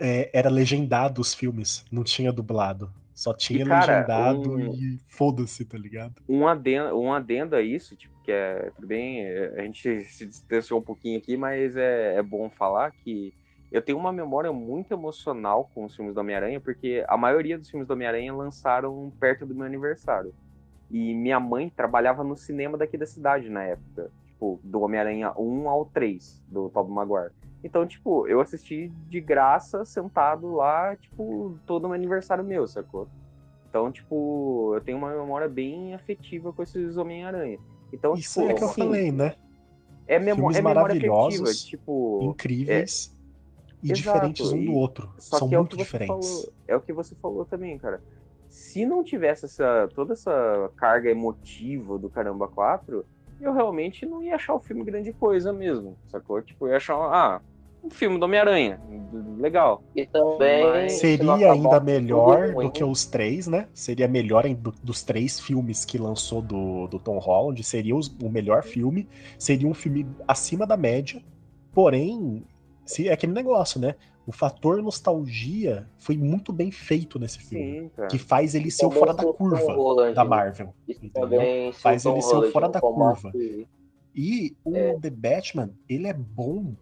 é, 0.00 0.30
era 0.32 0.50
legendado 0.50 1.20
os 1.20 1.32
filmes, 1.32 1.84
não 1.92 2.02
tinha 2.02 2.32
dublado. 2.32 2.90
Só 3.14 3.32
tinha 3.32 3.64
cara, 3.64 3.92
legendado 3.98 4.54
um- 4.54 4.74
e 4.74 4.98
foda-se, 5.08 5.64
tá 5.64 5.78
ligado? 5.78 6.14
um 6.28 6.46
adendo, 6.48 6.98
um 6.98 7.12
adendo 7.12 7.54
a 7.54 7.62
isso, 7.62 7.96
tipo, 7.96 8.14
que 8.24 8.32
é 8.32 8.70
tudo 8.74 8.86
bem, 8.86 9.20
é, 9.24 9.54
a 9.56 9.62
gente 9.62 10.04
se 10.04 10.26
distanciou 10.26 10.80
um 10.80 10.82
pouquinho 10.82 11.18
aqui, 11.18 11.36
mas 11.36 11.76
é, 11.76 12.16
é 12.16 12.22
bom 12.22 12.50
falar 12.50 12.90
que 12.90 13.32
eu 13.70 13.82
tenho 13.82 13.98
uma 13.98 14.12
memória 14.12 14.52
muito 14.52 14.92
emocional 14.92 15.70
com 15.74 15.84
os 15.84 15.94
filmes 15.94 16.14
do 16.14 16.20
Homem-Aranha, 16.20 16.60
porque 16.60 17.04
a 17.08 17.16
maioria 17.16 17.58
dos 17.58 17.68
filmes 17.68 17.86
do 17.86 17.92
Homem-Aranha 17.92 18.32
lançaram 18.34 19.12
perto 19.18 19.44
do 19.44 19.54
meu 19.54 19.64
aniversário. 19.66 20.32
E 20.90 21.14
minha 21.14 21.40
mãe 21.40 21.68
trabalhava 21.68 22.22
no 22.22 22.36
cinema 22.36 22.78
daqui 22.78 22.96
da 22.96 23.06
cidade 23.06 23.48
na 23.48 23.64
época, 23.64 24.10
tipo, 24.26 24.60
do 24.62 24.80
Homem-Aranha 24.80 25.32
1 25.36 25.68
ao 25.68 25.84
3, 25.86 26.40
do 26.48 26.68
Tobey 26.70 26.92
Maguire. 26.94 27.32
Então, 27.64 27.86
tipo, 27.86 28.28
eu 28.28 28.40
assisti 28.40 28.90
de 29.08 29.20
graça, 29.20 29.84
sentado 29.86 30.54
lá, 30.54 30.94
tipo, 30.96 31.58
todo 31.66 31.88
no 31.88 31.94
aniversário 31.94 32.44
meu, 32.44 32.66
sacou? 32.68 33.08
Então, 33.68 33.90
tipo, 33.90 34.72
eu 34.76 34.80
tenho 34.82 34.98
uma 34.98 35.10
memória 35.10 35.48
bem 35.48 35.94
afetiva 35.94 36.52
com 36.52 36.62
esses 36.62 36.96
Homem-Aranha. 36.96 37.58
Então, 37.92 38.14
Isso 38.16 38.40
tipo, 38.40 38.42
é 38.42 38.54
que 38.54 38.62
eu 38.62 38.68
assim, 38.68 38.82
falei, 38.82 39.10
né? 39.12 39.34
é, 40.06 40.18
memó 40.18 40.50
filmes 40.50 40.56
é 40.56 40.62
memória 40.62 40.94
afetiva. 40.94 41.54
Tipo, 41.54 42.22
Incríveis. 42.24 43.14
e 43.82 43.90
Exato, 43.90 43.94
diferentes 43.94 44.52
um 44.52 44.56
e- 44.58 44.66
do 44.66 44.74
outro. 44.74 45.12
Só 45.18 45.38
São 45.38 45.48
que 45.48 45.54
é 45.54 45.58
muito 45.58 45.76
diferentes. 45.76 46.16
falou. 46.16 46.52
É 46.68 46.76
o 46.76 46.80
que 46.80 46.92
você 46.92 47.14
falou 47.16 47.46
também, 47.46 47.78
cara. 47.78 48.02
Se 48.48 48.86
não 48.86 49.02
tivesse 49.02 49.46
essa, 49.46 49.88
toda 49.94 50.12
essa 50.12 50.70
carga 50.76 51.10
emotiva 51.10 51.98
do 51.98 52.08
Caramba 52.10 52.46
4, 52.46 53.04
eu 53.40 53.52
realmente 53.52 54.06
não 54.06 54.22
ia 54.22 54.36
achar 54.36 54.54
o 54.54 54.60
filme 54.60 54.84
grande 54.84 55.12
coisa 55.12 55.52
mesmo, 55.52 55.98
sacou? 56.06 56.40
Tipo, 56.42 56.66
eu 56.66 56.70
ia 56.70 56.76
achar, 56.76 56.94
ah, 56.96 57.42
um 57.84 57.90
filme 57.90 58.18
do 58.18 58.24
Homem-Aranha, 58.24 58.80
legal. 59.38 59.82
E 59.94 60.06
também. 60.06 60.64
Mas 60.64 60.92
Seria 60.94 61.52
ainda 61.52 61.78
melhor 61.80 62.52
ruim, 62.52 62.66
do 62.66 62.72
que 62.72 62.82
os 62.82 63.04
três, 63.04 63.46
né? 63.46 63.68
Seria 63.74 64.08
melhor 64.08 64.46
em- 64.46 64.54
do- 64.54 64.74
dos 64.82 65.02
três 65.02 65.38
filmes 65.38 65.84
que 65.84 65.98
lançou 65.98 66.40
do, 66.40 66.86
do 66.88 66.98
Tom 66.98 67.18
Holland. 67.18 67.62
Seria 67.62 67.94
os- 67.94 68.08
o 68.22 68.28
melhor 68.30 68.62
filme. 68.62 69.06
Seria 69.38 69.68
um 69.68 69.74
filme 69.74 70.06
acima 70.26 70.66
da 70.66 70.76
média. 70.76 71.22
Porém, 71.72 72.42
se, 72.84 73.08
é 73.08 73.12
aquele 73.12 73.32
negócio, 73.32 73.80
né? 73.80 73.94
O 74.26 74.32
fator 74.32 74.80
nostalgia 74.82 75.86
foi 75.98 76.16
muito 76.16 76.50
bem 76.50 76.70
feito 76.70 77.18
nesse 77.18 77.38
filme. 77.40 77.90
Sim. 77.94 78.06
Que 78.08 78.16
faz 78.16 78.54
ele 78.54 78.70
ser 78.70 78.86
o 78.86 78.90
fora 78.90 79.12
da 79.12 79.22
curva 79.24 79.74
Holland- 79.74 80.14
da 80.14 80.24
Marvel. 80.24 80.72
Isso 80.88 81.04
entendeu? 81.04 81.40
Faz 81.74 82.06
ele 82.06 82.22
ser 82.22 82.36
o 82.36 82.50
fora 82.50 82.68
da 82.68 82.80
curva. 82.80 83.30
E 84.14 84.56
o 84.64 84.74
É. 84.76 84.94
The 84.98 85.10
Batman, 85.10 85.70
ele 85.88 86.06
é 86.06 86.12
bom, 86.14 86.72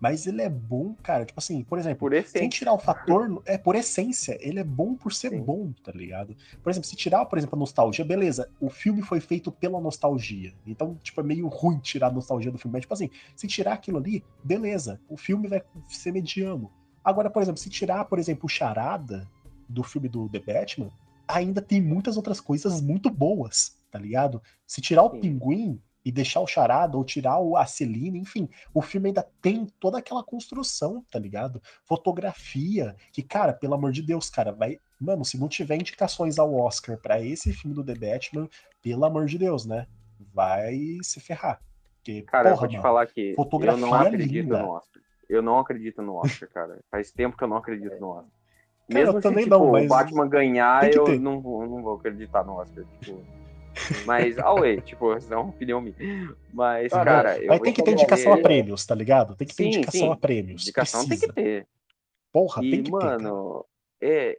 mas 0.00 0.26
ele 0.26 0.42
é 0.42 0.48
bom, 0.48 0.94
cara. 1.02 1.24
Tipo 1.24 1.40
assim, 1.40 1.64
por 1.64 1.78
exemplo, 1.78 2.08
Por 2.08 2.24
sem 2.24 2.48
tirar 2.48 2.72
o 2.72 2.78
fator, 2.78 3.42
é 3.44 3.58
por 3.58 3.74
essência, 3.74 4.38
ele 4.40 4.60
é 4.60 4.64
bom 4.64 4.94
por 4.94 5.12
ser 5.12 5.30
Sim. 5.30 5.42
bom, 5.42 5.72
tá 5.82 5.92
ligado? 5.92 6.36
Por 6.62 6.70
exemplo, 6.70 6.88
se 6.88 6.96
tirar, 6.96 7.26
por 7.26 7.38
exemplo, 7.38 7.56
a 7.56 7.58
nostalgia, 7.58 8.04
beleza, 8.04 8.48
o 8.60 8.70
filme 8.70 9.02
foi 9.02 9.20
feito 9.20 9.50
pela 9.50 9.80
nostalgia. 9.80 10.52
Então, 10.66 10.96
tipo, 11.02 11.20
é 11.20 11.24
meio 11.24 11.48
ruim 11.48 11.78
tirar 11.78 12.08
a 12.08 12.12
nostalgia 12.12 12.52
do 12.52 12.58
filme. 12.58 12.72
Mas, 12.74 12.82
tipo 12.82 12.94
assim, 12.94 13.10
se 13.34 13.46
tirar 13.46 13.72
aquilo 13.72 13.98
ali, 13.98 14.24
beleza, 14.42 15.00
o 15.08 15.16
filme 15.16 15.48
vai 15.48 15.62
ser 15.88 16.12
mediano. 16.12 16.70
Agora, 17.04 17.30
por 17.30 17.42
exemplo, 17.42 17.60
se 17.60 17.70
tirar, 17.70 18.04
por 18.04 18.18
exemplo, 18.18 18.46
o 18.46 18.48
Charada 18.48 19.28
do 19.68 19.82
filme 19.82 20.08
do 20.08 20.28
The 20.28 20.38
Batman, 20.38 20.90
ainda 21.26 21.60
tem 21.60 21.80
muitas 21.80 22.16
outras 22.16 22.40
coisas 22.40 22.80
muito 22.80 23.10
boas, 23.10 23.76
tá 23.90 23.98
ligado? 23.98 24.42
Se 24.66 24.80
tirar 24.80 25.02
o 25.02 25.10
Sim. 25.10 25.20
Pinguim 25.20 25.82
e 26.08 26.12
deixar 26.12 26.40
o 26.40 26.46
Charada, 26.46 26.96
ou 26.96 27.04
tirar 27.04 27.38
o, 27.38 27.54
a 27.54 27.66
Celina, 27.66 28.16
enfim, 28.16 28.48
o 28.72 28.80
filme 28.80 29.08
ainda 29.08 29.26
tem 29.42 29.66
toda 29.78 29.98
aquela 29.98 30.24
construção, 30.24 31.04
tá 31.10 31.18
ligado? 31.18 31.60
Fotografia, 31.84 32.96
que, 33.12 33.22
cara, 33.22 33.52
pelo 33.52 33.74
amor 33.74 33.92
de 33.92 34.00
Deus, 34.00 34.30
cara, 34.30 34.50
vai. 34.50 34.78
Mano, 34.98 35.22
se 35.22 35.38
não 35.38 35.48
tiver 35.48 35.76
indicações 35.76 36.38
ao 36.38 36.54
Oscar 36.54 36.96
pra 36.96 37.20
esse 37.20 37.52
filme 37.52 37.74
do 37.76 37.84
The 37.84 37.94
Batman, 37.94 38.48
pelo 38.82 39.04
amor 39.04 39.26
de 39.26 39.36
Deus, 39.36 39.66
né? 39.66 39.86
Vai 40.32 40.96
se 41.02 41.20
ferrar. 41.20 41.60
Porque, 41.96 42.22
Cara, 42.22 42.48
eu 42.48 42.54
porra, 42.54 42.60
vou 42.60 42.68
te 42.68 42.72
mano, 42.72 42.82
falar 42.82 43.06
que 43.06 43.34
eu 43.36 43.76
não 43.76 43.92
acredito 43.92 44.32
linda. 44.32 44.62
no 44.62 44.70
Oscar. 44.70 45.02
Eu 45.28 45.42
não 45.42 45.58
acredito 45.58 46.00
no 46.00 46.14
Oscar, 46.14 46.48
cara. 46.48 46.78
Faz 46.90 47.12
tempo 47.12 47.36
que 47.36 47.44
eu 47.44 47.48
não 47.48 47.58
acredito 47.58 48.00
no 48.00 48.08
Oscar. 48.08 48.24
Cara, 48.88 49.00
Mesmo 49.04 49.18
eu 49.18 49.22
se 49.22 49.28
tipo, 49.28 49.50
não, 49.50 49.70
o 49.74 49.86
Batman 49.86 50.26
ganhar, 50.26 50.90
eu 50.90 51.04
ter. 51.04 51.20
não, 51.20 51.38
vou- 51.38 51.66
não 51.68 51.82
vou 51.82 51.96
acreditar 51.96 52.42
no 52.44 52.54
Oscar. 52.54 52.82
Tipo. 53.02 53.22
Mas, 54.06 54.38
away, 54.38 54.80
tipo, 54.80 55.14
isso 55.16 55.32
é 55.32 55.36
uma 55.36 55.48
opinião 55.50 55.80
minha. 55.80 55.94
Mas, 56.52 56.92
Cara, 56.92 57.04
cara, 57.04 57.40
Mas 57.46 57.60
tem 57.60 57.72
que 57.72 57.82
te 57.82 57.84
ter 57.84 57.92
indicação 57.92 58.32
a 58.32 58.38
prêmios, 58.38 58.84
tá 58.86 58.94
ligado? 58.94 59.36
Tem 59.36 59.46
que 59.46 59.54
ter 59.54 59.64
Sim, 59.64 59.68
indicação 59.68 60.00
sim. 60.08 60.12
a 60.12 60.16
prêmios. 60.16 60.62
Indicação 60.62 61.00
tem 61.00 61.08
Precisa. 61.08 61.32
que 61.32 61.42
ter. 61.42 61.66
Porra, 62.32 62.64
E, 62.64 62.70
tem 62.70 62.82
que 62.82 62.90
ter. 62.90 62.98
cara. 62.98 63.18
mano, 63.18 63.64
é. 64.00 64.38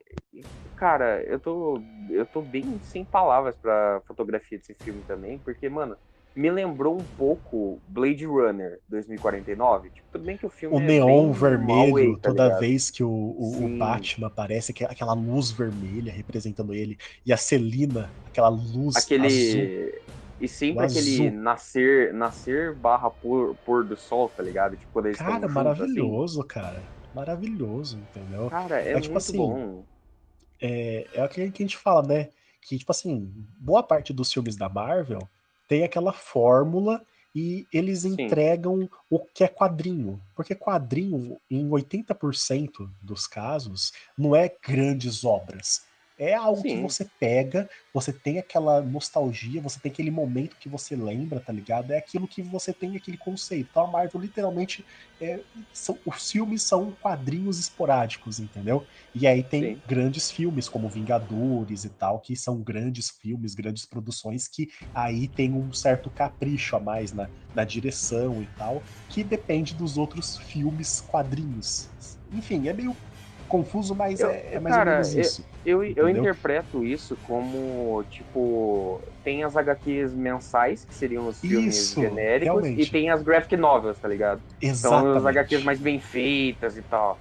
Cara, 0.75 1.21
eu 1.23 1.39
tô. 1.39 1.81
Eu 2.09 2.25
tô 2.25 2.41
bem 2.41 2.79
sem 2.83 3.03
palavras 3.03 3.55
pra 3.57 4.01
fotografia 4.07 4.57
desse 4.57 4.73
filme 4.75 5.01
também, 5.03 5.37
porque, 5.39 5.67
mano, 5.67 5.97
me 6.35 6.49
lembrou 6.49 6.95
um 6.97 7.03
pouco 7.17 7.81
Blade 7.87 8.25
Runner 8.25 8.79
2049. 8.87 9.89
Tipo, 9.89 10.07
tudo 10.11 10.25
bem 10.25 10.37
que 10.37 10.45
o 10.45 10.49
filme 10.49 10.77
O 10.77 10.79
é 10.79 10.83
neon 10.85 11.31
vermelho, 11.31 11.91
away, 11.91 12.15
tá 12.17 12.29
toda 12.29 12.43
ligado? 12.45 12.59
vez 12.59 12.89
que 12.91 13.03
o, 13.03 13.09
o- 13.09 13.65
o. 13.75 13.77
Batman 13.77 14.27
aparece, 14.27 14.73
que- 14.73 14.85
aquela 14.85 15.13
luz 15.13 15.51
vermelha 15.51 16.11
representando 16.11 16.73
ele, 16.73 16.97
e 17.25 17.33
a 17.33 17.37
Celina, 17.37 18.09
aquela 18.27 18.49
luz 18.49 18.95
azul. 18.97 19.03
Aquele. 19.03 20.09
E 20.41 20.47
sempre 20.47 20.83
O 20.83 20.85
aquele 20.85 21.27
azul. 21.27 21.31
nascer, 21.31 22.13
nascer 22.13 22.73
barra 22.75 23.09
pôr, 23.09 23.55
pôr 23.65 23.83
do 23.83 23.97
sol, 23.97 24.29
tá 24.29 24.41
ligado? 24.41 24.77
Tipo, 24.77 24.93
quando 24.93 25.07
eles 25.07 25.17
Cara, 25.17 25.45
assim. 25.45 25.53
maravilhoso, 25.53 26.43
cara. 26.45 26.81
Maravilhoso, 27.13 27.97
entendeu? 27.97 28.49
Cara, 28.49 28.79
é, 28.79 28.91
É 28.91 29.01
tipo 29.01 29.13
muito 29.13 29.17
assim, 29.17 29.37
bom. 29.37 29.83
É, 30.61 31.07
é 31.13 31.23
o 31.25 31.27
que 31.27 31.51
que 31.51 31.63
a 31.63 31.65
gente 31.65 31.77
fala, 31.77 32.07
né? 32.07 32.29
Que, 32.61 32.77
tipo 32.77 32.91
assim, 32.91 33.29
boa 33.59 33.81
parte 33.83 34.13
dos 34.13 34.31
filmes 34.31 34.55
da 34.55 34.69
Marvel 34.69 35.27
tem 35.69 35.83
aquela 35.83 36.11
fórmula 36.11 37.01
e 37.33 37.67
eles 37.71 37.99
Sim. 37.99 38.13
entregam 38.13 38.89
o 39.07 39.19
que 39.19 39.43
é 39.43 39.47
quadrinho. 39.47 40.19
Porque 40.35 40.55
quadrinho, 40.55 41.39
em 41.49 41.69
80% 41.69 42.89
dos 43.01 43.27
casos, 43.27 43.93
não 44.17 44.35
é 44.35 44.51
grandes 44.61 45.23
obras. 45.23 45.83
É 46.19 46.33
algo 46.35 46.65
que 46.65 46.75
Sim. 46.75 46.77
você 46.77 47.09
pega, 47.17 47.67
você 47.93 48.11
tem 48.11 48.39
aquela 48.39 48.81
nostalgia, 48.83 49.61
você 49.61 49.79
tem 49.79 49.89
aquele 49.91 50.11
momento 50.11 50.57
que 50.59 50.67
você 50.67 50.95
lembra, 50.95 51.39
tá 51.39 51.53
ligado? 51.53 51.91
É 51.91 51.97
aquilo 51.97 52.27
que 52.27 52.43
você 52.43 52.73
tem 52.73 52.97
aquele 52.97 53.17
conceito. 53.17 53.67
Então 53.69 53.83
a 53.85 53.91
Marvel 53.91 54.19
literalmente 54.19 54.85
é, 55.19 55.43
são, 55.71 56.01
os 56.05 56.29
filmes 56.29 56.63
são 56.67 56.95
quadrinhos 56.99 57.57
esporádicos, 57.59 58.37
entendeu? 58.39 58.85
E 59.13 59.25
aí 59.27 59.43
tem 59.47 59.71
Sim. 59.75 59.81
grandes 59.85 60.29
filmes 60.29 60.67
como 60.67 60.89
Vingadores 60.89 61.83
e 61.85 61.89
tal, 61.95 62.19
que 62.19 62.35
são 62.35 62.61
grandes 62.61 63.09
filmes, 63.09 63.55
grandes 63.55 63.85
produções 63.85 64.47
que 64.47 64.67
aí 64.93 65.27
tem 65.27 65.53
um 65.53 65.71
certo 65.71 66.11
capricho 66.11 66.75
a 66.75 66.79
mais 66.79 67.13
na, 67.13 67.29
na 67.53 67.63
direção 67.63 68.41
e 68.43 68.47
tal, 68.47 68.83
que 69.07 69.23
depende 69.23 69.73
dos 69.75 69.97
outros 69.97 70.35
filmes 70.37 70.99
quadrinhos. 71.01 71.89
Enfim, 72.31 72.67
é 72.67 72.73
meio 72.73 72.97
confuso, 73.49 73.93
mas 73.95 74.19
Eu- 74.21 74.29
é, 74.29 74.55
é 74.55 74.59
mais 74.59 74.73
cara, 74.75 74.91
ou 74.91 74.95
menos 74.97 75.15
eu- 75.15 75.21
isso. 75.21 75.49
Eu, 75.65 75.83
eu 75.83 75.89
Entendeu? 75.91 76.23
interpreto 76.23 76.85
isso 76.85 77.17
como, 77.17 78.01
tipo, 78.09 79.03
tem 79.21 79.43
as 79.43 79.57
HQs 79.57 80.13
mensais, 80.13 80.85
que 80.85 80.95
seriam 80.95 81.27
os 81.27 81.39
filmes 81.41 81.75
Isso, 81.75 81.99
genéricos, 81.99 82.45
realmente. 82.61 82.81
e 82.81 82.87
tem 82.89 83.09
as 83.09 83.21
graphic 83.21 83.57
novels, 83.57 83.99
tá 83.99 84.07
ligado? 84.07 84.41
São 84.61 84.69
Exatamente. 84.69 85.17
as 85.17 85.25
HQs 85.25 85.63
mais 85.65 85.79
bem 85.79 85.99
feitas 85.99 86.77
e 86.77 86.81
tal. 86.81 87.19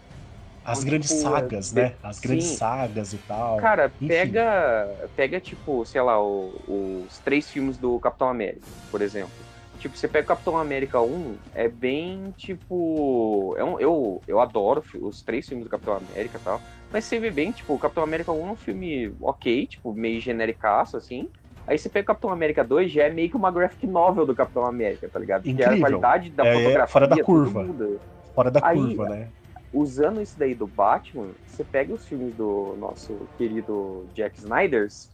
As 0.64 0.78
Então, 0.78 0.90
grandes 0.90 1.08
tipo, 1.10 1.20
sagas, 1.22 1.76
é- 1.76 1.82
né? 1.82 1.94
As 2.02 2.20
grandes 2.20 2.46
sim. 2.46 2.56
sagas 2.56 3.12
e 3.12 3.18
tal. 3.18 3.56
Cara, 3.56 3.86
enfim. 4.00 4.06
pega, 4.06 5.10
pega, 5.16 5.40
tipo, 5.40 5.84
sei 5.84 6.00
lá, 6.00 6.22
o- 6.22 7.04
os 7.06 7.18
três 7.20 7.50
filmes 7.50 7.76
do 7.78 7.98
Capitão 7.98 8.28
América, 8.28 8.66
por 8.90 9.02
exemplo. 9.02 9.32
Tipo, 9.78 9.96
você 9.96 10.08
pega 10.08 10.24
o 10.24 10.28
Capitão 10.28 10.56
América 10.56 11.00
1, 11.00 11.36
é 11.54 11.68
bem, 11.68 12.34
tipo... 12.36 13.54
É 13.56 13.62
um, 13.64 13.78
eu, 13.78 14.20
eu 14.26 14.40
adoro 14.40 14.82
os 15.00 15.22
três 15.22 15.46
filmes 15.46 15.64
do 15.64 15.70
Capitão 15.70 15.96
América 15.96 16.38
e 16.38 16.40
tal. 16.40 16.60
Mas 16.92 17.04
você 17.04 17.20
vê 17.20 17.30
bem, 17.30 17.52
tipo, 17.52 17.74
o 17.74 17.78
Capitão 17.78 18.02
América 18.02 18.32
1 18.32 18.48
é 18.48 18.50
um 18.50 18.56
filme 18.56 19.14
ok, 19.20 19.66
tipo, 19.66 19.92
meio 19.92 20.20
genericaço, 20.20 20.96
assim. 20.96 21.28
Aí 21.66 21.78
você 21.78 21.88
pega 21.88 22.04
o 22.04 22.06
Capitão 22.06 22.30
América 22.30 22.64
2, 22.64 22.90
já 22.90 23.04
é 23.04 23.10
meio 23.10 23.28
que 23.30 23.36
uma 23.36 23.50
graphic 23.50 23.86
novel 23.86 24.26
do 24.26 24.34
Capitão 24.34 24.64
América, 24.64 25.08
tá 25.08 25.18
ligado? 25.18 25.42
Porque 25.42 25.62
a 25.62 25.66
Incrível. 25.66 25.86
qualidade 25.86 26.30
da 26.30 26.44
É, 26.44 26.48
é 26.48 26.56
fotografia 26.56 26.92
fora 26.92 27.06
da 27.06 27.22
curva. 27.22 27.64
muda 27.64 28.00
Fora 28.34 28.50
da 28.50 28.60
Aí, 28.60 28.76
curva, 28.76 29.08
né? 29.08 29.28
usando 29.72 30.22
isso 30.22 30.38
daí 30.38 30.54
do 30.54 30.66
Batman, 30.66 31.28
você 31.46 31.62
pega 31.62 31.92
os 31.92 32.06
filmes 32.06 32.34
do 32.34 32.74
nosso 32.78 33.28
querido 33.36 34.06
Jack 34.14 34.38
Snyders 34.38 35.10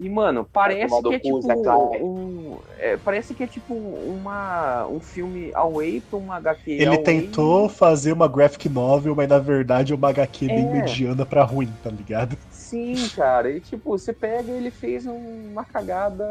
e, 0.00 0.08
mano, 0.08 0.46
parece 0.50 1.02
que 1.02 1.14
é 1.14 1.18
tipo 1.18 2.04
um. 2.04 2.58
é, 2.78 2.96
parece 2.96 3.34
que 3.34 3.42
é 3.42 3.46
tipo 3.46 3.74
uma, 3.74 4.86
um 4.86 4.98
filme 4.98 5.50
away 5.54 6.00
pra 6.00 6.18
uma 6.18 6.36
HQ. 6.36 6.70
Ele 6.70 6.86
away. 6.86 7.02
tentou 7.02 7.68
fazer 7.68 8.12
uma 8.12 8.26
graphic 8.26 8.68
novel, 8.68 9.14
mas 9.14 9.28
na 9.28 9.38
verdade 9.38 9.92
é 9.92 9.96
uma 9.96 10.08
HQ 10.08 10.46
bem 10.46 10.66
É. 10.66 10.72
mediana 10.72 11.26
pra 11.26 11.44
ruim, 11.44 11.68
tá 11.84 11.90
ligado? 11.90 12.36
Sim, 12.50 12.94
cara. 13.14 13.50
E 13.50 13.60
tipo, 13.60 13.90
você 13.90 14.12
pega 14.12 14.50
ele 14.50 14.70
fez 14.70 15.04
um- 15.06 15.50
uma 15.52 15.64
cagada 15.64 16.24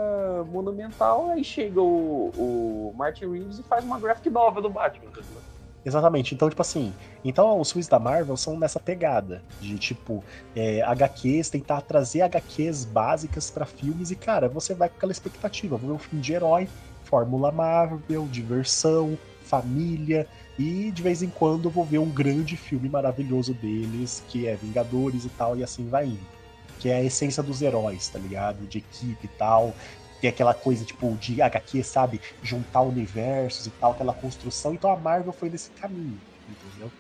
monumental, 0.52 1.30
aí 1.30 1.44
chega 1.44 1.82
o, 1.82 2.32
o 2.36 2.94
Martin 2.98 3.30
Reeves 3.32 3.60
e 3.60 3.64
faz 3.64 3.84
uma 3.86 4.00
graphic 4.00 4.30
novel 4.30 4.62
do 4.64 4.70
Batman. 4.70 5.12
tá 5.12 5.22
ligado? 5.22 5.49
Exatamente. 5.86 6.36
Então, 6.36 6.50
tipo 6.50 6.62
assim, 6.62 6.94
então 7.24 7.60
os 7.60 7.72
filmes 7.72 7.88
da 7.88 8.00
Marvel 8.00 8.36
são 8.36 8.60
nessa 8.60 8.80
pegada 8.80 9.42
de 9.62 9.78
tipo 9.78 10.24
é, 10.56 10.82
HQs, 10.82 11.50
tentar 11.50 11.82
trazer 11.82 12.22
HQs 12.22 12.86
básicas 12.86 13.50
pra 13.50 13.66
filmes 13.66 14.12
e 14.12 14.16
cara, 14.16 14.50
você 14.50 14.74
vai 14.74 14.90
com 14.90 14.98
aquela 14.98 15.12
expectativa, 15.12 15.78
vou 15.78 15.90
ver 15.90 15.96
um 15.96 16.00
filme 16.00 16.22
de 16.22 16.34
herói, 16.34 16.68
Fórmula 17.06 17.52
Marvel, 17.52 18.28
diversão, 18.30 19.18
família 19.42 20.28
e 20.58 20.92
de 20.92 21.02
vez 21.02 21.24
em 21.24 21.30
quando 21.30 21.70
vou 21.70 21.86
ver 21.86 22.00
um 22.00 22.10
grande 22.10 22.58
filme 22.58 22.90
maravilhoso 22.90 23.54
deles, 23.54 24.22
que 24.28 24.48
é 24.48 24.56
Vingadores 24.56 25.26
e 25.26 25.30
tal 25.30 25.58
e 25.58 25.64
assim 25.64 25.88
vai 25.88 26.06
indo. 26.06 26.40
Que 26.80 26.90
é 26.90 26.96
a 26.96 27.04
essência 27.04 27.44
dos 27.44 27.62
heróis, 27.62 28.08
tá 28.08 28.18
ligado? 28.20 28.66
De 28.66 28.78
equipe 28.78 29.26
e 29.26 29.38
tal. 29.38 29.74
Tem 30.20 30.30
aquela 30.30 30.54
coisa, 30.54 30.86
tipo, 30.86 31.18
de 31.18 31.42
HQ, 31.42 31.84
sabe? 31.84 32.20
Juntar 32.42 32.82
universos 32.84 33.66
e 33.68 33.72
tal, 33.72 33.92
aquela 33.92 34.14
construção. 34.14 34.74
Então 34.74 34.92
a 34.92 35.00
Marvel 35.00 35.34
foi 35.34 35.50
nesse 35.50 35.72
caminho, 35.74 36.22
entendeu? 36.48 36.94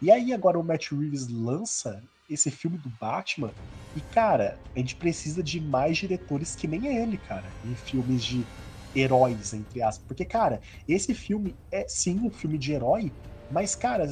E 0.00 0.10
aí 0.10 0.32
agora 0.32 0.58
o 0.58 0.64
Matt 0.64 0.90
Reeves 0.92 1.28
lança 1.28 2.02
esse 2.28 2.50
filme 2.50 2.78
do 2.78 2.90
Batman 2.90 3.54
e, 3.94 4.02
cara, 4.02 4.58
a 4.76 4.78
gente 4.80 4.96
precisa 4.96 5.42
de 5.42 5.60
mais 5.60 5.98
diretores 5.98 6.54
que 6.56 6.66
nem 6.66 6.96
ele, 6.96 7.16
cara, 7.18 7.56
em 7.62 7.76
filmes 7.76 8.24
de 8.24 8.50
heróis, 8.94 9.52
entre 9.52 9.82
aspas. 9.82 10.04
Porque, 10.06 10.24
cara, 10.24 10.60
esse 10.86 11.14
filme 11.14 11.58
é 11.70 11.84
sim 11.88 12.20
um 12.26 12.30
filme 12.30 12.58
de 12.58 12.72
herói, 12.72 13.16
mas, 13.48 13.74
cara, 13.76 14.06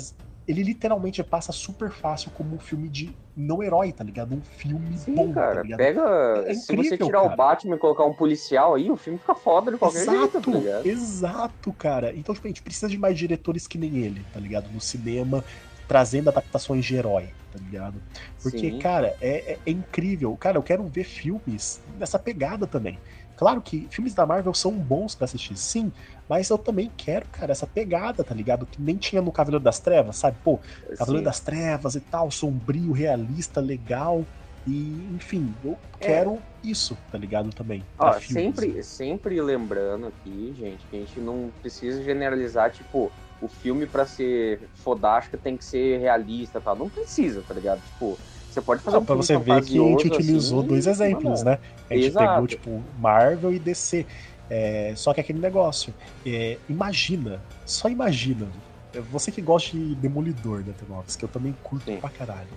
ele 0.46 0.62
literalmente 0.62 1.22
passa 1.24 1.52
super 1.52 1.90
fácil 1.90 2.30
como 2.32 2.54
um 2.56 2.60
filme 2.60 2.88
de 2.88 3.18
não 3.36 3.62
herói, 3.62 3.92
tá 3.92 4.04
ligado? 4.04 4.34
Um 4.34 4.42
filme 4.42 4.96
Sim, 4.98 5.14
bom, 5.14 5.28
tá 5.32 5.40
cara. 5.40 5.62
ligado? 5.62 5.78
Pega. 5.78 6.44
É 6.46 6.54
se 6.54 6.74
você 6.74 6.94
incrível, 6.94 7.06
tirar 7.06 7.20
cara. 7.22 7.32
o 7.32 7.36
Batman 7.36 7.76
e 7.76 7.78
colocar 7.78 8.04
um 8.04 8.14
policial 8.14 8.74
aí, 8.74 8.90
o 8.90 8.96
filme 8.96 9.18
fica 9.18 9.34
foda 9.34 9.72
de 9.72 9.78
qualquer 9.78 10.06
jeito, 10.06 10.38
Exato, 10.38 10.50
tá 10.50 10.58
ligado? 10.58 10.86
exato, 10.86 11.72
cara. 11.72 12.14
Então, 12.16 12.34
tipo, 12.34 12.46
a 12.46 12.50
gente 12.50 12.62
precisa 12.62 12.88
de 12.88 12.98
mais 12.98 13.16
diretores 13.18 13.66
que 13.66 13.78
nem 13.78 13.98
ele, 13.98 14.24
tá 14.32 14.38
ligado? 14.40 14.70
No 14.70 14.80
cinema, 14.80 15.44
trazendo 15.88 16.28
adaptações 16.28 16.84
de 16.84 16.94
herói, 16.94 17.34
tá 17.50 17.58
ligado? 17.58 18.02
Porque, 18.42 18.70
Sim. 18.70 18.78
cara, 18.78 19.14
é, 19.20 19.52
é- 19.54 19.58
é 19.66 19.70
incrível. 19.70 20.36
Cara, 20.36 20.56
eu 20.58 20.62
quero 20.62 20.86
ver 20.88 21.04
filmes 21.04 21.80
nessa 21.98 22.18
pegada 22.18 22.66
também. 22.66 22.98
Claro 23.36 23.60
que 23.62 23.88
filmes 23.90 24.14
da 24.14 24.24
Marvel 24.26 24.54
são 24.54 24.72
bons 24.72 25.14
pra 25.14 25.24
assistir, 25.24 25.56
sim, 25.56 25.90
mas 26.32 26.48
eu 26.48 26.56
também 26.56 26.90
quero, 26.96 27.26
cara, 27.30 27.52
essa 27.52 27.66
pegada, 27.66 28.24
tá 28.24 28.34
ligado? 28.34 28.64
Que 28.64 28.80
nem 28.80 28.96
tinha 28.96 29.20
no 29.20 29.30
Cavaleiro 29.30 29.62
das 29.62 29.78
Trevas, 29.78 30.16
sabe? 30.16 30.38
Pô, 30.42 30.58
Cavaleiro 30.96 31.18
Sim. 31.18 31.24
das 31.24 31.40
Trevas 31.40 31.94
e 31.94 32.00
tal, 32.00 32.30
sombrio, 32.30 32.90
realista, 32.90 33.60
legal. 33.60 34.24
E, 34.66 35.10
enfim, 35.14 35.54
eu 35.62 35.76
É. 36.00 36.06
quero 36.06 36.38
isso, 36.64 36.96
tá 37.10 37.18
ligado? 37.18 37.50
Também. 37.50 37.84
Ó, 37.98 38.10
filmes. 38.14 38.56
sempre, 38.56 38.82
sempre 38.82 39.42
lembrando 39.42 40.06
aqui, 40.06 40.54
gente, 40.58 40.86
que 40.86 40.96
a 40.96 41.00
gente 41.00 41.20
não 41.20 41.52
precisa 41.60 42.02
generalizar, 42.02 42.70
tipo, 42.70 43.12
o 43.38 43.46
filme 43.46 43.84
pra 43.84 44.06
ser 44.06 44.70
fodástico 44.76 45.36
tem 45.36 45.54
que 45.58 45.64
ser 45.66 45.98
realista 46.00 46.56
e 46.56 46.62
tal. 46.62 46.74
Não 46.74 46.88
precisa, 46.88 47.42
tá 47.46 47.52
ligado? 47.52 47.82
Tipo, 47.82 48.18
você 48.48 48.62
pode 48.62 48.82
fazer 48.82 48.96
Só 48.96 49.02
um 49.02 49.04
pra 49.04 49.16
você 49.16 49.36
ver 49.36 49.62
que 49.64 49.78
a 49.78 49.82
gente 49.82 50.06
utilizou 50.06 50.60
assim, 50.60 50.68
dois 50.68 50.86
exemplos, 50.86 51.42
né? 51.42 51.58
A 51.90 51.94
gente 51.94 52.06
Exato. 52.06 52.32
pegou, 52.32 52.46
tipo, 52.46 52.82
Marvel 52.98 53.52
e 53.52 53.58
DC. 53.58 54.06
É, 54.54 54.92
só 54.94 55.14
que 55.14 55.20
aquele 55.22 55.38
negócio, 55.38 55.94
é, 56.26 56.58
imagina, 56.68 57.40
só 57.64 57.88
imagina. 57.88 58.46
é, 58.94 59.00
Você 59.00 59.32
que 59.32 59.40
gosta 59.40 59.74
de 59.74 59.94
Demolidor, 59.94 60.58
né, 60.58 60.74
Tenox? 60.78 61.16
Que 61.16 61.24
eu 61.24 61.28
também 61.30 61.56
curto 61.62 61.86
Sim. 61.86 61.96
pra 61.96 62.10
caralho. 62.10 62.50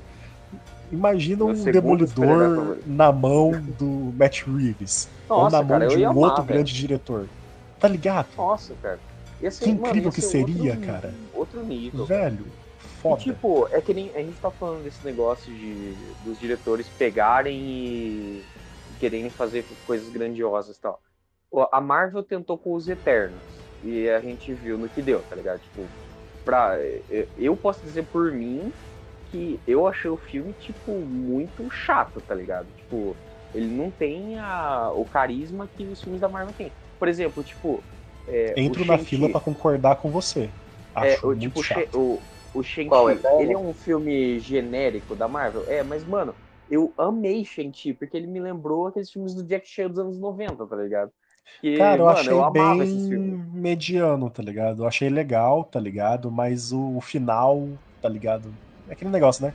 Imagina 0.91 1.45
Meu 1.45 1.53
um 1.55 1.63
Demolidor 1.63 2.79
na 2.85 3.13
mão 3.13 3.51
do 3.79 4.13
Matt 4.17 4.41
Reeves. 4.45 5.07
ou 5.29 5.43
Nossa, 5.43 5.55
na 5.55 5.63
mão 5.63 5.79
cara, 5.79 5.87
de 5.87 6.03
um 6.05 6.09
amar, 6.09 6.17
outro 6.17 6.43
velho. 6.43 6.53
grande 6.55 6.73
diretor. 6.73 7.29
Tá 7.79 7.87
ligado? 7.87 8.27
Nossa, 8.35 8.75
cara. 8.81 8.99
Ser, 9.49 9.63
Que 9.63 9.71
mano, 9.71 9.87
incrível 9.87 10.09
ia 10.09 10.11
que 10.15 10.21
ser 10.21 10.27
seria, 10.27 10.71
outro- 10.73 10.85
cara. 10.87 11.13
Outro 11.33 11.63
nível. 11.63 12.05
Velho, 12.05 12.45
E, 12.83 12.87
foda. 13.01 13.21
tipo, 13.21 13.69
é 13.71 13.79
que 13.79 13.93
nem 13.93 14.11
a 14.15 14.19
gente 14.19 14.37
tá 14.41 14.51
falando 14.51 14.83
desse 14.83 15.05
negócio 15.05 15.49
de 15.53 15.93
dos 16.25 16.37
diretores 16.39 16.87
pegarem 16.97 17.55
e 17.57 18.43
quererem 18.99 19.29
fazer 19.29 19.65
coisas 19.87 20.09
grandiosas 20.09 20.75
e 20.75 20.79
tal. 20.81 20.99
A 21.71 21.81
Marvel 21.81 22.23
tentou 22.23 22.57
com 22.57 22.73
os 22.73 22.87
Eternos 22.87 23.71
e 23.81 24.09
a 24.09 24.21
gente 24.21 24.53
viu 24.53 24.77
no 24.77 24.89
que 24.89 25.01
deu, 25.01 25.23
tá 25.23 25.35
ligado? 25.35 25.59
Tipo, 25.61 25.93
pra, 26.43 26.77
eu- 27.09 27.29
eu 27.35 27.57
posso 27.57 27.85
dizer 27.85 28.03
por 28.09 28.31
mim 28.33 28.73
que 29.25 29.61
eu 29.67 29.87
achei 29.87 30.09
o 30.09 30.17
filme, 30.17 30.53
tipo, 30.53 31.05
muito 31.05 31.69
chato, 31.71 32.21
tá 32.21 32.35
ligado? 32.35 32.73
Tipo, 32.73 33.19
ele 33.53 33.69
não 33.69 33.91
tem 33.91 34.37
a, 34.39 34.91
o 34.91 35.05
carisma 35.07 35.67
que 35.67 35.87
os 35.87 36.01
filmes 36.01 36.21
da 36.21 36.29
Marvel 36.29 36.53
têm. 36.53 36.75
Por 36.99 37.07
exemplo, 37.07 37.43
tipo. 37.43 37.87
é, 38.27 38.55
Entro 38.55 38.83
na 38.83 38.97
fila 38.97 39.29
pra 39.29 39.39
concordar 39.39 39.95
com 39.97 40.11
você. 40.11 40.57
Acho 40.93 41.19
É, 41.19 41.25
o, 41.25 41.35
muito 41.35 41.61
tipo, 41.61 41.61
chato. 41.61 41.93
o, 41.93 42.25
o 42.53 42.63
Shang-Chi, 42.63 43.09
Qual, 43.09 43.09
Eterno? 43.09 43.31
ele 43.37 43.53
é 43.53 43.57
um 43.57 43.73
filme 43.73 44.39
genérico 44.39 45.15
da 45.15 45.27
Marvel? 45.27 45.65
É, 45.67 45.83
mas, 45.83 46.05
mano, 46.05 46.35
eu 46.67 46.93
amei 46.97 47.43
Shang-Chi, 47.45 47.93
porque 47.93 48.15
ele 48.17 48.27
me 48.27 48.39
lembrou 48.39 48.87
aqueles 48.87 49.11
filmes 49.11 49.35
do 49.35 49.43
Jack 49.43 49.67
Chan 49.67 49.89
dos 49.89 49.99
anos 49.99 50.17
90, 50.19 50.65
tá 50.67 50.75
ligado? 50.75 51.11
Que, 51.61 51.77
Cara, 51.77 51.97
eu 51.97 52.05
mano, 52.05 52.17
achei 52.17 52.33
eu 52.33 52.51
bem 52.51 52.77
mediano, 53.53 54.29
tá 54.29 54.43
ligado? 54.43 54.83
Eu 54.83 54.87
achei 54.87 55.09
legal, 55.09 55.63
tá 55.63 55.79
ligado? 55.79 56.31
Mas 56.31 56.71
o, 56.71 56.97
o 56.97 57.01
final, 57.01 57.67
tá 58.01 58.09
ligado? 58.09 58.53
É 58.89 58.93
aquele 58.93 59.11
negócio, 59.11 59.45
né? 59.45 59.53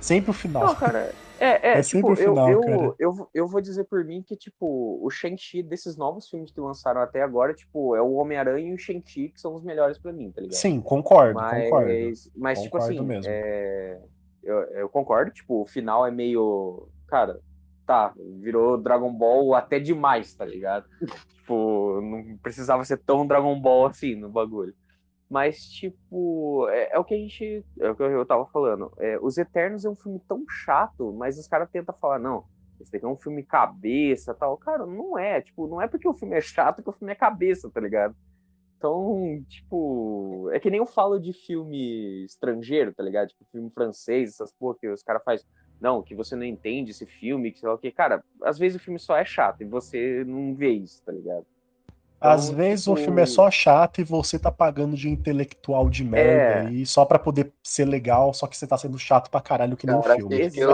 Sempre 0.00 0.30
o 0.30 0.34
final. 0.34 0.66
Não, 0.66 0.74
cara, 0.74 1.12
é, 1.38 1.68
é, 1.68 1.78
É 1.78 1.82
tipo, 1.82 1.82
sempre 1.82 2.12
o 2.12 2.16
final, 2.16 2.50
eu, 2.50 2.60
cara. 2.60 2.76
eu, 2.76 2.96
eu, 2.98 3.28
eu 3.34 3.48
vou 3.48 3.60
dizer 3.60 3.84
por 3.84 4.04
mim 4.04 4.22
que, 4.22 4.36
tipo, 4.36 4.98
o 5.02 5.10
Shang-Chi 5.10 5.62
desses 5.62 5.96
novos 5.96 6.28
filmes 6.28 6.50
que 6.50 6.60
lançaram 6.60 7.00
até 7.00 7.22
agora, 7.22 7.52
tipo, 7.52 7.94
é 7.94 8.00
o 8.00 8.14
Homem-Aranha 8.14 8.70
e 8.70 8.74
o 8.74 8.78
Shang-Chi 8.78 9.28
que 9.28 9.40
são 9.40 9.54
os 9.54 9.62
melhores 9.62 9.98
pra 9.98 10.12
mim, 10.12 10.30
tá 10.30 10.40
ligado? 10.40 10.56
Sim, 10.56 10.80
concordo, 10.80 11.34
mas, 11.34 11.64
concordo. 11.64 11.92
Mas, 12.36 12.62
tipo 12.62 12.78
Concordo 12.78 12.94
assim, 12.94 13.06
mesmo. 13.06 13.30
é, 13.30 14.00
eu, 14.42 14.56
eu 14.72 14.88
concordo, 14.88 15.30
tipo, 15.30 15.62
o 15.62 15.66
final 15.66 16.06
é 16.06 16.10
meio. 16.10 16.88
Cara, 17.06 17.38
tá, 17.90 18.14
virou 18.38 18.78
Dragon 18.78 19.12
Ball 19.12 19.52
até 19.54 19.80
demais, 19.80 20.32
tá 20.32 20.44
ligado? 20.44 20.88
tipo, 21.34 22.00
não 22.00 22.38
precisava 22.38 22.84
ser 22.84 22.98
tão 22.98 23.26
Dragon 23.26 23.60
Ball 23.60 23.86
assim 23.86 24.14
no 24.14 24.28
bagulho. 24.28 24.72
Mas, 25.28 25.64
tipo, 25.64 26.68
é, 26.70 26.94
é 26.94 26.98
o 26.98 27.04
que 27.04 27.14
a 27.14 27.16
gente. 27.16 27.64
É 27.80 27.90
o 27.90 27.96
que 27.96 28.02
eu 28.02 28.26
tava 28.26 28.46
falando. 28.46 28.92
É, 28.98 29.18
Os 29.20 29.38
Eternos 29.38 29.84
é 29.84 29.90
um 29.90 29.96
filme 29.96 30.20
tão 30.28 30.44
chato, 30.48 31.12
mas 31.12 31.38
os 31.38 31.48
caras 31.48 31.68
tentam 31.70 31.94
falar, 32.00 32.18
não, 32.18 32.44
esse 32.80 32.90
daqui 32.92 33.04
é 33.04 33.08
um 33.08 33.16
filme 33.16 33.42
cabeça 33.42 34.34
tal. 34.34 34.56
Cara, 34.56 34.86
não 34.86 35.18
é. 35.18 35.40
Tipo, 35.40 35.66
não 35.68 35.80
é 35.80 35.88
porque 35.88 36.08
o 36.08 36.14
filme 36.14 36.36
é 36.36 36.40
chato 36.40 36.82
que 36.82 36.90
o 36.90 36.92
filme 36.92 37.12
é 37.12 37.16
cabeça, 37.16 37.70
tá 37.70 37.80
ligado? 37.80 38.14
Então, 38.76 39.44
tipo, 39.48 40.48
é 40.52 40.58
que 40.58 40.70
nem 40.70 40.78
eu 40.78 40.86
falo 40.86 41.20
de 41.20 41.32
filme 41.32 42.24
estrangeiro, 42.24 42.94
tá 42.94 43.02
ligado? 43.02 43.28
Tipo, 43.28 43.44
filme 43.52 43.70
francês, 43.70 44.30
essas 44.30 44.52
porra 44.52 44.78
que 44.80 44.88
os 44.88 45.02
caras 45.02 45.22
fazem. 45.22 45.46
Não, 45.80 46.02
que 46.02 46.14
você 46.14 46.36
não 46.36 46.44
entende 46.44 46.90
esse 46.90 47.06
filme, 47.06 47.50
que 47.50 47.58
sei 47.60 47.68
lá 47.68 47.74
o 47.74 47.78
que. 47.78 47.90
Cara, 47.90 48.22
às 48.42 48.58
vezes 48.58 48.76
o 48.80 48.84
filme 48.84 48.98
só 48.98 49.16
é 49.16 49.24
chato 49.24 49.62
e 49.62 49.64
você 49.64 50.22
não 50.26 50.54
vê 50.54 50.70
isso, 50.70 51.02
tá 51.04 51.12
ligado? 51.12 51.46
Às 52.20 52.48
Então, 52.48 52.56
vezes 52.58 52.86
o 52.86 52.94
tipo, 52.94 53.04
filme 53.06 53.22
é 53.22 53.26
só 53.26 53.50
chato 53.50 53.98
e 54.02 54.04
você 54.04 54.38
tá 54.38 54.52
pagando 54.52 54.94
de 54.94 55.08
intelectual 55.08 55.88
de 55.88 56.04
merda 56.04 56.66
É. 56.66 56.66
aí 56.66 56.84
só 56.84 57.06
pra 57.06 57.18
poder 57.18 57.50
ser 57.62 57.86
legal, 57.86 58.34
só 58.34 58.46
que 58.46 58.54
você 58.58 58.66
tá 58.66 58.76
sendo 58.76 58.98
chato 58.98 59.30
pra 59.30 59.40
caralho 59.40 59.74
que 59.74 59.86
o 59.86 60.02
Cara, 60.02 60.16
filme. 60.16 60.42
assistiu, 60.42 60.68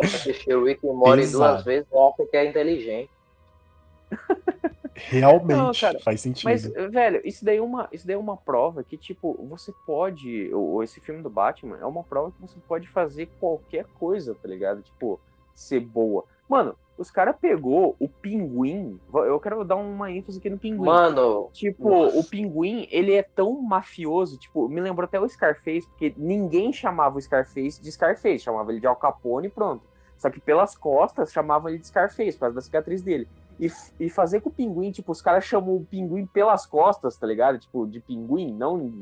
assistiu 0.00 0.64
Rick 0.64 0.88
and 0.88 0.94
Morty 0.94 1.26
duas 1.30 1.62
vezes 1.62 1.86
e 1.92 1.98
acha 1.98 2.26
que 2.30 2.36
é 2.38 2.46
inteligente. 2.48 3.10
Realmente 4.96 5.56
Não, 5.56 5.72
cara, 5.72 5.98
faz 6.00 6.22
sentido. 6.22 6.48
Mas, 6.48 6.66
velho, 6.66 7.20
isso 7.24 7.44
daí, 7.44 7.58
é 7.58 7.62
uma, 7.62 7.88
isso 7.92 8.06
daí 8.06 8.16
é 8.16 8.18
uma 8.18 8.36
prova 8.36 8.82
que, 8.82 8.96
tipo, 8.96 9.34
você 9.48 9.72
pode. 9.86 10.50
Ou 10.54 10.82
esse 10.82 11.00
filme 11.00 11.22
do 11.22 11.28
Batman 11.28 11.78
é 11.78 11.84
uma 11.84 12.02
prova 12.02 12.32
que 12.32 12.40
você 12.40 12.58
pode 12.66 12.88
fazer 12.88 13.28
qualquer 13.38 13.84
coisa, 13.98 14.34
tá 14.34 14.48
ligado? 14.48 14.82
Tipo, 14.82 15.20
ser 15.54 15.80
boa. 15.80 16.24
Mano, 16.48 16.74
os 16.96 17.10
caras 17.10 17.36
pegou 17.38 17.94
o 18.00 18.08
pinguim. 18.08 18.98
Eu 19.12 19.38
quero 19.38 19.64
dar 19.64 19.76
uma 19.76 20.10
ênfase 20.10 20.38
aqui 20.38 20.48
no 20.48 20.58
pinguim. 20.58 20.86
Mano, 20.86 21.50
Tipo, 21.52 21.90
Nossa. 21.90 22.18
o 22.18 22.24
pinguim, 22.24 22.88
ele 22.90 23.12
é 23.12 23.22
tão 23.22 23.60
mafioso, 23.60 24.38
tipo, 24.38 24.66
me 24.68 24.80
lembrou 24.80 25.04
até 25.04 25.20
o 25.20 25.28
Scarface, 25.28 25.86
porque 25.88 26.14
ninguém 26.16 26.72
chamava 26.72 27.18
o 27.18 27.20
Scarface 27.20 27.82
de 27.82 27.92
Scarface, 27.92 28.38
chamava 28.38 28.72
ele 28.72 28.80
de 28.80 28.86
Al 28.86 28.96
Capone 28.96 29.48
e 29.48 29.50
pronto. 29.50 29.82
Só 30.16 30.30
que 30.30 30.40
pelas 30.40 30.74
costas 30.74 31.30
chamavam 31.30 31.68
ele 31.68 31.78
de 31.78 31.88
Scarface, 31.88 32.32
por 32.32 32.40
causa 32.40 32.54
da 32.54 32.62
cicatriz 32.62 33.02
dele. 33.02 33.28
E, 33.58 33.70
e 33.98 34.10
fazer 34.10 34.40
com 34.40 34.50
o 34.50 34.52
pinguim, 34.52 34.90
tipo, 34.90 35.10
os 35.12 35.22
caras 35.22 35.44
chamam 35.44 35.76
o 35.76 35.84
pinguim 35.86 36.26
pelas 36.26 36.66
costas, 36.66 37.16
tá 37.16 37.26
ligado? 37.26 37.58
Tipo, 37.58 37.86
de 37.86 38.00
pinguim, 38.00 38.52
não 38.52 38.92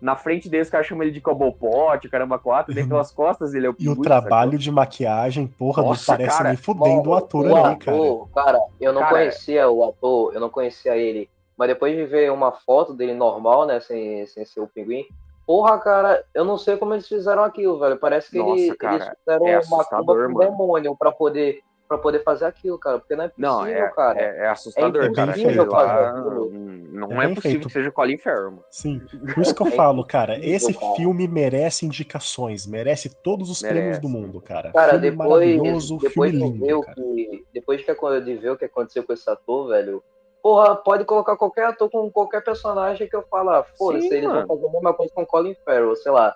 na 0.00 0.16
frente 0.16 0.48
deles, 0.48 0.66
os 0.66 0.70
caras 0.70 0.86
chamam 0.86 1.04
ele 1.04 1.12
de 1.12 1.20
Cobblepot, 1.20 2.08
caramba, 2.10 2.36
quatro, 2.36 2.74
daí 2.74 2.84
pelas 2.86 3.12
costas 3.12 3.54
ele 3.54 3.66
é 3.66 3.70
o 3.70 3.72
E 3.78 3.88
o 3.88 3.92
pinguim. 3.92 4.02
trabalho 4.02 4.58
de 4.58 4.70
maquiagem, 4.70 5.46
porra, 5.46 5.82
Nossa, 5.82 6.12
não 6.12 6.18
parece 6.18 6.36
cara, 6.38 6.48
nem 6.48 6.56
fudendo 6.58 7.10
o 7.10 7.14
ator 7.14 7.46
o 7.46 7.56
ali, 7.56 7.76
cara. 7.76 7.96
ator, 7.96 8.28
cara, 8.34 8.60
eu 8.80 8.92
não 8.92 9.00
Cara, 9.02 9.12
conhecia 9.14 9.70
o 9.70 9.84
ator, 9.88 10.34
eu 10.34 10.40
não 10.40 10.50
conhecia 10.50 10.96
ele. 10.96 11.30
Mas 11.56 11.68
depois 11.68 11.96
de 11.96 12.04
ver 12.04 12.32
uma 12.32 12.50
foto 12.50 12.92
dele 12.92 13.14
normal, 13.14 13.64
né, 13.64 13.78
sem, 13.78 14.26
sem 14.26 14.44
ser 14.44 14.60
o 14.60 14.66
pinguim, 14.66 15.06
porra, 15.46 15.78
cara, 15.78 16.24
eu 16.34 16.44
não 16.44 16.58
sei 16.58 16.76
como 16.76 16.94
eles 16.94 17.06
fizeram 17.06 17.44
aquilo, 17.44 17.78
velho. 17.78 17.96
Parece 17.96 18.28
que 18.30 18.38
Nossa, 18.38 18.60
ele- 18.60 18.76
cara, 18.76 18.94
eles 18.96 19.08
fizeram 19.20 19.46
é 19.46 19.60
uma 19.60 19.84
cumba 19.84 20.26
com 20.26 20.34
demônio 20.34 20.96
pra 20.96 21.12
poder, 21.12 21.60
pra 21.92 21.98
poder 22.02 22.22
fazer 22.22 22.44
aquilo, 22.46 22.78
cara. 22.78 22.98
Porque 22.98 23.14
não 23.14 23.24
é 23.24 23.28
possível, 23.28 23.50
Não, 23.50 23.66
é, 23.66 23.88
cara. 23.90 24.18
é, 24.20 24.38
é 24.44 24.48
assustador, 24.48 25.04
É 25.04 25.12
cara. 25.12 25.30
impossível 25.32 25.62
Aquele 25.62 25.70
lá, 25.70 25.86
fazer 25.88 26.08
aquilo. 26.08 26.50
não 26.92 27.12
É 27.22 27.24
é, 27.24 27.28
possível 27.28 27.42
feito. 27.42 27.66
que 27.66 27.72
seja 27.72 27.90
Colin 27.90 28.18
Farrell, 28.18 28.50
mano. 28.52 28.64
Sim, 28.70 29.00
por 29.34 29.42
isso 29.42 29.54
que 29.54 29.62
eu 29.62 29.66
falo, 29.72 30.04
cara, 30.06 30.38
esse 30.38 30.72
filme 30.96 31.28
merece 31.28 31.84
indicações, 31.86 32.66
merece 32.66 33.08
todos 33.22 33.50
os 33.50 33.60
prêmios 33.60 33.82
Merece. 33.84 34.00
do 34.00 34.08
mundo, 34.08 34.40
cara. 34.40 34.72
Cara, 34.72 34.92
filme 34.92 35.10
depois, 35.10 35.28
maravilhoso, 35.30 35.98
depois 35.98 36.30
filme 36.32 36.52
de 36.52 36.58
ver 36.58 36.66
lindo, 36.66 36.78
o 36.78 36.82
cara. 36.82 36.94
que, 36.94 37.44
depois 37.52 37.84
que, 37.84 38.20
de 38.22 38.34
ver 38.36 38.50
o 38.50 38.56
que 38.56 38.64
aconteceu 38.64 39.04
com 39.04 39.12
esse 39.12 39.28
ator, 39.28 39.68
velho, 39.68 40.02
porra, 40.42 40.74
pode 40.76 41.04
colocar 41.04 41.36
qualquer 41.36 41.66
ator 41.66 41.90
com 41.90 42.10
qualquer 42.10 42.42
personagem 42.42 43.08
que 43.08 43.14
eu 43.16 43.22
falo, 43.30 43.50
ah, 43.50 43.64
foda-se, 43.78 44.06
eles 44.08 44.24
mano. 44.24 44.46
vão 44.46 44.56
fazer 44.56 44.68
a 44.68 44.72
mesma 44.72 44.94
coisa 44.94 45.12
com 45.14 45.26
Colin 45.26 45.54
Farrell, 45.64 45.94
sei 45.96 46.12
lá. 46.12 46.34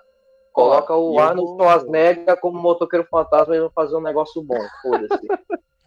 Coloca 0.57 0.95
o 0.95 1.19
Arnold 1.19 1.49
vou- 1.49 1.57
Schwarzenegger 1.59 2.39
como 2.39 2.59
motoqueiro 2.59 3.05
fantasma 3.07 3.55
e 3.55 3.59
vão 3.59 3.69
fazer 3.69 3.95
um 3.95 4.01
negócio 4.01 4.41
bom, 4.41 4.57
foda-se. 4.81 5.27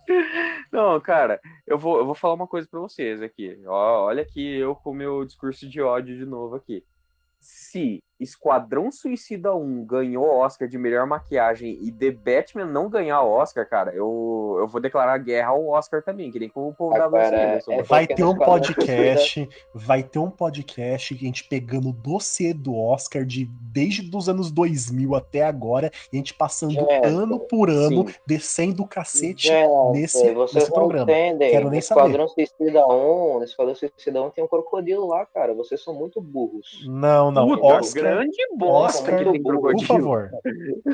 Não, 0.72 1.00
cara, 1.00 1.40
eu 1.66 1.76
vou, 1.76 1.98
eu 1.98 2.06
vou 2.06 2.14
falar 2.14 2.34
uma 2.34 2.46
coisa 2.46 2.68
pra 2.70 2.78
vocês 2.78 3.20
aqui. 3.20 3.60
Ó, 3.66 4.04
olha 4.04 4.22
aqui 4.22 4.56
eu 4.58 4.74
com 4.76 4.90
o 4.90 4.94
meu 4.94 5.24
discurso 5.24 5.68
de 5.68 5.80
ódio 5.82 6.16
de 6.16 6.24
novo 6.24 6.54
aqui. 6.54 6.84
Se 7.40 8.02
Esquadrão 8.20 8.92
Suicida 8.92 9.54
1 9.54 9.84
ganhou 9.84 10.24
o 10.26 10.38
Oscar 10.38 10.68
de 10.68 10.76
melhor 10.78 11.06
maquiagem 11.06 11.78
e 11.80 11.90
The 11.90 12.10
Batman 12.10 12.66
não 12.66 12.88
ganhar 12.88 13.22
o 13.22 13.30
Oscar, 13.30 13.68
cara, 13.68 13.92
eu, 13.94 14.56
eu 14.58 14.68
vou 14.68 14.80
declarar 14.80 15.16
guerra 15.18 15.48
ao 15.50 15.66
Oscar 15.68 16.02
também, 16.02 16.30
que 16.30 16.38
nem 16.38 16.48
como 16.48 16.68
o 16.68 16.74
povo 16.74 16.96
da 16.96 17.08
brasileira. 17.08 17.60
é- 17.68 17.82
Vai 17.82 18.06
ter 18.06 18.24
um 18.24 18.36
podcast, 18.36 19.48
vai 19.74 20.02
ter 20.02 20.18
um 20.18 20.30
podcast 20.30 21.14
que 21.14 21.24
a 21.24 21.26
gente 21.26 21.44
pegando 21.44 21.88
o 21.88 21.92
dossiê 21.92 22.52
do 22.52 22.76
Oscar 22.76 23.24
de 23.24 23.48
desde 23.72 24.14
os 24.14 24.28
anos 24.28 24.50
2000 24.50 25.14
até 25.14 25.42
agora, 25.44 25.90
e 26.12 26.16
a 26.16 26.18
gente 26.18 26.34
passando 26.34 26.72
Gente, 26.72 27.06
ano 27.06 27.38
por 27.38 27.70
ano, 27.70 28.08
sim. 28.08 28.14
descendo 28.26 28.82
o 28.82 28.86
cacete 28.86 29.46
Gente, 29.48 29.92
nesse, 29.92 30.32
vocês 30.34 30.54
nesse 30.54 30.72
programa. 30.72 31.10
entendem. 31.10 31.50
Quero 31.50 31.70
nem 31.70 31.78
Esquadrão 31.78 32.28
saber. 32.28 32.46
Suicida 32.48 32.86
1, 32.86 33.38
no 33.38 33.44
Esquadrão 33.44 33.74
Suicida 33.74 34.22
1 34.22 34.30
tem 34.30 34.44
um 34.44 34.48
crocodilo 34.48 35.06
lá, 35.06 35.24
cara. 35.26 35.54
Vocês 35.54 35.82
são 35.82 35.94
muito 35.94 36.20
burros. 36.20 36.84
Não, 36.86 37.30
não, 37.30 37.48
Puta, 37.48 37.64
Oscar, 37.66 38.09
grande 38.14 38.36
bosta 38.56 39.16
que 39.16 39.24
tem 39.24 39.42
por 39.42 39.54
por 39.54 39.60
crocodilo. 39.72 39.86
favor, 39.86 40.30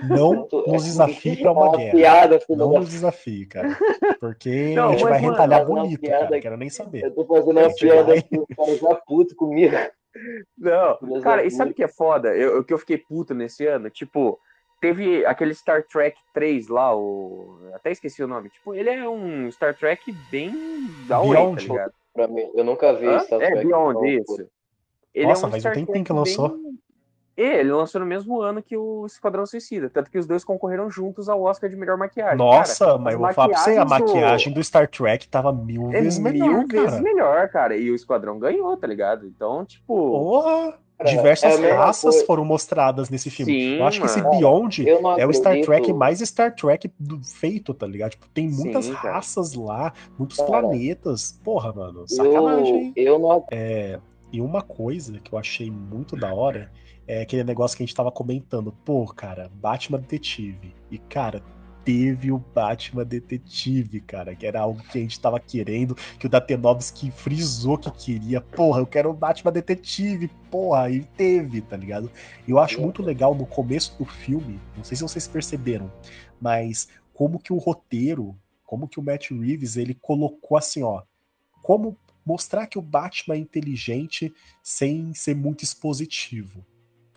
não 0.08 0.48
nos 0.66 0.84
desafie 0.84 1.36
pra 1.36 1.48
É 1.48 1.52
uma 1.52 1.68
uma 1.68 1.76
guerra. 1.76 1.92
piada, 1.92 2.40
Não 2.50 2.72
nos 2.72 2.88
desafie, 2.88 3.46
cara. 3.46 3.76
Porque 4.20 4.50
Não, 4.76 4.88
a 4.88 4.92
gente 4.92 5.02
mas, 5.04 5.10
vai 5.12 5.20
mano, 5.22 5.32
retalhar 5.32 5.66
bonito, 5.66 6.02
cara. 6.02 6.26
que- 6.28 6.40
Quero 6.40 6.56
nem 6.56 6.68
saber. 6.70 7.04
Eu 7.04 7.10
tô 7.14 7.24
fazendo 7.26 7.58
uma 7.60 7.74
piada 7.74 8.04
vai- 8.04 8.22
que 8.22 8.38
o 8.38 8.46
cara 8.56 8.76
já 8.76 8.94
puto 9.06 9.34
comigo. 9.36 9.74
Não, 10.58 11.20
cara, 11.22 11.44
e 11.44 11.50
sabe 11.50 11.72
o 11.72 11.74
que 11.74 11.84
é 11.84 11.88
foda? 11.88 12.34
Eu, 12.34 12.60
o 12.60 12.64
que 12.64 12.72
eu 12.72 12.78
fiquei 12.78 12.96
puto 12.96 13.34
nesse 13.34 13.66
ano? 13.66 13.90
Tipo, 13.90 14.38
teve 14.80 15.26
aquele 15.26 15.52
Star 15.54 15.82
Trek 15.86 16.16
3 16.32 16.68
lá, 16.68 16.96
o. 16.96 17.58
Até 17.74 17.90
esqueci 17.90 18.22
o 18.22 18.26
nome. 18.28 18.48
Tipo, 18.48 18.74
ele 18.74 18.88
é 18.88 19.06
um 19.06 19.50
Star 19.50 19.76
Trek 19.76 20.10
bem 20.30 20.54
da 21.06 21.20
hora, 21.20 21.28
tá 21.38 21.44
Beyond. 21.44 21.68
ligado? 21.68 21.92
Pra 22.14 22.28
mim, 22.28 22.48
eu 22.54 22.64
nunca 22.64 22.94
vi 22.94 23.06
Hã? 23.06 23.18
Star 23.20 23.42
É, 23.42 23.46
Trek. 23.50 23.66
Beyond, 23.66 24.08
então, 24.10 24.22
isso. 24.36 24.48
Ele 25.14 25.26
Nossa, 25.26 25.44
é 25.44 25.48
um 25.48 25.50
faz 25.50 25.54
um 25.54 25.60
Star 25.60 25.74
tempinho 25.74 25.92
Trek 25.92 26.04
que 26.06 26.12
lançou. 26.14 26.48
bem- 26.48 26.78
É, 27.36 27.60
ele 27.60 27.70
lançou 27.70 28.00
no 28.00 28.06
mesmo 28.06 28.40
ano 28.40 28.62
que 28.62 28.76
o 28.76 29.04
Esquadrão 29.04 29.44
Suicida. 29.44 29.90
Tanto 29.90 30.10
que 30.10 30.18
os 30.18 30.26
dois 30.26 30.42
concorreram 30.42 30.88
juntos 30.90 31.28
ao 31.28 31.42
Oscar 31.42 31.68
de 31.68 31.76
melhor 31.76 31.98
maquiagem. 31.98 32.38
Nossa, 32.38 32.86
Cara, 32.86 32.98
mas 32.98 33.06
as 33.08 33.12
eu 33.14 33.18
vou 33.26 33.32
falar 33.34 33.48
pra 33.48 33.58
você, 33.58 33.70
a 33.76 33.84
maquiagens 33.84 34.00
do- 34.00 34.14
maquiagem 34.14 34.52
do 34.54 34.64
Star 34.64 34.88
Trek 34.88 35.28
tava 35.28 35.52
mil 35.52 35.88
é 35.92 36.00
vezes 36.00 36.18
mil 36.18 36.32
melhor, 36.32 36.66
vezes 36.66 36.90
cara. 36.90 37.02
melhor, 37.02 37.48
cara. 37.50 37.76
E 37.76 37.90
o 37.90 37.94
Esquadrão 37.94 38.38
ganhou, 38.38 38.74
tá 38.78 38.86
ligado? 38.86 39.26
Então, 39.26 39.64
tipo. 39.66 39.84
Porra! 39.86 40.78
Cara, 40.98 41.10
Diversas 41.10 41.52
é 41.52 41.56
a 41.56 41.60
mesma 41.60 41.76
raças 41.84 42.10
coisa- 42.14 42.26
foram 42.26 42.42
mostradas 42.42 43.10
nesse 43.10 43.28
filme. 43.28 43.52
Sim, 43.52 43.78
eu 43.80 43.84
acho 43.86 44.00
que 44.00 44.06
esse. 44.06 44.22
Beyond 44.22 44.86
é 45.18 45.26
o 45.26 45.32
Star 45.34 45.60
Trek 45.60 45.92
mais 45.92 46.20
Star 46.20 46.54
Trek 46.54 46.90
do 46.98 47.22
feito, 47.22 47.74
tá 47.74 47.86
ligado? 47.86 48.12
Tipo, 48.12 48.26
tem 48.30 48.48
Sim, 48.50 48.62
muitas 48.62 48.88
cara. 48.88 49.12
raças 49.16 49.52
lá, 49.52 49.92
muitos 50.18 50.38
Cara, 50.38 50.48
planetas. 50.62 51.38
Porra, 51.44 51.70
mano, 51.74 52.08
sacanagem, 52.08 52.72
Eu, 52.74 52.80
hein? 52.80 52.92
eu 52.96 53.18
não 53.18 53.44
E 54.32 54.40
uma 54.40 54.62
coisa 54.62 55.20
que 55.20 55.34
eu 55.34 55.38
achei 55.38 55.70
muito 55.70 56.16
da 56.16 56.32
hora 56.32 56.70
é 57.06 57.22
aquele 57.22 57.44
negócio 57.44 57.76
que 57.76 57.82
a 57.82 57.86
gente 57.86 57.94
tava 57.94 58.10
comentando. 58.10 58.72
Pô, 58.84 59.06
cara, 59.06 59.50
Batman 59.54 59.98
Detetive. 59.98 60.74
E, 60.90 60.98
cara, 60.98 61.42
teve 61.86 62.32
o 62.32 62.38
Batman 62.38 63.04
Detetive, 63.04 64.00
cara, 64.00 64.34
que 64.34 64.44
era 64.44 64.60
algo 64.60 64.82
que 64.82 64.98
a 64.98 65.00
gente 65.00 65.20
tava 65.20 65.38
querendo, 65.38 65.94
que 66.18 66.26
o 66.26 66.28
Datenovski 66.28 67.12
frisou 67.12 67.78
que 67.78 67.92
queria. 67.92 68.40
Porra, 68.40 68.80
eu 68.80 68.86
quero 68.86 69.10
o 69.10 69.14
Batman 69.14 69.52
Detetive, 69.52 70.28
porra, 70.50 70.90
e 70.90 71.04
teve, 71.04 71.60
tá 71.60 71.76
ligado? 71.76 72.10
E 72.46 72.50
eu 72.50 72.58
acho 72.58 72.80
muito 72.80 73.02
legal 73.02 73.36
no 73.36 73.46
começo 73.46 73.96
do 73.96 74.04
filme, 74.04 74.58
não 74.76 74.82
sei 74.82 74.96
se 74.96 75.02
vocês 75.04 75.28
perceberam, 75.28 75.92
mas 76.40 76.88
como 77.14 77.38
que 77.38 77.52
o 77.52 77.56
roteiro, 77.56 78.36
como 78.64 78.88
que 78.88 78.98
o 78.98 79.02
Matt 79.02 79.30
Reeves, 79.30 79.76
ele 79.76 79.94
colocou 79.94 80.58
assim, 80.58 80.82
ó, 80.82 81.02
como 81.62 81.96
mostrar 82.26 82.66
que 82.66 82.80
o 82.80 82.82
Batman 82.82 83.36
é 83.36 83.38
inteligente 83.38 84.34
sem 84.60 85.14
ser 85.14 85.36
muito 85.36 85.62
expositivo, 85.62 86.66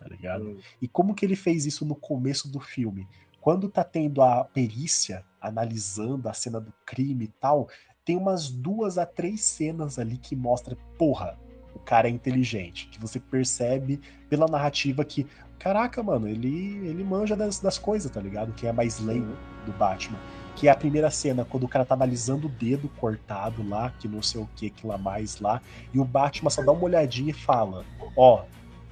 tá 0.00 0.08
ligado? 0.08 0.58
E 0.80 0.88
como 0.88 1.14
que 1.14 1.26
ele 1.26 1.36
fez 1.36 1.66
isso 1.66 1.84
no 1.84 1.94
começo 1.94 2.48
do 2.48 2.58
filme? 2.58 3.06
Quando 3.38 3.68
tá 3.68 3.84
tendo 3.84 4.22
a 4.22 4.44
perícia 4.44 5.24
analisando 5.40 6.28
a 6.28 6.32
cena 6.32 6.60
do 6.60 6.72
crime 6.86 7.26
e 7.26 7.28
tal, 7.28 7.68
tem 8.04 8.16
umas 8.16 8.50
duas 8.50 8.96
a 8.96 9.04
três 9.04 9.44
cenas 9.44 9.98
ali 9.98 10.16
que 10.16 10.34
mostra, 10.34 10.76
porra, 10.98 11.38
o 11.74 11.78
cara 11.78 12.08
é 12.08 12.10
inteligente, 12.10 12.88
que 12.88 13.00
você 13.00 13.20
percebe 13.20 14.00
pela 14.28 14.46
narrativa 14.46 15.04
que, 15.04 15.26
caraca, 15.58 16.02
mano, 16.02 16.26
ele 16.26 16.86
ele 16.86 17.04
manja 17.04 17.36
das, 17.36 17.60
das 17.60 17.78
coisas, 17.78 18.10
tá 18.10 18.20
ligado? 18.20 18.52
Que 18.52 18.66
é 18.66 18.72
mais 18.72 18.98
lei 18.98 19.20
do 19.64 19.72
Batman. 19.72 20.18
Que 20.56 20.68
é 20.68 20.70
a 20.70 20.76
primeira 20.76 21.10
cena, 21.10 21.44
quando 21.44 21.64
o 21.64 21.68
cara 21.68 21.84
tá 21.84 21.94
analisando 21.94 22.46
o 22.46 22.50
dedo 22.50 22.88
cortado 22.98 23.66
lá, 23.66 23.90
que 23.98 24.08
não 24.08 24.20
sei 24.20 24.40
o 24.40 24.48
que, 24.56 24.68
que 24.70 24.86
lá 24.86 24.98
mais 24.98 25.40
lá, 25.40 25.62
e 25.94 25.98
o 25.98 26.04
Batman 26.04 26.50
só 26.50 26.62
dá 26.62 26.72
uma 26.72 26.84
olhadinha 26.84 27.30
e 27.30 27.34
fala: 27.34 27.84
Ó, 28.16 28.44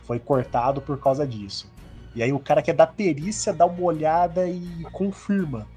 foi 0.09 0.19
cortado 0.19 0.81
por 0.81 0.99
causa 0.99 1.27
disso. 1.27 1.71
E 2.17 2.23
aí 2.23 2.33
o 2.33 2.41
cara 2.41 2.63
que 2.63 2.71
é 2.71 2.75
da 2.75 2.87
perícia 2.87 3.53
dá 3.53 3.67
uma 3.67 3.83
olhada 3.83 4.49
e 4.49 4.83
confirma. 4.91 5.69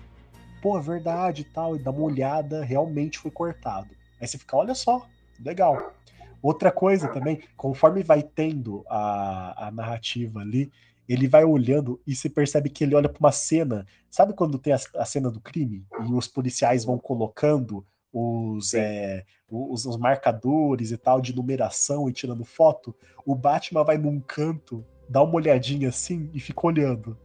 Pô, 0.61 0.79
é 0.79 0.81
verdade 0.81 1.41
e 1.41 1.43
tal, 1.43 1.75
e 1.75 1.79
dá 1.79 1.91
uma 1.91 2.03
olhada, 2.03 2.63
realmente 2.63 3.19
foi 3.19 3.29
cortado. 3.29 3.89
Aí 4.21 4.25
você 4.25 4.37
fica, 4.37 4.55
olha 4.55 4.73
só, 4.73 5.05
legal. 5.37 5.93
Outra 6.41 6.71
coisa 6.71 7.09
também, 7.09 7.41
conforme 7.57 8.03
vai 8.03 8.23
tendo 8.23 8.85
a, 8.89 9.67
a 9.67 9.71
narrativa 9.71 10.39
ali, 10.39 10.71
ele 11.09 11.27
vai 11.27 11.43
olhando 11.43 11.99
e 12.07 12.15
você 12.15 12.29
percebe 12.29 12.69
que 12.69 12.85
ele 12.85 12.95
olha 12.95 13.09
para 13.09 13.19
uma 13.19 13.33
cena. 13.33 13.85
Sabe 14.09 14.33
quando 14.33 14.57
tem 14.57 14.71
a, 14.71 14.79
a 14.95 15.05
cena 15.05 15.29
do 15.29 15.41
crime 15.41 15.85
e 16.07 16.13
os 16.13 16.27
policiais 16.27 16.85
vão 16.85 16.97
colocando 16.97 17.85
os, 18.13 18.73
é, 18.73 19.23
os, 19.49 19.85
os 19.85 19.97
marcadores 19.97 20.91
e 20.91 20.97
tal 20.97 21.21
de 21.21 21.35
numeração 21.35 22.09
e 22.09 22.13
tirando 22.13 22.43
foto? 22.43 22.95
O 23.25 23.35
Batman 23.35 23.83
vai 23.83 23.97
num 23.97 24.19
canto, 24.19 24.85
dá 25.07 25.21
uma 25.21 25.35
olhadinha 25.35 25.89
assim 25.89 26.29
e 26.33 26.39
fica 26.39 26.65
olhando. 26.65 27.17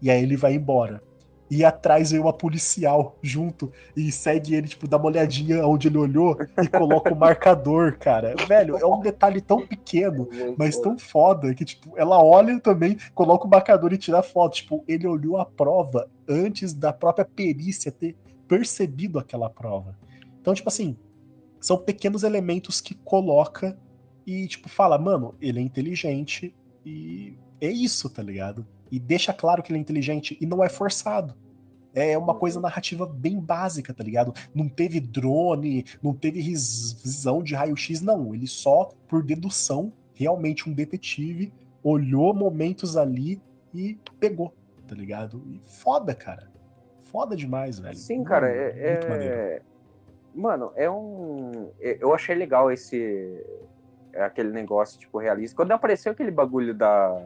E 0.00 0.10
aí 0.10 0.22
ele 0.22 0.36
vai 0.36 0.54
embora. 0.54 1.02
E 1.48 1.64
atrás 1.64 2.10
vem 2.10 2.20
uma 2.20 2.32
policial 2.32 3.16
junto 3.22 3.72
e 3.96 4.10
segue 4.10 4.54
ele, 4.54 4.66
tipo, 4.66 4.88
dá 4.88 4.96
uma 4.96 5.06
olhadinha 5.06 5.64
onde 5.64 5.86
ele 5.86 5.96
olhou 5.96 6.36
e 6.60 6.66
coloca 6.66 7.12
o 7.12 7.16
marcador, 7.16 7.96
cara. 7.98 8.34
Velho, 8.48 8.76
é 8.76 8.84
um 8.84 9.00
detalhe 9.00 9.40
tão 9.40 9.64
pequeno, 9.64 10.28
mas 10.58 10.76
tão 10.76 10.98
foda 10.98 11.54
que, 11.54 11.64
tipo, 11.64 11.96
ela 11.96 12.22
olha 12.22 12.58
também, 12.58 12.98
coloca 13.14 13.46
o 13.46 13.50
marcador 13.50 13.92
e 13.92 13.98
tira 13.98 14.18
a 14.18 14.22
foto. 14.24 14.56
Tipo, 14.56 14.84
ele 14.88 15.06
olhou 15.06 15.38
a 15.38 15.46
prova 15.46 16.08
antes 16.28 16.74
da 16.74 16.92
própria 16.92 17.24
perícia 17.24 17.92
ter 17.92 18.16
percebido 18.48 19.18
aquela 19.18 19.48
prova. 19.48 19.96
Então, 20.46 20.54
tipo 20.54 20.68
assim, 20.68 20.96
são 21.58 21.76
pequenos 21.76 22.22
elementos 22.22 22.80
que 22.80 22.94
coloca 22.94 23.76
e, 24.24 24.46
tipo, 24.46 24.68
fala, 24.68 24.96
mano, 24.96 25.34
ele 25.40 25.58
é 25.58 25.62
inteligente 25.62 26.54
e 26.84 27.36
é 27.60 27.68
isso, 27.68 28.08
tá 28.08 28.22
ligado? 28.22 28.64
E 28.88 29.00
deixa 29.00 29.32
claro 29.32 29.60
que 29.60 29.72
ele 29.72 29.78
é 29.80 29.82
inteligente 29.82 30.38
e 30.40 30.46
não 30.46 30.62
é 30.62 30.68
forçado. 30.68 31.34
É 31.92 32.16
uma 32.16 32.32
coisa 32.32 32.60
narrativa 32.60 33.04
bem 33.04 33.40
básica, 33.40 33.92
tá 33.92 34.04
ligado? 34.04 34.32
Não 34.54 34.68
teve 34.68 35.00
drone, 35.00 35.84
não 36.00 36.14
teve 36.14 36.40
visão 36.40 37.42
de 37.42 37.56
raio-x, 37.56 38.00
não. 38.00 38.32
Ele 38.32 38.46
só, 38.46 38.92
por 39.08 39.24
dedução, 39.24 39.92
realmente 40.14 40.70
um 40.70 40.72
detetive, 40.72 41.52
olhou 41.82 42.32
momentos 42.32 42.96
ali 42.96 43.42
e 43.74 43.98
pegou, 44.20 44.54
tá 44.86 44.94
ligado? 44.94 45.42
E 45.48 45.60
foda, 45.64 46.14
cara. 46.14 46.48
Foda 47.06 47.34
demais, 47.34 47.80
velho. 47.80 47.96
Sim, 47.96 48.22
cara, 48.22 48.48
é, 48.48 48.92
muito 48.92 49.08
maneiro. 49.08 49.62
É- 50.36 50.40
Mano, 50.40 50.72
é 50.76 50.90
um. 50.90 51.70
é- 51.80 51.98
Eu 52.00 52.14
achei 52.14 52.34
legal 52.34 52.70
esse. 52.70 53.42
é 54.12 54.22
Aquele 54.22 54.50
negócio, 54.50 54.98
tipo, 54.98 55.18
realista. 55.18 55.56
Quando 55.56 55.72
apareceu 55.72 56.12
aquele 56.12 56.30
bagulho 56.30 56.72
da, 56.74 57.20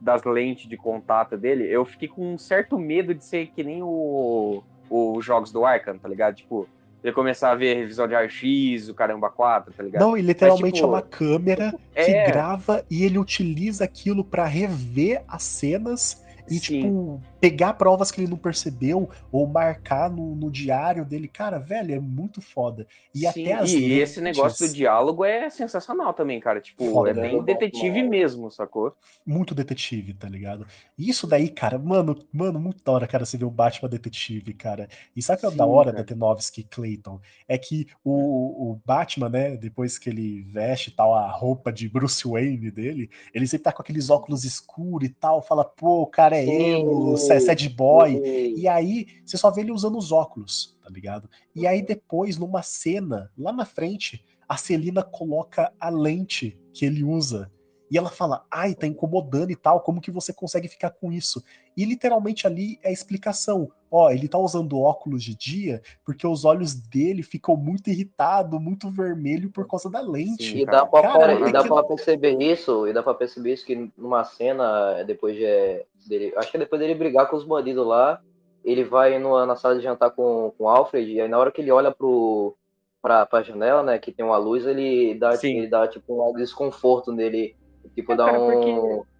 das 0.00 0.22
lentes 0.24 0.68
de 0.68 0.76
contato 0.76 1.36
dele, 1.36 1.64
eu 1.68 1.84
fiquei 1.84 2.08
com 2.08 2.34
um 2.34 2.38
certo 2.38 2.78
medo 2.78 3.14
de 3.14 3.24
ser 3.24 3.46
que 3.48 3.62
nem 3.62 3.82
o, 3.82 4.62
os 4.88 5.24
jogos 5.24 5.52
do 5.52 5.64
Arkham, 5.64 5.98
tá 5.98 6.08
ligado? 6.08 6.34
Tipo, 6.34 6.66
ele 7.02 7.12
começar 7.12 7.50
a 7.50 7.54
ver 7.54 7.76
revisão 7.76 8.06
de 8.08 8.14
X, 8.28 8.88
o 8.88 8.94
caramba 8.94 9.30
4, 9.30 9.72
tá 9.72 9.82
ligado? 9.82 10.02
Não, 10.02 10.16
e 10.16 10.22
literalmente 10.22 10.74
tipo, 10.74 10.86
é 10.86 10.90
uma 10.90 11.02
câmera 11.02 11.74
que 11.94 12.00
é- 12.00 12.26
grava 12.30 12.84
e 12.90 13.04
ele 13.04 13.18
utiliza 13.18 13.84
aquilo 13.84 14.24
pra 14.24 14.44
rever 14.44 15.22
as 15.28 15.42
cenas 15.42 16.22
e, 16.50 16.58
Sim. 16.58 16.82
tipo, 16.82 17.22
pegar 17.40 17.74
provas 17.74 18.10
que 18.10 18.20
ele 18.20 18.28
não 18.30 18.36
percebeu 18.36 19.08
ou 19.30 19.46
marcar 19.46 20.10
no, 20.10 20.34
no 20.34 20.50
diário 20.50 21.04
dele. 21.04 21.28
Cara, 21.28 21.58
velho, 21.58 21.94
é 21.94 22.00
muito 22.00 22.40
foda. 22.42 22.86
E 23.14 23.20
Sim, 23.20 23.26
até 23.26 23.52
as 23.54 23.70
e 23.70 23.92
esse 23.92 24.20
lentes- 24.20 24.36
negócio 24.38 24.66
do 24.66 24.72
diálogo 24.74 25.24
é 25.24 25.48
sensacional 25.48 26.12
também, 26.12 26.40
cara. 26.40 26.60
Tipo, 26.60 26.90
Foda, 26.90 27.10
é 27.10 27.14
bem 27.14 27.42
detetive 27.42 28.02
mesmo, 28.02 28.50
sacou? 28.50 28.94
muito 29.24 29.54
detetive, 29.54 30.12
tá 30.14 30.28
ligado? 30.28 30.66
E 30.98 31.08
isso 31.08 31.26
daí, 31.26 31.48
cara, 31.48 31.78
mano, 31.78 32.16
mano, 32.32 32.58
muito 32.58 32.82
da 32.82 32.90
hora, 32.92 33.06
cara, 33.06 33.24
você 33.24 33.36
ver 33.38 33.44
o 33.44 33.50
Batman 33.50 33.88
detetive, 33.88 34.52
cara. 34.54 34.88
E 35.14 35.22
sabe 35.22 35.38
o 35.38 35.40
que 35.40 35.46
é 35.46 35.50
Sim, 35.50 35.56
da 35.56 35.66
hora 35.66 35.90
cara. 35.92 35.98
da 35.98 36.04
Tenovski 36.04 36.62
e 36.62 36.64
Clayton? 36.64 37.20
É 37.46 37.56
que 37.56 37.86
o, 38.02 38.72
o 38.72 38.80
Batman, 38.84 39.28
né, 39.28 39.56
depois 39.56 39.98
que 39.98 40.10
ele 40.10 40.42
veste 40.42 40.90
tal 40.90 41.14
a 41.14 41.30
roupa 41.30 41.72
de 41.72 41.88
Bruce 41.88 42.26
Wayne 42.26 42.70
dele, 42.70 43.08
ele 43.32 43.46
sempre 43.46 43.64
tá 43.64 43.72
com 43.72 43.82
aqueles 43.82 44.10
óculos 44.10 44.44
escuros 44.44 45.08
e 45.08 45.12
tal, 45.12 45.40
fala, 45.42 45.64
pô, 45.64 46.06
cara 46.06 46.36
é 46.36 46.39
emo, 46.44 47.16
Sim. 47.16 47.32
é 47.32 47.40
sad 47.40 47.68
boy. 47.68 48.20
E 48.56 48.66
aí, 48.68 49.06
você 49.24 49.36
só 49.36 49.50
vê 49.50 49.62
ele 49.62 49.72
usando 49.72 49.98
os 49.98 50.12
óculos, 50.12 50.76
tá 50.82 50.90
ligado? 50.90 51.28
E 51.54 51.66
aí, 51.66 51.82
depois, 51.82 52.36
numa 52.36 52.62
cena, 52.62 53.30
lá 53.36 53.52
na 53.52 53.64
frente, 53.64 54.24
a 54.48 54.56
Celina 54.56 55.02
coloca 55.02 55.72
a 55.78 55.88
lente 55.88 56.58
que 56.72 56.84
ele 56.84 57.04
usa. 57.04 57.50
E 57.90 57.98
ela 57.98 58.08
fala, 58.08 58.44
ai, 58.48 58.72
tá 58.74 58.86
incomodando 58.86 59.50
e 59.50 59.56
tal, 59.56 59.80
como 59.80 60.00
que 60.00 60.12
você 60.12 60.32
consegue 60.32 60.68
ficar 60.68 60.90
com 60.90 61.10
isso? 61.10 61.42
E 61.76 61.84
literalmente 61.84 62.46
ali 62.46 62.78
é 62.84 62.88
a 62.90 62.92
explicação. 62.92 63.68
Ó, 63.90 64.08
ele 64.10 64.28
tá 64.28 64.38
usando 64.38 64.78
óculos 64.78 65.24
de 65.24 65.34
dia 65.34 65.82
porque 66.04 66.24
os 66.24 66.44
olhos 66.44 66.72
dele 66.74 67.24
ficam 67.24 67.56
muito 67.56 67.90
irritados, 67.90 68.60
muito 68.60 68.88
vermelho 68.88 69.50
por 69.50 69.66
causa 69.66 69.90
da 69.90 70.00
lente. 70.00 70.52
Sim, 70.52 70.58
E 70.60 70.64
dá, 70.66 70.86
pra, 70.86 71.02
Cara, 71.02 71.48
e 71.48 71.52
dá 71.52 71.58
aquilo- 71.60 71.74
pra 71.74 71.82
perceber 71.84 72.40
isso, 72.40 72.86
e 72.86 72.92
dá 72.92 73.02
pra 73.02 73.12
perceber 73.14 73.54
isso 73.54 73.66
que 73.66 73.90
numa 73.98 74.22
cena, 74.24 75.02
depois 75.02 75.34
de, 75.36 75.84
dele. 76.06 76.32
Acho 76.36 76.48
que 76.52 76.56
é 76.56 76.60
depois 76.60 76.80
dele 76.80 76.94
brigar 76.94 77.28
com 77.28 77.36
os 77.36 77.44
bandidos 77.44 77.84
lá, 77.84 78.20
ele 78.64 78.84
vai 78.84 79.18
no- 79.18 79.44
na 79.44 79.56
sala 79.56 79.74
de 79.76 79.82
jantar 79.82 80.10
com, 80.10 80.52
com 80.56 80.64
o 80.64 80.68
Alfred, 80.68 81.10
e 81.10 81.20
aí 81.20 81.28
na 81.28 81.38
hora 81.38 81.50
que 81.50 81.60
ele 81.60 81.72
olha 81.72 81.90
pro, 81.90 82.54
pra, 83.02 83.26
pra 83.26 83.42
janela, 83.42 83.82
né, 83.82 83.98
que 83.98 84.12
tem 84.12 84.24
uma 84.24 84.36
luz, 84.36 84.64
ele 84.64 85.14
dá, 85.14 85.34
Sim. 85.36 85.58
ele 85.58 85.66
dá 85.66 85.88
tipo 85.88 86.30
um 86.30 86.32
desconforto 86.34 87.10
nele. 87.10 87.56
Tipo, 87.94 88.12
É, 88.12 88.16
dá 88.16 88.26
cara, 88.26 88.40
um. 88.40 88.46
porque- 88.52 89.10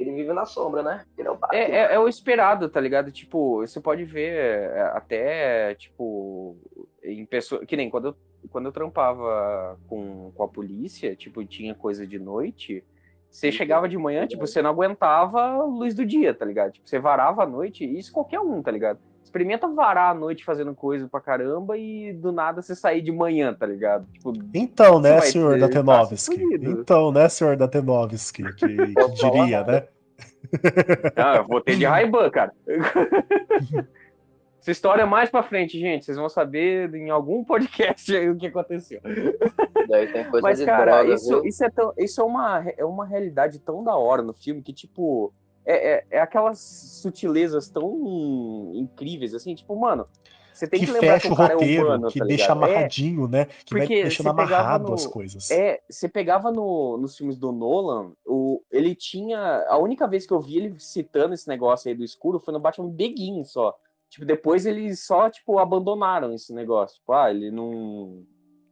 Ele 0.00 0.12
vive 0.12 0.32
na 0.32 0.44
sombra, 0.44 0.82
né? 0.82 1.04
Ele 1.16 1.28
é 1.28 1.30
o 1.30 1.36
Batman. 1.36 1.58
É, 1.58 1.70
é, 1.70 1.94
é 1.94 1.98
o 1.98 2.08
esperado, 2.08 2.68
tá 2.68 2.80
ligado? 2.80 3.12
Tipo, 3.12 3.58
você 3.60 3.80
pode 3.80 4.04
ver 4.04 4.34
é, 4.34 4.80
até, 4.92 5.74
tipo, 5.76 6.56
em 7.02 7.24
pessoa. 7.24 7.64
Que 7.64 7.76
nem 7.76 7.88
quando 7.88 8.08
eu, 8.08 8.16
quando 8.50 8.66
eu 8.66 8.72
trampava 8.72 9.78
com, 9.88 10.32
com 10.34 10.42
a 10.42 10.48
polícia, 10.48 11.14
tipo, 11.14 11.44
tinha 11.44 11.74
coisa 11.74 12.06
de 12.06 12.18
noite. 12.18 12.84
Você 13.30 13.50
chegava 13.50 13.88
de 13.88 13.96
manhã, 13.98 14.26
tipo, 14.26 14.46
você 14.46 14.62
não 14.62 14.70
aguentava 14.70 15.40
a 15.40 15.64
luz 15.64 15.94
do 15.94 16.04
dia, 16.06 16.32
tá 16.34 16.44
ligado? 16.44 16.72
Tipo, 16.72 16.88
você 16.88 16.98
varava 16.98 17.42
a 17.42 17.46
noite, 17.46 17.84
isso 17.84 18.12
qualquer 18.12 18.38
um, 18.40 18.62
tá 18.62 18.70
ligado? 18.70 18.98
Experimenta 19.34 19.66
varar 19.66 20.12
a 20.12 20.14
noite 20.14 20.44
fazendo 20.44 20.72
coisa 20.76 21.08
pra 21.08 21.20
caramba 21.20 21.76
e 21.76 22.12
do 22.12 22.30
nada 22.30 22.62
você 22.62 22.72
sair 22.72 23.02
de 23.02 23.10
manhã, 23.10 23.52
tá 23.52 23.66
ligado? 23.66 24.06
Tipo, 24.12 24.32
Então, 24.54 25.00
né, 25.00 25.20
senhor 25.22 25.58
Datenovski? 25.58 26.38
fudido. 26.38 26.70
Então, 26.70 27.10
né, 27.10 27.28
senhor 27.28 27.56
Datenovski, 27.56 28.44
que, 28.54 28.64
que 28.64 29.10
diria, 29.16 29.64
né? 29.64 29.88
Ah, 31.16 31.38
eu 31.38 31.48
vou 31.48 31.60
ter 31.60 31.74
de 31.74 31.84
Ray-Ban, 31.84 32.30
cara. 32.30 32.52
Essa 34.60 34.70
história 34.70 35.02
é 35.02 35.04
mais 35.04 35.28
pra 35.30 35.42
frente, 35.42 35.80
gente. 35.80 36.04
Vocês 36.04 36.16
vão 36.16 36.28
saber 36.28 36.94
em 36.94 37.10
algum 37.10 37.42
podcast 37.42 38.16
aí 38.16 38.30
o 38.30 38.36
que 38.36 38.46
aconteceu. 38.46 39.00
Daí 39.88 40.12
tem 40.12 40.30
coisa 40.30 40.46
Mas, 40.46 40.64
cara, 40.64 41.02
droga, 41.02 41.12
isso, 41.12 41.28
viu? 41.28 41.44
isso, 41.44 41.64
é, 41.64 41.70
tão, 41.70 41.92
isso 41.98 42.20
é, 42.20 42.24
uma, 42.24 42.64
é 42.78 42.84
uma 42.84 43.04
realidade 43.04 43.58
tão 43.58 43.82
da 43.82 43.96
hora 43.96 44.22
no 44.22 44.32
filme 44.32 44.62
que, 44.62 44.72
tipo, 44.72 45.34
é, 45.64 45.94
é, 45.94 46.06
é 46.10 46.20
aquelas 46.20 46.58
sutilezas 46.58 47.68
tão 47.68 48.70
incríveis, 48.74 49.34
assim, 49.34 49.54
tipo, 49.54 49.74
mano, 49.76 50.06
você 50.52 50.68
tem 50.68 50.78
Que 50.80 50.86
que, 50.86 50.92
lembrar 50.92 51.14
fecha 51.14 51.26
que 51.26 51.32
o 51.32 51.36
cara 51.36 51.54
roteiro, 51.54 51.82
é 51.82 51.84
humano, 51.88 52.08
que 52.10 52.18
tá 52.20 52.24
deixa? 52.24 52.44
É, 52.44 52.50
amarradinho, 52.52 53.26
né? 53.26 53.46
Que 53.64 53.74
vai 53.74 53.82
porque 53.82 54.02
deixando 54.02 54.26
você 54.26 54.34
pegava 54.36 54.54
amarrado 54.62 54.88
no- 54.88 54.94
as 54.94 55.06
coisas. 55.06 55.50
É, 55.50 55.80
você 55.90 56.08
pegava 56.08 56.52
no, 56.52 56.96
nos 56.96 57.16
filmes 57.16 57.36
do 57.36 57.50
Nolan, 57.50 58.12
o, 58.24 58.62
ele 58.70 58.94
tinha. 58.94 59.64
A 59.68 59.76
única 59.78 60.06
vez 60.06 60.26
que 60.26 60.32
eu 60.32 60.40
vi 60.40 60.58
ele 60.58 60.78
citando 60.78 61.34
esse 61.34 61.48
negócio 61.48 61.88
aí 61.88 61.94
do 61.94 62.04
escuro 62.04 62.38
foi 62.38 62.54
no 62.54 62.60
Batman 62.60 62.88
Begin 62.88 63.42
só. 63.42 63.76
Tipo, 64.08 64.24
depois 64.24 64.64
eles 64.64 65.04
só, 65.04 65.28
tipo, 65.28 65.58
abandonaram 65.58 66.32
esse 66.32 66.54
negócio. 66.54 66.98
Tipo, 66.98 67.12
ah, 67.14 67.30
ele 67.30 67.50
não. 67.50 68.22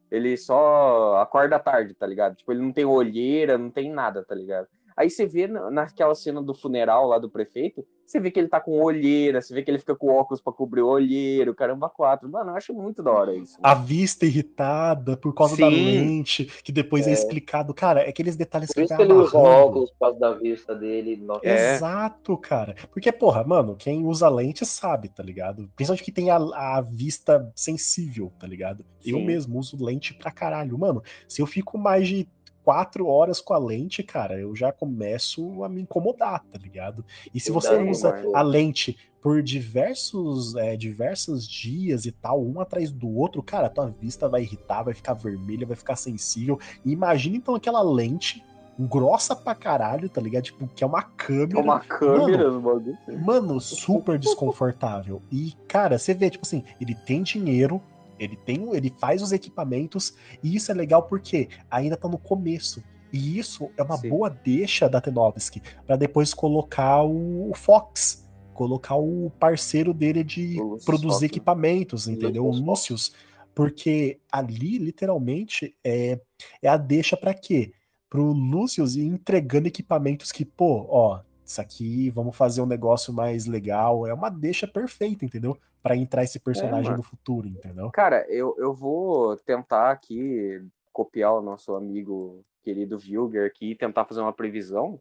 Ele 0.08 0.36
só 0.36 1.16
acorda 1.16 1.56
à 1.56 1.58
tarde, 1.58 1.94
tá 1.94 2.06
ligado? 2.06 2.36
Tipo, 2.36 2.52
ele 2.52 2.60
não 2.62 2.70
tem 2.72 2.84
olheira, 2.84 3.58
não 3.58 3.70
tem 3.70 3.90
nada, 3.90 4.22
tá 4.22 4.36
ligado? 4.36 4.68
Aí 4.96 5.10
você 5.10 5.26
vê 5.26 5.46
na- 5.46 5.70
naquela 5.70 6.14
cena 6.14 6.42
do 6.42 6.54
funeral 6.54 7.06
lá 7.06 7.18
do 7.18 7.30
prefeito, 7.30 7.84
você 8.06 8.20
vê 8.20 8.30
que 8.30 8.38
ele 8.38 8.48
tá 8.48 8.60
com 8.60 8.78
olheira, 8.78 9.40
você 9.40 9.54
vê 9.54 9.62
que 9.62 9.70
ele 9.70 9.78
fica 9.78 9.96
com 9.96 10.08
óculos 10.08 10.40
pra 10.42 10.52
cobrir 10.52 10.82
o 10.82 10.88
olheiro, 10.88 11.54
caramba, 11.54 11.88
quatro. 11.88 12.28
Mano, 12.28 12.50
eu 12.50 12.56
acho 12.56 12.74
muito 12.74 13.02
da 13.02 13.10
hora 13.10 13.34
isso. 13.34 13.56
A 13.62 13.74
vista 13.74 14.26
irritada 14.26 15.16
por 15.16 15.32
causa 15.34 15.56
da 15.56 15.70
Sim. 15.70 15.84
lente, 15.84 16.44
que 16.62 16.70
depois 16.70 17.06
é, 17.06 17.12
explicado. 17.12 17.72
Cara, 17.72 18.02
é 18.02 18.10
aqueles 18.10 18.36
detalhes 18.36 18.68
Por 18.68 18.74
que 18.74 18.80
isso 18.82 18.88
vai 18.94 18.98
que 18.98 19.10
ele 19.10 19.18
usa 19.18 19.38
óculos 19.38 19.90
por 19.92 19.98
causa 19.98 20.18
da 20.18 20.34
vista 20.34 20.74
dele. 20.74 21.16
Nossa. 21.16 21.46
É. 21.46 21.74
Exato, 21.76 22.36
cara. 22.36 22.74
Porque, 22.92 23.10
porra, 23.10 23.44
mano, 23.44 23.76
quem 23.76 24.04
usa 24.04 24.28
lente 24.28 24.66
sabe, 24.66 25.08
tá 25.08 25.22
ligado? 25.22 25.70
Principalmente 25.74 26.04
que 26.04 26.12
tem 26.12 26.30
a, 26.30 26.36
a 26.36 26.80
vista 26.82 27.50
sensível, 27.56 28.30
tá 28.38 28.46
ligado? 28.46 28.84
Eu 29.04 29.18
Sim. 29.18 29.24
mesmo 29.24 29.58
uso 29.58 29.82
lente 29.82 30.12
pra 30.12 30.30
caralho. 30.30 30.78
Mano, 30.78 31.02
se 31.26 31.40
eu 31.40 31.46
fico 31.46 31.78
mais 31.78 32.06
de 32.06 32.28
quatro 32.64 33.06
horas 33.06 33.40
com 33.40 33.54
a 33.54 33.58
lente, 33.58 34.02
cara, 34.02 34.38
eu 34.38 34.54
já 34.54 34.72
começo 34.72 35.62
a 35.64 35.68
me 35.68 35.82
incomodar, 35.82 36.44
tá 36.44 36.58
ligado? 36.58 37.04
E 37.34 37.40
se 37.40 37.50
você 37.50 37.76
usa 37.82 38.10
mano. 38.10 38.36
a 38.36 38.42
lente 38.42 38.96
por 39.20 39.42
diversos, 39.42 40.56
é, 40.56 40.76
diversos 40.76 41.46
dias 41.46 42.06
e 42.06 42.12
tal, 42.12 42.44
um 42.44 42.60
atrás 42.60 42.90
do 42.90 43.08
outro, 43.08 43.42
cara, 43.42 43.70
tua 43.70 43.88
vista 43.88 44.28
vai 44.28 44.42
irritar, 44.42 44.82
vai 44.82 44.94
ficar 44.94 45.14
vermelha, 45.14 45.66
vai 45.66 45.76
ficar 45.76 45.94
sensível. 45.94 46.58
E 46.84 46.90
imagina 46.90 47.36
então 47.36 47.54
aquela 47.54 47.82
lente 47.82 48.42
grossa 48.78 49.36
pra 49.36 49.54
caralho, 49.54 50.08
tá 50.08 50.20
ligado? 50.20 50.44
Tipo, 50.44 50.66
que 50.66 50.82
é 50.82 50.86
uma 50.86 51.02
câmera. 51.02 51.60
Uma 51.60 51.80
câmera 51.80 52.50
no 52.50 52.60
bagulho. 52.60 52.98
Mano, 53.24 53.60
super 53.60 54.18
desconfortável. 54.18 55.22
E, 55.30 55.52
cara, 55.68 55.98
você 55.98 56.14
vê, 56.14 56.30
tipo 56.30 56.44
assim, 56.44 56.64
ele 56.80 56.94
tem 56.94 57.22
dinheiro, 57.22 57.80
ele 58.22 58.36
tem, 58.36 58.74
ele 58.74 58.94
faz 58.98 59.22
os 59.22 59.32
equipamentos, 59.32 60.14
e 60.42 60.54
isso 60.54 60.70
é 60.70 60.74
legal 60.74 61.02
porque 61.02 61.48
ainda 61.70 61.96
tá 61.96 62.08
no 62.08 62.18
começo. 62.18 62.82
E 63.12 63.38
isso 63.38 63.70
é 63.76 63.82
uma 63.82 63.98
Sim. 63.98 64.08
boa 64.08 64.30
deixa 64.30 64.88
da 64.88 65.00
Tenovsky 65.00 65.60
pra 65.86 65.96
depois 65.96 66.32
colocar 66.32 67.02
o, 67.02 67.50
o 67.50 67.54
Fox, 67.54 68.26
colocar 68.54 68.96
o 68.96 69.30
parceiro 69.38 69.92
dele 69.92 70.24
de 70.24 70.58
Lucius 70.58 70.84
produzir 70.84 71.08
Fox, 71.10 71.20
né? 71.20 71.26
equipamentos, 71.26 72.08
entendeu? 72.08 72.46
O 72.46 72.50
Lucius. 72.50 73.12
Porque 73.54 74.18
ali, 74.30 74.78
literalmente, 74.78 75.76
é, 75.84 76.18
é 76.62 76.68
a 76.68 76.78
deixa 76.78 77.16
pra 77.16 77.34
quê? 77.34 77.72
Pro 78.08 78.32
Lúcius 78.32 78.96
ir 78.96 79.04
entregando 79.04 79.68
equipamentos 79.68 80.32
que, 80.32 80.44
pô, 80.44 80.86
ó, 80.88 81.20
isso 81.44 81.60
aqui, 81.60 82.08
vamos 82.10 82.34
fazer 82.34 82.62
um 82.62 82.66
negócio 82.66 83.12
mais 83.12 83.44
legal. 83.44 84.06
É 84.06 84.14
uma 84.14 84.30
deixa 84.30 84.66
perfeita, 84.66 85.24
entendeu? 85.24 85.58
Pra 85.82 85.96
entrar 85.96 86.22
esse 86.22 86.38
personagem 86.38 86.90
mano. 86.90 86.98
no 86.98 87.02
futuro, 87.02 87.48
entendeu? 87.48 87.90
Cara, 87.90 88.24
eu, 88.28 88.54
eu 88.58 88.72
vou 88.72 89.36
tentar 89.36 89.90
aqui 89.90 90.64
copiar 90.92 91.34
o 91.34 91.42
nosso 91.42 91.74
amigo 91.74 92.44
querido 92.62 92.98
Vilger 92.98 93.46
aqui 93.46 93.72
e 93.72 93.76
tentar 93.76 94.04
fazer 94.04 94.20
uma 94.20 94.32
previsão. 94.32 95.00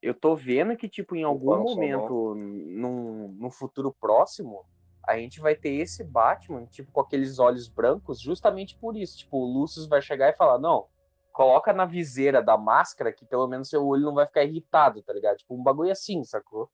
Eu 0.00 0.14
tô 0.14 0.34
vendo 0.34 0.76
que, 0.76 0.88
tipo, 0.88 1.14
em 1.14 1.22
algum 1.22 1.58
momento, 1.62 2.34
num, 2.34 3.28
num 3.38 3.50
futuro 3.50 3.94
próximo, 4.00 4.64
a 5.06 5.16
gente 5.16 5.40
vai 5.40 5.54
ter 5.54 5.74
esse 5.74 6.02
Batman, 6.02 6.64
tipo, 6.66 6.90
com 6.90 7.00
aqueles 7.00 7.38
olhos 7.38 7.68
brancos, 7.68 8.20
justamente 8.20 8.76
por 8.78 8.96
isso. 8.96 9.18
Tipo, 9.18 9.38
o 9.38 9.44
Lucius 9.44 9.86
vai 9.86 10.00
chegar 10.00 10.30
e 10.30 10.36
falar, 10.36 10.58
não, 10.58 10.86
coloca 11.32 11.72
na 11.72 11.84
viseira 11.84 12.42
da 12.42 12.56
máscara 12.56 13.12
que 13.12 13.24
pelo 13.24 13.46
menos 13.46 13.68
seu 13.68 13.84
olho 13.86 14.04
não 14.04 14.14
vai 14.14 14.26
ficar 14.26 14.44
irritado, 14.44 15.02
tá 15.02 15.12
ligado? 15.12 15.38
Tipo, 15.38 15.54
um 15.54 15.62
bagulho 15.62 15.90
assim, 15.90 16.22
sacou? 16.24 16.70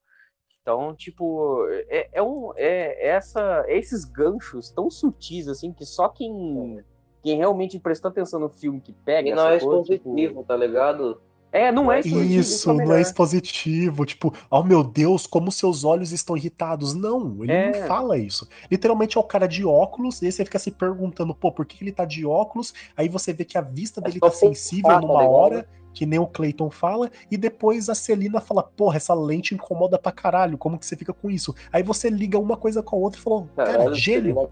Então, 0.69 0.95
tipo, 0.95 1.66
é, 1.89 2.11
é 2.12 2.23
um, 2.23 2.53
é 2.55 3.09
essa, 3.09 3.65
é 3.66 3.78
esses 3.78 4.05
ganchos 4.05 4.69
tão 4.70 4.90
sutis, 4.90 5.49
assim, 5.49 5.73
que 5.73 5.86
só 5.86 6.11
quem, 6.11 6.85
quem 7.23 7.39
realmente 7.39 7.78
prestou 7.78 8.11
atenção 8.11 8.39
no 8.39 8.51
filme 8.51 8.78
que 8.78 8.93
pega. 8.93 9.31
E 9.31 9.35
não 9.35 9.49
é 9.49 9.59
sacou? 9.59 9.81
expositivo, 9.81 10.28
Tipo, 10.28 10.45
tá 10.45 10.55
ligado? 10.55 11.23
é, 11.51 11.73
não 11.73 11.90
é 11.90 12.01
expositivo, 12.01 12.40
Isso, 12.40 12.70
é 12.70 12.74
não 12.85 12.93
é 12.93 13.01
expositivo. 13.01 14.05
Tipo, 14.05 14.31
oh 14.51 14.62
meu 14.62 14.85
Deus, 14.85 15.27
como 15.27 15.51
seus 15.51 15.85
olhos 15.85 16.12
estão 16.12 16.36
irritados. 16.36 16.93
Não, 16.93 17.43
ele 17.43 17.51
É. 17.51 17.81
não 17.81 17.89
fala 17.89 18.19
isso. 18.19 18.47
Literalmente 18.70 19.16
é 19.16 19.20
o 19.20 19.24
cara 19.24 19.47
de 19.47 19.65
óculos, 19.65 20.20
e 20.20 20.27
aí 20.27 20.32
você 20.32 20.45
fica 20.45 20.59
se 20.59 20.70
perguntando, 20.70 21.35
pô, 21.35 21.51
por 21.51 21.65
que 21.65 21.82
ele 21.82 21.93
tá 21.93 22.05
de 22.05 22.27
óculos? 22.27 22.74
Aí 22.95 23.09
você 23.09 23.32
vê 23.32 23.47
que 23.47 23.57
a 23.57 23.62
vista 23.62 24.01
É 24.01 24.05
dele 24.05 24.20
tá 24.20 24.31
sensível 24.31 24.90
tá 24.90 25.01
numa 25.01 25.23
ligado? 25.23 25.66
Que 25.99 26.07
nem 26.07 26.20
o 26.20 26.29
Clayton 26.29 26.70
fala, 26.70 27.11
e 27.29 27.37
depois 27.37 27.89
a 27.89 27.95
Celina 27.95 28.41
fala, 28.41 28.62
porra, 28.62 28.99
essa 28.99 29.12
lente 29.15 29.53
incomoda 29.53 29.99
pra 29.99 30.12
caralho, 30.12 30.57
como 30.57 30.79
que 30.79 30.87
você 30.87 30.95
fica 30.95 31.12
com 31.12 31.29
isso? 31.29 31.53
Aí 31.73 31.83
você 31.83 32.09
liga 32.09 32.39
uma 32.39 32.57
coisa 32.57 32.85
com 32.85 32.95
a 32.95 32.99
outra 33.01 33.19
e 33.19 33.23
falou, 33.25 33.49
cara, 33.57 33.73
Caralho, 33.73 33.95
gênio, 33.97 34.49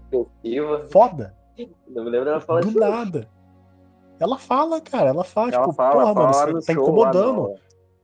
foda, 0.91 1.33
Não 1.87 2.03
me 2.03 2.09
lembro 2.09 2.25
dela 2.25 2.41
falar 2.41 2.59
do 2.59 2.67
isso. 2.67 2.77
nada. 2.79 3.29
Ela 4.19 4.37
fala, 4.37 4.81
cara, 4.81 5.09
ela 5.11 5.23
fala, 5.23 5.53
Ela 5.53 5.61
tipo, 5.61 5.73
fala, 5.73 5.91
porra, 5.93 6.13
fala 6.13 6.45
mano, 6.45 6.61
você 6.61 6.67
tá 6.67 6.73
show, 6.73 6.83
incomodando. 6.83 7.55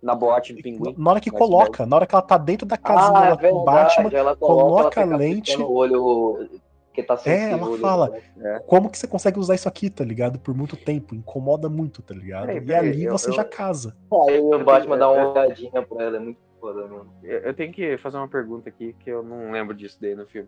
na 0.01 0.15
boate 0.15 0.53
do 0.53 0.61
pinguim. 0.63 0.95
Na 0.97 1.11
hora 1.11 1.19
que 1.19 1.29
coloca, 1.29 1.85
na 1.85 1.95
hora 1.97 2.07
que 2.07 2.15
ela 2.15 2.21
tá 2.21 2.37
dentro 2.37 2.65
da 2.65 2.77
casinha 2.77 3.19
Ah, 3.19 3.25
é 3.25 3.29
com 3.29 3.33
o 3.33 3.65
verdade. 3.65 3.95
Batman, 3.97 4.17
ela 4.17 4.35
coloca 4.37 4.63
coloca, 4.63 4.99
a 4.99 5.03
ela 5.03 5.11
fica 5.11 5.17
lente. 5.17 5.41
piscando 5.51 5.69
o 5.69 5.73
olho 5.75 6.49
que 6.93 7.01
tá 7.03 7.17
sensível. 7.17 7.57
ela 7.57 7.67
ali, 7.67 7.77
fala. 7.79 8.21
né? 8.35 8.61
como 8.67 8.89
que 8.89 8.97
você 8.97 9.07
consegue 9.07 9.39
usar 9.39 9.55
isso 9.55 9.67
aqui, 9.67 9.89
tá 9.89 10.03
ligado? 10.03 10.39
Por 10.39 10.53
muito 10.55 10.75
tempo, 10.77 11.15
incomoda 11.15 11.67
muito, 11.67 12.01
tá 12.01 12.13
ligado? 12.13 12.45
Peraí, 12.45 12.63
e 12.65 12.73
ali 12.73 13.03
eu- 13.05 13.17
você 13.17 13.29
eu- 13.29 13.33
já 13.33 13.43
casa. 13.43 13.95
Aí 14.27 14.39
o 14.39 14.63
Batman 14.63 14.97
dá 14.97 15.05
eu- 15.05 15.11
uma 15.13 15.31
olhadinha 15.31 15.81
pra 15.81 16.03
ela, 16.03 16.17
é 16.17 16.19
muito 16.19 16.39
foda, 16.61 16.87
mano. 16.87 17.11
Eu 17.23 17.39
eu 17.39 17.53
tenho 17.53 17.73
que 17.73 17.97
fazer 17.97 18.17
uma 18.17 18.27
pergunta 18.27 18.69
aqui, 18.69 18.93
que 18.99 19.09
eu 19.09 19.23
não 19.23 19.51
lembro 19.51 19.75
disso 19.75 19.97
daí 19.99 20.15
no 20.15 20.25
filme. 20.27 20.47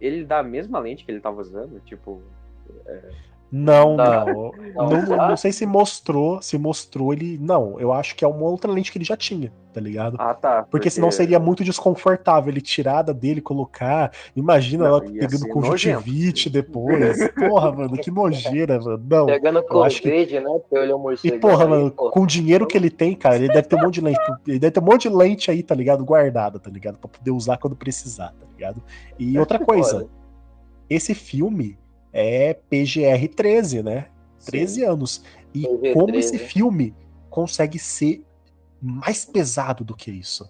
Ele 0.00 0.24
dá 0.24 0.38
a 0.38 0.42
mesma 0.44 0.78
lente 0.78 1.04
que 1.04 1.10
ele 1.10 1.20
tava 1.20 1.40
usando? 1.40 1.80
Tipo, 1.80 2.22
Não, 3.54 3.96
não. 3.96 4.50
Não, 4.74 4.88
Não, 5.02 5.28
não 5.28 5.36
sei 5.36 5.52
se 5.52 5.66
mostrou, 5.66 6.40
se 6.40 6.56
mostrou 6.56 7.12
ele. 7.12 7.36
Não, 7.38 7.78
eu 7.78 7.92
acho 7.92 8.16
que 8.16 8.24
é 8.24 8.28
uma 8.28 8.46
outra 8.46 8.72
lente 8.72 8.90
que 8.90 8.96
ele 8.96 9.04
já 9.04 9.14
tinha, 9.14 9.52
tá 9.74 9.78
ligado? 9.78 10.16
Ah, 10.18 10.32
tá. 10.32 10.66
Porque 10.70 10.88
senão 10.88 11.10
seria 11.10 11.38
muito 11.38 11.62
desconfortável 11.62 12.50
ele 12.50 12.62
tirar 12.62 13.02
da 13.02 13.12
dele, 13.12 13.42
colocar. 13.42 14.10
Imagina 14.34 14.84
Não, 14.84 14.90
ela 14.96 15.00
pegando 15.02 15.46
conjuntivite 15.48 16.48
depois. 16.48 17.30
Porra, 17.34 17.72
mano, 17.72 17.92
que 17.98 18.10
nojeira, 18.10 18.80
mano. 18.80 19.04
Não. 19.06 19.26
Pegando 19.26 19.58
acho 19.82 20.00
que- 20.00 20.08
Covid, 20.10 20.40
né? 20.40 20.58
Porque 20.58 20.78
olhou 20.78 20.98
o 21.04 21.12
E 21.12 21.32
porra, 21.38 21.64
aí, 21.64 21.68
mano, 21.70 21.90
pô. 21.90 22.10
com 22.10 22.20
o 22.20 22.26
dinheiro 22.26 22.66
que 22.66 22.78
ele 22.78 22.88
tem, 22.88 23.14
cara, 23.14 23.36
ele 23.36 23.48
deve 23.48 23.64
ter 23.64 23.76
um 23.76 23.82
monte 23.82 23.94
de 23.96 24.00
lente. 24.00 24.18
Ele 24.48 24.58
deve 24.58 24.70
ter 24.70 24.80
um 24.80 24.84
monte 24.86 25.10
de 25.10 25.14
lente 25.14 25.50
aí, 25.50 25.62
tá 25.62 25.74
ligado? 25.74 26.02
Guardada, 26.06 26.58
tá 26.58 26.70
ligado? 26.70 26.96
Pra 26.96 27.08
poder 27.10 27.30
usar 27.32 27.58
quando 27.58 27.76
precisar, 27.76 28.28
tá 28.28 28.46
ligado? 28.50 28.82
E 29.18 29.38
outra 29.38 29.58
coisa, 29.60 29.98
Foda. 30.00 30.08
esse 30.88 31.14
filme 31.14 31.76
é 32.12 32.54
PGR 32.54 33.28
13, 33.28 33.82
né? 33.82 34.06
13 34.44 34.84
anos. 34.84 35.22
E 35.54 35.62
PG-13. 35.66 35.92
como 35.94 36.14
esse 36.16 36.38
filme 36.38 36.94
consegue 37.30 37.78
ser 37.78 38.24
mais 38.80 39.24
pesado 39.24 39.84
do 39.84 39.94
que 39.94 40.10
isso? 40.10 40.48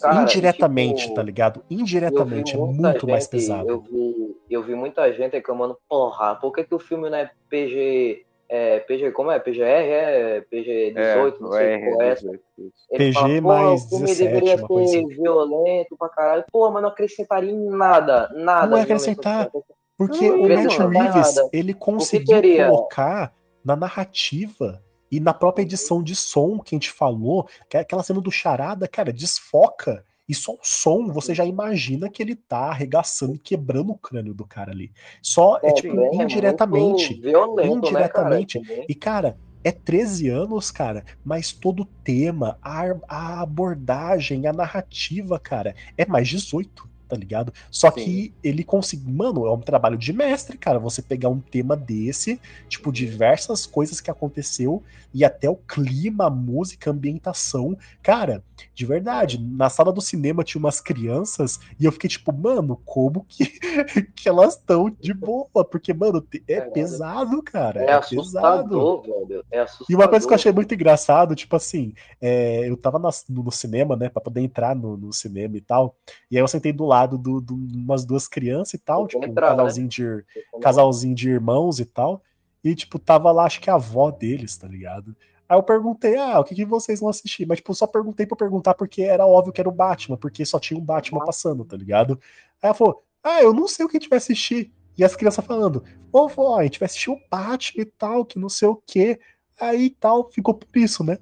Cara, 0.00 0.22
Indiretamente, 0.22 1.04
tipo, 1.04 1.14
tá 1.14 1.22
ligado? 1.22 1.64
Indiretamente, 1.70 2.54
é 2.54 2.58
muito 2.58 3.06
mais 3.08 3.24
gente- 3.24 3.30
pesado. 3.30 3.68
Eu 3.68 3.80
vi, 3.80 4.36
eu 4.50 4.62
vi 4.62 4.74
muita 4.74 5.10
gente 5.12 5.32
reclamando, 5.32 5.76
porra, 5.88 6.34
por 6.36 6.52
que, 6.52 6.64
que 6.64 6.74
o 6.74 6.78
filme 6.78 7.08
não 7.08 7.18
é 7.18 7.30
PG. 7.48 8.24
É, 8.48 8.78
PG, 8.80 9.10
como 9.10 9.30
é? 9.32 9.40
PGR? 9.40 9.62
É 9.64 10.40
PG 10.42 10.92
18, 10.94 11.42
não 11.42 11.50
sei 11.50 11.78
qual 11.90 12.02
é. 12.02 12.14
R18. 12.14 12.40
isso. 12.58 12.86
Ele 12.90 12.98
PG 12.98 13.12
fala, 13.14 13.40
mais 13.42 13.84
o 13.84 13.88
filme 13.88 14.06
17, 14.06 14.28
deveria 14.34 14.56
uma 14.56 14.68
coisa 14.68 14.92
ser 14.92 14.98
assim. 14.98 15.08
violento 15.08 15.96
pra 15.98 16.08
caralho. 16.10 16.44
Porra, 16.52 16.70
mas 16.70 16.82
não 16.82 16.88
acrescentaria 16.90 17.50
em 17.50 17.68
nada, 17.70 18.30
nada. 18.34 18.66
Não 18.68 18.78
é 18.78 18.82
acrescentar. 18.82 19.50
Porque 19.96 20.28
Não, 20.28 20.42
o 20.42 20.48
Matt 20.48 20.78
Reeves, 20.78 21.36
ele 21.52 21.72
conseguiu 21.72 22.26
teria? 22.40 22.68
colocar 22.68 23.32
na 23.64 23.74
narrativa 23.74 24.82
e 25.10 25.18
na 25.20 25.32
própria 25.32 25.62
edição 25.62 26.02
de 26.02 26.14
som 26.14 26.58
que 26.58 26.74
a 26.74 26.76
gente 26.76 26.90
falou, 26.90 27.48
que 27.68 27.76
é 27.76 27.80
aquela 27.80 28.02
cena 28.02 28.20
do 28.20 28.30
charada, 28.30 28.86
cara, 28.86 29.12
desfoca. 29.12 30.04
E 30.28 30.34
só 30.34 30.52
o 30.54 30.58
som, 30.62 31.06
você 31.12 31.32
já 31.32 31.44
imagina 31.44 32.10
que 32.10 32.20
ele 32.20 32.34
tá 32.34 32.70
arregaçando 32.70 33.36
e 33.36 33.38
quebrando 33.38 33.92
o 33.92 33.98
crânio 33.98 34.34
do 34.34 34.44
cara 34.44 34.72
ali. 34.72 34.90
Só, 35.22 35.58
é, 35.62 35.68
É, 35.68 35.72
tipo, 35.72 35.94
bem, 35.96 36.20
é 36.20 36.24
indiretamente. 36.24 37.10
muito 37.10 37.22
violento, 37.22 37.88
indiretamente. 37.88 38.58
Né, 38.58 38.64
cara? 38.66 38.84
E, 38.88 38.94
cara, 38.94 39.38
é 39.62 39.70
13 39.70 40.28
anos, 40.28 40.70
cara, 40.72 41.04
mas 41.24 41.52
todo 41.52 41.84
o 41.84 41.86
tema, 41.86 42.58
a, 42.60 42.82
a 43.08 43.40
abordagem, 43.40 44.46
a 44.48 44.52
narrativa, 44.52 45.38
cara, 45.38 45.74
é 45.96 46.04
mais 46.06 46.28
18, 46.28 46.88
tá 47.08 47.16
ligado? 47.16 47.52
Só 47.70 47.90
Sim. 47.90 48.04
que 48.04 48.34
ele 48.42 48.64
conseguiu. 48.64 49.12
Mano, 49.12 49.46
é 49.46 49.52
um 49.52 49.60
trabalho 49.60 49.96
de 49.96 50.12
mestre, 50.12 50.58
cara. 50.58 50.78
Você 50.78 51.00
pegar 51.02 51.28
um 51.28 51.40
tema 51.40 51.76
desse, 51.76 52.40
tipo, 52.68 52.92
diversas 52.92 53.66
coisas 53.66 54.00
que 54.00 54.10
aconteceu, 54.10 54.82
e 55.14 55.24
até 55.24 55.48
o 55.48 55.56
clima, 55.56 56.26
a 56.26 56.30
música, 56.30 56.90
a 56.90 56.92
ambientação. 56.92 57.76
Cara, 58.02 58.42
de 58.74 58.84
verdade, 58.84 59.38
na 59.40 59.70
sala 59.70 59.92
do 59.92 60.00
cinema 60.00 60.44
tinha 60.44 60.58
umas 60.58 60.80
crianças, 60.80 61.58
e 61.80 61.84
eu 61.84 61.92
fiquei 61.92 62.08
tipo, 62.10 62.32
mano, 62.32 62.80
como 62.84 63.24
que, 63.28 63.46
que 64.14 64.28
elas 64.28 64.54
estão 64.56 64.90
de 65.00 65.14
boa? 65.14 65.48
Porque, 65.70 65.92
mano, 65.94 66.26
é 66.48 66.60
pesado, 66.60 67.42
cara. 67.42 67.80
É, 67.82 67.90
É, 67.92 68.00
pesado. 68.00 69.02
velho. 69.02 69.44
É 69.50 69.60
assustador. 69.60 69.84
E 69.90 69.94
uma 69.94 70.08
coisa 70.08 70.26
que 70.26 70.32
eu 70.32 70.36
achei 70.36 70.52
muito 70.52 70.74
engraçado, 70.74 71.34
tipo 71.34 71.54
assim, 71.56 71.94
é, 72.20 72.68
eu 72.68 72.76
tava 72.76 72.98
nas- 72.98 73.24
no, 73.28 73.42
no 73.42 73.50
cinema, 73.52 73.96
né, 73.96 74.08
pra 74.08 74.20
poder 74.20 74.40
entrar 74.40 74.74
no, 74.74 74.96
no 74.96 75.12
cinema 75.12 75.56
e 75.56 75.60
tal, 75.60 75.96
e 76.30 76.36
aí 76.36 76.42
eu 76.42 76.48
sentei 76.48 76.72
do 76.72 76.84
lado 76.84 76.95
de 77.04 77.18
do, 77.18 77.40
do, 77.40 77.54
umas 77.54 78.04
duas 78.04 78.26
crianças 78.26 78.74
e 78.74 78.78
tal, 78.78 79.06
tipo, 79.06 79.24
um 79.24 79.28
entrava, 79.28 79.52
né? 79.52 79.58
casalzinho 79.58 79.88
de, 79.88 80.02
ir- 80.02 80.24
casalzinho 80.62 81.14
de 81.14 81.28
irmãos 81.28 81.80
e 81.80 81.84
tal, 81.84 82.22
e 82.64 82.74
tipo, 82.74 82.98
tava 82.98 83.30
lá, 83.32 83.44
acho 83.44 83.60
que 83.60 83.68
a 83.68 83.74
avó 83.74 84.10
deles, 84.10 84.56
tá 84.56 84.66
ligado? 84.66 85.14
Aí 85.48 85.56
eu 85.56 85.62
perguntei, 85.62 86.16
ah, 86.16 86.40
o 86.40 86.44
que, 86.44 86.54
que 86.54 86.64
vocês 86.64 87.00
vão 87.00 87.08
assistir? 87.08 87.46
Mas, 87.46 87.58
tipo, 87.58 87.72
só 87.74 87.86
perguntei 87.86 88.26
pra 88.26 88.36
perguntar 88.36 88.74
porque 88.74 89.02
era 89.02 89.26
óbvio 89.26 89.52
que 89.52 89.60
era 89.60 89.68
o 89.68 89.72
Batman, 89.72 90.16
porque 90.16 90.44
só 90.44 90.58
tinha 90.58 90.78
um 90.78 90.84
Batman 90.84 91.24
passando, 91.24 91.64
tá 91.64 91.76
ligado? 91.76 92.18
Aí 92.62 92.68
ela 92.68 92.74
falou, 92.74 93.04
ah, 93.22 93.42
eu 93.42 93.52
não 93.52 93.68
sei 93.68 93.84
o 93.84 93.88
que 93.88 93.96
a 93.96 94.00
gente 94.00 94.08
vai 94.08 94.16
assistir. 94.16 94.72
E 94.98 95.04
as 95.04 95.14
crianças 95.14 95.44
falando, 95.44 95.84
ô 96.10 96.26
vó, 96.26 96.58
a 96.58 96.64
gente 96.64 96.80
vai 96.80 96.86
assistir 96.86 97.10
o 97.10 97.20
Batman 97.30 97.82
e 97.82 97.84
tal, 97.84 98.24
que 98.24 98.38
não 98.38 98.48
sei 98.48 98.66
o 98.66 98.82
quê. 98.86 99.20
Aí 99.60 99.90
tal, 99.90 100.30
ficou 100.30 100.54
por 100.54 100.66
isso, 100.76 101.04
né? 101.04 101.18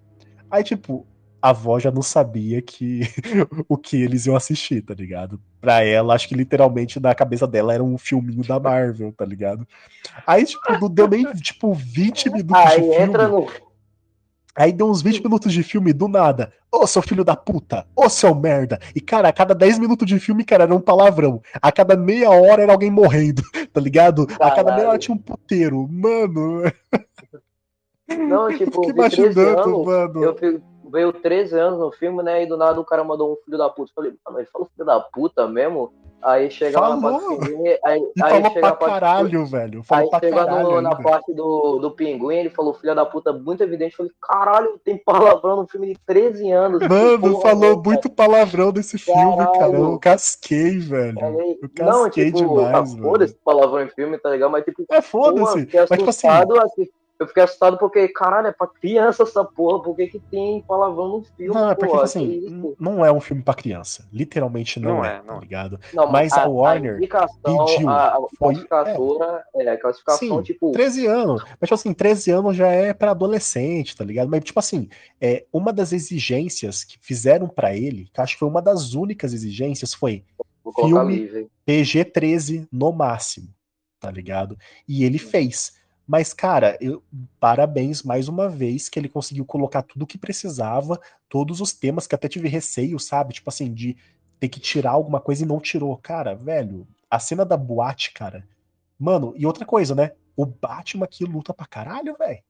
Aí, 0.50 0.64
tipo, 0.64 1.06
a 1.44 1.50
avó 1.50 1.78
já 1.78 1.90
não 1.90 2.00
sabia 2.00 2.62
que 2.62 3.02
o 3.68 3.76
que 3.76 4.02
eles 4.02 4.24
iam 4.24 4.34
assistir, 4.34 4.80
tá 4.80 4.94
ligado? 4.94 5.38
Pra 5.60 5.82
ela, 5.84 6.14
acho 6.14 6.26
que 6.26 6.34
literalmente 6.34 6.98
na 6.98 7.14
cabeça 7.14 7.46
dela 7.46 7.74
era 7.74 7.84
um 7.84 7.98
filminho 7.98 8.42
da 8.42 8.58
Marvel, 8.58 9.12
tá 9.12 9.26
ligado? 9.26 9.68
Aí, 10.26 10.46
tipo, 10.46 10.72
não 10.80 10.88
deu 10.88 11.06
nem, 11.06 11.30
tipo, 11.34 11.74
20 11.74 12.30
minutos 12.30 12.62
de 12.62 12.68
Aí 12.68 12.80
filme. 12.80 12.94
entra 12.96 13.28
no. 13.28 13.46
Aí 14.56 14.72
deu 14.72 14.88
uns 14.88 15.02
20 15.02 15.22
minutos 15.22 15.52
de 15.52 15.62
filme 15.62 15.92
do 15.92 16.08
nada. 16.08 16.50
Ô, 16.72 16.86
seu 16.86 17.02
filho 17.02 17.24
da 17.24 17.36
puta! 17.36 17.86
Ô, 17.94 18.08
seu 18.08 18.34
merda! 18.34 18.78
E, 18.94 19.00
cara, 19.00 19.28
a 19.28 19.32
cada 19.32 19.54
10 19.54 19.78
minutos 19.78 20.06
de 20.08 20.18
filme, 20.18 20.44
cara, 20.44 20.64
era 20.64 20.74
um 20.74 20.80
palavrão. 20.80 21.42
A 21.60 21.70
cada 21.70 21.94
meia 21.94 22.30
hora 22.30 22.62
era 22.62 22.72
alguém 22.72 22.90
morrendo, 22.90 23.42
tá 23.70 23.80
ligado? 23.82 24.26
A 24.40 24.50
cada 24.50 24.72
meia 24.72 24.88
hora 24.88 24.98
Caralho. 24.98 24.98
tinha 24.98 25.14
um 25.14 25.18
puteiro. 25.18 25.86
Mano, 25.88 26.62
Não, 28.08 28.48
eu 28.50 28.56
tipo, 28.58 28.82
fiquei 28.86 28.92
vi 28.92 29.10
13 29.10 29.22
imaginando, 29.22 29.60
anos. 29.60 29.86
mano. 29.86 30.24
Eu 30.24 30.34
fico, 30.38 30.73
veio 30.94 31.12
13 31.12 31.58
anos 31.58 31.78
no 31.80 31.90
filme, 31.92 32.22
né? 32.22 32.42
E 32.42 32.46
do 32.46 32.56
nada 32.56 32.80
o 32.80 32.84
cara 32.84 33.02
mandou 33.04 33.32
um 33.32 33.36
filho 33.44 33.58
da 33.58 33.68
puta. 33.68 33.90
Eu 33.90 33.94
Falei, 33.94 34.12
mano, 34.24 34.38
ele 34.38 34.48
falou 34.52 34.68
filho 34.72 34.86
da 34.86 35.00
puta 35.00 35.46
mesmo? 35.48 35.92
Aí 36.22 36.50
chega 36.50 36.80
lá 36.80 36.96
na 36.96 37.02
Falou. 37.02 37.38
parte 37.38 37.52
aí, 37.52 37.78
aí 37.84 38.00
falou 38.18 38.50
chega 38.50 38.60
pra 38.60 38.68
a 38.70 38.74
parte 38.76 38.92
caralho, 38.94 39.44
velho. 39.44 39.78
Aí 39.80 39.84
Falou 39.84 40.08
pra 40.10 40.20
chega 40.20 40.36
caralho 40.46 40.70
no- 40.70 40.80
na 40.80 40.96
parte 40.96 41.34
do, 41.34 41.78
do 41.80 41.90
pinguim, 41.90 42.36
ele 42.36 42.48
falou 42.48 42.72
filho 42.72 42.94
da 42.94 43.04
puta 43.04 43.30
muito 43.30 43.62
evidente. 43.62 43.92
Eu 43.92 43.96
falei, 43.98 44.12
caralho, 44.22 44.80
tem 44.82 44.96
palavrão 44.96 45.56
no 45.56 45.66
filme 45.68 45.88
de 45.88 45.98
13 46.06 46.50
anos. 46.50 46.80
Mano, 46.88 47.20
porra 47.20 47.42
falou 47.42 47.72
essa? 47.72 47.80
muito 47.82 48.08
palavrão 48.08 48.72
desse 48.72 48.96
filme, 48.96 49.36
cara. 49.36 49.66
Eu 49.76 49.98
casquei, 49.98 50.78
velho. 50.78 51.18
Eu 51.20 51.84
Não, 51.84 52.04
casquei 52.04 52.32
tipo, 52.32 52.48
demais, 52.48 52.74
ah, 52.74 52.80
velho. 52.94 53.02
foda-se 53.02 53.36
palavrão 53.44 53.82
em 53.82 53.90
filme, 53.90 54.16
tá 54.16 54.30
ligado? 54.30 54.50
Mas 54.50 54.64
tipo, 54.64 54.82
É, 54.90 55.02
foda-se. 55.02 55.68
Mas, 55.90 55.98
tipo 55.98 56.08
assim, 56.08 56.28
eu 57.20 57.28
fiquei 57.28 57.42
assustado 57.44 57.78
porque, 57.78 58.08
caralho, 58.08 58.48
é 58.48 58.52
pra 58.52 58.66
criança 58.66 59.22
essa 59.22 59.44
porra, 59.44 59.80
por 59.82 59.94
que 59.94 60.08
que 60.08 60.18
tem 60.30 60.60
palavrão 60.62 61.08
no 61.08 61.22
filme, 61.22 61.54
não, 61.54 61.70
é 61.70 61.74
porque, 61.74 61.96
assim, 61.96 62.74
não 62.78 63.04
é 63.04 63.12
um 63.12 63.20
filme 63.20 63.42
pra 63.42 63.54
criança. 63.54 64.06
Literalmente 64.12 64.80
não, 64.80 64.96
Não 64.96 65.04
é, 65.04 65.08
é, 65.08 65.18
tá 65.18 65.22
não 65.24 65.36
é. 65.36 65.40
ligado? 65.40 65.80
Não, 65.92 66.10
mas 66.10 66.32
a 66.32 66.46
Warner 66.48 66.96
indicação, 66.96 67.64
pediu, 67.66 67.88
a, 67.88 68.08
a 68.08 68.20
foi- 68.36 68.54
classificadora, 68.66 69.44
é, 69.54 69.68
a 69.70 69.80
classificação, 69.80 70.36
Sim, 70.38 70.42
tipo, 70.42 70.72
13 70.72 71.06
anos. 71.06 71.42
Mas, 71.44 71.58
tipo 71.68 71.74
assim, 71.74 71.94
13 71.94 72.30
anos 72.32 72.56
já 72.56 72.68
é 72.68 72.92
pra 72.92 73.12
adolescente, 73.12 73.96
tá 73.96 74.04
ligado? 74.04 74.28
Mas, 74.28 74.42
tipo 74.42 74.58
assim, 74.58 74.88
é, 75.20 75.44
uma 75.52 75.72
das 75.72 75.92
exigências 75.92 76.82
que 76.84 76.98
fizeram 77.00 77.48
pra 77.48 77.76
ele, 77.76 78.08
que 78.12 78.20
acho 78.20 78.34
que 78.34 78.40
foi 78.40 78.48
uma 78.48 78.60
das 78.62 78.94
únicas 78.94 79.32
exigências, 79.32 79.94
foi 79.94 80.24
vou 80.64 80.72
colocar 80.72 81.00
filme- 81.06 81.16
livre. 81.16 81.48
PG-13 81.66 82.66
no 82.72 82.90
máximo, 82.92 83.48
tá 84.00 84.10
ligado? 84.10 84.58
E 84.88 85.04
ele 85.04 85.18
fez. 85.18 85.72
Mas, 86.06 86.34
cara, 86.34 86.76
eu, 86.80 87.02
parabéns 87.40 88.02
mais 88.02 88.28
uma 88.28 88.48
vez 88.48 88.88
que 88.88 88.98
ele 88.98 89.08
conseguiu 89.08 89.44
colocar 89.44 89.82
tudo 89.82 90.02
o 90.02 90.06
que 90.06 90.18
precisava, 90.18 91.00
todos 91.28 91.60
os 91.60 91.72
temas 91.72 92.06
que 92.06 92.14
até 92.14 92.28
tive 92.28 92.48
receio, 92.48 92.98
sabe? 92.98 93.32
Tipo 93.32 93.48
assim, 93.48 93.72
de 93.72 93.96
ter 94.38 94.48
que 94.48 94.60
tirar 94.60 94.90
alguma 94.90 95.20
coisa 95.20 95.44
e 95.44 95.46
não 95.46 95.60
tirou. 95.60 95.96
Cara, 95.96 96.34
velho, 96.34 96.86
a 97.10 97.18
cena 97.18 97.44
da 97.44 97.56
boate, 97.56 98.12
cara. 98.12 98.46
Mano, 98.98 99.32
e 99.36 99.46
outra 99.46 99.64
coisa, 99.64 99.94
né? 99.94 100.12
O 100.36 100.44
Batman 100.44 101.04
aqui 101.04 101.24
luta 101.24 101.54
pra 101.54 101.66
caralho, 101.66 102.14
velho. 102.16 102.42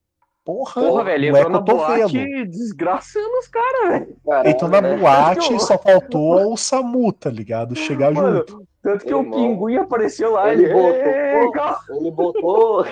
Porra, 0.45 0.83
Porra, 0.83 1.05
velho, 1.05 1.33
não 1.33 1.39
é 1.39 2.07
vendo. 2.07 2.51
desgraçando 2.51 3.39
os 3.39 3.47
caras, 3.47 3.91
velho. 3.91 4.19
Entrou 4.47 4.71
na 4.71 4.83
né? 4.83 4.97
boate, 4.97 5.59
só 5.61 5.79
faltou 5.79 6.53
o 6.53 6.57
Samu, 6.57 7.13
tá 7.13 7.31
ligado? 7.31 7.75
Chegar 7.75 8.13
Mano, 8.13 8.39
junto. 8.39 8.69
Tanto 8.85 9.05
que 9.06 9.15
o 9.15 9.20
Irmão. 9.23 9.39
pinguim 9.40 9.77
apareceu 9.78 10.32
lá, 10.32 10.52
Ele 10.52 10.65
ele. 10.66 10.74
botou-. 10.74 11.97
Ele 11.97 12.11
botou, 12.11 12.86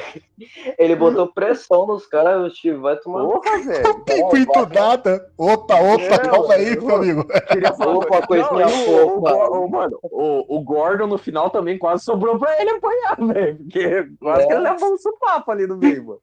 ele 0.78 0.96
botou 0.96 1.26
pressão 1.28 1.86
nos 1.86 2.06
caras, 2.06 2.50
o 2.50 2.54
Steve 2.56 2.78
vai 2.78 2.96
tomar 2.96 3.24
Porra, 3.24 3.58
velho. 3.62 4.04
Tem 4.04 4.22
muito 4.26 4.66
nada. 4.74 5.24
Opa, 5.36 5.74
opa, 5.76 6.02
É, 6.02 6.18
calma 6.18 6.54
aí, 6.54 6.74
eu- 6.74 6.82
meu 6.82 6.96
amigo. 6.96 7.24
Queria 7.48 7.72
falar. 7.74 7.94
Opa, 7.96 8.20
Não, 8.20 8.26
coisinha 8.26 8.66
e 8.68 8.88
o, 8.90 9.06
o, 9.06 9.10
fofa. 9.20 9.50
O- 9.50 9.68
mano, 9.70 9.98
o, 10.02 10.56
o 10.56 10.60
Gordon 10.62 11.06
no 11.06 11.18
final 11.18 11.50
também 11.50 11.78
quase 11.78 12.04
sobrou 12.04 12.38
pra 12.38 12.58
ele 12.60 12.70
apanhar, 12.70 13.16
velho. 13.34 13.56
Porque 13.58 14.06
quase 14.18 14.42
É. 14.42 14.46
que 14.46 14.52
ele 14.54 14.60
levou 14.62 14.94
um 14.94 14.96
supapo 14.98 15.50
ali 15.52 15.66
no 15.66 15.76
meio, 15.76 16.06
mano. 16.06 16.20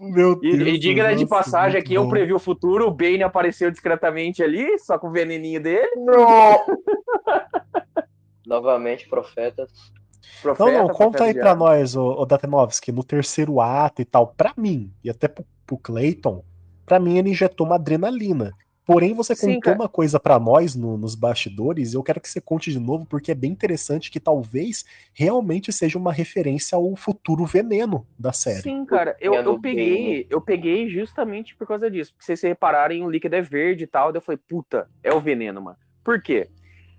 Meu 0.00 0.32
E, 0.42 0.56
Deus. 0.56 0.68
e 0.70 0.78
diga 0.78 1.14
de 1.14 1.22
nossa, 1.22 1.26
passagem 1.44 1.80
aqui, 1.80 1.94
eu 1.94 2.08
previ 2.08 2.34
o 2.34 2.38
futuro, 2.40 2.88
o 2.88 2.90
Bane 2.90 3.22
apareceu 3.22 3.70
discretamente 3.70 4.42
ali, 4.42 4.76
só 4.80 4.98
com 4.98 5.06
o 5.06 5.12
veneninho 5.12 5.62
dele. 5.62 5.88
Novamente, 8.54 9.08
profetas. 9.08 9.70
Não, 10.44 10.54
Profeta, 10.54 10.78
não, 10.78 10.86
conta 10.88 11.18
profeta 11.18 11.24
aí 11.24 11.48
ar. 11.48 11.56
nós, 11.56 11.96
ô, 11.96 12.12
ô 12.12 12.24
Datenovski, 12.24 12.92
no 12.92 13.02
terceiro 13.02 13.60
ato 13.60 14.00
e 14.00 14.04
tal, 14.04 14.28
pra 14.28 14.52
mim, 14.56 14.92
e 15.02 15.10
até 15.10 15.26
pro, 15.26 15.44
pro 15.66 15.76
Clayton, 15.78 16.44
pra 16.86 17.00
mim 17.00 17.18
ele 17.18 17.30
injetou 17.30 17.66
uma 17.66 17.76
adrenalina. 17.76 18.52
Porém, 18.86 19.14
você 19.14 19.34
Sim, 19.34 19.54
contou 19.54 19.72
cara. 19.72 19.76
uma 19.76 19.88
coisa 19.88 20.20
pra 20.20 20.38
nós 20.38 20.74
no- 20.74 20.98
nos 20.98 21.14
bastidores, 21.14 21.92
e 21.92 21.96
eu 21.96 22.02
quero 22.02 22.20
que 22.20 22.28
você 22.28 22.40
conte 22.40 22.70
de 22.70 22.78
novo, 22.78 23.06
porque 23.06 23.32
é 23.32 23.34
bem 23.34 23.50
interessante 23.50 24.10
que 24.10 24.20
talvez 24.20 24.84
realmente 25.14 25.72
seja 25.72 25.98
uma 25.98 26.12
referência 26.12 26.76
ao 26.76 26.94
futuro 26.94 27.46
veneno 27.46 28.06
da 28.18 28.32
série. 28.32 28.60
Sim, 28.60 28.84
cara, 28.84 29.16
eu, 29.20 29.34
eu 29.34 29.58
peguei, 29.58 30.26
eu 30.28 30.40
peguei 30.40 30.88
justamente 30.90 31.56
por 31.56 31.66
causa 31.66 31.90
disso. 31.90 32.12
Porque 32.12 32.24
se 32.24 32.36
vocês 32.36 32.42
repararem, 32.42 33.02
o 33.02 33.10
líquido 33.10 33.34
é 33.36 33.40
verde 33.42 33.84
e 33.84 33.86
tal, 33.86 34.12
daí 34.12 34.18
eu 34.18 34.22
falei, 34.24 34.38
puta, 34.46 34.88
é 35.02 35.12
o 35.12 35.20
veneno, 35.20 35.60
mano. 35.62 35.78
Por 36.04 36.22
quê? 36.22 36.50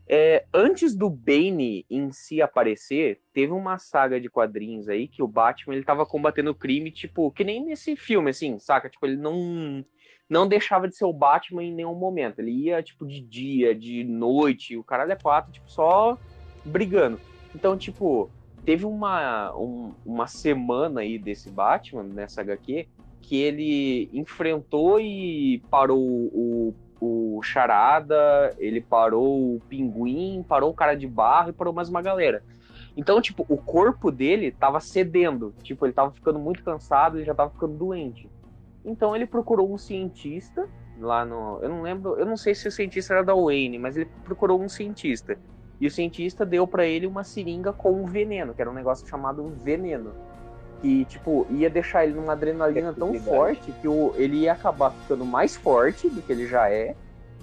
É, 0.08 0.46
antes 0.54 0.96
do 0.96 1.10
Bane 1.10 1.86
em 1.90 2.12
si 2.12 2.42
aparecer, 2.42 3.22
teve 3.34 3.52
uma 3.54 3.78
saga 3.80 4.20
de 4.22 4.30
quadrinhos 4.30 4.88
aí 4.88 5.08
que 5.08 5.24
o 5.24 5.28
Batman 5.28 5.74
ele 5.76 5.84
tava 5.84 6.06
combatendo 6.06 6.52
o 6.52 6.56
crime, 6.56 6.92
tipo, 6.92 7.32
que 7.32 7.44
nem 7.44 7.66
nesse 7.66 7.96
filme, 7.96 8.30
assim, 8.30 8.60
saca? 8.60 8.90
Tipo, 8.90 9.06
ele 9.08 9.18
não 9.18 9.84
não 10.30 10.48
deixava 10.48 10.88
de 10.88 10.96
ser 10.96 11.06
o 11.06 11.14
Batman 11.14 11.64
em 11.64 11.74
nenhum 11.74 11.94
momento. 11.96 12.40
Ele 12.40 12.52
ia, 12.52 12.82
tipo, 12.82 13.06
de 13.06 13.22
dia, 13.22 13.76
de 13.76 14.04
noite, 14.04 14.76
o 14.76 14.84
caralho 14.84 15.12
é 15.12 15.16
quatro, 15.16 15.52
tipo, 15.52 15.70
só 15.70 16.18
brigando. 16.64 17.22
Então, 17.54 17.78
tipo, 17.78 18.32
teve 18.66 18.86
uma, 18.86 19.56
um- 19.56 19.94
uma 20.04 20.28
semana 20.28 21.02
aí 21.02 21.20
desse 21.20 21.50
Batman, 21.52 22.04
nessa 22.04 22.42
HQ, 22.42 22.88
que 23.22 23.36
ele 23.38 24.10
enfrentou 24.14 25.00
e 25.00 25.64
parou 25.70 26.00
o, 26.02 26.76
o 27.06 27.44
Charada, 27.44 28.54
ele 28.58 28.82
parou 28.82 29.56
o 29.56 29.62
Pinguim, 29.70 30.44
parou 30.48 30.72
o 30.72 30.74
cara 30.74 30.96
de 30.96 31.08
barro 31.08 31.50
e 31.50 31.54
parou 31.54 31.74
mais 31.74 31.90
uma 31.90 32.02
galera. 32.02 32.44
Então, 32.98 33.22
tipo, 33.22 33.46
o 33.50 33.58
corpo 33.58 34.12
dele 34.12 34.52
tava 34.52 34.80
cedendo. 34.80 35.54
Tipo, 35.62 35.86
ele 35.86 35.94
tava 35.94 36.12
ficando 36.12 36.40
muito 36.40 36.64
cansado 36.64 37.20
e 37.20 37.26
já 37.26 37.36
tava 37.36 37.50
ficando 37.52 37.76
doente. 37.76 38.30
Então 38.86 39.16
ele 39.16 39.26
procurou 39.26 39.74
um 39.74 39.78
cientista 39.78 40.70
lá 41.00 41.26
no. 41.26 41.60
Eu 41.62 41.70
não 41.70 41.82
lembro, 41.82 42.16
eu 42.16 42.26
não 42.26 42.38
sei 42.38 42.54
se 42.54 42.68
o 42.68 42.72
cientista 42.72 43.16
era 43.16 43.24
da 43.24 43.34
Wayne, 43.34 43.80
mas 43.80 43.98
ele 43.98 44.10
procurou 44.24 44.62
um 44.62 44.70
cientista. 44.70 45.38
E 45.82 45.88
o 45.88 45.92
cientista 45.92 46.46
deu 46.46 46.66
pra 46.66 46.86
ele 46.86 47.06
uma 47.08 47.24
seringa 47.24 47.74
com 47.74 47.92
um 47.92 48.06
veneno, 48.06 48.54
que 48.54 48.62
era 48.62 48.70
um 48.70 48.74
negócio 48.74 49.06
chamado 49.08 49.44
veneno. 49.50 50.14
Que, 50.86 51.04
tipo, 51.06 51.48
ia 51.50 51.68
deixar 51.68 52.04
ele 52.04 52.14
numa 52.14 52.34
adrenalina 52.34 52.94
tão 52.94 53.12
forte 53.16 53.72
que 53.72 53.88
o, 53.88 54.14
ele 54.18 54.42
ia 54.42 54.54
acabar 54.54 54.92
ficando 54.92 55.26
mais 55.26 55.56
forte 55.56 56.08
do 56.08 56.22
que 56.22 56.32
ele 56.32 56.46
já 56.46 56.70
é. 56.70 56.96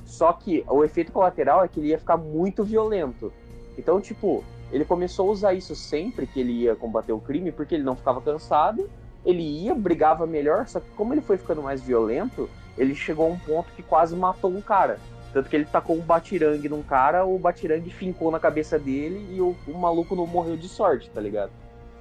Só 0.06 0.32
que 0.32 0.64
o 0.68 0.84
efeito 0.84 1.10
colateral 1.10 1.64
é 1.64 1.66
que 1.66 1.80
ele 1.80 1.88
ia 1.88 1.98
ficar 1.98 2.16
muito 2.16 2.62
violento. 2.62 3.32
Então, 3.76 4.00
tipo, 4.00 4.44
ele 4.70 4.84
começou 4.84 5.28
a 5.28 5.32
usar 5.32 5.54
isso 5.54 5.74
sempre 5.74 6.24
que 6.24 6.38
ele 6.38 6.52
ia 6.52 6.76
combater 6.76 7.12
o 7.12 7.18
crime, 7.18 7.50
porque 7.50 7.74
ele 7.74 7.82
não 7.82 7.96
ficava 7.96 8.20
cansado, 8.20 8.88
ele 9.26 9.42
ia, 9.42 9.74
brigava 9.74 10.24
melhor, 10.24 10.68
só 10.68 10.78
que 10.78 10.90
como 10.90 11.12
ele 11.12 11.20
foi 11.20 11.36
ficando 11.36 11.64
mais 11.64 11.82
violento, 11.82 12.48
ele 12.78 12.94
chegou 12.94 13.26
a 13.26 13.30
um 13.30 13.38
ponto 13.40 13.72
que 13.72 13.82
quase 13.82 14.14
matou 14.14 14.52
um 14.52 14.60
cara. 14.60 15.00
Tanto 15.32 15.48
que 15.48 15.56
ele 15.56 15.64
tacou 15.64 15.96
um 15.96 16.00
batirangue 16.00 16.68
num 16.68 16.82
cara, 16.84 17.26
o 17.26 17.40
batirangue 17.40 17.90
fincou 17.90 18.30
na 18.30 18.38
cabeça 18.38 18.78
dele 18.78 19.34
e 19.34 19.40
o, 19.40 19.56
o 19.66 19.76
maluco 19.76 20.14
não 20.14 20.28
morreu 20.28 20.56
de 20.56 20.68
sorte, 20.68 21.10
tá 21.10 21.20
ligado? 21.20 21.50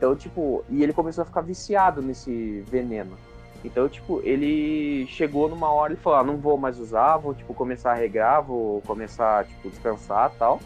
Então, 0.02 0.15
tipo, 0.15 0.65
e 0.68 0.82
ele 0.82 0.94
começou 0.94 1.22
a 1.22 1.26
ficar 1.26 1.41
viciado 1.41 2.02
nesse 2.02 2.61
veneno. 2.61 3.15
Então, 3.64 3.88
tipo, 3.88 4.19
ele 4.23 5.06
chegou 5.06 5.48
numa 5.48 5.72
hora 5.72 5.94
e 5.94 5.95
falou: 5.95 6.18
ah, 6.18 6.23
não 6.23 6.38
vou 6.38 6.57
mais 6.57 6.80
usar, 6.80 7.18
vou, 7.18 7.36
tipo, 7.36 7.53
começar 7.53 7.91
a 7.91 7.94
regrar, 7.94 8.41
vou 8.41 8.82
começar, 8.82 9.45
tipo, 9.45 9.69
descansar 9.69 10.34
tal. 10.40 10.60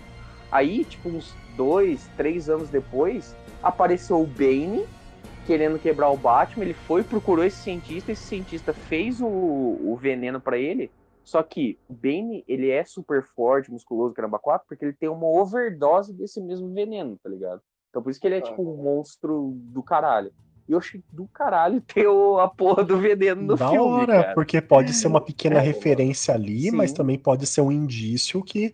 Aí, 0.50 0.86
tipo, 0.86 1.10
uns 1.10 1.36
dois, 1.58 2.10
três 2.16 2.48
anos 2.48 2.70
depois, 2.70 3.36
apareceu 3.62 4.22
o 4.22 4.26
Bane 4.26 4.86
querendo 5.46 5.78
quebrar 5.82 6.10
o 6.12 6.16
Batman. 6.16 6.64
Ele 6.64 6.74
foi, 6.74 7.04
procurou 7.04 7.44
esse 7.44 7.58
cientista, 7.58 8.14
esse 8.14 8.24
cientista 8.24 8.72
fez 8.72 9.20
o, 9.20 9.28
o 9.28 10.00
veneno 10.00 10.40
pra 10.40 10.58
ele. 10.58 10.90
Só 11.26 11.44
que 11.44 11.78
o 11.90 11.94
Bane, 11.94 12.46
ele 12.48 12.70
é 12.70 12.86
super 12.86 13.22
forte, 13.22 13.70
musculoso, 13.70 14.14
caramba 14.14 14.40
4, 14.40 14.66
porque 14.66 14.86
ele 14.86 14.94
tem 14.94 15.10
uma 15.10 15.28
overdose 15.28 16.14
desse 16.14 16.40
mesmo 16.40 16.74
veneno, 16.74 17.20
tá 17.22 17.30
ligado? 17.30 17.62
Então 17.96 18.04
por 18.04 18.10
isso 18.12 18.20
que 18.20 18.28
ele 18.28 18.36
é 18.36 18.42
tipo 18.42 18.62
um 18.62 18.84
monstro 18.84 19.54
do 19.56 19.82
caralho. 19.82 20.30
E 20.68 20.74
eu 20.74 20.80
achei 20.80 21.02
do 21.14 21.30
caralho 21.30 21.80
ter 21.88 22.06
a 22.42 22.48
porra 22.50 22.84
do 22.84 22.98
veneno 23.00 23.42
no 23.42 23.56
da 23.56 23.70
filme, 23.70 23.80
hora, 23.80 24.06
cara. 24.06 24.34
porque 24.34 24.62
pode 24.62 24.94
ser 24.94 25.08
uma 25.08 25.22
pequena 25.24 25.60
É, 25.60 25.62
referência 25.62 26.34
ali, 26.34 26.72
mas 26.72 26.92
Sim. 26.92 26.98
também 26.98 27.18
pode 27.18 27.48
ser 27.48 27.62
um 27.62 27.72
indício 27.72 28.44
que 28.44 28.74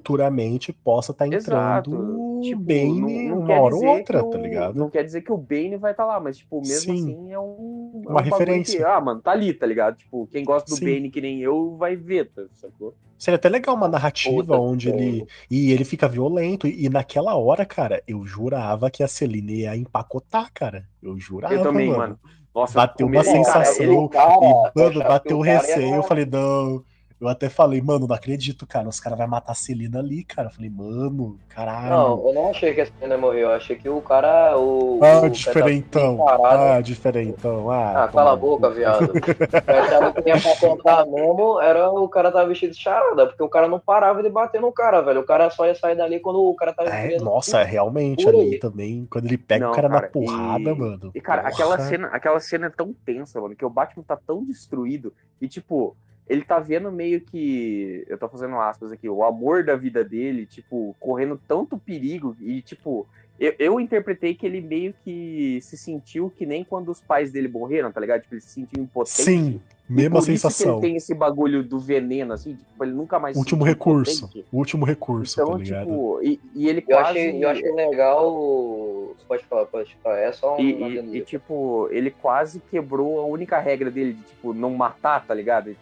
futuramente 0.00 0.72
possa 0.72 1.10
estar 1.10 1.26
Exato. 1.26 1.90
entrando 1.90 2.30
Tipo, 2.40 2.62
Bane 2.62 3.00
não- 3.28 3.36
não 3.36 3.38
uma 3.44 3.60
hora 3.60 3.74
ou 3.74 3.84
outra, 3.84 4.20
que 4.20 4.24
o- 4.24 4.30
tá 4.30 4.38
ligado? 4.38 4.74
Não 4.78 4.88
quer 4.88 5.02
dizer 5.04 5.20
que 5.20 5.30
o 5.32 5.36
Bane 5.36 5.76
vai 5.76 5.90
estar 5.90 6.06
lá, 6.06 6.18
mas, 6.18 6.38
tipo, 6.38 6.58
mesmo 6.60 6.94
Sim. 6.94 7.12
assim 7.12 7.32
é 7.32 7.38
um. 7.38 8.02
é 8.06 8.08
Uma 8.10 8.20
um 8.20 8.24
referência. 8.24 8.78
Que, 8.78 8.84
ah, 8.84 8.98
mano, 8.98 9.20
tá 9.20 9.32
ali, 9.32 9.52
tá 9.52 9.66
ligado? 9.66 9.96
Tipo, 9.98 10.26
quem 10.28 10.42
gosta 10.42 10.70
do 10.70 10.76
Sim. 10.76 10.84
Bane 10.86 11.10
que 11.10 11.20
nem 11.20 11.40
eu 11.40 11.76
vai 11.76 11.96
ver, 11.96 12.30
tá, 12.30 12.42
sacou? 12.54 12.94
Seria 13.18 13.36
até 13.36 13.50
legal 13.50 13.74
uma 13.74 13.88
narrativa 13.88 14.58
onde 14.58 14.88
ele. 14.88 15.26
E 15.50 15.70
ele 15.72 15.84
fica 15.84 16.08
violento. 16.08 16.66
E 16.66 16.88
naquela 16.88 17.36
hora, 17.36 17.66
cara, 17.66 18.02
eu 18.08 18.24
jurava 18.24 18.90
que 18.90 19.02
a 19.02 19.08
Celine 19.08 19.60
ia 19.62 19.76
empacotar, 19.76 20.50
cara. 20.54 20.84
Eu 21.02 21.18
jurava. 21.18 21.52
eu 21.52 21.62
também, 21.62 21.88
mano. 21.88 21.98
mano. 21.98 22.20
Nossa, 22.54 22.72
Bateu 22.74 23.06
uma 23.06 23.22
comi- 23.22 23.24
cara, 23.26 23.36
sensação. 23.64 23.84
ele- 23.84 24.08
cara, 24.08 24.34
e, 24.34 24.78
mano, 24.78 24.98
bateu 25.00 25.36
o 25.38 25.42
receio. 25.42 25.94
Eu 25.96 26.02
falei, 26.02 26.24
não. 26.24 26.82
Eu 27.20 27.28
até 27.28 27.50
falei, 27.50 27.82
mano, 27.82 28.06
não 28.06 28.14
acredito, 28.16 28.66
cara. 28.66 28.88
Os 28.88 28.98
caras 28.98 29.18
vão 29.18 29.28
matar 29.28 29.52
a 29.52 29.54
Celina 29.54 29.98
ali, 29.98 30.24
cara. 30.24 30.48
Eu 30.48 30.52
falei, 30.52 30.70
mano, 30.70 31.38
caralho. 31.50 31.90
Não, 31.90 32.26
eu 32.28 32.32
não 32.32 32.50
achei 32.50 32.72
que 32.72 32.80
a 32.80 32.86
menina 32.98 33.18
morreu. 33.18 33.50
Eu 33.50 33.52
achei 33.52 33.76
que 33.76 33.90
o 33.90 34.00
cara. 34.00 34.56
O, 34.58 34.98
ah, 35.04 35.20
o 35.26 35.28
diferentão. 35.28 36.26
Ah, 36.26 36.80
diferentão. 36.80 37.70
Ah, 37.70 38.04
Ah, 38.04 38.08
cala 38.08 38.32
a 38.32 38.36
boca, 38.36 38.70
viado. 38.70 39.12
Eu 39.68 39.82
achava 39.82 40.12
que 40.14 40.22
tinha 40.22 40.40
pra 40.40 40.56
contar 40.56 41.04
mesmo, 41.04 41.60
era 41.60 41.90
o 41.90 42.08
cara 42.08 42.32
tava 42.32 42.48
vestido 42.48 42.72
de 42.72 42.80
charada, 42.80 43.26
porque 43.26 43.42
o 43.42 43.48
cara 43.48 43.68
não 43.68 43.78
parava 43.78 44.22
de 44.22 44.30
bater 44.30 44.60
no 44.60 44.72
cara, 44.72 45.02
velho. 45.02 45.20
O 45.20 45.26
cara 45.26 45.50
só 45.50 45.66
ia 45.66 45.74
sair 45.74 45.96
dali 45.96 46.20
quando 46.20 46.40
o 46.42 46.54
cara 46.54 46.72
tava 46.72 46.88
É, 46.88 47.18
nossa, 47.18 47.62
realmente 47.62 48.24
Por 48.24 48.34
ali 48.34 48.54
aí. 48.54 48.58
também, 48.58 49.06
quando 49.10 49.26
ele 49.26 49.36
pega 49.36 49.66
Não, 49.66 49.72
o 49.72 49.74
cara, 49.74 49.88
cara, 49.90 50.02
na 50.02 50.08
porrada, 50.08 50.70
e- 50.70 50.74
mano. 50.74 51.10
E, 51.14 51.20
cara, 51.20 51.42
aquela 51.42 51.78
cena, 51.78 52.06
aquela 52.08 52.40
cena 52.40 52.66
é 52.68 52.70
tão 52.70 52.94
tensa, 53.04 53.38
mano, 53.40 53.54
que 53.54 53.64
o 53.64 53.70
Batman 53.70 54.04
tá 54.06 54.16
tão 54.16 54.42
destruído 54.44 55.12
e, 55.40 55.46
tipo, 55.48 55.94
ele 56.30 56.42
tá 56.44 56.58
vendo 56.60 56.90
meio 56.92 57.20
que. 57.20 58.04
Eu 58.08 58.16
tô 58.16 58.28
fazendo 58.28 58.54
aspas 58.60 58.92
aqui, 58.92 59.08
o 59.08 59.24
amor 59.24 59.64
da 59.64 59.74
vida 59.76 60.04
dele, 60.04 60.46
tipo, 60.46 60.94
correndo 61.00 61.40
tanto 61.48 61.76
perigo 61.76 62.36
e, 62.40 62.62
tipo. 62.62 63.06
Eu, 63.38 63.54
eu 63.58 63.80
interpretei 63.80 64.34
que 64.34 64.44
ele 64.44 64.60
meio 64.60 64.94
que 65.02 65.58
se 65.62 65.74
sentiu 65.74 66.28
que 66.30 66.44
nem 66.44 66.62
quando 66.62 66.90
os 66.90 67.00
pais 67.00 67.32
dele 67.32 67.48
morreram, 67.48 67.90
tá 67.90 67.98
ligado? 67.98 68.20
Tipo, 68.20 68.34
ele 68.34 68.42
se 68.42 68.50
sentiu 68.50 68.82
impotente. 68.82 69.22
Sim, 69.22 69.60
mesma 69.88 70.18
por 70.20 70.28
isso 70.28 70.46
que 70.46 70.52
sensação. 70.52 70.72
ele 70.74 70.80
tem 70.82 70.96
esse 70.96 71.14
bagulho 71.14 71.62
do 71.64 71.80
veneno, 71.80 72.34
assim, 72.34 72.54
tipo, 72.54 72.84
ele 72.84 72.92
nunca 72.92 73.18
mais 73.18 73.34
Último 73.38 73.64
recurso. 73.64 74.26
impotente. 74.26 74.44
Último 74.52 74.84
recurso, 74.84 75.40
Então, 75.40 75.52
tá 75.52 75.56
ligado? 75.56 75.86
tipo, 75.86 76.20
e, 76.22 76.38
e 76.54 76.68
ele 76.68 76.84
Eu 76.86 76.96
quase. 76.98 77.18
achei, 77.18 77.42
eu 77.44 77.48
achei 77.48 77.72
legal. 77.72 79.16
Pode 79.26 79.44
falar, 79.44 79.64
pode 79.66 79.96
falar. 80.02 80.18
É 80.18 80.32
só 80.32 80.56
um. 80.56 80.60
E, 80.60 80.72
e- 80.98 81.16
e, 81.16 81.20
tipo, 81.22 81.88
ele 81.90 82.10
quase 82.10 82.60
quebrou 82.70 83.20
a 83.20 83.24
única 83.24 83.58
regra 83.58 83.90
dele 83.90 84.12
de, 84.12 84.22
tipo, 84.22 84.52
não 84.52 84.74
matar, 84.74 85.24
tá 85.26 85.32
ligado? 85.32 85.74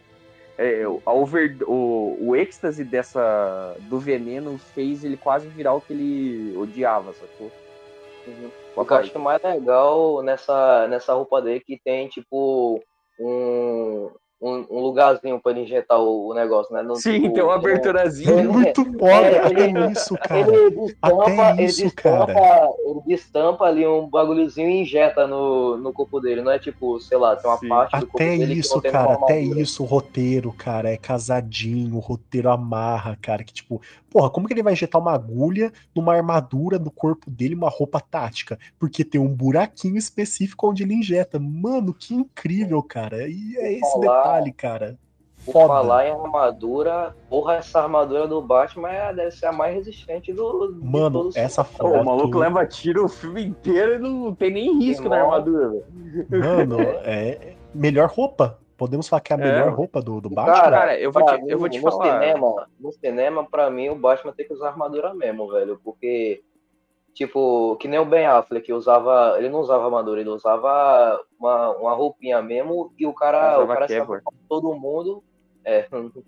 É, 0.58 0.82
a 1.06 1.12
over, 1.12 1.56
o, 1.68 2.18
o 2.20 2.34
êxtase 2.34 2.82
dessa, 2.82 3.76
do 3.82 4.00
veneno 4.00 4.58
fez 4.58 5.04
ele 5.04 5.16
quase 5.16 5.46
virar 5.46 5.74
o 5.74 5.80
que 5.80 5.92
ele 5.92 6.56
odiava, 6.56 7.12
sacou? 7.12 7.48
Uhum. 8.26 8.50
O 8.74 8.84
que 8.84 8.92
eu 8.92 8.96
acho 8.96 9.18
mais 9.20 9.40
legal 9.40 10.20
nessa, 10.20 10.88
nessa 10.88 11.14
roupa 11.14 11.40
dele 11.40 11.60
que 11.60 11.78
tem, 11.78 12.08
tipo, 12.08 12.82
um, 13.20 14.10
um, 14.40 14.64
um 14.70 14.80
lugarzinho 14.80 15.40
pra 15.40 15.50
ele 15.52 15.62
injetar 15.62 15.98
o, 16.00 16.28
o 16.28 16.34
negócio, 16.34 16.72
né? 16.72 16.80
No, 16.82 16.94
Sim, 16.96 17.14
tipo, 17.22 17.34
tem 17.34 17.42
uma 17.42 17.54
no- 17.54 17.58
aberturazinha. 17.58 18.30
É, 18.40 18.42
Muito 18.44 18.84
foda, 18.84 19.04
é, 19.26 19.38
até 19.46 19.68
ele- 19.68 19.92
isso, 19.92 20.14
cara. 20.16 20.40
Ele 20.54 20.70
destampa, 20.70 21.22
Até 21.22 21.50
ele, 21.52 21.64
isso, 21.64 21.82
destampa, 21.84 22.26
cara. 22.34 22.70
ele 22.86 23.00
destampa 23.06 23.64
ali 23.64 23.86
um 23.86 24.08
bagulhozinho 24.08 24.68
e 24.70 24.82
injeta 24.82 25.26
no, 25.26 25.76
no 25.76 25.92
corpo 25.92 26.20
dele. 26.20 26.40
Não 26.42 26.52
é 26.52 26.58
tipo, 26.58 27.00
sei 27.00 27.18
lá, 27.18 27.34
tem 27.34 27.50
uma 27.50 27.58
Sim. 27.58 27.68
parte 27.68 27.98
do 27.98 28.06
corpo 28.06 28.16
Até 28.16 28.36
dele 28.38 28.54
que 28.54 28.60
isso, 28.60 28.74
não 28.76 28.80
tem 28.82 28.92
cara, 28.92 29.12
até 29.14 29.40
isso, 29.40 29.82
o 29.82 29.86
roteiro, 29.86 30.52
cara, 30.52 30.88
é 30.90 30.96
casadinho, 30.96 31.96
o 31.96 32.00
roteiro 32.00 32.48
amarra, 32.50 33.18
cara, 33.20 33.42
que 33.42 33.52
tipo, 33.52 33.82
porra, 34.10 34.30
como 34.30 34.46
que 34.46 34.54
ele 34.54 34.62
vai 34.62 34.72
injetar 34.72 35.00
uma 35.00 35.12
agulha 35.12 35.72
numa 35.94 36.14
armadura 36.14 36.78
no 36.78 36.90
corpo 36.90 37.30
dele, 37.30 37.54
uma 37.54 37.68
roupa 37.68 38.00
tática? 38.00 38.58
Porque 38.78 39.04
tem 39.04 39.20
um 39.20 39.28
buraquinho 39.34 39.96
específico 39.96 40.68
onde 40.68 40.82
ele 40.82 40.94
injeta. 40.94 41.38
Mano, 41.38 41.92
que 41.94 42.14
incrível, 42.14 42.82
cara. 42.82 43.28
E 43.28 43.56
é 43.56 43.72
esse 43.72 43.92
Falar- 43.92 44.22
detalhe, 44.22 44.52
cara. 44.52 44.98
Por 45.46 45.52
falar 45.66 46.06
em 46.06 46.10
armadura, 46.10 47.16
porra, 47.30 47.54
essa 47.54 47.80
armadura 47.80 48.26
do 48.28 48.42
Batman 48.42 48.90
é- 48.90 49.14
deve 49.14 49.30
ser 49.30 49.46
a 49.46 49.52
mais 49.52 49.74
resistente 49.74 50.30
do. 50.32 50.76
Mano, 50.82 51.30
essa 51.34 51.64
foto- 51.64 51.90
Pô, 51.92 52.00
o 52.00 52.04
maluco 52.04 52.38
leva 52.38 52.66
tiro 52.66 53.04
o 53.04 53.08
filme 53.08 53.46
inteiro 53.46 53.94
e 53.94 53.98
não 53.98 54.34
tem 54.34 54.50
nem 54.52 54.78
risco 54.78 55.08
na 55.08 55.22
armadura, 55.22 55.70
velho. 55.70 55.84
Mano, 56.28 56.76
é 57.04 57.54
melhor 57.74 58.10
roupa. 58.10 58.58
Podemos 58.78 59.08
falar 59.08 59.20
que 59.20 59.32
é 59.32 59.36
a 59.36 59.38
É. 59.40 59.42
melhor 59.42 59.74
roupa 59.74 60.00
do, 60.00 60.20
do 60.20 60.30
Batman? 60.30 60.70
Cara, 60.70 60.98
eu 61.00 61.10
vou 61.10 61.24
te- 61.24 61.42
eu 61.48 61.58
vou 61.58 61.68
te 61.68 61.80
no 61.80 61.90
falar. 61.90 62.20
Cinema, 62.20 62.68
no 62.78 62.92
cinema, 62.92 63.44
pra 63.50 63.68
mim, 63.68 63.88
o 63.88 63.96
Batman 63.96 64.32
tem 64.32 64.46
que 64.46 64.54
usar 64.54 64.68
armadura 64.68 65.12
mesmo, 65.12 65.48
velho. 65.48 65.80
Porque, 65.82 66.40
tipo, 67.12 67.76
que 67.80 67.88
nem 67.88 67.98
o 67.98 68.04
Ben 68.04 68.24
Affleck 68.26 68.72
usava. 68.72 69.34
Ele 69.36 69.48
não 69.48 69.58
usava 69.60 69.84
armadura, 69.86 70.20
ele 70.20 70.30
usava 70.30 71.20
uma, 71.38 71.70
uma 71.76 71.92
roupinha 71.92 72.40
mesmo 72.40 72.92
e 72.96 73.04
o 73.04 73.12
cara, 73.12 73.60
o 73.62 73.66
cara 73.66 73.88
sabe 73.88 74.22
todo 74.48 74.74
mundo. 74.74 75.22
É. 75.64 75.86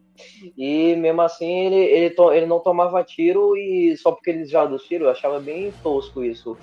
E 0.55 0.94
mesmo 0.97 1.22
assim 1.22 1.51
ele, 1.66 1.77
ele, 1.77 2.10
to- 2.10 2.31
ele 2.31 2.44
não 2.44 2.60
tomava 2.60 3.02
tiro 3.02 3.56
e 3.56 3.97
só 3.97 4.12
porque 4.12 4.28
ele 4.28 4.44
já 4.44 4.66
dos 4.66 4.82
tiros, 4.82 5.06
eu 5.06 5.12
achava 5.12 5.40
bem 5.40 5.72
tosco 5.82 6.22
isso. 6.22 6.59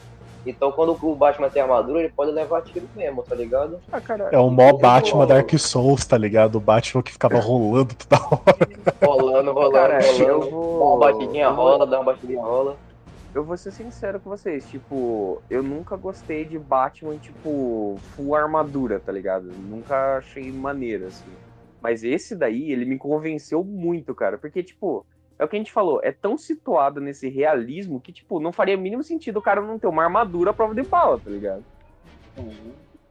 Então 0.50 0.72
quando 0.72 0.98
o 1.02 1.16
Batman 1.16 1.50
tem 1.50 1.62
armadura, 1.62 2.00
ele 2.00 2.10
pode 2.16 2.32
levar 2.32 2.62
tiro 2.62 2.88
mesmo, 2.96 3.24
tá 3.24 3.36
ligado? 3.36 3.80
Ah, 3.92 4.00
cara, 4.02 4.30
É 4.32 4.38
o 4.40 4.50
mó 4.50 4.74
Batman 4.78 5.26
Dark 5.28 5.52
Souls, 5.58 6.06
tá 6.06 6.18
ligado? 6.18 6.56
O 6.56 6.62
Batman 6.62 7.02
que 7.04 7.12
ficava 7.12 7.40
rolando 7.40 7.94
toda 7.96 8.22
hora. 8.24 8.68
Rolando, 9.06 9.54
rolando, 9.54 9.74
Cara, 9.74 10.00
rolando. 10.00 10.24
eu 10.24 10.50
vou. 10.52 10.98
uma 10.98 11.00
batidinha 11.00 11.50
rola, 11.50 11.86
dá 11.86 12.00
uma 12.00 12.14
batidinha 12.14 12.42
rola. 12.42 12.76
Eu 13.36 13.44
vou 13.44 13.56
ser 13.58 13.72
sincero 13.72 14.20
com 14.20 14.30
vocês, 14.32 14.66
tipo, 14.68 15.40
eu 15.50 15.62
nunca 15.62 15.96
gostei 15.96 16.44
de 16.44 16.58
Batman, 16.58 17.18
tipo, 17.18 18.00
full 18.16 18.34
armadura, 18.36 19.00
tá 19.00 19.12
ligado? 19.12 19.52
Nunca 19.70 20.18
achei 20.18 20.52
maneiro, 20.52 21.06
assim. 21.08 21.30
Mas 21.80 22.04
esse 22.04 22.36
daí, 22.36 22.72
ele 22.72 22.86
me 22.86 22.98
convenceu 22.98 23.64
muito, 23.64 24.16
cara. 24.16 24.38
Porque, 24.40 24.64
tipo, 24.64 25.06
é 25.40 25.44
o 25.44 25.48
que 25.48 25.56
a 25.56 25.60
gente 25.60 25.72
falou, 25.72 26.00
é 26.04 26.12
tão 26.12 26.38
situado 26.38 27.00
nesse 27.00 27.30
realismo 27.30 28.00
que, 28.02 28.12
tipo, 28.12 28.40
não 28.40 28.52
faria 28.52 28.76
o 28.78 28.80
mínimo 28.80 29.04
sentido 29.04 29.38
o 29.38 29.42
cara 29.42 29.62
não 29.62 29.78
ter 29.80 29.88
uma 29.88 30.04
armadura 30.04 30.52
à 30.52 30.54
prova 30.54 30.74
de 30.76 30.84
bala, 30.84 31.20
tá 31.20 31.30
ligado? 31.30 31.64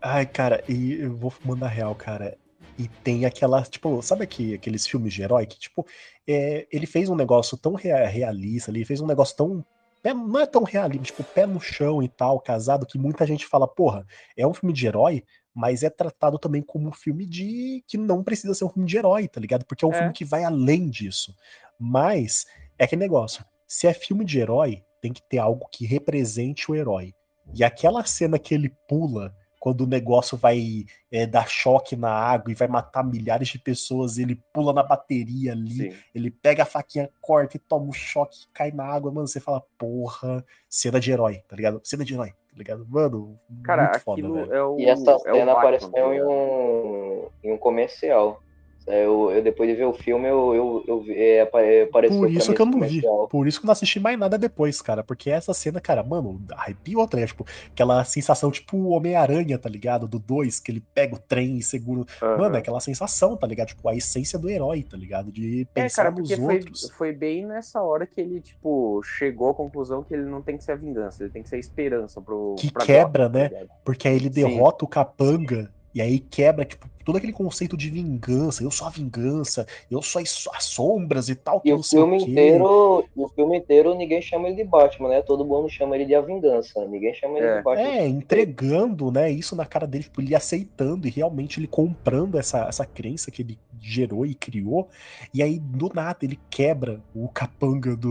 Ai, 0.00 0.26
cara, 0.26 0.62
e 0.68 0.94
eu 0.94 1.16
vou 1.16 1.32
mandar 1.44 1.68
real, 1.68 1.94
cara. 1.94 2.36
E 2.78 2.88
tem 2.88 3.24
aquela, 3.24 3.62
tipo, 3.62 4.02
sabe 4.02 4.24
aqui, 4.24 4.54
aqueles 4.54 4.86
filmes 4.86 5.12
de 5.14 5.22
herói 5.22 5.46
que, 5.46 5.58
tipo, 5.58 5.86
é, 6.28 6.66
ele 6.70 6.86
fez 6.86 7.08
um 7.08 7.14
negócio 7.16 7.56
tão 7.56 7.74
rea- 7.74 8.06
realista 8.06 8.70
ali, 8.70 8.84
fez 8.84 9.00
um 9.00 9.06
negócio 9.06 9.36
tão. 9.36 9.64
é, 10.04 10.12
não 10.12 10.38
é 10.38 10.46
tão 10.46 10.62
realista, 10.62 11.04
tipo, 11.06 11.24
pé 11.24 11.46
no 11.46 11.60
chão 11.60 12.02
e 12.02 12.08
tal, 12.08 12.38
casado, 12.38 12.86
que 12.86 12.98
muita 12.98 13.26
gente 13.26 13.46
fala, 13.46 13.66
porra, 13.66 14.06
é 14.36 14.46
um 14.46 14.52
filme 14.54 14.72
de 14.74 14.86
herói, 14.86 15.24
mas 15.54 15.82
é 15.82 15.88
tratado 15.88 16.38
também 16.38 16.60
como 16.62 16.88
um 16.88 16.92
filme 16.92 17.24
de. 17.26 17.82
que 17.88 17.96
não 17.96 18.22
precisa 18.22 18.52
ser 18.54 18.64
um 18.66 18.68
filme 18.68 18.86
de 18.86 18.98
herói, 18.98 19.26
tá 19.26 19.40
ligado? 19.40 19.64
Porque 19.64 19.84
é 19.84 19.88
um 19.88 19.92
É. 19.92 19.98
filme 19.98 20.12
que 20.12 20.24
vai 20.24 20.44
além 20.44 20.88
disso. 20.90 21.34
Mas 21.78 22.46
é 22.78 22.84
aquele 22.84 23.02
negócio. 23.02 23.44
Se 23.66 23.86
é 23.86 23.92
filme 23.92 24.24
de 24.24 24.38
herói, 24.38 24.82
tem 25.00 25.12
que 25.12 25.22
ter 25.22 25.38
algo 25.38 25.68
que 25.70 25.86
represente 25.86 26.70
o 26.70 26.74
herói. 26.74 27.14
E 27.54 27.62
aquela 27.62 28.04
cena 28.04 28.38
que 28.38 28.54
ele 28.54 28.72
pula 28.88 29.34
quando 29.66 29.80
o 29.80 29.86
negócio 29.86 30.38
vai 30.38 30.84
é, 31.10 31.26
dar 31.26 31.48
choque 31.48 31.96
na 31.96 32.12
água 32.12 32.52
e 32.52 32.54
vai 32.54 32.68
matar 32.68 33.02
milhares 33.02 33.48
de 33.48 33.58
pessoas, 33.58 34.16
ele 34.16 34.40
pula 34.52 34.72
na 34.72 34.82
bateria 34.82 35.50
ali, 35.50 35.90
Sim. 35.90 35.98
ele 36.14 36.30
pega 36.30 36.62
a 36.62 36.66
faquinha, 36.66 37.10
corta 37.20 37.56
e 37.56 37.58
toma 37.60 37.86
um 37.86 37.92
choque, 37.92 38.46
cai 38.54 38.70
na 38.70 38.84
água, 38.84 39.10
mano, 39.10 39.26
você 39.26 39.40
fala, 39.40 39.60
porra, 39.76 40.44
cena 40.68 41.00
de 41.00 41.10
herói, 41.10 41.42
tá 41.48 41.56
ligado? 41.56 41.80
Cena 41.82 42.04
de 42.04 42.14
herói, 42.14 42.28
tá 42.28 42.56
ligado? 42.56 42.86
Mano, 42.88 43.36
Cara, 43.64 43.90
muito 43.90 44.00
foda, 44.04 44.20
aquilo 44.20 44.34
velho. 44.34 44.54
é 44.54 44.62
o. 44.62 44.78
E 44.78 44.84
essa 44.84 45.10
é 45.10 45.14
o 45.14 45.18
cena 45.18 45.54
Batman, 45.54 45.58
apareceu 45.58 46.14
em 46.14 46.22
um, 46.22 47.28
em 47.42 47.52
um 47.52 47.58
comercial. 47.58 48.40
Eu, 48.86 49.32
eu 49.32 49.42
depois 49.42 49.68
de 49.68 49.74
ver 49.74 49.84
o 49.84 49.92
filme, 49.92 50.28
eu, 50.28 50.54
eu, 50.54 50.84
eu 50.86 51.00
vi- 51.00 51.14
é, 51.20 51.40
apare- 51.40 51.82
apareceu 51.82 52.18
Por 52.18 52.30
isso 52.30 52.54
que 52.54 52.62
eu 52.62 52.66
não 52.66 52.72
vi. 52.74 53.00
comercial. 53.02 53.28
Por 53.28 53.48
isso 53.48 53.58
que 53.58 53.64
eu 53.64 53.68
não 53.68 53.72
assisti 53.72 53.98
mais 53.98 54.16
nada 54.16 54.38
depois, 54.38 54.80
cara. 54.80 55.02
Porque 55.02 55.28
essa 55.28 55.52
cena, 55.52 55.80
cara, 55.80 56.04
mano, 56.04 56.40
arrepiou, 56.52 57.06
tá 57.08 57.16
ligado? 57.16 57.30
Tipo, 57.30 57.46
aquela 57.72 58.04
sensação, 58.04 58.48
tipo, 58.50 58.76
o 58.76 58.90
Homem-Aranha, 58.90 59.58
tá 59.58 59.68
ligado? 59.68 60.06
Do 60.06 60.20
2, 60.20 60.60
que 60.60 60.70
ele 60.70 60.84
pega 60.94 61.16
o 61.16 61.18
trem 61.18 61.58
e 61.58 61.62
segura. 61.64 62.04
Aham. 62.22 62.38
Mano, 62.38 62.54
é 62.56 62.58
aquela 62.60 62.78
sensação, 62.78 63.36
tá 63.36 63.44
ligado? 63.46 63.68
Tipo, 63.68 63.88
a 63.88 63.96
essência 63.96 64.38
do 64.38 64.48
herói, 64.48 64.84
tá 64.84 64.96
ligado? 64.96 65.32
De 65.32 65.62
É, 65.62 65.64
pensar 65.82 66.04
cara, 66.04 66.14
nos 66.14 66.28
porque 66.28 66.40
foi, 66.40 66.54
outros. 66.58 66.90
foi 66.96 67.12
bem 67.12 67.44
nessa 67.44 67.82
hora 67.82 68.06
que 68.06 68.20
ele, 68.20 68.40
tipo, 68.40 69.02
chegou 69.02 69.50
à 69.50 69.54
conclusão 69.54 70.04
que 70.04 70.14
ele 70.14 70.26
não 70.26 70.40
tem 70.42 70.56
que 70.56 70.62
ser 70.62 70.72
a 70.72 70.76
vingança, 70.76 71.24
ele 71.24 71.32
tem 71.32 71.42
que 71.42 71.48
ser 71.48 71.56
a 71.56 71.58
esperança 71.58 72.20
pro. 72.20 72.54
Que 72.56 72.70
pra 72.72 72.84
quebra, 72.86 73.24
Gotham, 73.26 73.40
né? 73.42 73.48
tá? 73.48 73.66
Porque 73.84 74.06
aí 74.06 74.14
ele 74.14 74.24
Sim. 74.26 74.30
derrota 74.30 74.84
o 74.84 74.88
capanga. 74.88 75.72
E 75.92 76.00
aí 76.00 76.18
quebra, 76.20 76.64
tipo, 76.64 76.86
todo 77.06 77.16
aquele 77.18 77.32
conceito 77.32 77.76
de 77.76 77.88
vingança. 77.88 78.64
Eu 78.64 78.70
sou 78.72 78.88
a 78.88 78.90
vingança, 78.90 79.64
eu 79.88 80.02
sou 80.02 80.20
as, 80.20 80.48
as 80.52 80.64
sombras 80.64 81.28
e 81.28 81.36
tal. 81.36 81.60
Que 81.60 81.68
E 81.68 81.72
o 81.72 81.80
sei 81.80 82.00
filme 82.00 82.16
inteiro, 82.16 83.04
o 83.14 83.28
filme 83.28 83.56
inteiro 83.56 83.94
ninguém 83.94 84.20
chama 84.20 84.48
ele 84.48 84.56
de 84.56 84.64
Batman, 84.64 85.10
né? 85.10 85.22
Todo 85.22 85.44
mundo 85.44 85.70
chama 85.70 85.94
ele 85.94 86.04
de 86.04 86.16
A 86.16 86.20
Vingança. 86.20 86.84
Ninguém 86.86 87.14
chama 87.14 87.38
ele 87.38 87.46
É. 87.46 87.56
de 87.58 87.62
Batman. 87.62 87.88
É, 87.88 88.08
entregando, 88.08 89.12
né, 89.12 89.30
isso 89.30 89.54
na 89.54 89.64
cara 89.64 89.86
dele, 89.86 90.02
tipo, 90.02 90.20
ele 90.20 90.34
aceitando 90.34 91.06
e 91.06 91.10
realmente 91.10 91.60
ele 91.60 91.68
comprando 91.68 92.36
essa, 92.38 92.66
essa 92.66 92.84
crença 92.84 93.30
que 93.30 93.40
ele 93.42 93.56
gerou 93.80 94.26
e 94.26 94.34
criou. 94.34 94.88
E 95.32 95.44
aí, 95.44 95.60
do 95.60 95.88
nada, 95.94 96.18
ele 96.22 96.40
quebra 96.50 97.00
o 97.14 97.28
capanga 97.28 97.94
do, 97.94 98.10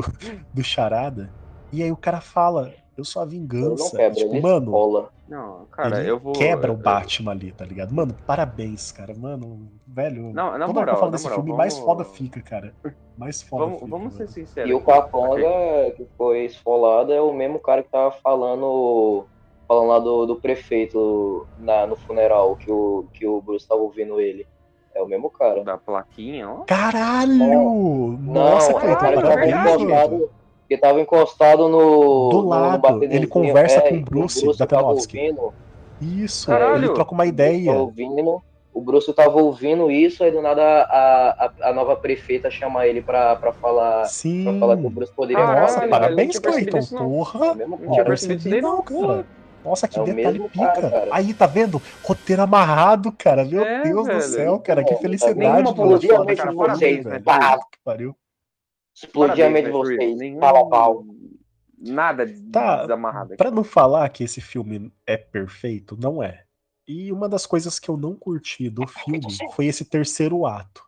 do 0.53 0.63
charada. 0.63 1.29
E 1.69 1.83
aí 1.83 1.91
o 1.91 1.97
cara 1.97 2.21
fala, 2.21 2.73
eu 2.97 3.03
sou 3.05 3.21
a 3.21 3.25
Ele 3.25 3.31
vingança. 3.39 3.83
não 3.83 3.91
quebra, 3.91 4.11
tipo, 4.15 4.31
ele 4.33 4.41
mano, 4.41 4.71
rola. 4.71 5.09
Não, 5.27 5.65
cara, 5.71 5.99
ele 5.99 6.11
eu 6.11 6.19
vou. 6.19 6.33
quebra 6.33 6.71
o 6.71 6.75
eu- 6.75 6.77
Batman 6.77 7.31
ali, 7.31 7.51
tá 7.51 7.65
ligado? 7.65 7.93
Mano, 7.93 8.15
parabéns, 8.27 8.91
cara. 8.91 9.13
Mano, 9.15 9.67
velho. 9.87 10.31
Não, 10.33 10.57
na 10.57 10.65
toda 10.65 10.67
hora 10.67 10.67
que 10.67 10.71
eu 10.71 10.75
moral, 10.75 10.97
falo 10.99 11.11
desse 11.11 11.23
moral, 11.23 11.39
filme, 11.43 11.57
mais 11.57 11.73
vamos- 11.73 11.85
foda 11.85 12.03
fica, 12.05 12.41
cara. 12.41 12.73
Mais 13.17 13.41
foda 13.41 13.63
Vamos, 13.65 13.79
fica. 13.79 13.91
vamos 13.91 14.13
ser 14.13 14.19
mano. 14.19 14.31
sinceros. 14.31 14.69
E 14.69 14.73
o 14.73 14.77
ok? 14.77 15.91
que 15.97 16.07
foi 16.17 16.45
esfolado, 16.45 17.11
é 17.11 17.19
o 17.21 17.33
mesmo 17.33 17.59
cara 17.59 17.81
que 17.81 17.89
tava 17.89 18.11
falando, 18.11 19.25
falando 19.67 19.87
lá 19.87 19.99
do, 19.99 20.25
do 20.27 20.35
prefeito 20.35 21.47
na, 21.57 21.87
no 21.87 21.95
funeral, 21.95 22.55
que 22.55 22.71
o, 22.71 23.05
que 23.11 23.25
o 23.25 23.41
Bruce 23.41 23.67
tava 23.67 23.81
ouvindo 23.81 24.19
ele. 24.21 24.45
É 24.93 25.01
o 25.01 25.07
mesmo 25.07 25.29
cara. 25.29 25.63
Da 25.63 25.77
plaquinha, 25.77 26.49
ó. 26.49 26.63
Caralho! 26.65 28.17
Nossa, 28.21 28.71
não, 28.71 28.77
o 28.77 28.81
cara 28.81 29.09
verdade, 29.09 29.21
parabéns, 29.21 29.55
mano. 29.55 29.81
encostado, 29.81 30.29
que 30.67 30.77
tava 30.77 30.99
encostado 30.99 31.67
no. 31.69 32.29
Do 32.29 32.41
no 32.41 32.47
lado, 32.49 32.81
batedorzinho, 32.81 33.13
ele 33.19 33.27
conversa 33.27 33.81
com 33.81 33.93
o 33.93 33.97
e 33.97 34.01
Bruce, 34.03 34.57
da 34.57 34.81
ouvindo, 34.81 35.53
Isso, 36.01 36.47
Caralho! 36.47 36.75
ele 36.85 36.93
troca 36.93 37.13
uma 37.13 37.25
ideia. 37.25 37.71
ouvindo, 37.73 38.41
o 38.73 38.81
Bruce 38.81 39.11
tava 39.13 39.39
ouvindo 39.41 39.89
isso, 39.89 40.21
aí 40.23 40.31
do 40.31 40.41
nada 40.41 40.61
a, 40.61 41.45
a, 41.63 41.69
a 41.69 41.73
nova 41.73 41.95
prefeita 41.95 42.51
chama 42.51 42.85
ele 42.85 43.01
pra, 43.01 43.35
pra 43.37 43.53
falar. 43.53 43.99
Pra 43.99 44.05
Sim. 44.09 44.59
falar 44.59 44.75
que 44.75 44.85
o 44.85 44.89
Bruce 44.89 45.13
poderia 45.15 45.41
Caralho, 45.45 45.61
Nossa, 45.61 45.75
falar. 45.75 45.87
parabéns, 45.87 46.35
não 46.35 46.41
Cleiton. 46.51 46.77
isso, 46.79 46.93
não. 46.95 47.01
É 47.01 47.05
Porra. 47.07 47.39
o 47.51 47.55
mesmo 47.55 47.77
Não 47.77 47.85
Não 47.85 47.91
tinha 47.93 48.05
percebido 48.05 48.39
isso 48.39 48.49
percebi 48.49 48.61
não, 48.61 48.75
não, 48.77 49.07
cara. 49.07 49.25
Nossa, 49.63 49.87
que 49.87 49.97
É 49.97 50.03
detalhe 50.03 50.37
mesmo 50.39 50.49
pica. 50.49 50.65
cara, 50.73 50.89
cara. 50.91 51.07
Aí, 51.11 51.33
tá 51.33 51.47
vendo? 51.47 51.81
Roteiro 52.03 52.41
amarrado, 52.41 53.11
cara. 53.13 53.45
Meu 53.45 53.63
É, 53.63 53.81
Deus 53.83 54.05
velho. 54.05 54.19
do 54.19 54.23
céu, 54.23 54.59
cara. 54.59 54.83
Que 54.83 54.95
felicidade, 54.95 55.39
Nenhuma 55.39 55.73
Parabéns, 56.55 56.97
velho. 56.97 57.09
velho. 57.09 57.23
Pá. 57.23 57.57
Que 57.71 57.79
pariu. 57.83 58.15
Explodir 58.95 59.45
a 59.45 59.49
mente 59.49 59.65
de 59.65 59.71
vocês. 59.71 60.17
Nenhum- 60.17 60.39
Pau 60.39 60.55
a 60.55 60.69
pau. 60.69 61.05
Nada 61.77 62.25
Tá, 62.51 62.81
desamarrado 62.83 63.33
aqui. 63.33 63.37
Pra 63.37 63.51
não 63.51 63.63
falar 63.63 64.07
que 64.09 64.23
esse 64.23 64.39
filme 64.41 64.91
é 65.05 65.17
perfeito, 65.17 65.97
não 66.01 66.23
é. 66.23 66.43
E 66.87 67.11
uma 67.11 67.27
das 67.27 67.45
coisas 67.45 67.77
que 67.79 67.89
eu 67.89 67.97
não 67.97 68.15
curti 68.15 68.69
do 68.69 68.87
filme 68.87 69.19
foi 69.53 69.65
esse 69.65 69.83
terceiro 69.85 70.45
ato. 70.45 70.83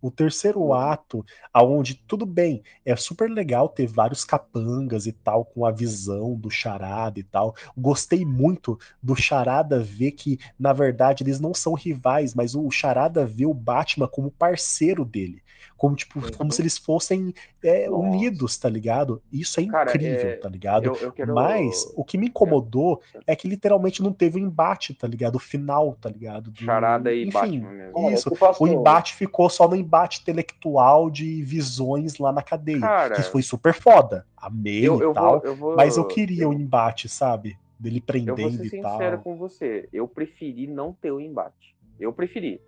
O 0.00 0.10
terceiro 0.10 0.72
ato, 0.72 1.24
aonde 1.52 1.94
tudo 1.94 2.26
bem, 2.26 2.64
é 2.84 2.96
super 2.96 3.30
legal 3.30 3.68
ter 3.68 3.86
vários 3.86 4.24
capangas 4.24 5.06
e 5.06 5.12
tal, 5.12 5.44
com 5.44 5.64
a 5.64 5.70
visão 5.70 6.34
do 6.34 6.50
Charada 6.50 7.20
e 7.20 7.22
tal. 7.22 7.54
Gostei 7.76 8.24
muito 8.24 8.76
do 9.00 9.14
Charada 9.14 9.78
ver 9.78 10.12
que, 10.12 10.38
na 10.58 10.72
verdade, 10.72 11.22
eles 11.22 11.38
não 11.38 11.54
são 11.54 11.74
rivais, 11.74 12.34
mas 12.34 12.54
o 12.56 12.68
Charada 12.68 13.24
vê 13.24 13.46
o 13.46 13.54
Batman 13.54 14.08
como 14.08 14.30
parceiro 14.30 15.04
dele. 15.04 15.40
Como, 15.82 15.96
tipo, 15.96 16.20
Uhum. 16.20 16.30
como 16.38 16.52
se 16.52 16.62
eles 16.62 16.78
fossem 16.78 17.34
é, 17.60 17.90
unidos, 17.90 18.56
tá 18.56 18.68
ligado? 18.68 19.20
Isso 19.32 19.58
é 19.58 19.66
Cara, 19.66 19.90
incrível, 19.90 20.28
é, 20.30 20.36
tá 20.36 20.48
ligado? 20.48 20.84
Eu, 20.84 20.94
eu 20.94 21.10
quero... 21.12 21.34
Mas 21.34 21.92
o 21.96 22.04
que 22.04 22.16
me 22.16 22.28
incomodou 22.28 23.02
é 23.26 23.34
que 23.34 23.48
literalmente 23.48 24.00
não 24.00 24.12
teve 24.12 24.38
um 24.40 24.46
embate, 24.46 24.94
tá 24.94 25.08
ligado? 25.08 25.34
O 25.34 25.40
final, 25.40 25.96
tá 26.00 26.08
ligado? 26.08 26.52
Do- 26.52 26.62
Charada 26.62 27.12
e 27.12 27.22
Enfim, 27.22 27.32
Batman 27.32 27.70
mesmo. 27.72 27.94
Cara, 27.94 28.12
Isso. 28.14 28.30
O 28.60 28.68
embate 28.68 29.14
ficou 29.16 29.50
só 29.50 29.66
no 29.66 29.74
embate 29.74 30.20
intelectual 30.22 31.10
de 31.10 31.42
visões 31.42 32.16
lá 32.16 32.30
na 32.32 32.42
cadeia. 32.44 32.78
Cara, 32.78 33.16
que 33.16 33.22
foi 33.24 33.42
super 33.42 33.74
foda. 33.74 34.24
Amei 34.36 34.84
e 34.84 35.12
tal. 35.12 35.40
vou, 35.40 35.42
eu 35.42 35.56
vou, 35.56 35.74
mas 35.74 35.96
eu 35.96 36.04
queria 36.04 36.44
eu, 36.44 36.50
o 36.50 36.54
embate, 36.54 37.08
sabe? 37.08 37.58
Dele 37.76 37.96
eu 37.96 38.00
vou 38.00 38.06
prendendo 38.06 38.56
ser 38.58 38.66
e 38.66 38.70
sincero 38.70 39.16
tal. 39.16 39.18
com 39.24 39.36
você. 39.36 39.88
Eu 39.92 40.06
preferi 40.06 40.68
não 40.68 40.92
ter 40.92 41.10
o 41.10 41.20
embate. 41.20 41.74
Eu 41.98 42.12
preferi. 42.12 42.60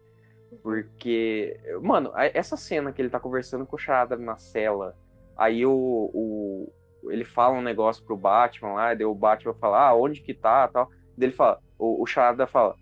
Porque, 0.62 1.58
mano, 1.82 2.12
essa 2.14 2.56
cena 2.56 2.92
que 2.92 3.00
ele 3.00 3.10
tá 3.10 3.20
conversando 3.20 3.66
com 3.66 3.76
o 3.76 3.78
Charada 3.78 4.16
na 4.16 4.36
cela, 4.36 4.94
aí 5.36 5.64
o, 5.66 6.10
o 6.12 6.72
ele 7.10 7.24
fala 7.24 7.58
um 7.58 7.62
negócio 7.62 8.04
pro 8.04 8.16
Batman 8.16 8.74
lá, 8.74 8.94
daí 8.94 9.04
o 9.04 9.14
Batman 9.14 9.54
fala, 9.54 9.88
ah, 9.88 9.94
onde 9.94 10.22
que 10.22 10.32
tá, 10.32 10.68
tal. 10.68 10.88
Daí 11.16 11.28
ele 11.28 11.36
fala, 11.36 11.60
o, 11.78 12.02
o 12.02 12.06
Charada 12.06 12.46
fala, 12.46 12.74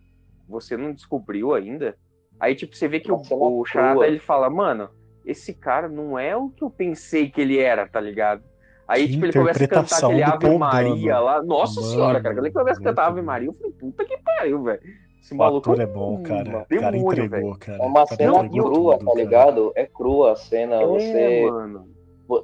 você 0.48 0.76
não 0.76 0.92
descobriu 0.92 1.54
ainda? 1.54 1.96
Aí, 2.38 2.54
tipo, 2.54 2.76
você 2.76 2.88
vê 2.88 3.00
que 3.00 3.10
o, 3.10 3.16
Uma 3.16 3.24
cena 3.24 3.40
o 3.40 3.64
Charada, 3.64 4.06
ele 4.06 4.18
fala, 4.18 4.48
mano, 4.50 4.88
esse 5.24 5.54
cara 5.54 5.88
não 5.88 6.18
é 6.18 6.36
o 6.36 6.50
que 6.50 6.62
eu 6.62 6.70
pensei 6.70 7.30
que 7.30 7.40
ele 7.40 7.58
era, 7.58 7.86
tá 7.88 8.00
ligado? 8.00 8.42
Aí, 8.86 9.06
Que 9.06 9.12
tipo, 9.12 9.26
ele 9.26 9.32
começa 9.32 9.64
a 9.64 9.68
cantar 9.68 9.96
aquele 10.04 10.22
Ave 10.22 10.58
Maria 10.58 11.18
lá. 11.18 11.42
Nossa 11.42 11.80
Mano, 11.80 11.92
senhora, 11.92 12.20
cara. 12.20 12.34
Quando 12.34 12.46
ele 12.46 12.54
começa 12.54 12.80
a 12.80 12.84
cantar 12.84 13.06
Ave. 13.06 13.22
Maria, 13.22 13.48
eu 13.48 13.54
falei, 13.54 13.72
puta 13.72 14.04
que 14.04 14.18
pariu, 14.18 14.62
velho. 14.62 14.82
Esse 15.22 15.34
O 15.34 15.36
maluco 15.36 15.70
ator 15.70 15.80
é 15.80 15.86
um- 15.86 15.92
bom, 15.92 16.22
cara. 16.24 16.66
O 16.70 16.80
cara 16.80 16.96
entregou, 16.96 17.56
cara. 17.56 17.78
É 17.82 17.86
uma 17.86 18.06
cena 18.06 18.44
entregou 18.44 18.72
crua, 18.72 18.92
tudo, 18.98 19.06
tá 19.06 19.12
cara. 19.12 19.24
ligado? 19.24 19.72
É 19.76 19.86
crua 19.86 20.32
a 20.32 20.36
cena. 20.36 20.78
velho. 20.78 20.88
Você. 20.90 21.18
É, 21.18 21.50
mano. 21.50 21.88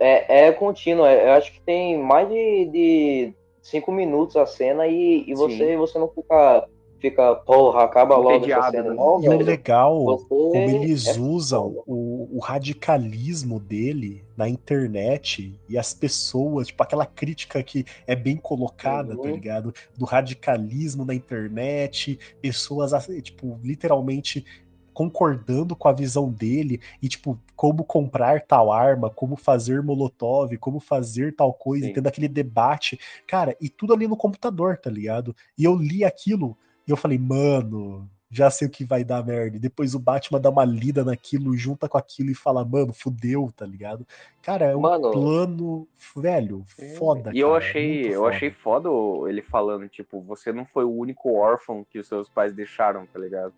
É, 0.00 0.46
é 0.46 0.52
contínua. 0.52 1.10
Eu 1.12 1.32
acho 1.32 1.52
que 1.52 1.60
tem 1.60 1.98
mais 1.98 2.28
de, 2.28 2.64
de 2.66 3.34
cinco 3.60 3.90
minutos 3.90 4.36
a 4.36 4.46
cena 4.46 4.86
e, 4.86 5.24
e 5.28 5.34
você, 5.34 5.76
você 5.76 5.98
não 5.98 6.08
fica 6.08 6.68
fica, 7.00 7.34
porra, 7.36 7.84
acaba 7.84 8.16
logo 8.16 8.44
essa 8.46 8.70
cena. 8.70 8.90
né? 8.90 8.94
Não, 8.96 9.22
E 9.22 9.28
o 9.28 9.30
velho. 9.30 9.44
legal, 9.44 10.04
Você 10.04 10.26
como 10.28 10.70
eles 10.70 11.06
é 11.06 11.20
usam 11.20 11.82
o, 11.86 12.36
o 12.36 12.40
radicalismo 12.40 13.60
dele 13.60 14.24
na 14.36 14.48
internet 14.48 15.58
e 15.68 15.76
as 15.78 15.92
pessoas, 15.92 16.68
tipo, 16.68 16.82
aquela 16.82 17.06
crítica 17.06 17.62
que 17.62 17.84
é 18.06 18.16
bem 18.16 18.36
colocada, 18.36 19.16
tá 19.16 19.28
Uhum. 19.28 19.34
ligado? 19.34 19.74
Do 19.96 20.04
radicalismo 20.04 21.04
na 21.04 21.14
internet, 21.14 22.18
pessoas, 22.40 22.92
assim, 22.92 23.20
tipo, 23.20 23.58
literalmente 23.62 24.44
concordando 24.92 25.76
com 25.76 25.86
a 25.86 25.92
visão 25.92 26.28
dele 26.28 26.80
e, 27.00 27.08
tipo, 27.08 27.38
como 27.54 27.84
comprar 27.84 28.40
tal 28.42 28.72
arma, 28.72 29.08
como 29.08 29.36
fazer 29.36 29.80
molotov, 29.80 30.56
como 30.58 30.80
fazer 30.80 31.36
tal 31.36 31.54
coisa, 31.54 31.86
Sim. 31.86 31.92
tendo 31.92 32.08
aquele 32.08 32.26
debate. 32.26 32.98
Cara, 33.26 33.56
e 33.60 33.68
tudo 33.68 33.92
ali 33.92 34.08
no 34.08 34.16
computador, 34.16 34.76
tá 34.76 34.90
ligado? 34.90 35.36
E 35.56 35.62
eu 35.64 35.76
li 35.76 36.04
aquilo 36.04 36.56
e 36.88 36.90
eu 36.90 36.96
falei, 36.96 37.18
mano, 37.18 38.08
já 38.30 38.50
sei 38.50 38.66
o 38.66 38.70
que 38.70 38.84
vai 38.84 39.04
dar 39.04 39.24
merda. 39.24 39.56
E 39.56 39.60
depois 39.60 39.94
o 39.94 39.98
Batman 39.98 40.40
dá 40.40 40.48
uma 40.50 40.64
lida 40.64 41.04
naquilo, 41.04 41.56
junta 41.56 41.88
com 41.88 41.98
aquilo 41.98 42.30
e 42.30 42.34
fala, 42.34 42.64
mano, 42.64 42.92
fudeu, 42.92 43.52
tá 43.54 43.66
ligado? 43.66 44.06
Cara, 44.42 44.64
é 44.66 44.76
um 44.76 44.80
Mano. 44.80 45.10
plano, 45.10 45.88
velho, 46.16 46.64
foda, 46.98 47.30
E 47.34 47.40
eu 47.40 47.48
cara, 47.48 47.58
achei, 47.58 48.02
muito 48.02 48.12
eu 48.14 48.22
foda. 48.22 48.34
achei 48.34 48.50
foda 48.50 48.88
ele 49.28 49.42
falando, 49.42 49.88
tipo, 49.88 50.20
você 50.22 50.52
não 50.52 50.64
foi 50.64 50.84
o 50.84 50.90
único 50.94 51.32
órfão 51.34 51.86
que 51.90 51.98
os 51.98 52.08
seus 52.08 52.28
pais 52.28 52.52
deixaram, 52.54 53.06
tá 53.06 53.18
ligado? 53.18 53.52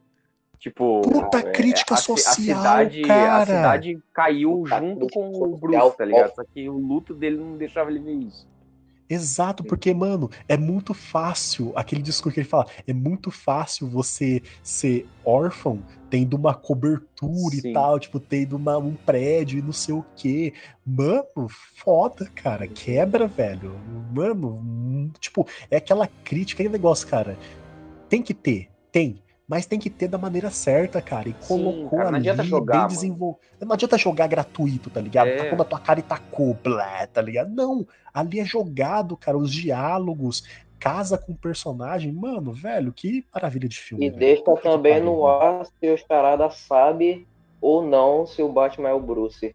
Tipo, 0.59 1.01
Puta 1.03 1.39
é, 1.39 1.53
crítica 1.53 1.95
a, 1.95 1.97
ci- 1.97 2.05
social, 2.05 2.33
a 2.33 2.35
cidade, 2.35 3.01
cara. 3.03 3.37
a 3.39 3.47
cidade 3.47 3.99
caiu 4.13 4.63
Puta 4.63 4.79
junto 4.79 5.07
com 5.09 5.31
o 5.31 5.35
social, 5.35 5.59
Bruce, 5.59 5.97
tá 5.97 6.05
ligado? 6.05 6.35
Só 6.35 6.45
que 6.45 6.69
o 6.69 6.77
luto 6.77 7.15
dele 7.15 7.39
não 7.39 7.57
deixava 7.57 7.91
ele 7.91 8.01
ver 8.01 8.13
isso. 8.13 8.47
Exato, 9.11 9.65
porque, 9.65 9.93
mano, 9.93 10.31
é 10.49 10.57
muito 10.57 10.95
fácil, 10.95 11.73
aquele 11.75 12.01
discurso 12.01 12.33
que 12.33 12.41
ele 12.41 12.49
fala, 12.49 12.67
é 12.87 12.93
muito 12.93 13.29
fácil 13.33 13.89
você 13.89 14.41
ser 14.63 15.05
órfão 15.25 15.83
tendo 16.09 16.35
uma 16.37 16.55
cobertura 16.55 17.57
Sim. 17.57 17.71
e 17.71 17.73
tal, 17.73 17.99
tipo, 17.99 18.19
tendo 18.21 18.57
uma- 18.57 18.79
um 18.79 18.95
prédio 18.95 19.59
e 19.59 19.63
não 19.63 19.73
sei 19.73 19.95
o 19.95 20.05
quê. 20.17 20.53
Mano, 20.85 21.49
foda, 21.49 22.31
cara, 22.35 22.67
quebra, 22.67 23.27
velho. 23.27 23.77
Mano, 24.13 24.57
hum, 24.57 25.11
tipo, 25.21 25.47
é 25.71 25.77
aquela 25.77 26.07
crítica, 26.25 26.63
aquele 26.63 26.73
negócio, 26.73 27.07
cara. 27.07 27.37
Tem 28.09 28.23
que 28.23 28.35
ter, 28.35 28.69
tem. 28.91 29.23
Mas 29.51 29.67
tem 29.67 29.81
que 29.81 29.91
ter 29.91 30.07
da 30.07 30.17
maneira 30.17 30.49
certa, 30.49 31.03
cara. 31.03 31.29
E 31.29 31.35
Sim, 31.41 31.49
colocou 31.49 31.99
cara, 31.99 32.13
não 32.13 32.19
ali, 32.19 32.29
adianta 32.29 32.45
jogar, 32.45 32.79
bem 32.79 32.87
desenvolvido. 32.87 33.41
Não 33.61 33.73
adianta 33.73 33.99
jogar 33.99 34.29
gratuito, 34.29 34.89
tá 34.91 35.01
ligado? 35.01 35.27
É. 35.27 35.37
Tacou 35.39 35.59
na 35.59 35.65
tua 35.65 35.81
cara 35.81 35.99
e 35.99 36.05
tacou, 36.05 36.55
blé, 36.63 37.09
tá 37.13 37.21
ligado? 37.21 37.51
Não, 37.51 37.85
ali 38.15 38.39
é 38.39 38.45
jogado, 38.45 39.17
cara. 39.17 39.37
Os 39.37 39.53
diálogos, 39.53 40.45
casa 40.79 41.19
com 41.19 41.33
o 41.33 41.37
personagem. 41.37 42.13
Mano, 42.13 42.53
velho, 42.53 42.93
que 42.93 43.27
maravilha 43.35 43.69
de 43.69 43.77
filme. 43.77 44.07
E 44.07 44.09
velho. 44.11 44.21
deixa 44.21 44.57
também 44.63 44.93
pariu, 44.93 45.07
no 45.07 45.27
ar 45.27 45.67
se 45.67 45.91
o 45.91 45.97
Charada 45.99 46.49
sabe 46.51 47.27
ou 47.61 47.83
não 47.85 48.25
se 48.27 48.41
o 48.45 48.49
Batman 48.53 48.91
é 48.91 48.95
o 48.95 49.01
Bruce. 49.01 49.53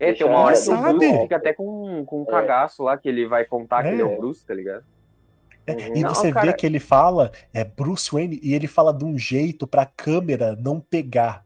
É, 0.00 0.12
tem 0.12 0.26
uma 0.26 0.40
hora 0.40 0.54
que 0.54 0.58
o 0.58 0.64
sabe. 0.64 0.98
Bruce 0.98 1.20
fica 1.22 1.36
até 1.36 1.52
com, 1.52 2.04
com 2.04 2.22
um 2.22 2.24
É. 2.24 2.26
cagaço 2.26 2.82
lá, 2.82 2.98
que 2.98 3.08
ele 3.08 3.28
vai 3.28 3.44
contar 3.44 3.82
que 3.84 3.90
ele 3.90 4.02
é 4.02 4.04
É. 4.04 4.08
o 4.08 4.18
Bruce, 4.18 4.44
tá 4.44 4.52
ligado? 4.52 4.84
É. 5.66 5.98
E 5.98 6.02
Não, 6.02 6.14
você 6.14 6.30
cara- 6.32 6.46
vê 6.46 6.52
que 6.56 6.64
ele 6.64 6.78
fala, 6.78 7.32
é 7.52 7.64
Bruce 7.64 8.10
Wayne, 8.12 8.38
e 8.42 8.54
ele 8.54 8.66
fala 8.68 8.92
de 8.94 9.04
um 9.04 9.18
jeito 9.18 9.66
pra 9.66 9.84
câmera 9.84 10.54
não 10.56 10.78
pegar. 10.80 11.44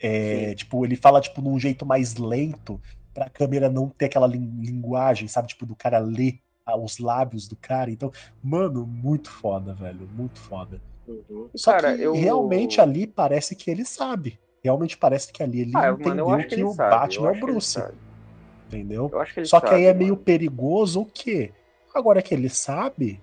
É, 0.00 0.54
tipo, 0.54 0.84
ele 0.84 0.96
fala 0.96 1.20
tipo 1.20 1.40
num 1.40 1.58
jeito 1.58 1.86
mais 1.86 2.16
lento 2.16 2.80
pra 3.14 3.30
câmera 3.30 3.70
não 3.70 3.88
ter 3.88 4.06
aquela 4.06 4.26
lin- 4.26 4.60
linguagem, 4.60 5.26
sabe, 5.28 5.48
tipo 5.48 5.64
do 5.64 5.74
cara 5.74 5.98
ler 5.98 6.38
os 6.82 6.98
lábios 6.98 7.46
do 7.48 7.56
cara. 7.56 7.90
Então, 7.90 8.10
mano, 8.42 8.84
muito 8.86 9.30
foda, 9.30 9.72
velho, 9.72 10.06
muito 10.12 10.38
foda. 10.40 10.82
Uhum. 11.06 11.48
Só 11.54 11.70
Cara, 11.72 11.96
que 11.96 12.02
eu- 12.02 12.12
realmente 12.14 12.80
ali 12.80 13.06
parece 13.06 13.54
que 13.54 13.70
ele 13.70 13.84
sabe. 13.84 14.38
Realmente 14.62 14.98
parece 14.98 15.32
que 15.32 15.42
ali 15.42 15.60
ele 15.60 15.72
Ah, 15.76 15.90
entendeu 15.92 16.26
mano, 16.28 16.42
que, 16.42 16.48
que, 16.48 16.54
ele 16.56 16.64
o 16.64 16.72
sabe. 16.72 16.90
Batman 16.90 17.28
é 17.28 17.30
o 17.30 17.40
Bruce, 17.40 17.82
entendeu? 18.66 19.08
Que 19.32 19.44
Só 19.44 19.60
que 19.60 19.72
aí 19.72 19.84
é 19.84 19.94
meio 19.94 20.14
mano. 20.14 20.24
perigoso 20.24 21.02
o 21.02 21.06
quê? 21.06 21.52
Agora 21.94 22.20
que 22.20 22.34
ele 22.34 22.48
sabe, 22.50 23.20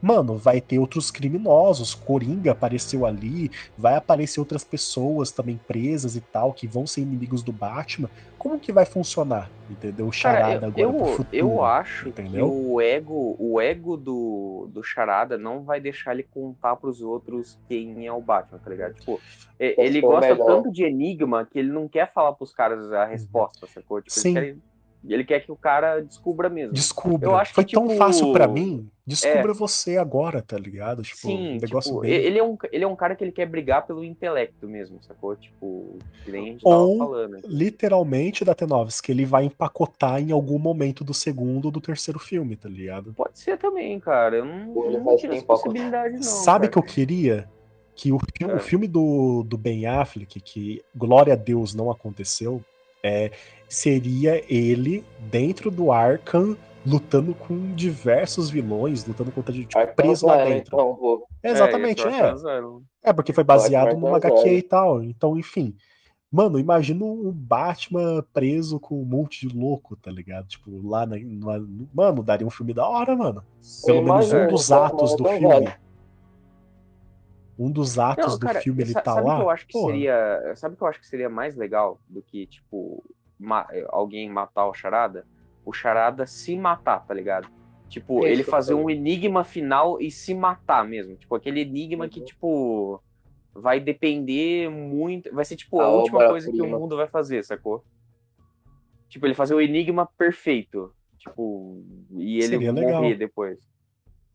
mano, 0.00 0.36
vai 0.36 0.60
ter 0.60 0.78
outros 0.78 1.10
criminosos. 1.10 1.94
Coringa 1.94 2.52
apareceu 2.52 3.06
ali, 3.06 3.50
vai 3.76 3.96
aparecer 3.96 4.40
outras 4.40 4.64
pessoas 4.64 5.30
também 5.30 5.58
presas 5.66 6.16
e 6.16 6.20
tal, 6.20 6.52
que 6.52 6.66
vão 6.66 6.86
ser 6.86 7.02
inimigos 7.02 7.42
do 7.42 7.52
Batman. 7.52 8.08
Como 8.38 8.60
que 8.60 8.72
vai 8.72 8.84
funcionar? 8.84 9.50
Entendeu? 9.68 10.06
O 10.06 10.10
Cara, 10.10 10.38
charada 10.38 10.66
eu, 10.76 10.88
agora 10.90 10.98
pro 10.98 11.10
eu, 11.10 11.16
futuro. 11.16 11.36
eu 11.36 11.64
acho 11.64 12.08
entendeu? 12.08 12.48
que 12.48 12.54
o 12.54 12.80
ego, 12.80 13.36
o 13.38 13.60
ego 13.60 13.96
do, 13.96 14.68
do 14.70 14.82
Charada 14.84 15.36
não 15.36 15.64
vai 15.64 15.80
deixar 15.80 16.12
ele 16.12 16.22
contar 16.22 16.76
pros 16.76 17.00
outros 17.00 17.58
quem 17.68 18.06
é 18.06 18.12
o 18.12 18.20
Batman, 18.20 18.58
tá 18.58 18.70
ligado? 18.70 18.94
Tipo, 18.94 19.20
ele 19.58 20.00
gosta 20.00 20.32
melhor. 20.34 20.46
tanto 20.46 20.70
de 20.70 20.84
enigma 20.84 21.44
que 21.44 21.58
ele 21.58 21.72
não 21.72 21.88
quer 21.88 22.12
falar 22.12 22.34
pros 22.34 22.52
caras 22.52 22.92
a 22.92 23.04
resposta, 23.04 23.66
sacou? 23.66 24.00
Tipo, 24.00 24.12
Sim. 24.12 24.60
Ele, 25.06 25.08
quer, 25.08 25.14
ele 25.14 25.24
quer 25.24 25.40
que 25.40 25.52
o 25.52 25.56
cara 25.56 26.00
descubra 26.00 26.48
mesmo. 26.48 26.72
Descubra. 26.74 27.28
Eu 27.28 27.36
acho 27.36 27.50
que, 27.50 27.54
Foi 27.54 27.64
tão 27.64 27.86
tipo, 27.86 27.98
fácil 27.98 28.32
pra 28.32 28.46
mim. 28.48 28.88
Descubra 29.06 29.52
é. 29.52 29.54
você 29.54 29.96
agora, 29.98 30.42
tá 30.42 30.58
ligado? 30.58 31.00
Tipo, 31.02 31.18
Sim, 31.28 31.56
um 31.56 31.60
negócio 31.60 31.90
tipo, 31.92 32.00
bem. 32.00 32.10
ele, 32.12 32.38
é 32.38 32.42
um, 32.42 32.56
ele 32.72 32.82
é 32.84 32.88
um 32.88 32.96
cara 32.96 33.14
que 33.14 33.22
ele 33.22 33.30
quer 33.30 33.46
brigar 33.46 33.86
pelo 33.86 34.02
intelecto 34.02 34.66
mesmo, 34.68 34.98
sacou? 35.00 35.36
Tipo, 35.36 35.96
que 36.24 36.32
nem 36.32 36.42
a 36.42 36.52
gente 36.52 36.62
Ou- 36.64 36.98
tava 36.98 37.10
falando. 37.10 37.40
Literalmente, 37.46 38.44
que 39.02 39.12
ele 39.12 39.24
vai 39.24 39.44
empacotar 39.44 40.20
em 40.20 40.32
algum 40.32 40.58
momento 40.58 41.04
do 41.04 41.14
segundo 41.14 41.66
ou 41.66 41.70
do 41.70 41.80
terceiro 41.80 42.18
filme, 42.18 42.56
tá 42.56 42.68
ligado? 42.68 43.12
Pode 43.14 43.38
ser 43.38 43.56
também, 43.58 44.00
cara. 44.00 44.38
Eu 44.38 44.44
não, 44.44 44.90
não 44.90 45.04
vai 45.04 45.16
tiro 45.16 45.34
essa 45.34 45.44
possibilidade, 45.44 46.14
não. 46.16 46.22
Sabe 46.22 46.68
cara. 46.68 46.72
que 46.72 46.78
eu 46.78 46.82
queria? 46.82 47.48
Que 47.94 48.12
o, 48.12 48.18
fi- 48.18 48.44
o 48.44 48.56
É. 48.56 48.58
filme 48.58 48.88
do, 48.88 49.42
do 49.44 49.56
Ben 49.56 49.86
Affleck, 49.86 50.40
que 50.40 50.82
glória 50.94 51.32
a 51.32 51.36
Deus 51.36 51.74
não 51.74 51.90
aconteceu, 51.90 52.62
é, 53.02 53.30
seria 53.68 54.42
ele 54.52 55.04
dentro 55.30 55.70
do 55.70 55.90
Arkham 55.92 56.56
lutando 56.84 57.34
com 57.34 57.74
diversos 57.74 58.48
vilões, 58.48 59.04
lutando 59.04 59.32
contra 59.32 59.52
tipo, 59.52 59.76
Aí 59.76 59.86
preso 59.88 60.26
lá 60.26 60.44
dentro. 60.44 60.76
então, 60.76 60.94
pô. 60.94 61.26
Exatamente, 61.42 62.06
é. 62.06 62.36
zero. 62.36 62.84
É, 63.02 63.12
porque 63.12 63.32
foi 63.32 63.42
baseado 63.42 63.86
Batman 63.86 64.00
numa 64.08 64.20
Zero. 64.20 64.34
HQ 64.36 64.56
e 64.56 64.62
tal. 64.62 65.02
Então, 65.02 65.36
enfim. 65.36 65.74
Mano, 66.30 66.58
imagina 66.58 67.04
um 67.04 67.30
Batman 67.32 68.24
preso 68.32 68.78
com 68.78 69.00
um 69.00 69.04
monte 69.04 69.48
de 69.48 69.56
louco, 69.56 69.96
tá 69.96 70.10
ligado? 70.10 70.46
Tipo, 70.48 70.86
lá 70.86 71.06
na. 71.06 71.16
na- 71.18 71.66
Mano, 71.92 72.22
daria 72.22 72.46
um 72.46 72.50
filme 72.50 72.72
da 72.74 72.86
hora, 72.86 73.16
mano. 73.16 73.42
Pelo 73.84 74.02
menos 74.02 74.32
um 74.32 74.46
dos 74.48 74.68
cara, 74.68 74.86
atos 74.86 75.16
do 75.16 75.26
é 75.28 75.38
filme. 75.38 75.54
velho. 75.54 75.74
Um 77.58 77.70
dos 77.70 77.98
atos 77.98 78.26
Não, 78.32 78.38
do 78.38 78.46
cara, 78.46 78.60
filme 78.60 78.82
ele 78.82 78.92
tá 78.92 79.14
sabe 79.14 79.26
lá. 79.26 79.36
que 79.36 79.42
eu 79.42 79.50
acho 79.50 79.66
que 79.66 79.72
Porra. 79.72 79.92
seria, 79.92 80.52
sabe 80.56 80.74
o 80.74 80.76
que 80.76 80.82
eu 80.82 80.88
acho 80.88 81.00
que 81.00 81.06
seria 81.06 81.28
mais 81.30 81.56
legal 81.56 81.98
do 82.08 82.20
que 82.20 82.46
tipo 82.46 83.02
ma- 83.38 83.66
alguém 83.88 84.28
matar 84.28 84.66
o 84.66 84.74
Charada? 84.74 85.26
O 85.64 85.72
Charada 85.72 86.26
se 86.26 86.56
matar, 86.56 87.00
tá 87.00 87.12
ligado? 87.14 87.48
Tipo, 87.88 88.18
Isso, 88.20 88.28
ele 88.28 88.42
fazer 88.44 88.74
um 88.74 88.90
enigma 88.90 89.44
final 89.44 90.00
e 90.00 90.10
se 90.10 90.34
matar 90.34 90.84
mesmo. 90.86 91.16
Tipo, 91.16 91.34
aquele 91.34 91.60
enigma 91.60 92.08
que 92.08 92.20
Uhum. 92.20 92.26
tipo 92.26 93.02
vai 93.54 93.80
depender 93.80 94.68
muito, 94.70 95.32
vai 95.34 95.44
ser 95.44 95.56
tipo 95.56 95.80
a, 95.80 95.84
A 95.86 95.88
última 95.90 96.26
coisa 96.28 96.50
que 96.52 96.60
o 96.60 96.66
mundo 96.66 96.96
vai 96.96 97.06
fazer, 97.06 97.42
sacou? 97.44 97.82
Tipo, 99.08 99.26
ele 99.26 99.34
fazer 99.34 99.54
o 99.54 99.60
enigma 99.60 100.06
perfeito, 100.18 100.92
tipo, 101.18 101.82
e 102.10 102.36
ele 102.38 102.48
Seria 102.48 102.72
morrer 102.72 102.86
legal. 102.86 103.18
depois. 103.18 103.58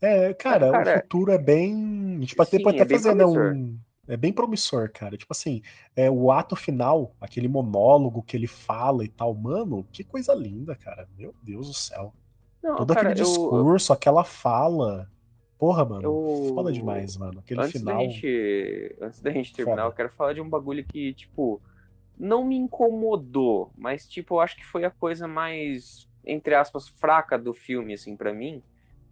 É, 0.01 0.33
cara, 0.33 0.71
Cara, 0.71 0.97
o 0.97 1.01
futuro 1.01 1.31
é 1.31 1.37
bem. 1.37 2.19
Tipo, 2.21 2.41
até 2.41 2.57
sim, 2.57 2.63
pode 2.63 2.77
é 2.77 2.81
até 2.81 2.95
bem 2.95 3.03
fazer, 3.03 3.15
né? 3.15 3.25
Um... 3.25 3.77
É 4.13 4.17
bem 4.17 4.33
promissor, 4.33 4.91
cara. 4.91 5.17
Tipo 5.17 5.31
assim, 5.33 5.61
é, 5.95 6.09
o 6.09 6.31
ato 6.31 6.55
final, 6.55 7.15
aquele 7.21 7.47
monólogo 7.47 8.21
que 8.21 8.35
ele 8.35 8.47
fala 8.47 9.03
e 9.05 9.07
tal, 9.07 9.33
mano, 9.33 9.85
que 9.91 10.03
coisa 10.03 10.33
linda, 10.33 10.75
cara. 10.75 11.07
Meu 11.17 11.33
Deus 11.41 11.67
do 11.67 11.73
céu. 11.73 12.13
Não, 12.61 12.75
Todo 12.75 12.93
cara, 12.93 13.09
aquele 13.09 13.21
eu- 13.21 13.25
discurso, 13.25 13.93
aquela 13.93 14.23
fala. 14.23 15.09
Porra, 15.57 15.85
mano, 15.85 16.03
Eu- 16.03 16.53
foda 16.55 16.71
demais, 16.71 17.15
mano. 17.17 17.39
Aquele 17.39 17.61
antes 17.61 17.79
final. 17.79 17.95
da 17.97 18.03
gente 18.03 18.95
antes 18.99 19.21
da 19.21 19.31
gente 19.31 19.53
terminar 19.53 19.83
Foda. 19.83 19.89
eu 19.89 19.95
quero 19.95 20.09
falar 20.09 20.33
de 20.33 20.41
um 20.41 20.49
bagulho 20.49 20.83
que 20.83 21.13
tipo 21.13 21.61
não 22.17 22.43
me 22.43 22.55
incomodou 22.55 23.71
mas 23.77 24.07
tipo 24.07 24.35
eu 24.35 24.39
acho 24.41 24.55
que 24.57 24.65
foi 24.65 24.83
a 24.85 24.91
coisa 24.91 25.27
mais 25.27 26.07
entre 26.25 26.53
aspas 26.55 26.87
fraca 26.87 27.37
do 27.37 27.53
filme 27.53 27.93
assim 27.93 28.15
pra 28.15 28.33
mim 28.33 28.61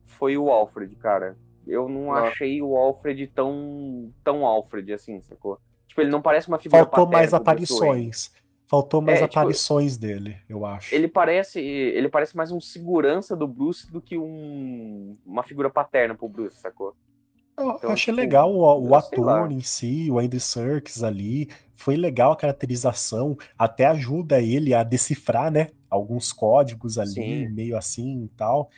foi 0.05 0.38
o 0.38 0.49
Alfred 0.51 0.95
cara 0.95 1.38
eu 1.70 1.90
não 1.90 2.12
Nossa. 2.14 2.22
achei 2.32 2.62
o 2.62 2.76
Alfred 2.78 3.28
tão 3.28 4.14
tão 4.24 4.46
Alfred 4.46 4.94
assim 4.94 5.22
sacou 5.22 5.60
tipo 5.88 6.02
ele 6.02 6.10
não 6.12 6.22
parece 6.22 6.48
uma 6.48 6.60
figura 6.60 6.86
Faltou 6.86 7.06
mais 7.08 7.34
aparições. 7.34 8.32
Faltou 8.68 9.02
mais 9.02 9.22
É, 9.22 9.28
tipo, 9.28 9.34
aparições 9.40 9.98
dele, 9.98 10.38
eu 10.48 10.66
acho. 10.66 10.96
ele 10.96 11.08
parece 11.08 11.60
ele 11.60 12.10
parece 12.10 12.36
mais 12.36 12.52
um 12.52 12.60
segurança 12.62 13.36
do 13.36 13.48
Bruce 13.48 13.91
do 13.91 14.02
que 14.02 14.18
um 14.18 15.18
uma 15.26 15.44
figura 15.44 15.70
paterna 15.70 16.16
pro 16.16 16.30
Bruce 16.30 16.60
sacou 16.60 16.96
Eu 17.58 17.76
Então, 17.78 17.91
achei 17.94 18.14
tipo, 18.14 18.16
legal 18.16 18.54
o, 18.54 18.90
o 18.90 18.96
eu 18.96 18.96
ator 18.96 19.52
em 19.52 19.62
si, 19.62 20.10
o 20.12 20.20
Andy 20.20 20.40
Serkis 20.40 21.04
ali. 21.04 21.50
Foi 21.76 21.96
legal 21.96 22.32
a 22.32 22.36
caracterização, 22.36 23.38
até 23.58 23.86
ajuda 23.86 24.41
ele 24.41 24.74
a 24.74 24.84
decifrar, 24.84 25.52
né? 25.52 25.70
Alguns 25.90 26.34
códigos 26.34 26.98
ali, 26.98 27.14
Sim. 27.14 27.48
meio 27.48 27.78
assim 27.78 28.26
e 28.26 28.30
tal. 28.30 28.70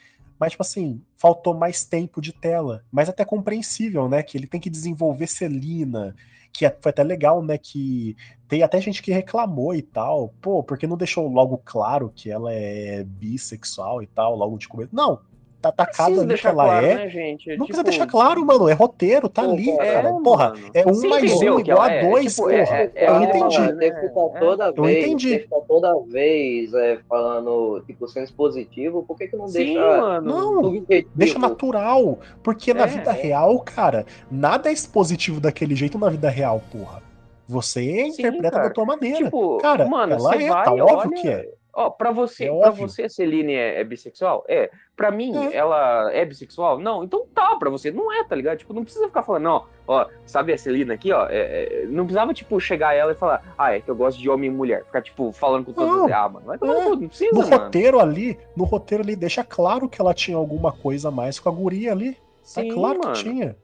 Mas, 0.42 0.54
tipo 0.54 0.64
assim, 0.64 1.00
faltou 1.16 1.54
mais 1.54 1.86
tempo 1.86 2.20
de 2.20 2.34
tela. 2.34 2.84
Mas 2.92 3.08
até 3.08 3.24
compreensível, 3.24 4.10
né? 4.10 4.24
Que 4.24 4.40
ele 4.40 4.48
tem 4.48 4.60
que 4.60 4.72
desenvolver 4.72 5.28
Celina. 5.28 6.16
Que 6.52 6.66
é- 6.66 6.76
foi 6.82 6.90
até 6.90 7.04
legal, 7.04 7.44
né? 7.44 7.60
Que 7.60 8.18
tem 8.48 8.64
até 8.64 8.82
gente 8.82 9.04
que 9.04 9.12
reclamou 9.12 9.76
e 9.76 9.84
tal. 9.84 10.34
Pô, 10.42 10.64
porque 10.64 10.88
não 10.88 10.98
deixou 10.98 11.28
logo 11.28 11.60
claro 11.64 12.12
que 12.16 12.32
ela 12.32 12.52
é 12.52 13.04
bissexual 13.04 14.02
e 14.02 14.08
tal, 14.08 14.36
logo 14.36 14.58
de 14.58 14.68
começo. 14.68 14.90
Não, 14.92 15.20
tá 15.62 15.70
atacado 15.70 16.22
ali 16.22 16.36
que 16.36 16.48
ela 16.48 16.64
claro, 16.66 16.86
é. 16.86 16.96
né, 16.96 17.10
gente? 17.10 17.48
Não 17.50 17.54
Tipo, 17.54 17.66
precisa 17.66 17.84
deixar 17.84 18.08
claro, 18.08 18.46
mano. 18.46 18.68
É 18.68 18.74
roteiro, 18.74 19.30
tá 19.30 19.44
Pô, 19.44 19.52
ali, 19.52 19.66
cara, 19.78 19.92
cara. 19.94 20.10
é, 20.10 20.12
Porra, 20.24 20.50
mano. 20.50 20.72
é 20.74 20.82
um 20.88 20.94
Você 20.94 21.08
mais 21.08 21.32
um 21.42 21.60
igual 21.60 21.82
a 21.82 21.92
é, 21.92 22.10
dois, 22.10 22.36
tipo, 22.36 22.48
porra. 22.48 22.56
é- 22.56 22.92
é 22.96 23.08
eu 23.10 23.14
uma- 23.14 23.24
entendi. 23.26 23.78
Tem 23.78 23.94
que 23.94 24.02
ficar 24.02 24.22
É, 24.22 24.40
toda 24.40 24.66
eu 24.76 24.84
vez, 24.84 25.06
entendi. 25.06 25.30
que 25.30 25.40
ficar 25.44 25.60
toda 25.62 26.00
vez 26.08 26.74
é, 26.74 27.00
falando, 27.08 27.84
tipo, 27.86 28.08
sendo 28.08 28.24
expositivo, 28.24 29.04
por 29.04 29.18
que 29.18 29.28
que 29.28 29.38
não 29.38 29.48
Sim, 29.48 29.54
deixa 29.66 29.80
mano. 29.98 30.28
Não? 30.62 30.84
Deixa 31.16 31.40
natural. 31.40 32.20
Porque 32.44 32.74
na 32.74 32.86
vida 32.86 33.12
é. 33.12 33.22
real, 33.22 33.60
cara, 33.60 34.06
nada 34.32 34.70
é 34.70 34.74
expositivo 34.74 35.40
daquele 35.40 35.76
jeito 35.76 35.98
na 36.00 36.10
vida 36.10 36.30
real, 36.30 36.62
porra. 36.72 37.02
Você 37.48 37.82
Sim, 37.82 38.08
interpreta 38.08 38.52
cara. 38.52 38.64
da 38.70 38.74
tua 38.74 38.86
maneira. 38.86 39.26
Tipo, 39.26 39.58
cara, 39.58 39.86
mano, 39.86 40.14
ela 40.14 40.36
é, 40.36 40.48
vai, 40.48 40.64
tá 40.66 40.72
olha, 40.74 40.86
óbvio 40.86 41.22
que 41.22 41.28
é. 41.28 41.50
Ó, 41.74 41.90
pra 41.90 42.12
você, 42.12 42.46
É 42.48 42.52
óbvio. 42.52 42.88
você, 42.90 43.04
a 43.04 43.10
Celine 43.10 43.54
é, 43.54 43.80
é 43.80 43.84
bissexual? 43.84 44.44
É. 44.48 44.70
Pra 44.96 45.10
mim, 45.10 45.36
É. 45.38 45.56
ela 45.56 46.12
é 46.14 46.26
bissexual? 46.26 46.78
Não. 46.78 47.04
Então 47.04 47.26
tá, 47.34 47.56
pra 47.56 47.70
você 47.70 47.90
não 47.92 48.12
é, 48.12 48.24
tá 48.26 48.36
ligado? 48.36 48.58
Tipo, 48.58 48.74
não 48.74 48.84
precisa 48.84 49.08
ficar 49.08 49.24
falando, 49.24 49.44
não, 49.44 49.66
ó, 49.88 50.06
sabe 50.26 50.52
a 50.52 50.58
Celina 50.58 50.94
aqui, 50.94 51.12
ó, 51.14 51.28
é- 51.30 51.84
é- 51.84 51.86
não 51.88 52.04
precisava, 52.04 52.34
tipo, 52.34 52.60
chegar 52.60 52.90
a 52.90 52.94
ela 52.94 53.14
e 53.14 53.16
falar, 53.16 53.54
ah, 53.58 53.74
é 53.74 53.80
que 53.80 53.90
eu 53.90 53.96
gosto 53.96 54.20
de 54.20 54.30
homem 54.30 54.50
e 54.50 54.54
mulher. 54.54 54.84
Ficar, 54.86 55.02
tipo, 55.02 55.32
falando 55.32 55.74
com 55.74 55.80
Não. 55.82 56.06
as... 56.06 56.12
Ah, 56.12 56.28
mano, 56.30 56.46
vai 56.46 56.58
tomar 56.58 56.74
É. 56.76 56.84
no 56.84 56.90
cu, 56.90 56.96
não 56.98 57.08
precisa, 57.08 57.32
No 57.32 57.40
mano. 57.42 57.58
roteiro 57.64 58.00
ali, 58.00 58.38
no 58.56 58.64
roteiro 58.66 59.04
ali, 59.04 59.16
deixa 59.16 59.44
claro 59.44 59.88
que 59.88 60.02
ela 60.02 60.14
tinha 60.14 60.36
alguma 60.38 60.72
coisa 60.74 61.08
a 61.08 61.12
mais 61.12 61.40
com 61.40 61.48
a 61.48 61.52
guria 61.54 61.94
ali. 61.94 62.14
Tá 62.14 62.20
Sim, 62.62 62.70
claro 62.74 63.00
mano. 63.00 63.14
que 63.16 63.24
tinha. 63.24 63.56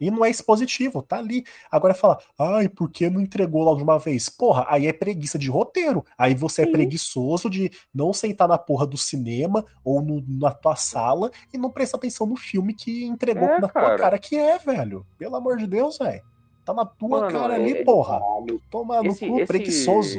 E 0.00 0.10
não 0.10 0.24
é 0.24 0.30
expositivo, 0.30 1.02
tá 1.02 1.18
ali. 1.18 1.44
Agora 1.70 1.94
fala, 1.94 2.18
ai, 2.38 2.68
por 2.68 2.90
que 2.90 3.08
não 3.08 3.20
entregou 3.20 3.62
logo 3.62 3.76
de 3.78 3.82
uma 3.84 3.98
vez? 3.98 4.28
Porra, 4.28 4.66
aí 4.68 4.86
é 4.86 4.92
preguiça 4.92 5.38
de 5.38 5.48
roteiro. 5.48 6.04
Aí 6.18 6.34
você 6.34 6.62
é 6.62 6.66
Sim. 6.66 6.72
preguiçoso 6.72 7.48
de 7.48 7.70
não 7.94 8.12
sentar 8.12 8.48
na 8.48 8.58
porra 8.58 8.86
do 8.86 8.96
cinema 8.96 9.64
ou 9.84 10.02
no- 10.02 10.24
na 10.26 10.50
tua 10.52 10.76
sala 10.76 11.30
e 11.52 11.58
não 11.58 11.70
prestar 11.70 11.96
atenção 11.98 12.26
no 12.26 12.36
filme 12.36 12.74
que 12.74 13.04
entregou 13.04 13.48
É, 13.48 13.60
na 13.60 13.68
tua 13.68 13.82
cara. 13.82 13.98
cara 13.98 14.18
que 14.18 14.36
é, 14.36 14.58
velho. 14.58 15.06
Pelo 15.16 15.36
amor 15.36 15.56
de 15.56 15.66
Deus, 15.66 15.96
velho. 15.98 16.22
Tá 16.64 16.72
na 16.72 16.86
tua 16.86 17.20
Mano, 17.20 17.30
cara 17.30 17.52
é- 17.52 17.56
ali, 17.62 17.84
porra. 17.84 18.18
Caralho. 18.20 18.60
Toma 18.70 19.02
no 19.02 19.10
Esse, 19.10 19.28
cu, 19.28 19.36
esse, 19.36 19.46
preguiçoso. 19.46 20.18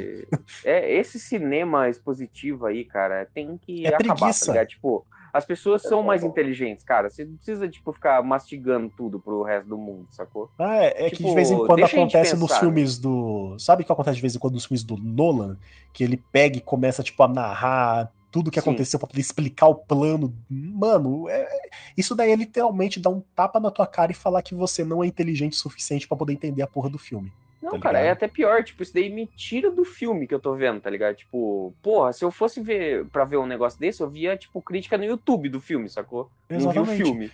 é, 0.64 0.93
esse 0.93 1.19
cinema 1.19 1.89
expositivo 1.89 2.65
aí, 2.68 2.85
cara, 2.85 3.27
tem 3.34 3.57
que 3.57 3.85
É 3.85 3.89
acabar, 3.89 4.15
preguiça. 4.15 4.45
tá 4.45 4.52
ligado? 4.53 4.68
Tipo, 4.68 5.06
as 5.35 5.45
pessoas 5.45 5.81
são 5.81 6.01
mais 6.01 6.23
inteligentes, 6.23 6.83
cara. 6.85 7.09
Você 7.09 7.25
não 7.25 7.35
precisa, 7.35 7.67
tipo, 7.67 7.91
ficar 7.91 8.23
mastigando 8.23 8.89
tudo 8.95 9.19
pro 9.19 9.43
resto 9.43 9.67
do 9.67 9.77
mundo, 9.77 10.07
sacou? 10.11 10.49
Ah, 10.57 10.77
é, 10.77 11.07
é 11.07 11.09
que 11.09 11.17
de 11.17 11.23
Tipo, 11.23 11.35
vez 11.35 11.51
em 11.51 11.57
quando 11.57 11.83
a 11.83 11.87
gente 11.87 11.99
acontece 11.99 12.35
nos 12.35 12.41
pensar, 12.49 12.53
né? 12.55 12.59
filmes 12.61 12.97
do. 12.97 13.55
Sabe 13.59 13.83
o 13.83 13.85
que 13.85 13.91
acontece 13.91 14.15
de 14.15 14.21
vez 14.21 14.35
em 14.35 14.39
quando 14.39 14.53
nos 14.53 14.65
filmes 14.65 14.83
do 14.83 14.95
Nolan? 14.97 15.57
Que 15.91 16.03
ele 16.03 16.17
pega 16.31 16.57
e 16.57 16.61
começa, 16.61 17.03
tipo, 17.03 17.21
a 17.21 17.27
narrar 17.27 18.11
tudo 18.31 18.49
que 18.51 18.59
Sim. 18.59 18.69
aconteceu 18.69 18.99
pra 18.99 19.07
poder 19.07 19.21
explicar 19.21 19.67
o 19.67 19.75
plano. 19.75 20.33
Mano, 20.49 21.29
é- 21.29 21.41
é- 21.41 21.69
isso 21.97 22.13
daí 22.15 22.31
é 22.31 22.35
literalmente 22.35 22.99
dar 22.99 23.09
um 23.09 23.21
tapa 23.35 23.59
na 23.59 23.71
tua 23.71 23.87
cara 23.87 24.11
e 24.11 24.15
falar 24.15 24.41
que 24.41 24.53
você 24.55 24.83
não 24.83 25.03
é 25.03 25.07
inteligente 25.07 25.53
o 25.53 25.57
suficiente 25.57 26.07
pra 26.07 26.17
poder 26.17 26.33
entender 26.33 26.61
a 26.61 26.67
porra 26.67 26.89
do 26.89 26.97
filme. 26.97 27.31
Não, 27.65 27.73
Tá 27.73 27.79
cara, 27.79 27.99
é 27.99 28.11
até 28.11 28.27
pior. 28.27 28.63
Tipo, 28.63 28.83
isso 28.83 28.93
daí 28.93 29.09
me 29.09 29.25
tira 29.35 29.71
do 29.71 29.83
filme 29.83 30.27
que 30.27 30.35
eu 30.35 30.39
tô 30.39 30.55
vendo, 30.55 30.79
tá 30.79 30.89
ligado? 30.89 31.15
Tipo, 31.15 31.75
porra, 31.81 32.13
se 32.13 32.23
eu 32.23 32.31
fosse 32.31 32.61
ver 32.61 33.09
pra 33.09 33.25
ver 33.25 33.37
um 33.37 33.47
negócio 33.47 33.79
desse, 33.79 34.03
eu 34.03 34.09
via, 34.09 34.37
tipo, 34.37 34.61
crítica 34.61 34.97
no 34.97 35.03
YouTube 35.03 35.49
do 35.49 35.59
filme, 35.59 35.89
sacou? 35.89 36.29
Não 36.49 36.59
vi 36.59 36.65
o 36.65 36.69
Exatamente. 36.69 36.97
filme. 37.03 37.31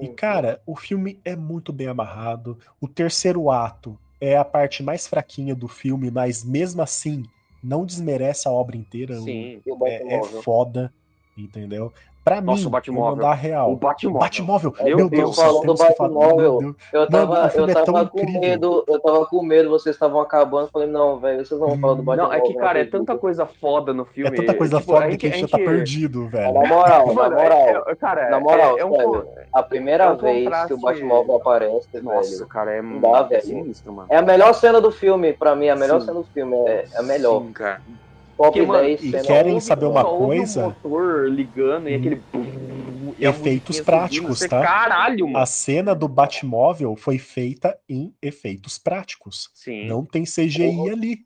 E, 0.00 0.08
cara, 0.14 0.62
o 0.64 0.76
filme 0.76 1.20
é 1.24 1.34
muito 1.34 1.72
bem 1.72 1.88
amarrado. 1.88 2.56
O 2.80 2.86
terceiro 2.86 3.50
ato 3.50 3.98
é 4.20 4.36
a 4.36 4.44
parte 4.44 4.80
mais 4.80 5.08
fraquinha 5.08 5.56
do 5.56 5.66
filme, 5.66 6.08
mas 6.08 6.44
mesmo 6.44 6.80
assim, 6.80 7.24
não 7.60 7.84
desmerece 7.84 8.46
a 8.46 8.52
obra 8.52 8.76
inteira. 8.76 9.18
Sim. 9.18 9.60
É, 9.84 10.14
é 10.14 10.22
foda, 10.42 10.94
entendeu? 11.36 11.92
Pra 12.28 12.42
Nossa, 12.42 12.60
mim, 12.60 12.66
o 12.66 12.70
Batmóvel. 12.70 13.16
vou 13.16 13.32
real. 13.32 13.72
O 13.72 13.76
Batmóvel. 13.76 14.20
Batmóvel. 14.20 14.74
Meu 14.82 14.96
Meu 14.98 15.08
Deus, 15.08 15.22
Deus, 15.22 15.36
falando 15.36 15.66
do 15.66 15.74
Batmóvel. 15.74 16.74
Eu 16.92 17.08
tava, 17.08 17.48
filme 17.48 17.72
eu 17.72 17.78
é 17.78 17.84
tava 17.84 18.06
com 18.06 18.38
medo, 18.38 18.84
eu 18.86 19.00
tava 19.00 19.26
com 19.26 19.42
medo, 19.42 19.70
vocês 19.70 19.96
estavam 19.96 20.20
acabando. 20.20 20.68
Falei, 20.70 20.88
não, 20.88 21.18
velho, 21.18 21.46
vocês 21.46 21.58
não 21.58 21.68
vão 21.68 21.78
falar 21.78 21.94
do 21.94 22.02
Batmóvel. 22.02 22.30
Não, 22.38 22.46
é 22.46 22.46
que, 22.46 22.54
cara, 22.54 22.80
é 22.80 22.84
tanta 22.84 23.16
coisa 23.16 23.46
foda 23.46 23.94
no 23.94 24.02
É 24.02 24.06
filme. 24.06 24.36
tanta 24.36 24.54
coisa 24.54 24.78
tipo, 24.78 24.92
foda 24.92 25.06
a 25.06 25.16
que 25.16 25.26
a 25.26 25.30
gente 25.30 25.50
tá 25.50 25.56
perdido, 25.56 26.28
velho. 26.28 26.52
Na 26.52 26.68
moral, 26.68 27.06
na 27.06 27.14
moral, 27.14 27.52
é- 27.52 27.82
é- 27.92 27.94
cara, 27.94 28.28
na 28.28 28.40
moral, 28.40 28.76
é, 28.78 28.82
é 28.82 29.46
a 29.54 29.62
primeira 29.62 30.04
é 30.04 30.14
vez 30.14 30.64
que 30.66 30.74
o 30.74 30.80
Batmóvel 30.80 31.36
aparece, 31.36 31.88
Nossa, 32.02 32.30
velho. 32.30 32.46
cara, 32.46 32.74
é, 32.74 32.78
é 32.78 33.28
velho. 33.28 33.42
sinistro, 33.42 33.90
mano. 33.92 34.08
É 34.10 34.18
a 34.18 34.22
melhor 34.22 34.52
cena 34.52 34.80
do 34.82 34.90
filme, 34.90 35.32
pra 35.32 35.56
mim, 35.56 35.70
a 35.70 35.76
melhor 35.76 36.00
cena 36.00 36.14
do 36.14 36.24
filme. 36.24 36.54
É, 36.66 36.84
é 36.92 36.98
a 36.98 37.02
melhor. 37.02 37.40
Sim, 37.40 37.52
cara. 37.52 37.80
Top 38.38 38.52
Porque, 38.52 38.62
mano, 38.62 38.84
10 38.84 39.02
e 39.02 39.10
cena. 39.10 39.22
querem 39.24 39.60
saber 39.60 39.86
uma 39.86 40.04
coisa? 40.04 40.60
O 40.68 40.68
motor 40.68 41.28
ligando 41.28 41.88
e 41.88 41.94
aquele. 41.96 42.22
e 43.18 43.26
a 43.26 43.30
Efeitos 43.30 43.80
práticos, 43.80 44.38
tá? 44.40 44.62
Caralho, 44.62 45.26
mano. 45.26 45.38
A 45.38 45.44
cena 45.44 45.92
do 45.92 46.06
Batmóvel 46.06 46.94
foi 46.94 47.18
feita 47.18 47.76
em 47.88 48.14
efeitos 48.22 48.78
práticos. 48.78 49.50
Sim. 49.54 49.86
Não 49.88 50.04
tem 50.04 50.22
CGI 50.22 50.88
ali. 50.88 51.18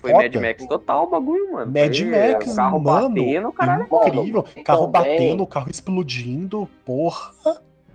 Foi 0.00 0.10
foda. 0.10 0.22
Mad 0.24 0.34
Max 0.36 0.66
total 0.66 1.04
o 1.04 1.10
bagulho, 1.10 1.52
mano. 1.52 1.72
Mad 1.72 1.96
Foi 1.96 2.06
Max, 2.06 2.54
carro 2.56 2.80
mano, 2.80 3.08
batendo, 3.14 3.52
caralho. 3.52 3.82
Incrível. 3.84 4.42
Mano, 4.54 4.64
carro 4.64 4.86
batendo, 4.88 5.46
carro 5.46 5.70
explodindo, 5.70 6.68
porra. 6.84 7.32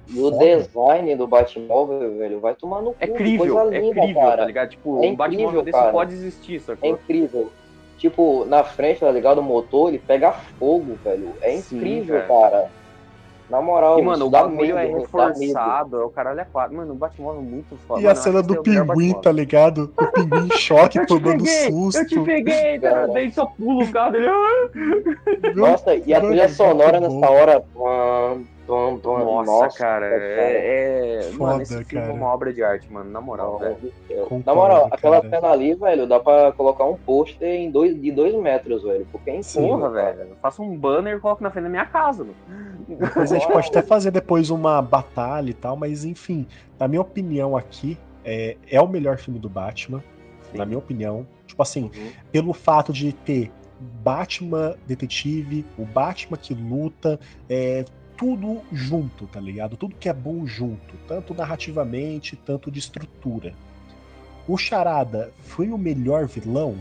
E 0.08 0.20
o 0.20 0.30
Foda. 0.32 0.38
design 0.46 1.16
do 1.16 1.28
Batmóvel, 1.28 2.18
velho, 2.18 2.40
vai 2.42 2.56
tomar 2.56 2.82
no 2.82 2.92
cu. 2.92 2.98
É 3.00 3.08
que 3.08 3.14
crível, 3.14 3.56
coisa 3.56 3.76
é 3.76 3.80
linda, 3.82 4.02
crível, 4.02 4.22
cara. 4.22 4.38
tá 4.38 4.46
ligado? 4.46 4.70
Tipo, 4.70 5.04
É 5.04 5.08
um 5.08 5.16
Batmóvel 5.16 5.34
incrível, 5.46 5.62
desse 5.64 5.78
cara. 5.78 5.92
pode 5.92 6.14
existir, 6.14 6.56
É 6.56 6.60
sacou? 6.60 6.90
incrível. 6.90 7.52
Tipo, 8.04 8.44
na 8.44 8.66
frente, 8.66 9.00
tá 9.00 9.10
ligado? 9.10 9.38
O 9.38 9.42
motor, 9.42 9.88
ele 9.88 9.98
pega 9.98 10.34
fogo, 10.60 10.98
velho. 11.06 11.30
É 11.42 11.56
Sim, 11.56 11.78
incrível, 11.78 12.20
cara. 12.28 12.28
cara. 12.52 12.70
Na 13.50 13.62
moral, 13.62 13.98
E, 13.98 14.02
mano, 14.02 14.26
o 14.26 14.30
bagulho 14.30 14.78
é 14.78 14.86
reforçado, 14.86 16.02
é 16.02 16.04
o 16.04 16.10
caralho 16.10 16.42
é 16.42 16.44
quatro. 16.44 16.76
Mano, 16.76 16.92
o 16.92 16.96
Batmóvel 16.98 17.40
é 17.40 17.44
muito 17.46 17.78
foda. 17.88 18.02
E 18.02 18.04
Mano, 18.04 18.10
a 18.10 18.20
eu 18.20 18.22
cena 18.22 18.44
do 18.44 18.62
pinguim, 18.62 19.14
tá 19.22 19.32
ligado? 19.32 19.94
O 19.98 20.06
pinguim 20.08 20.48
em 20.48 20.52
choque, 20.60 21.06
tomando 21.06 21.46
peguei, 21.46 21.72
susto. 21.72 22.02
eu 22.02 22.08
te 22.08 22.20
peguei, 22.26 22.80
tá? 22.82 22.90
Cara. 22.90 23.08
daí 23.08 23.32
só 23.32 23.46
pula 23.46 23.86
o 23.86 23.92
carro 23.92 24.12
dele. 24.12 24.28
Nossa, 25.56 25.96
e 25.96 26.14
a 26.14 26.18
Mano, 26.20 26.30
trilha 26.34 26.50
sonora 26.50 27.00
nessa 27.00 27.30
hora. 27.32 27.64
Pam, 27.74 28.44
pam, 28.68 29.00
Nossa, 29.44 29.78
cara, 29.78 30.10
cara. 30.10 30.24
é. 30.24 31.18
é- 31.20 31.22
Foda, 31.32 31.52
mano, 31.52 31.62
esse 31.62 31.84
filme 31.86 32.08
é 32.08 32.12
uma 32.12 32.34
obra 32.34 32.54
de 32.54 32.64
arte, 32.64 32.92
mano, 32.92 33.10
na 33.10 33.20
moral, 33.22 33.58
velho. 33.60 33.78
Concordo, 34.10 34.44
Na 34.46 34.56
moral, 34.56 34.90
aquela 34.92 35.22
cara. 35.22 35.30
cena 35.36 35.52
ali, 35.52 35.74
velho, 35.76 36.08
dá 36.08 36.20
pra 36.20 36.52
colocar 36.54 36.86
um 36.86 36.96
pôster 36.96 37.48
em 37.48 37.70
dois, 37.72 38.00
de 38.00 38.12
dois 38.12 38.34
metros, 38.36 38.84
velho. 38.84 39.08
Porque 39.12 39.30
é 39.30 39.36
incrível. 39.38 39.68
Porra, 39.70 39.90
velho. 39.92 40.28
Faça 40.42 40.62
um 40.62 40.78
banner 40.78 41.18
e 41.18 41.20
coloque 41.20 41.44
na 41.44 41.50
frente 41.52 41.64
da 41.66 41.70
minha 41.70 41.86
casa, 41.86 42.24
mano. 42.24 42.36
Depois 42.88 43.32
a 43.32 43.36
gente 43.38 43.48
pode 43.48 43.68
até 43.68 43.82
fazer 43.82 44.12
depois 44.12 44.50
uma 44.50 44.82
batalha 44.82 45.50
e 45.50 45.54
tal, 45.54 45.76
mas 45.76 46.04
enfim, 46.06 46.46
na 46.80 46.88
minha 46.88 47.02
opinião 47.02 47.56
aqui, 47.58 47.98
é, 48.26 48.58
é 48.70 48.82
o 48.82 48.88
melhor 48.88 49.18
filme 49.18 49.40
do 49.40 49.50
Batman, 49.50 50.04
Sim. 50.52 50.58
na 50.58 50.66
minha 50.66 50.78
opinião. 50.80 51.26
Tipo 51.48 51.62
assim, 51.62 51.84
Uhum. 51.96 52.12
pelo 52.32 52.54
fato 52.54 52.92
de 52.94 53.14
ter 53.14 53.52
Batman 54.04 54.76
detetive, 54.88 55.66
o 55.78 55.86
Batman 55.86 56.38
que 56.38 56.54
luta, 56.54 57.20
é 57.50 57.84
tudo 58.24 58.62
junto, 58.72 59.28
tá 59.28 59.38
ligado? 59.38 59.76
Tudo 59.76 59.98
que 59.98 60.08
é 60.08 60.14
bom 60.14 60.48
junto, 60.48 60.96
tanto 61.10 61.34
narrativamente, 61.34 62.38
tanto 62.38 62.72
de 62.72 62.80
estrutura. 62.80 63.54
O 64.48 64.58
Charada 64.58 65.34
foi 65.42 65.68
o 65.70 65.78
melhor 65.78 66.26
vilão? 66.26 66.78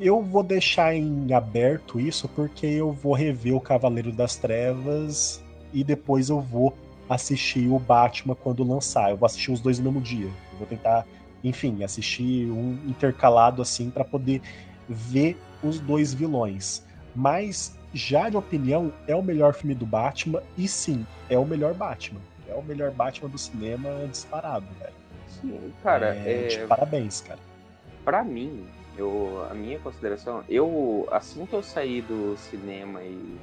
Eu 0.00 0.22
vou 0.22 0.42
deixar 0.42 0.94
em 0.94 1.30
aberto 1.34 2.00
isso 2.00 2.26
porque 2.26 2.64
eu 2.64 2.90
vou 2.90 3.12
rever 3.12 3.54
o 3.54 3.60
Cavaleiro 3.60 4.12
das 4.12 4.36
Trevas 4.36 5.44
e 5.74 5.84
depois 5.84 6.30
eu 6.30 6.40
vou 6.40 6.74
assistir 7.06 7.68
o 7.68 7.78
Batman 7.78 8.34
quando 8.34 8.64
lançar. 8.64 9.10
Eu 9.10 9.18
vou 9.18 9.26
assistir 9.26 9.52
os 9.52 9.60
dois 9.60 9.78
no 9.78 9.92
mesmo 9.92 10.00
dia. 10.00 10.30
Eu 10.52 10.58
vou 10.58 10.66
tentar, 10.66 11.06
enfim, 11.44 11.84
assistir 11.84 12.50
um 12.50 12.78
intercalado 12.88 13.60
assim 13.60 13.90
para 13.90 14.04
poder 14.04 14.40
ver 14.88 15.38
os 15.62 15.78
dois 15.78 16.14
vilões. 16.14 16.82
Mas 17.14 17.76
já 17.94 18.28
de 18.28 18.36
opinião 18.36 18.92
é 19.06 19.14
o 19.14 19.22
melhor 19.22 19.52
filme 19.54 19.74
do 19.74 19.86
Batman 19.86 20.42
e 20.56 20.66
sim, 20.68 21.06
é 21.28 21.38
o 21.38 21.44
melhor 21.44 21.74
Batman. 21.74 22.20
É 22.48 22.54
o 22.54 22.62
melhor 22.62 22.90
Batman 22.90 23.28
do 23.30 23.38
cinema 23.38 23.88
disparado, 24.10 24.66
velho. 24.78 24.92
Sim, 25.28 25.72
cara, 25.82 26.14
É, 26.24 26.44
é, 26.44 26.46
de 26.48 26.66
parabéns, 26.66 27.20
cara. 27.22 27.38
pra 28.04 28.22
mim, 28.22 28.66
eu, 28.96 29.46
a 29.50 29.54
minha 29.54 29.78
consideração, 29.78 30.44
eu, 30.48 31.08
assim 31.10 31.46
que 31.46 31.54
eu 31.54 31.62
saí 31.62 32.02
do 32.02 32.36
cinema 32.36 33.02
e, 33.02 33.38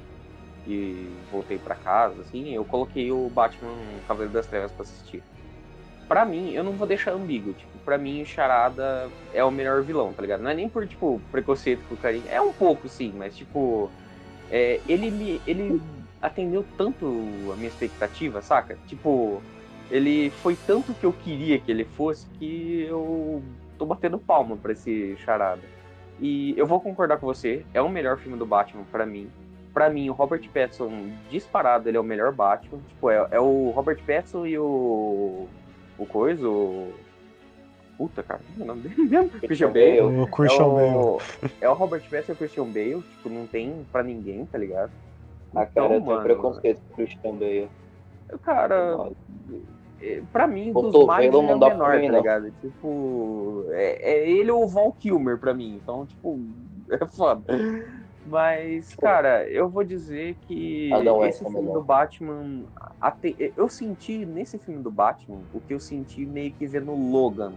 e 0.66 1.10
voltei 1.32 1.58
pra 1.58 1.74
casa, 1.74 2.20
assim, 2.20 2.54
eu 2.54 2.64
coloquei 2.64 3.10
o 3.10 3.28
Batman 3.30 3.74
Cavaleiro 4.06 4.32
das 4.32 4.46
Trevas 4.46 4.70
pra 4.72 4.82
assistir. 4.82 5.22
Pra 6.06 6.24
mim, 6.24 6.52
eu 6.52 6.64
não 6.64 6.72
vou 6.72 6.86
deixar 6.86 7.12
ambíguo, 7.12 7.52
tipo, 7.52 7.78
pra 7.84 7.96
mim 7.98 8.22
o 8.22 8.26
Charada 8.26 9.08
é 9.32 9.44
o 9.44 9.50
melhor 9.50 9.82
vilão, 9.82 10.12
tá 10.12 10.22
ligado? 10.22 10.42
Não 10.42 10.50
é 10.50 10.54
nem 10.54 10.68
por, 10.68 10.86
tipo, 10.86 11.20
preconceito 11.30 11.84
com 11.88 11.94
o 11.94 11.98
carinho, 11.98 12.24
é 12.28 12.40
um 12.40 12.52
pouco 12.52 12.88
sim, 12.88 13.12
mas, 13.16 13.36
tipo, 13.36 13.90
é, 14.50 14.80
ele 14.88 15.10
me, 15.10 15.40
ele 15.46 15.80
atendeu 16.20 16.64
tanto 16.76 17.06
a 17.52 17.56
minha 17.56 17.68
expectativa, 17.68 18.42
saca? 18.42 18.76
Tipo, 18.86 19.40
ele 19.90 20.30
foi 20.30 20.56
tanto 20.66 20.92
que 20.94 21.04
eu 21.04 21.12
queria 21.12 21.58
que 21.58 21.70
ele 21.70 21.84
fosse 21.84 22.26
que 22.38 22.82
eu 22.88 23.42
tô 23.78 23.86
batendo 23.86 24.18
palma 24.18 24.56
pra 24.56 24.72
esse 24.72 25.16
charada. 25.18 25.62
E 26.20 26.54
eu 26.56 26.66
vou 26.66 26.80
concordar 26.80 27.18
com 27.18 27.26
você, 27.26 27.64
é 27.72 27.80
o 27.80 27.88
melhor 27.88 28.18
filme 28.18 28.36
do 28.36 28.44
Batman 28.44 28.84
pra 28.90 29.06
mim. 29.06 29.30
Pra 29.72 29.88
mim, 29.88 30.10
o 30.10 30.12
Robert 30.12 30.46
Pattinson, 30.52 31.10
disparado, 31.30 31.88
ele 31.88 31.96
é 31.96 32.00
o 32.00 32.04
melhor 32.04 32.32
Batman. 32.32 32.78
Tipo, 32.88 33.10
é, 33.10 33.28
é 33.30 33.40
o 33.40 33.70
Robert 33.70 34.00
Pattinson 34.04 34.44
e 34.44 34.58
o. 34.58 35.46
O 35.96 36.06
coisa, 36.06 36.46
o. 36.46 36.92
Puta, 38.00 38.22
cara, 38.22 38.40
como 38.46 38.60
é 38.62 38.64
o 38.64 38.66
nome 38.66 38.80
dele 38.88 39.02
mesmo? 39.10 39.28
Christian 39.40 39.72
Bale. 39.72 40.00
O 40.00 40.26
Christian 40.28 40.64
é 40.64 40.68
Bale. 40.68 40.96
o, 40.96 41.18
é 41.60 41.68
o 41.68 41.74
Robert 41.74 42.02
Pattinson 42.08 42.32
e 42.32 42.34
o 42.34 42.36
Christian 42.38 42.64
Bale, 42.64 43.02
tipo, 43.02 43.28
não 43.28 43.46
tem 43.46 43.86
pra 43.92 44.02
ninguém, 44.02 44.46
tá 44.46 44.56
ligado? 44.56 44.90
A 45.54 45.66
cara, 45.66 45.84
eu 45.96 46.00
tenho 46.00 46.06
mano, 46.06 46.22
preconceito 46.22 46.80
com 46.88 46.92
o 46.94 46.96
Christian 46.96 47.34
Bale. 47.34 47.68
Cara, 48.42 49.10
é, 50.00 50.22
pra 50.32 50.46
mim, 50.46 50.72
O 50.74 50.80
dos 50.80 51.04
mais, 51.04 51.26
ele 51.26 51.28
é 51.28 51.30
não 51.30 51.40
o 51.40 51.58
menor, 51.58 51.98
mim, 51.98 52.06
tá 52.06 52.12
não. 52.12 52.18
ligado? 52.20 52.50
Tipo, 52.62 53.64
é, 53.72 54.12
é 54.12 54.30
ele 54.30 54.50
ou 54.50 54.64
o 54.64 54.68
Val 54.68 54.92
Kilmer 54.92 55.36
pra 55.36 55.52
mim, 55.52 55.78
então, 55.82 56.06
tipo, 56.06 56.38
é 56.88 57.04
foda. 57.06 57.44
Mas, 58.26 58.94
cara, 58.94 59.46
eu 59.46 59.68
vou 59.68 59.84
dizer 59.84 60.36
que 60.46 60.90
Adão 60.92 61.16
esse 61.26 61.26
West 61.26 61.42
é 61.42 61.44
filme 61.44 61.60
melhor. 61.60 61.74
do 61.74 61.84
Batman, 61.84 62.64
até- 62.98 63.52
eu 63.56 63.68
senti 63.68 64.24
nesse 64.24 64.58
filme 64.58 64.82
do 64.82 64.90
Batman 64.90 65.40
o 65.52 65.60
que 65.60 65.74
eu 65.74 65.80
senti 65.80 66.24
meio 66.24 66.50
que 66.52 66.66
vendo 66.66 66.94
Logan 66.94 67.52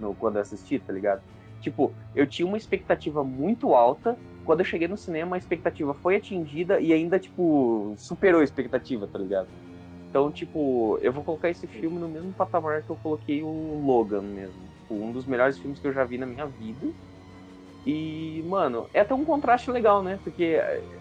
no, 0.00 0.14
quando 0.14 0.36
eu 0.36 0.42
assisti, 0.42 0.78
tá 0.78 0.92
ligado? 0.92 1.22
Tipo, 1.60 1.92
eu 2.14 2.26
tinha 2.26 2.46
uma 2.46 2.56
expectativa 2.56 3.24
muito 3.24 3.74
alta. 3.74 4.16
Quando 4.44 4.60
eu 4.60 4.64
cheguei 4.64 4.86
no 4.86 4.96
cinema, 4.96 5.36
a 5.36 5.38
expectativa 5.38 5.92
foi 5.94 6.16
atingida 6.16 6.78
e 6.78 6.92
ainda, 6.92 7.18
tipo, 7.18 7.94
superou 7.96 8.40
a 8.40 8.44
expectativa, 8.44 9.06
tá 9.06 9.18
ligado? 9.18 9.48
Então, 10.08 10.30
tipo, 10.30 10.98
eu 11.02 11.12
vou 11.12 11.24
colocar 11.24 11.50
esse 11.50 11.66
filme 11.66 11.98
no 11.98 12.08
mesmo 12.08 12.32
patamar 12.32 12.82
que 12.82 12.90
eu 12.90 12.96
coloquei 12.96 13.42
o 13.42 13.82
Logan 13.84 14.22
mesmo. 14.22 14.54
Tipo, 14.82 14.94
um 14.94 15.12
dos 15.12 15.26
melhores 15.26 15.58
filmes 15.58 15.80
que 15.80 15.86
eu 15.86 15.92
já 15.92 16.04
vi 16.04 16.16
na 16.16 16.26
minha 16.26 16.46
vida. 16.46 16.86
E, 17.84 18.42
mano, 18.48 18.86
é 18.94 19.00
até 19.00 19.14
um 19.14 19.24
contraste 19.24 19.70
legal, 19.70 20.02
né? 20.02 20.18
Porque 20.22 20.60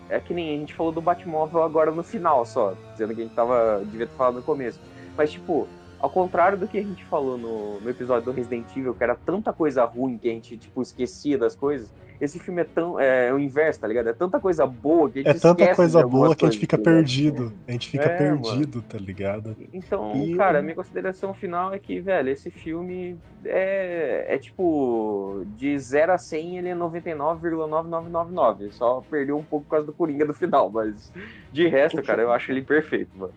é, 0.10 0.20
que 0.20 0.34
nem 0.34 0.56
a 0.56 0.60
gente 0.60 0.74
falou 0.74 0.92
do 0.92 1.02
Batmóvel 1.02 1.64
agora 1.64 1.92
no 1.92 2.04
final 2.04 2.46
só, 2.46 2.76
dizendo 2.92 3.14
que 3.16 3.22
a 3.22 3.24
gente 3.24 3.34
tava, 3.34 3.84
devia 3.86 4.08
ter 4.08 4.16
falado 4.16 4.36
no 4.36 4.44
começo. 4.44 4.80
Mas, 5.18 5.32
tipo, 5.32 5.68
ao 6.00 6.10
contrário 6.10 6.58
do 6.58 6.68
que 6.68 6.78
a 6.78 6.84
gente 6.84 7.04
falou 7.06 7.38
no, 7.38 7.80
no 7.80 7.90
episódio 7.90 8.26
do 8.26 8.32
Resident 8.32 8.68
Evil, 8.76 8.94
que 8.94 9.04
era 9.04 9.16
tanta 9.16 9.52
coisa 9.54 9.84
ruim 9.86 10.18
que 10.18 10.30
a 10.30 10.32
gente, 10.32 10.58
tipo, 10.58 10.82
esquecia 10.82 11.38
das 11.38 11.56
coisas, 11.56 11.90
esse 12.20 12.40
filme 12.40 12.62
é 12.62 12.64
tão. 12.64 13.00
É, 13.00 13.34
o 13.34 13.40
inverso, 13.40 13.82
tá 13.82 13.88
ligado? 13.88 14.08
É 14.08 14.14
tanta 14.14 14.40
coisa 14.40 14.66
boa 14.66 15.10
que 15.10 15.20
a 15.20 15.24
gente 15.24 15.38
É 15.38 15.40
tanta 15.40 15.76
coisa 15.76 16.06
boa 16.08 16.36
que 16.36 16.46
a 16.46 16.50
gente 16.50 16.60
fica 16.60 16.78
tá 16.78 16.84
perdido. 16.84 17.52
A 17.68 17.72
gente 17.74 17.90
fica 17.90 18.06
É, 18.06 18.18
perdido, 18.18 18.82
tá 18.82 18.98
ligado? 18.98 19.56
Então, 19.74 20.16
E- 20.16 20.36
cara, 20.36 20.60
a 20.60 20.62
minha 20.62 20.76
consideração 20.76 21.34
final 21.34 21.74
é 21.74 21.80
que, 21.80 22.00
velho, 22.00 22.30
esse 22.30 22.50
filme 22.50 23.18
é, 23.44 24.26
é 24.30 24.38
tipo, 24.38 25.44
de 25.58 25.78
0 25.78 26.14
a 26.14 26.18
100 26.18 26.58
ele 26.58 26.70
é 26.70 26.76
99,9999. 26.76 28.72
Só 28.72 29.02
perdeu 29.10 29.38
um 29.38 29.44
pouco 29.44 29.66
por 29.66 29.72
causa 29.72 29.86
do 29.86 29.94
Coringa 29.94 30.26
do 30.26 30.34
final, 30.34 30.70
mas 30.70 31.12
de 31.52 31.68
resto, 31.68 32.02
cara, 32.04 32.22
eu 32.22 32.32
acho 32.32 32.52
ele 32.52 32.62
perfeito, 32.62 33.12
mano. 33.18 33.34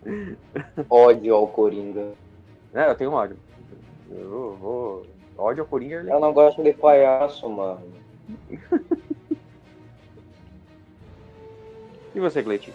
Ódio 0.88 1.34
ao 1.34 1.48
Coringa. 1.48 2.12
É, 2.74 2.90
eu 2.90 2.94
tenho 2.94 3.12
ódio. 3.12 3.36
Eu 4.10 4.56
vou. 4.60 5.06
Ódio 5.36 5.62
ao 5.62 5.68
Coringa 5.68 6.04
Eu 6.08 6.18
não 6.18 6.32
gosto 6.32 6.62
de 6.62 6.72
palhaço, 6.72 7.48
mano. 7.48 7.80
E 12.14 12.20
você, 12.20 12.42
Cleitinho? 12.42 12.74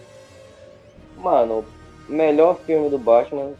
Mano, 1.18 1.66
melhor 2.08 2.58
filme 2.60 2.90
do 2.90 2.98
Batman, 2.98 3.52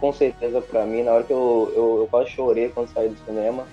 com 0.00 0.12
certeza 0.12 0.60
pra 0.60 0.84
mim, 0.84 1.04
na 1.04 1.12
hora 1.12 1.22
que 1.22 1.32
eu, 1.32 1.72
eu, 1.76 1.98
eu 2.00 2.08
quase 2.10 2.30
chorei 2.30 2.68
quando 2.70 2.88
saí 2.88 3.08
do 3.08 3.16
cinema. 3.24 3.64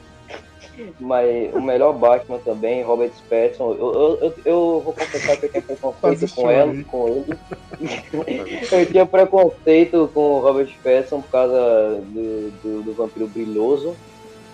Mas 1.00 1.54
o 1.54 1.62
melhor 1.62 1.94
Batman 1.94 2.40
também, 2.40 2.84
Robert 2.84 3.12
Pattinson. 3.30 3.74
Eu, 3.74 3.94
eu, 3.94 4.18
eu, 4.22 4.34
eu 4.46 4.82
vou 4.82 4.94
confessar 4.94 5.38
que 5.38 5.46
eu 5.46 5.50
tinha 5.50 5.62
preconceito 5.62 6.36
com, 6.36 6.52
ela, 6.52 6.84
com 6.84 7.08
ele. 7.08 7.26
eu 8.72 8.86
tinha 8.86 9.06
preconceito 9.06 10.10
com 10.14 10.20
o 10.20 10.40
Robert 10.40 10.72
Pattinson 10.84 11.22
por 11.22 11.32
causa 11.32 12.02
do, 12.02 12.52
do, 12.62 12.84
do 12.84 12.94
Vampiro 12.94 13.28
Brilhoso. 13.28 13.96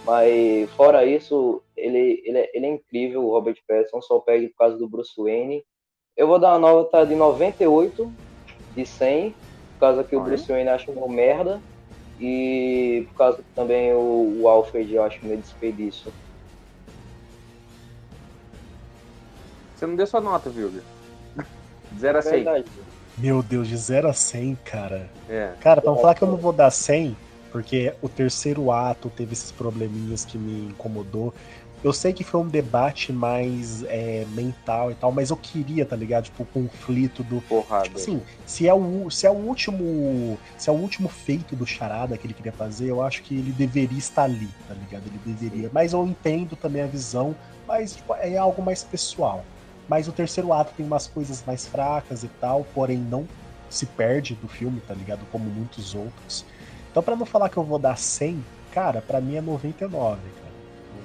Mas 0.05 0.69
fora 0.71 1.05
isso, 1.05 1.61
ele, 1.75 2.21
ele, 2.25 2.37
é, 2.37 2.51
ele 2.53 2.65
é 2.65 2.69
incrível, 2.69 3.23
o 3.23 3.31
Robert 3.31 3.57
Pattinson, 3.67 4.01
só 4.01 4.19
perde 4.19 4.47
por 4.49 4.57
causa 4.57 4.77
do 4.77 4.87
Bruce 4.87 5.13
Wayne. 5.17 5.63
Eu 6.15 6.27
vou 6.27 6.39
dar 6.39 6.51
uma 6.53 6.59
nota 6.59 7.05
de 7.05 7.15
98 7.15 8.11
de 8.75 8.85
100, 8.85 9.31
por 9.31 9.79
causa 9.79 10.03
que 10.03 10.15
o. 10.15 10.21
Bruce 10.21 10.51
Wayne 10.51 10.69
acha 10.69 10.91
uma 10.91 11.07
merda. 11.07 11.61
E 12.19 13.05
por 13.09 13.17
causa 13.17 13.37
que 13.37 13.43
também 13.55 13.93
o, 13.93 14.41
o 14.41 14.47
Alfred 14.47 14.93
eu 14.93 15.03
acho 15.03 15.19
meio 15.25 15.37
desperdício. 15.39 16.11
Você 19.75 19.85
não 19.85 19.95
deu 19.95 20.07
sua 20.07 20.21
nota, 20.21 20.49
viu? 20.49 20.69
De 20.69 21.99
0 21.99 22.17
a 22.17 22.19
É 22.19 22.21
100. 22.21 22.31
verdade. 22.31 22.65
Meu 23.17 23.43
Deus, 23.43 23.67
de 23.67 23.77
0 23.77 24.07
a 24.09 24.13
100, 24.13 24.55
cara. 24.63 25.09
É. 25.29 25.53
Cara, 25.59 25.81
pra 25.81 25.91
não 25.91 25.99
falar 25.99 26.15
que 26.15 26.23
eu 26.23 26.27
não 26.27 26.37
vou 26.37 26.53
dar 26.53 26.71
100, 26.71 27.15
porque 27.51 27.93
o 28.01 28.09
terceiro 28.09 28.71
ato 28.71 29.09
teve 29.09 29.33
esses 29.33 29.51
probleminhas 29.51 30.25
que 30.25 30.37
me 30.37 30.69
incomodou. 30.69 31.33
Eu 31.83 31.91
sei 31.91 32.13
que 32.13 32.23
foi 32.23 32.39
um 32.39 32.47
debate 32.47 33.11
mais 33.11 33.83
é, 33.83 34.25
mental 34.29 34.89
e 34.89 34.95
tal, 34.95 35.11
mas 35.11 35.31
eu 35.31 35.35
queria, 35.35 35.85
tá 35.85 35.97
ligado? 35.97 36.25
Tipo, 36.25 36.43
o 36.43 36.45
conflito 36.45 37.23
do. 37.23 37.41
Porrada. 37.41 37.83
Tipo 37.83 37.97
assim, 37.97 38.21
se 38.45 38.67
é, 38.67 38.73
o, 38.73 39.09
se 39.09 39.27
é 39.27 39.29
o 39.29 39.33
último. 39.33 40.39
Se 40.57 40.69
é 40.69 40.71
o 40.71 40.75
último 40.75 41.09
feito 41.09 41.57
do 41.57 41.67
charada 41.67 42.17
que 42.17 42.25
ele 42.25 42.33
queria 42.33 42.53
fazer, 42.53 42.89
eu 42.89 43.01
acho 43.01 43.21
que 43.23 43.35
ele 43.35 43.51
deveria 43.51 43.99
estar 43.99 44.23
ali, 44.23 44.49
tá 44.65 44.73
ligado? 44.73 45.03
Ele 45.07 45.19
deveria. 45.25 45.69
Mas 45.73 45.91
eu 45.91 46.05
entendo 46.07 46.55
também 46.55 46.81
a 46.81 46.87
visão, 46.87 47.35
mas 47.67 47.97
tipo, 47.97 48.15
é 48.15 48.37
algo 48.37 48.61
mais 48.61 48.81
pessoal. 48.81 49.43
Mas 49.87 50.07
o 50.07 50.13
terceiro 50.13 50.53
ato 50.53 50.73
tem 50.77 50.85
umas 50.85 51.07
coisas 51.07 51.43
mais 51.45 51.67
fracas 51.67 52.23
e 52.23 52.29
tal, 52.39 52.65
porém 52.73 52.97
não 52.97 53.27
se 53.69 53.85
perde 53.85 54.35
do 54.35 54.47
filme, 54.47 54.79
tá 54.87 54.93
ligado? 54.93 55.25
Como 55.31 55.49
muitos 55.49 55.93
outros. 55.93 56.45
Então, 56.89 57.03
pra 57.03 57.15
não 57.15 57.25
falar 57.25 57.49
que 57.49 57.57
eu 57.57 57.63
vou 57.63 57.79
dar 57.79 57.97
100, 57.97 58.43
cara, 58.71 59.01
pra 59.01 59.19
mim 59.19 59.35
é 59.35 59.41
99, 59.41 60.21
cara. 60.39 60.42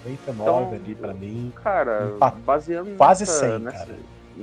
99 0.04 0.40
Então, 0.42 0.72
ali 0.72 0.94
pra 0.94 1.14
mim. 1.14 1.52
Cara, 1.62 2.12
baseando 2.44 2.90
Quase 2.96 3.22
nessa, 3.24 3.48
100, 3.48 3.58
nessa- 3.58 3.78
cara. 3.78 3.98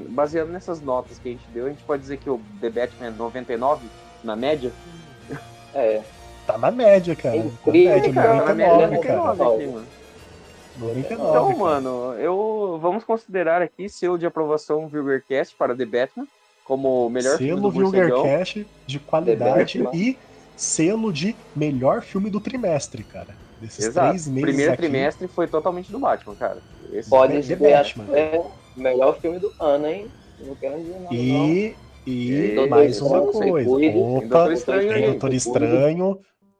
baseando 0.09 0.51
nessas 0.51 0.81
notas 0.81 1.17
que 1.19 1.29
a 1.29 1.31
gente 1.31 1.45
deu, 1.53 1.65
a 1.65 1.69
gente 1.69 1.83
pode 1.83 2.01
dizer 2.01 2.17
que 2.17 2.29
o 2.29 2.39
The 2.61 2.69
Batman 2.69 3.07
é 3.07 3.11
99 3.11 3.87
na 4.23 4.35
média? 4.35 4.71
É, 5.73 6.01
Tá 6.47 6.57
na 6.57 6.71
média, 6.71 7.15
cara. 7.15 7.35
É 7.35 7.39
Tá 7.39 7.45
na 7.45 7.51
incrível, 7.51 7.91
média, 7.95 8.13
cara, 8.13 8.45
na 8.45 8.53
média 8.53 8.71
é 8.71 8.87
99, 8.87 9.07
cara. 9.07 9.17
99 9.19 9.63
aqui, 9.63 9.73
mano. 9.73 9.87
99. 10.77 11.13
Então, 11.13 11.45
cara. 11.47 11.57
mano, 11.57 12.13
eu 12.19 12.79
vamos 12.81 13.03
considerar 13.03 13.61
aqui 13.61 13.89
selo 13.89 14.17
de 14.17 14.25
aprovação 14.25 14.87
Vilgercast 14.87 15.55
para 15.55 15.75
The 15.75 15.85
Batman 15.85 16.27
como 16.63 17.05
o 17.07 17.09
melhor 17.09 17.37
filme 17.37 17.55
Selo 17.55 17.71
do 17.71 17.79
morcegão. 17.81 18.17
Vulgarcast 18.17 18.67
de 18.87 18.99
qualidade 18.99 19.87
e 19.93 20.17
selo 20.55 21.11
de 21.13 21.35
melhor 21.55 22.01
filme 22.01 22.29
do 22.29 22.39
trimestre, 22.39 23.03
cara. 23.03 23.35
Desses 23.65 23.85
Exato. 23.85 24.07
três 24.09 24.27
meses 24.27 24.41
Primeiro 24.43 24.71
aqui, 24.73 24.81
trimestre 24.81 25.27
foi 25.27 25.47
totalmente 25.47 25.91
do 25.91 25.99
Batman, 25.99 26.35
cara. 26.35 26.57
Esse- 26.91 27.09
pode 27.09 27.41
ser 27.43 27.55
Batman. 27.57 28.03
até 28.05 28.39
o 28.39 28.79
melhor 28.79 29.19
filme 29.19 29.39
do 29.39 29.51
ano, 29.59 29.87
hein? 29.87 30.07
Não 30.39 30.55
quero 30.55 30.77
dizer 30.77 30.93
nada, 30.99 31.05
não. 31.05 31.13
E, 31.13 31.75
e 32.05 32.31
E- 32.57 32.67
mais 32.69 33.01
uma 33.01 33.21
coisa. 33.31 33.69
Opa, 33.71 34.27
Doutor 34.27 34.51
Estranho 34.53 34.93
tem. 34.93 35.05
Doutor 35.11 35.33
Estranho, 35.33 36.19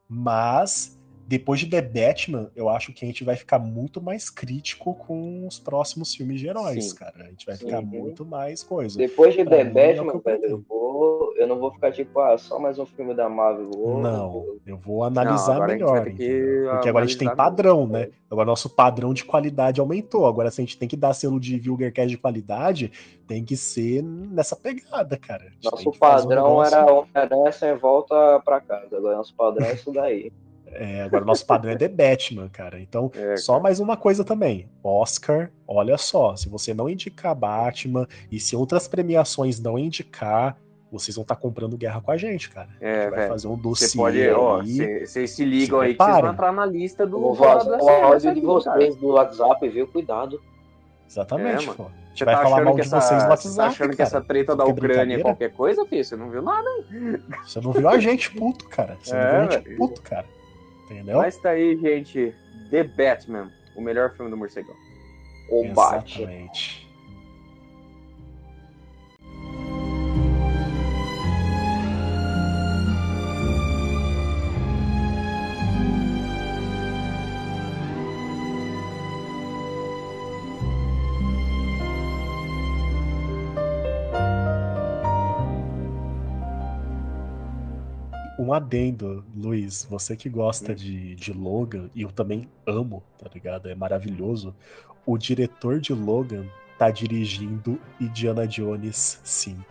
mas 0.10 0.95
depois 1.28 1.60
de 1.60 1.66
The 1.68 1.82
Batman, 1.82 2.52
eu 2.56 2.70
acho 2.70 2.94
que 2.94 3.04
a 3.04 3.08
gente 3.08 3.24
vai 3.24 3.36
ficar 3.36 3.58
muito 3.60 4.02
mais 4.02 4.30
crítico 4.30 4.94
com 4.94 5.48
os 5.48 5.58
próximos 5.58 6.14
filmes 6.14 6.40
de 6.40 6.48
heróis, 6.48 6.90
Sim. 6.92 6.96
cara. 6.96 7.24
A 7.24 7.28
gente 7.30 7.46
vai 7.46 7.56
Sim. 7.56 7.66
ficar 7.66 7.82
muito 7.82 8.26
mais 8.26 8.62
coisa. 8.64 8.98
Depois 8.98 9.34
de 9.34 9.44
Pra 9.44 9.58
The 9.58 9.64
mim, 9.64 9.70
é 9.70 9.74
Batman, 9.94 10.12
eu 10.14 10.20
velho, 10.20 10.36
eu, 10.36 10.40
pretendo. 10.40 10.66
vou, 10.70 11.34
eu 11.38 11.48
não 11.48 11.58
vou 11.60 11.72
ficar 11.72 11.92
tipo, 11.92 12.20
ah, 12.20 12.38
só 12.38 12.60
mais 12.60 12.78
um 12.78 12.86
filme 12.86 13.14
da 13.14 13.28
Marvel. 13.28 13.66
eu 13.66 13.72
Vou, 13.72 14.02
Não, 14.02 14.46
eu 14.66 14.78
vou 14.78 15.04
analisar 15.04 15.58
vai 15.60 15.68
melhor. 15.70 16.04
Porque 16.04 16.66
agora 16.88 17.06
a 17.06 17.08
gente 17.08 17.18
tem 17.18 17.36
padrão, 17.36 17.88
mesmo. 17.88 17.94
né? 17.94 18.10
Agora 18.30 18.46
nosso 18.46 18.70
padrão 18.70 19.14
de 19.14 19.24
qualidade 19.26 19.80
aumentou. 19.80 20.26
Agora, 20.28 20.52
se 20.52 20.62
a 20.62 20.64
gente 20.64 20.78
tem 20.78 20.88
que 20.88 20.98
dar 20.98 21.14
selo 21.14 21.40
de 21.40 21.60
Vulgarcast 21.60 22.10
de 22.10 22.18
qualidade, 22.18 22.92
tem 23.28 23.44
que 23.44 23.56
ser 23.58 24.02
nessa 24.04 24.56
pegada, 24.56 25.18
cara. 25.18 25.52
Nosso 25.64 25.90
um 25.90 25.92
padrão 25.94 26.50
negócio- 26.50 26.76
era 26.76 26.92
Homem-Aranha 26.94 27.52
sem 27.52 27.76
volta 27.76 28.40
pra 28.44 28.60
casa. 28.62 28.98
Agora 28.98 29.18
nosso 29.18 29.34
padrão 29.36 29.66
é 29.66 29.74
isso 29.74 29.92
daí. 29.92 30.32
É, 30.76 31.04
agora 31.04 31.24
nosso 31.26 31.46
padrão 31.46 31.72
é 31.72 31.76
The 31.76 31.88
Batman, 31.88 32.50
cara. 32.50 32.80
Então, 32.80 33.12
É, 33.16 33.38
só 33.38 33.60
mais 33.60 33.80
uma 33.80 33.96
coisa 33.98 34.24
também. 34.24 34.70
Oscar, 34.84 35.52
olha 35.68 35.98
só, 35.98 36.36
se 36.36 36.50
você 36.50 36.74
não 36.74 36.90
indicar 36.90 37.34
Batman 37.36 38.08
e 38.32 38.40
se 38.40 38.56
outras 38.56 38.88
premiações 38.88 39.60
não 39.60 39.78
indicar, 39.80 40.58
vocês 40.92 41.16
vão 41.16 41.24
estar 41.24 41.36
comprando 41.36 41.76
guerra 41.76 42.00
com 42.00 42.12
a 42.12 42.18
gente, 42.18 42.50
cara. 42.50 42.70
a 42.82 42.86
É, 42.86 42.94
gente 43.02 43.10
vai 43.10 43.20
velho. 43.20 43.30
fazer 43.32 43.48
um 43.48 43.56
Você 43.56 43.62
dossiê 43.64 43.98
pode, 44.00 44.30
ó, 44.30 44.62
aí. 44.62 45.06
vocês 45.06 45.32
se 45.32 45.44
ligam 45.44 45.80
Se 45.80 45.86
aí 45.86 45.94
que 45.96 46.04
vocês 46.04 46.22
vão 46.22 46.32
entrar 46.32 46.52
na 46.54 46.66
lista 46.66 47.06
do 47.06 47.20
o 47.20 47.44
áudio 47.44 48.34
de 48.34 48.42
cara. 48.42 48.54
vocês 48.54 48.96
do 48.96 49.08
WhatsApp, 49.10 49.70
viu? 49.70 49.88
Cuidado. 49.88 50.40
Exatamente, 51.10 51.70
É, 51.70 51.74
pô. 51.74 51.84
A 51.84 51.88
gente 52.18 52.20
Você 52.20 52.26
vai 52.26 52.36
tá 52.36 52.42
falar 52.44 52.64
mal 52.64 52.76
que 52.76 52.82
de 52.82 52.88
essa, 52.88 53.02
vocês 53.02 53.24
no 53.24 53.28
você 53.28 53.30
WhatsApp, 53.30 53.56
tá 53.58 53.66
achando 53.68 53.90
que 53.92 53.98
cara. 53.98 54.08
essa 54.08 54.22
treta 54.22 54.56
da 54.56 54.64
Que 54.64 54.72
Ucrânia 54.72 55.16
é 55.18 55.22
qualquer 55.22 55.52
coisa, 55.52 55.86
filho? 55.86 56.06
Você 56.06 56.16
não 56.16 56.30
viu 56.30 56.42
nada. 56.42 56.70
Você 57.44 57.60
não 57.60 57.72
viu 57.74 57.90
a 57.90 58.00
gente 58.00 58.32
puto, 58.32 58.66
cara. 58.70 58.98
Você 59.04 59.14
É, 59.14 59.22
não 59.22 59.32
viu 59.32 59.40
a 59.50 59.52
gente 59.52 59.64
velho. 59.66 59.78
puto, 59.78 60.02
cara. 60.02 60.26
Entendeu? 60.86 61.18
Mas 61.18 61.38
tá 61.38 61.52
aí, 61.52 61.76
gente. 61.78 62.34
The 62.70 62.84
Batman, 62.84 63.52
o 63.76 63.82
melhor 63.82 64.16
filme 64.16 64.32
do 64.32 64.38
morcegão. 64.38 64.76
O. 65.50 65.66
Exatamente. 65.66 66.85
Um 88.46 88.54
adendo, 88.54 89.26
Luiz, 89.36 89.88
você 89.90 90.16
que 90.16 90.30
gosta 90.30 90.72
Hum. 90.72 90.76
de, 90.76 91.16
de 91.16 91.34
Logan, 91.34 91.90
e 91.96 92.04
eu 92.04 92.12
também 92.12 92.48
amo, 92.68 93.02
tá 93.18 93.28
ligado? 93.34 93.68
É 93.68 93.74
maravilhoso. 93.74 94.54
O 95.04 95.18
diretor 95.18 95.80
de 95.80 95.94
Logan 95.94 96.46
tá 96.78 96.92
dirigindo 96.92 97.80
Indiana 98.00 98.46
Jones 98.48 99.20
5. 99.24 99.64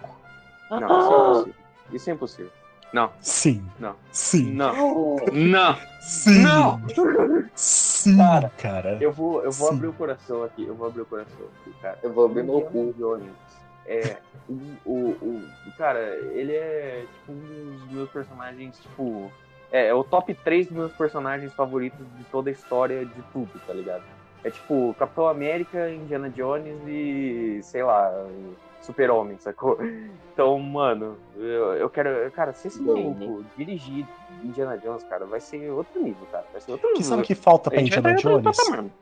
Não, 0.72 0.80
isso 0.80 0.90
é 0.90 1.14
impossível. 1.14 1.54
Isso 1.92 2.10
é 2.10 2.12
impossível. 2.12 2.50
Não, 2.92 3.10
Sim. 3.20 3.64
Não. 3.78 3.94
Sim. 4.10 4.52
não, 4.54 5.16
não. 5.32 5.76
Sim. 6.00 6.42
Não! 6.42 6.80
Sim, 7.54 8.16
Cara, 8.16 8.48
cara. 8.58 8.98
Eu 9.00 9.12
vou, 9.12 9.42
eu 9.42 9.52
vou 9.52 9.68
Sim. 9.68 9.74
abrir 9.76 9.86
o 9.88 9.92
coração 9.92 10.42
aqui. 10.42 10.64
Eu 10.64 10.74
vou 10.74 10.88
abrir 10.88 11.02
o 11.02 11.06
coração 11.06 11.46
aqui, 11.60 11.72
cara. 11.80 11.98
Eu 12.02 12.12
vou 12.12 12.24
abrir 12.26 12.42
meu 12.42 12.60
cu. 12.62 12.92
Jones 12.98 13.28
é 13.86 14.16
o, 14.48 14.52
o, 14.84 15.10
o- 15.22 15.42
cara, 15.76 16.00
ele 16.32 16.52
é 16.54 17.04
tipo 17.12 17.32
um 17.32 17.76
dos 17.80 17.90
meus 17.92 18.10
personagens, 18.10 18.78
tipo, 18.80 19.30
é, 19.72 19.88
é 19.88 19.94
o 19.94 20.04
top 20.04 20.32
3 20.34 20.66
dos 20.68 20.76
meus 20.76 20.92
personagens 20.92 21.52
favoritos 21.52 22.06
de 22.18 22.24
toda 22.24 22.48
a 22.50 22.52
história 22.52 23.04
de 23.04 23.22
tudo, 23.32 23.50
tá 23.66 23.72
ligado? 23.72 24.02
É 24.44 24.50
tipo 24.50 24.94
Capitão 24.98 25.26
América, 25.28 25.90
Indiana 25.90 26.28
Jones 26.30 26.76
e 26.86 27.60
sei 27.62 27.82
lá, 27.82 28.12
Super-Homem, 28.84 29.36
sacou? 29.38 29.78
Então, 30.32 30.58
mano, 30.58 31.16
eu, 31.36 31.74
eu 31.74 31.88
quero, 31.88 32.30
cara, 32.32 32.52
se 32.52 32.68
esse 32.68 32.82
maluco 32.82 33.44
dirigir 33.56 34.06
Indiana 34.42 34.76
Jones, 34.76 35.02
cara, 35.04 35.24
vai 35.24 35.40
ser 35.40 35.70
outro 35.70 36.02
nível, 36.02 36.26
cara, 36.30 36.44
vai 36.52 36.60
ser 36.60 36.72
outro 36.72 36.88
O 36.88 36.90
nível. 36.90 37.02
que 37.02 37.08
sabe 37.08 37.22
o 37.22 37.24
que 37.24 37.34
falta 37.34 37.70
pra 37.70 37.80
Indiana 37.80 38.14
tá 38.14 38.20
Jones? 38.20 38.58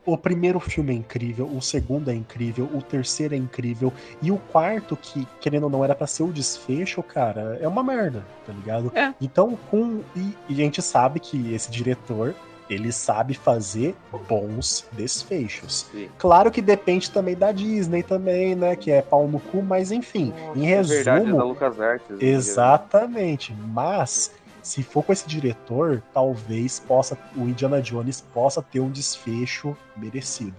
O 0.07 0.17
primeiro 0.17 0.61
filme 0.61 0.93
é 0.93 0.97
incrível, 0.97 1.47
o 1.47 1.61
segundo 1.61 2.11
é 2.11 2.15
incrível, 2.15 2.69
o 2.73 2.83
terceiro 2.83 3.35
é 3.35 3.39
incrível, 3.39 3.93
e 4.21 4.31
o 4.31 4.39
quarto, 4.39 4.97
que, 4.97 5.27
querendo 5.41 5.65
ou 5.65 5.71
não, 5.71 5.85
era 5.85 5.95
pra 5.95 6.07
ser 6.07 6.23
o 6.23 6.33
desfecho, 6.33 7.03
cara, 7.03 7.59
é 7.61 7.67
uma 7.67 7.83
merda, 7.83 8.25
tá 8.47 8.53
ligado? 8.53 8.93
É. 8.95 9.13
Então, 9.21 9.59
com. 9.71 10.03
E, 10.15 10.37
e 10.49 10.53
a 10.53 10.65
gente 10.65 10.81
sabe 10.83 11.19
que 11.19 11.55
esse 11.55 11.71
diretor, 11.71 12.35
ele 12.71 12.91
sabe 12.93 13.35
fazer 13.35 13.95
bons 14.29 14.87
desfechos. 14.93 15.87
Sim. 15.93 16.09
Claro 16.19 16.51
que 16.51 16.63
depende 16.63 17.11
também 17.11 17.35
da 17.37 17.53
Disney 17.53 18.03
também, 18.03 18.55
né? 18.55 18.75
Que 18.77 18.91
é 18.91 19.03
pau 19.03 19.27
no 19.29 19.39
cu, 19.41 19.63
mas 19.63 19.91
enfim, 19.93 20.33
em 20.57 20.73
É 20.73 20.83
verdade, 20.83 21.25
resumo. 21.27 21.39
da 21.39 21.45
Lucas 21.45 21.81
Artes. 21.81 22.17
Exatamente. 22.21 23.53
Mas 23.73 24.33
se 24.63 24.83
for 24.83 25.03
com 25.03 25.13
esse 25.13 25.27
diretor, 25.29 26.03
talvez 26.15 26.79
possa 26.79 27.19
o 27.37 27.43
Indiana 27.43 27.83
Jones 27.83 28.21
possa 28.33 28.63
ter 28.63 28.81
um 28.81 28.91
desfecho 28.91 29.77
merecido. 29.97 30.57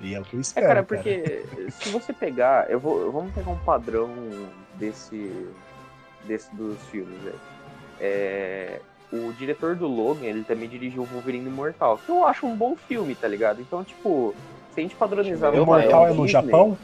E 0.00 0.14
é 0.14 0.20
o 0.20 0.24
que 0.24 0.34
eu 0.34 0.40
É, 0.40 0.42
espero. 0.42 0.66
cara, 0.66 0.82
porque 0.82 1.44
se 1.80 1.88
você 1.88 2.12
pegar, 2.12 2.68
eu 2.70 2.78
vou, 2.78 3.10
vamos 3.10 3.32
pegar 3.32 3.50
um 3.50 3.58
padrão 3.58 4.10
desse, 4.74 5.46
desse 6.26 6.54
dos 6.54 6.76
filmes, 6.90 7.18
velho. 7.22 7.40
É, 7.98 8.80
o 9.12 9.32
diretor 9.32 9.76
do 9.76 9.86
Logan, 9.86 10.24
ele 10.26 10.44
também 10.44 10.68
dirigiu 10.68 11.02
o 11.02 11.06
Wolverine 11.06 11.46
Imortal, 11.48 11.98
que 11.98 12.10
eu 12.10 12.26
acho 12.26 12.46
um 12.46 12.56
bom 12.56 12.74
filme, 12.76 13.14
tá 13.14 13.28
ligado? 13.28 13.60
Então, 13.60 13.84
tipo, 13.84 14.34
se 14.72 14.80
a 14.80 14.82
gente 14.82 14.96
padronizar 14.96 15.52
O 15.52 15.56
Imortal 15.56 16.04
é 16.06 16.08
no 16.12 16.24
Disney- 16.26 16.28
Japão? 16.28 16.78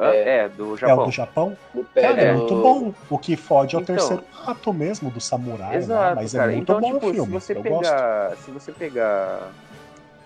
Ah, 0.00 0.14
é, 0.14 0.48
do 0.48 0.64
É 0.64 0.66
o 0.68 0.76
Japão. 0.76 1.04
do 1.06 1.10
Japão? 1.10 1.58
Do 1.74 1.84
Cara, 1.92 2.20
é 2.20 2.32
muito 2.32 2.54
bom. 2.54 2.94
O 3.10 3.18
que 3.18 3.36
fode 3.36 3.74
é 3.74 3.78
o 3.78 3.82
Então. 3.82 3.96
terceiro 3.96 4.22
ato 4.46 4.72
mesmo 4.72 5.10
do 5.10 5.20
samurai, 5.20 5.70
lá, 5.70 5.74
Exato, 5.74 6.14
mas 6.16 6.34
é 6.34 6.38
cara. 6.38 6.52
muito 6.52 6.62
então, 6.62 6.80
bom 6.80 6.94
tipo, 6.94 7.06
o 7.08 7.10
filme. 7.12 7.26
se 7.26 7.32
você 7.46 7.52
eu 7.56 7.62
gosto. 7.64 7.80
pegar. 7.80 8.36
Se 8.36 8.50
você 8.52 8.72
pegar. 8.72 9.50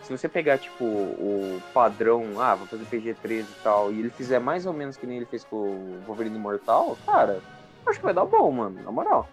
Se 0.02 0.10
você 0.10 0.28
pegar, 0.28 0.58
tipo, 0.58 0.84
o 0.84 1.62
padrão, 1.72 2.24
ah, 2.38 2.54
vou 2.56 2.66
fazer 2.66 2.84
PG-13 2.86 3.42
e 3.42 3.46
tal, 3.62 3.92
e 3.92 4.00
ele 4.00 4.10
fizer 4.10 4.40
mais 4.40 4.66
ou 4.66 4.72
menos 4.72 4.96
que 4.96 5.06
nem 5.06 5.16
ele 5.16 5.26
fez 5.26 5.44
com 5.44 5.56
o 5.56 6.02
Wolverine 6.06 6.36
Imortal, 6.36 6.98
cara, 7.06 7.38
acho 7.86 7.98
que 8.00 8.04
vai 8.04 8.12
dar 8.12 8.24
bom, 8.24 8.50
mano, 8.50 8.82
na 8.84 8.90
moral. 8.90 9.28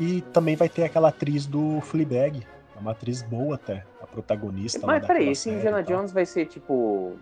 E 0.00 0.20
também 0.32 0.54
vai 0.56 0.68
ter 0.68 0.84
aquela 0.84 1.08
atriz 1.08 1.46
do 1.46 1.80
Fleabag. 1.80 2.46
É 2.76 2.80
uma 2.80 2.92
atriz 2.92 3.22
boa 3.22 3.56
até, 3.56 3.84
a 4.00 4.06
protagonista. 4.06 4.86
Mas 4.86 5.04
peraí, 5.04 5.30
esse 5.30 5.50
Indiana. 5.50 5.82
Jones 5.82 6.12
vai 6.12 6.24
ser, 6.24 6.46
tipo, 6.46 7.14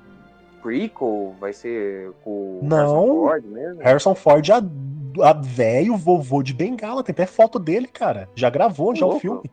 prequel? 0.63 1.35
Vai 1.41 1.53
ser 1.55 2.13
com 2.23 2.61
o 2.61 2.61
Não. 2.63 3.25
Harrison 3.25 3.25
Ford 3.25 3.45
mesmo? 3.47 3.83
Harrison 3.83 4.15
Ford, 4.15 4.51
a, 4.51 5.29
a 5.31 5.33
velho 5.33 5.97
vovô 5.97 6.43
de 6.43 6.53
Bengala, 6.53 7.03
tem 7.03 7.13
até 7.15 7.25
foto 7.25 7.59
dele, 7.59 7.87
cara. 7.87 8.29
Já 8.35 8.51
gravou 8.51 8.95
já 8.95 9.07
o 9.07 9.09
Louco. 9.09 9.21
filme. 9.21 9.51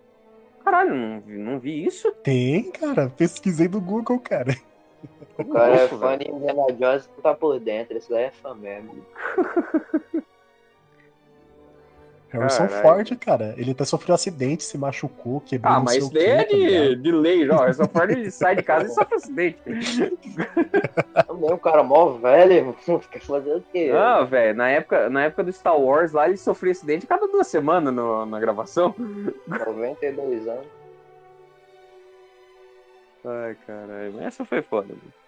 Caralho, 0.66 0.94
não, 0.96 1.20
vi- 1.22 1.38
não 1.38 1.60
vi 1.60 1.86
isso? 1.86 2.12
Tem, 2.24 2.70
cara. 2.72 3.10
Pesquisei 3.16 3.68
no 3.70 3.80
Google, 3.80 4.20
cara. 4.20 4.54
O 5.38 5.46
cara 5.46 5.74
é 5.76 5.88
fã 5.88 6.18
de 6.18 6.30
Indiana 6.30 6.64
Jones 6.80 7.08
que 7.08 7.22
tá 7.22 7.34
por 7.34 7.60
dentro. 7.60 7.98
Esse 7.98 8.10
daí 8.10 8.26
é 8.26 8.32
fã 8.32 8.54
mesmo. 8.56 8.96
Harrison 12.34 12.68
Caralho. 12.68 12.82
Ford, 13.06 13.16
cara. 13.20 13.54
Ele 13.58 13.72
até 13.72 13.86
sofreu 13.86 14.16
acidente, 14.16 14.64
se 14.64 14.78
machucou, 14.78 15.40
quebrou 15.42 15.74
Ah, 15.74 15.80
mas 15.80 15.96
isso 15.98 16.08
o 16.08 16.14
daí 16.14 16.26
é 16.26 16.44
tá 16.44 16.54
de, 16.56 16.96
de 16.96 17.12
lei, 17.12 17.50
ó. 17.50 17.58
Harrison 17.60 17.88
Ford 17.88 18.10
ele 18.12 18.30
sai 18.32 18.56
de 18.56 18.64
casa 18.64 18.86
e 18.86 18.90
sofre 18.90 19.16
acidente. 19.16 19.58
Também 21.28 21.54
o 21.54 21.58
cara 21.58 21.84
mó 21.84 22.14
velho. 22.14 22.76
Quer 23.12 23.22
fazer 23.22 23.56
o 23.56 23.64
quê? 23.72 23.92
Não, 23.92 24.26
velho, 24.26 24.56
na 24.58 24.70
época, 24.70 25.10
na 25.10 25.24
época 25.26 25.44
do 25.44 25.54
Star 25.54 25.80
Wars 25.80 26.12
lá, 26.12 26.28
ele 26.28 26.38
sofria 26.38 26.72
acidente 26.72 27.06
cada 27.08 27.28
duas 27.28 27.48
semanas 27.48 27.94
no- 27.94 28.26
na 28.26 28.40
gravação. 28.40 28.96
92 29.48 30.48
anos. 30.48 30.66
Ai, 33.26 33.56
caralho, 33.66 34.14
mas 34.16 34.26
essa 34.26 34.44
foi 34.44 34.62
foda. 34.62 34.88
mano. 34.90 35.23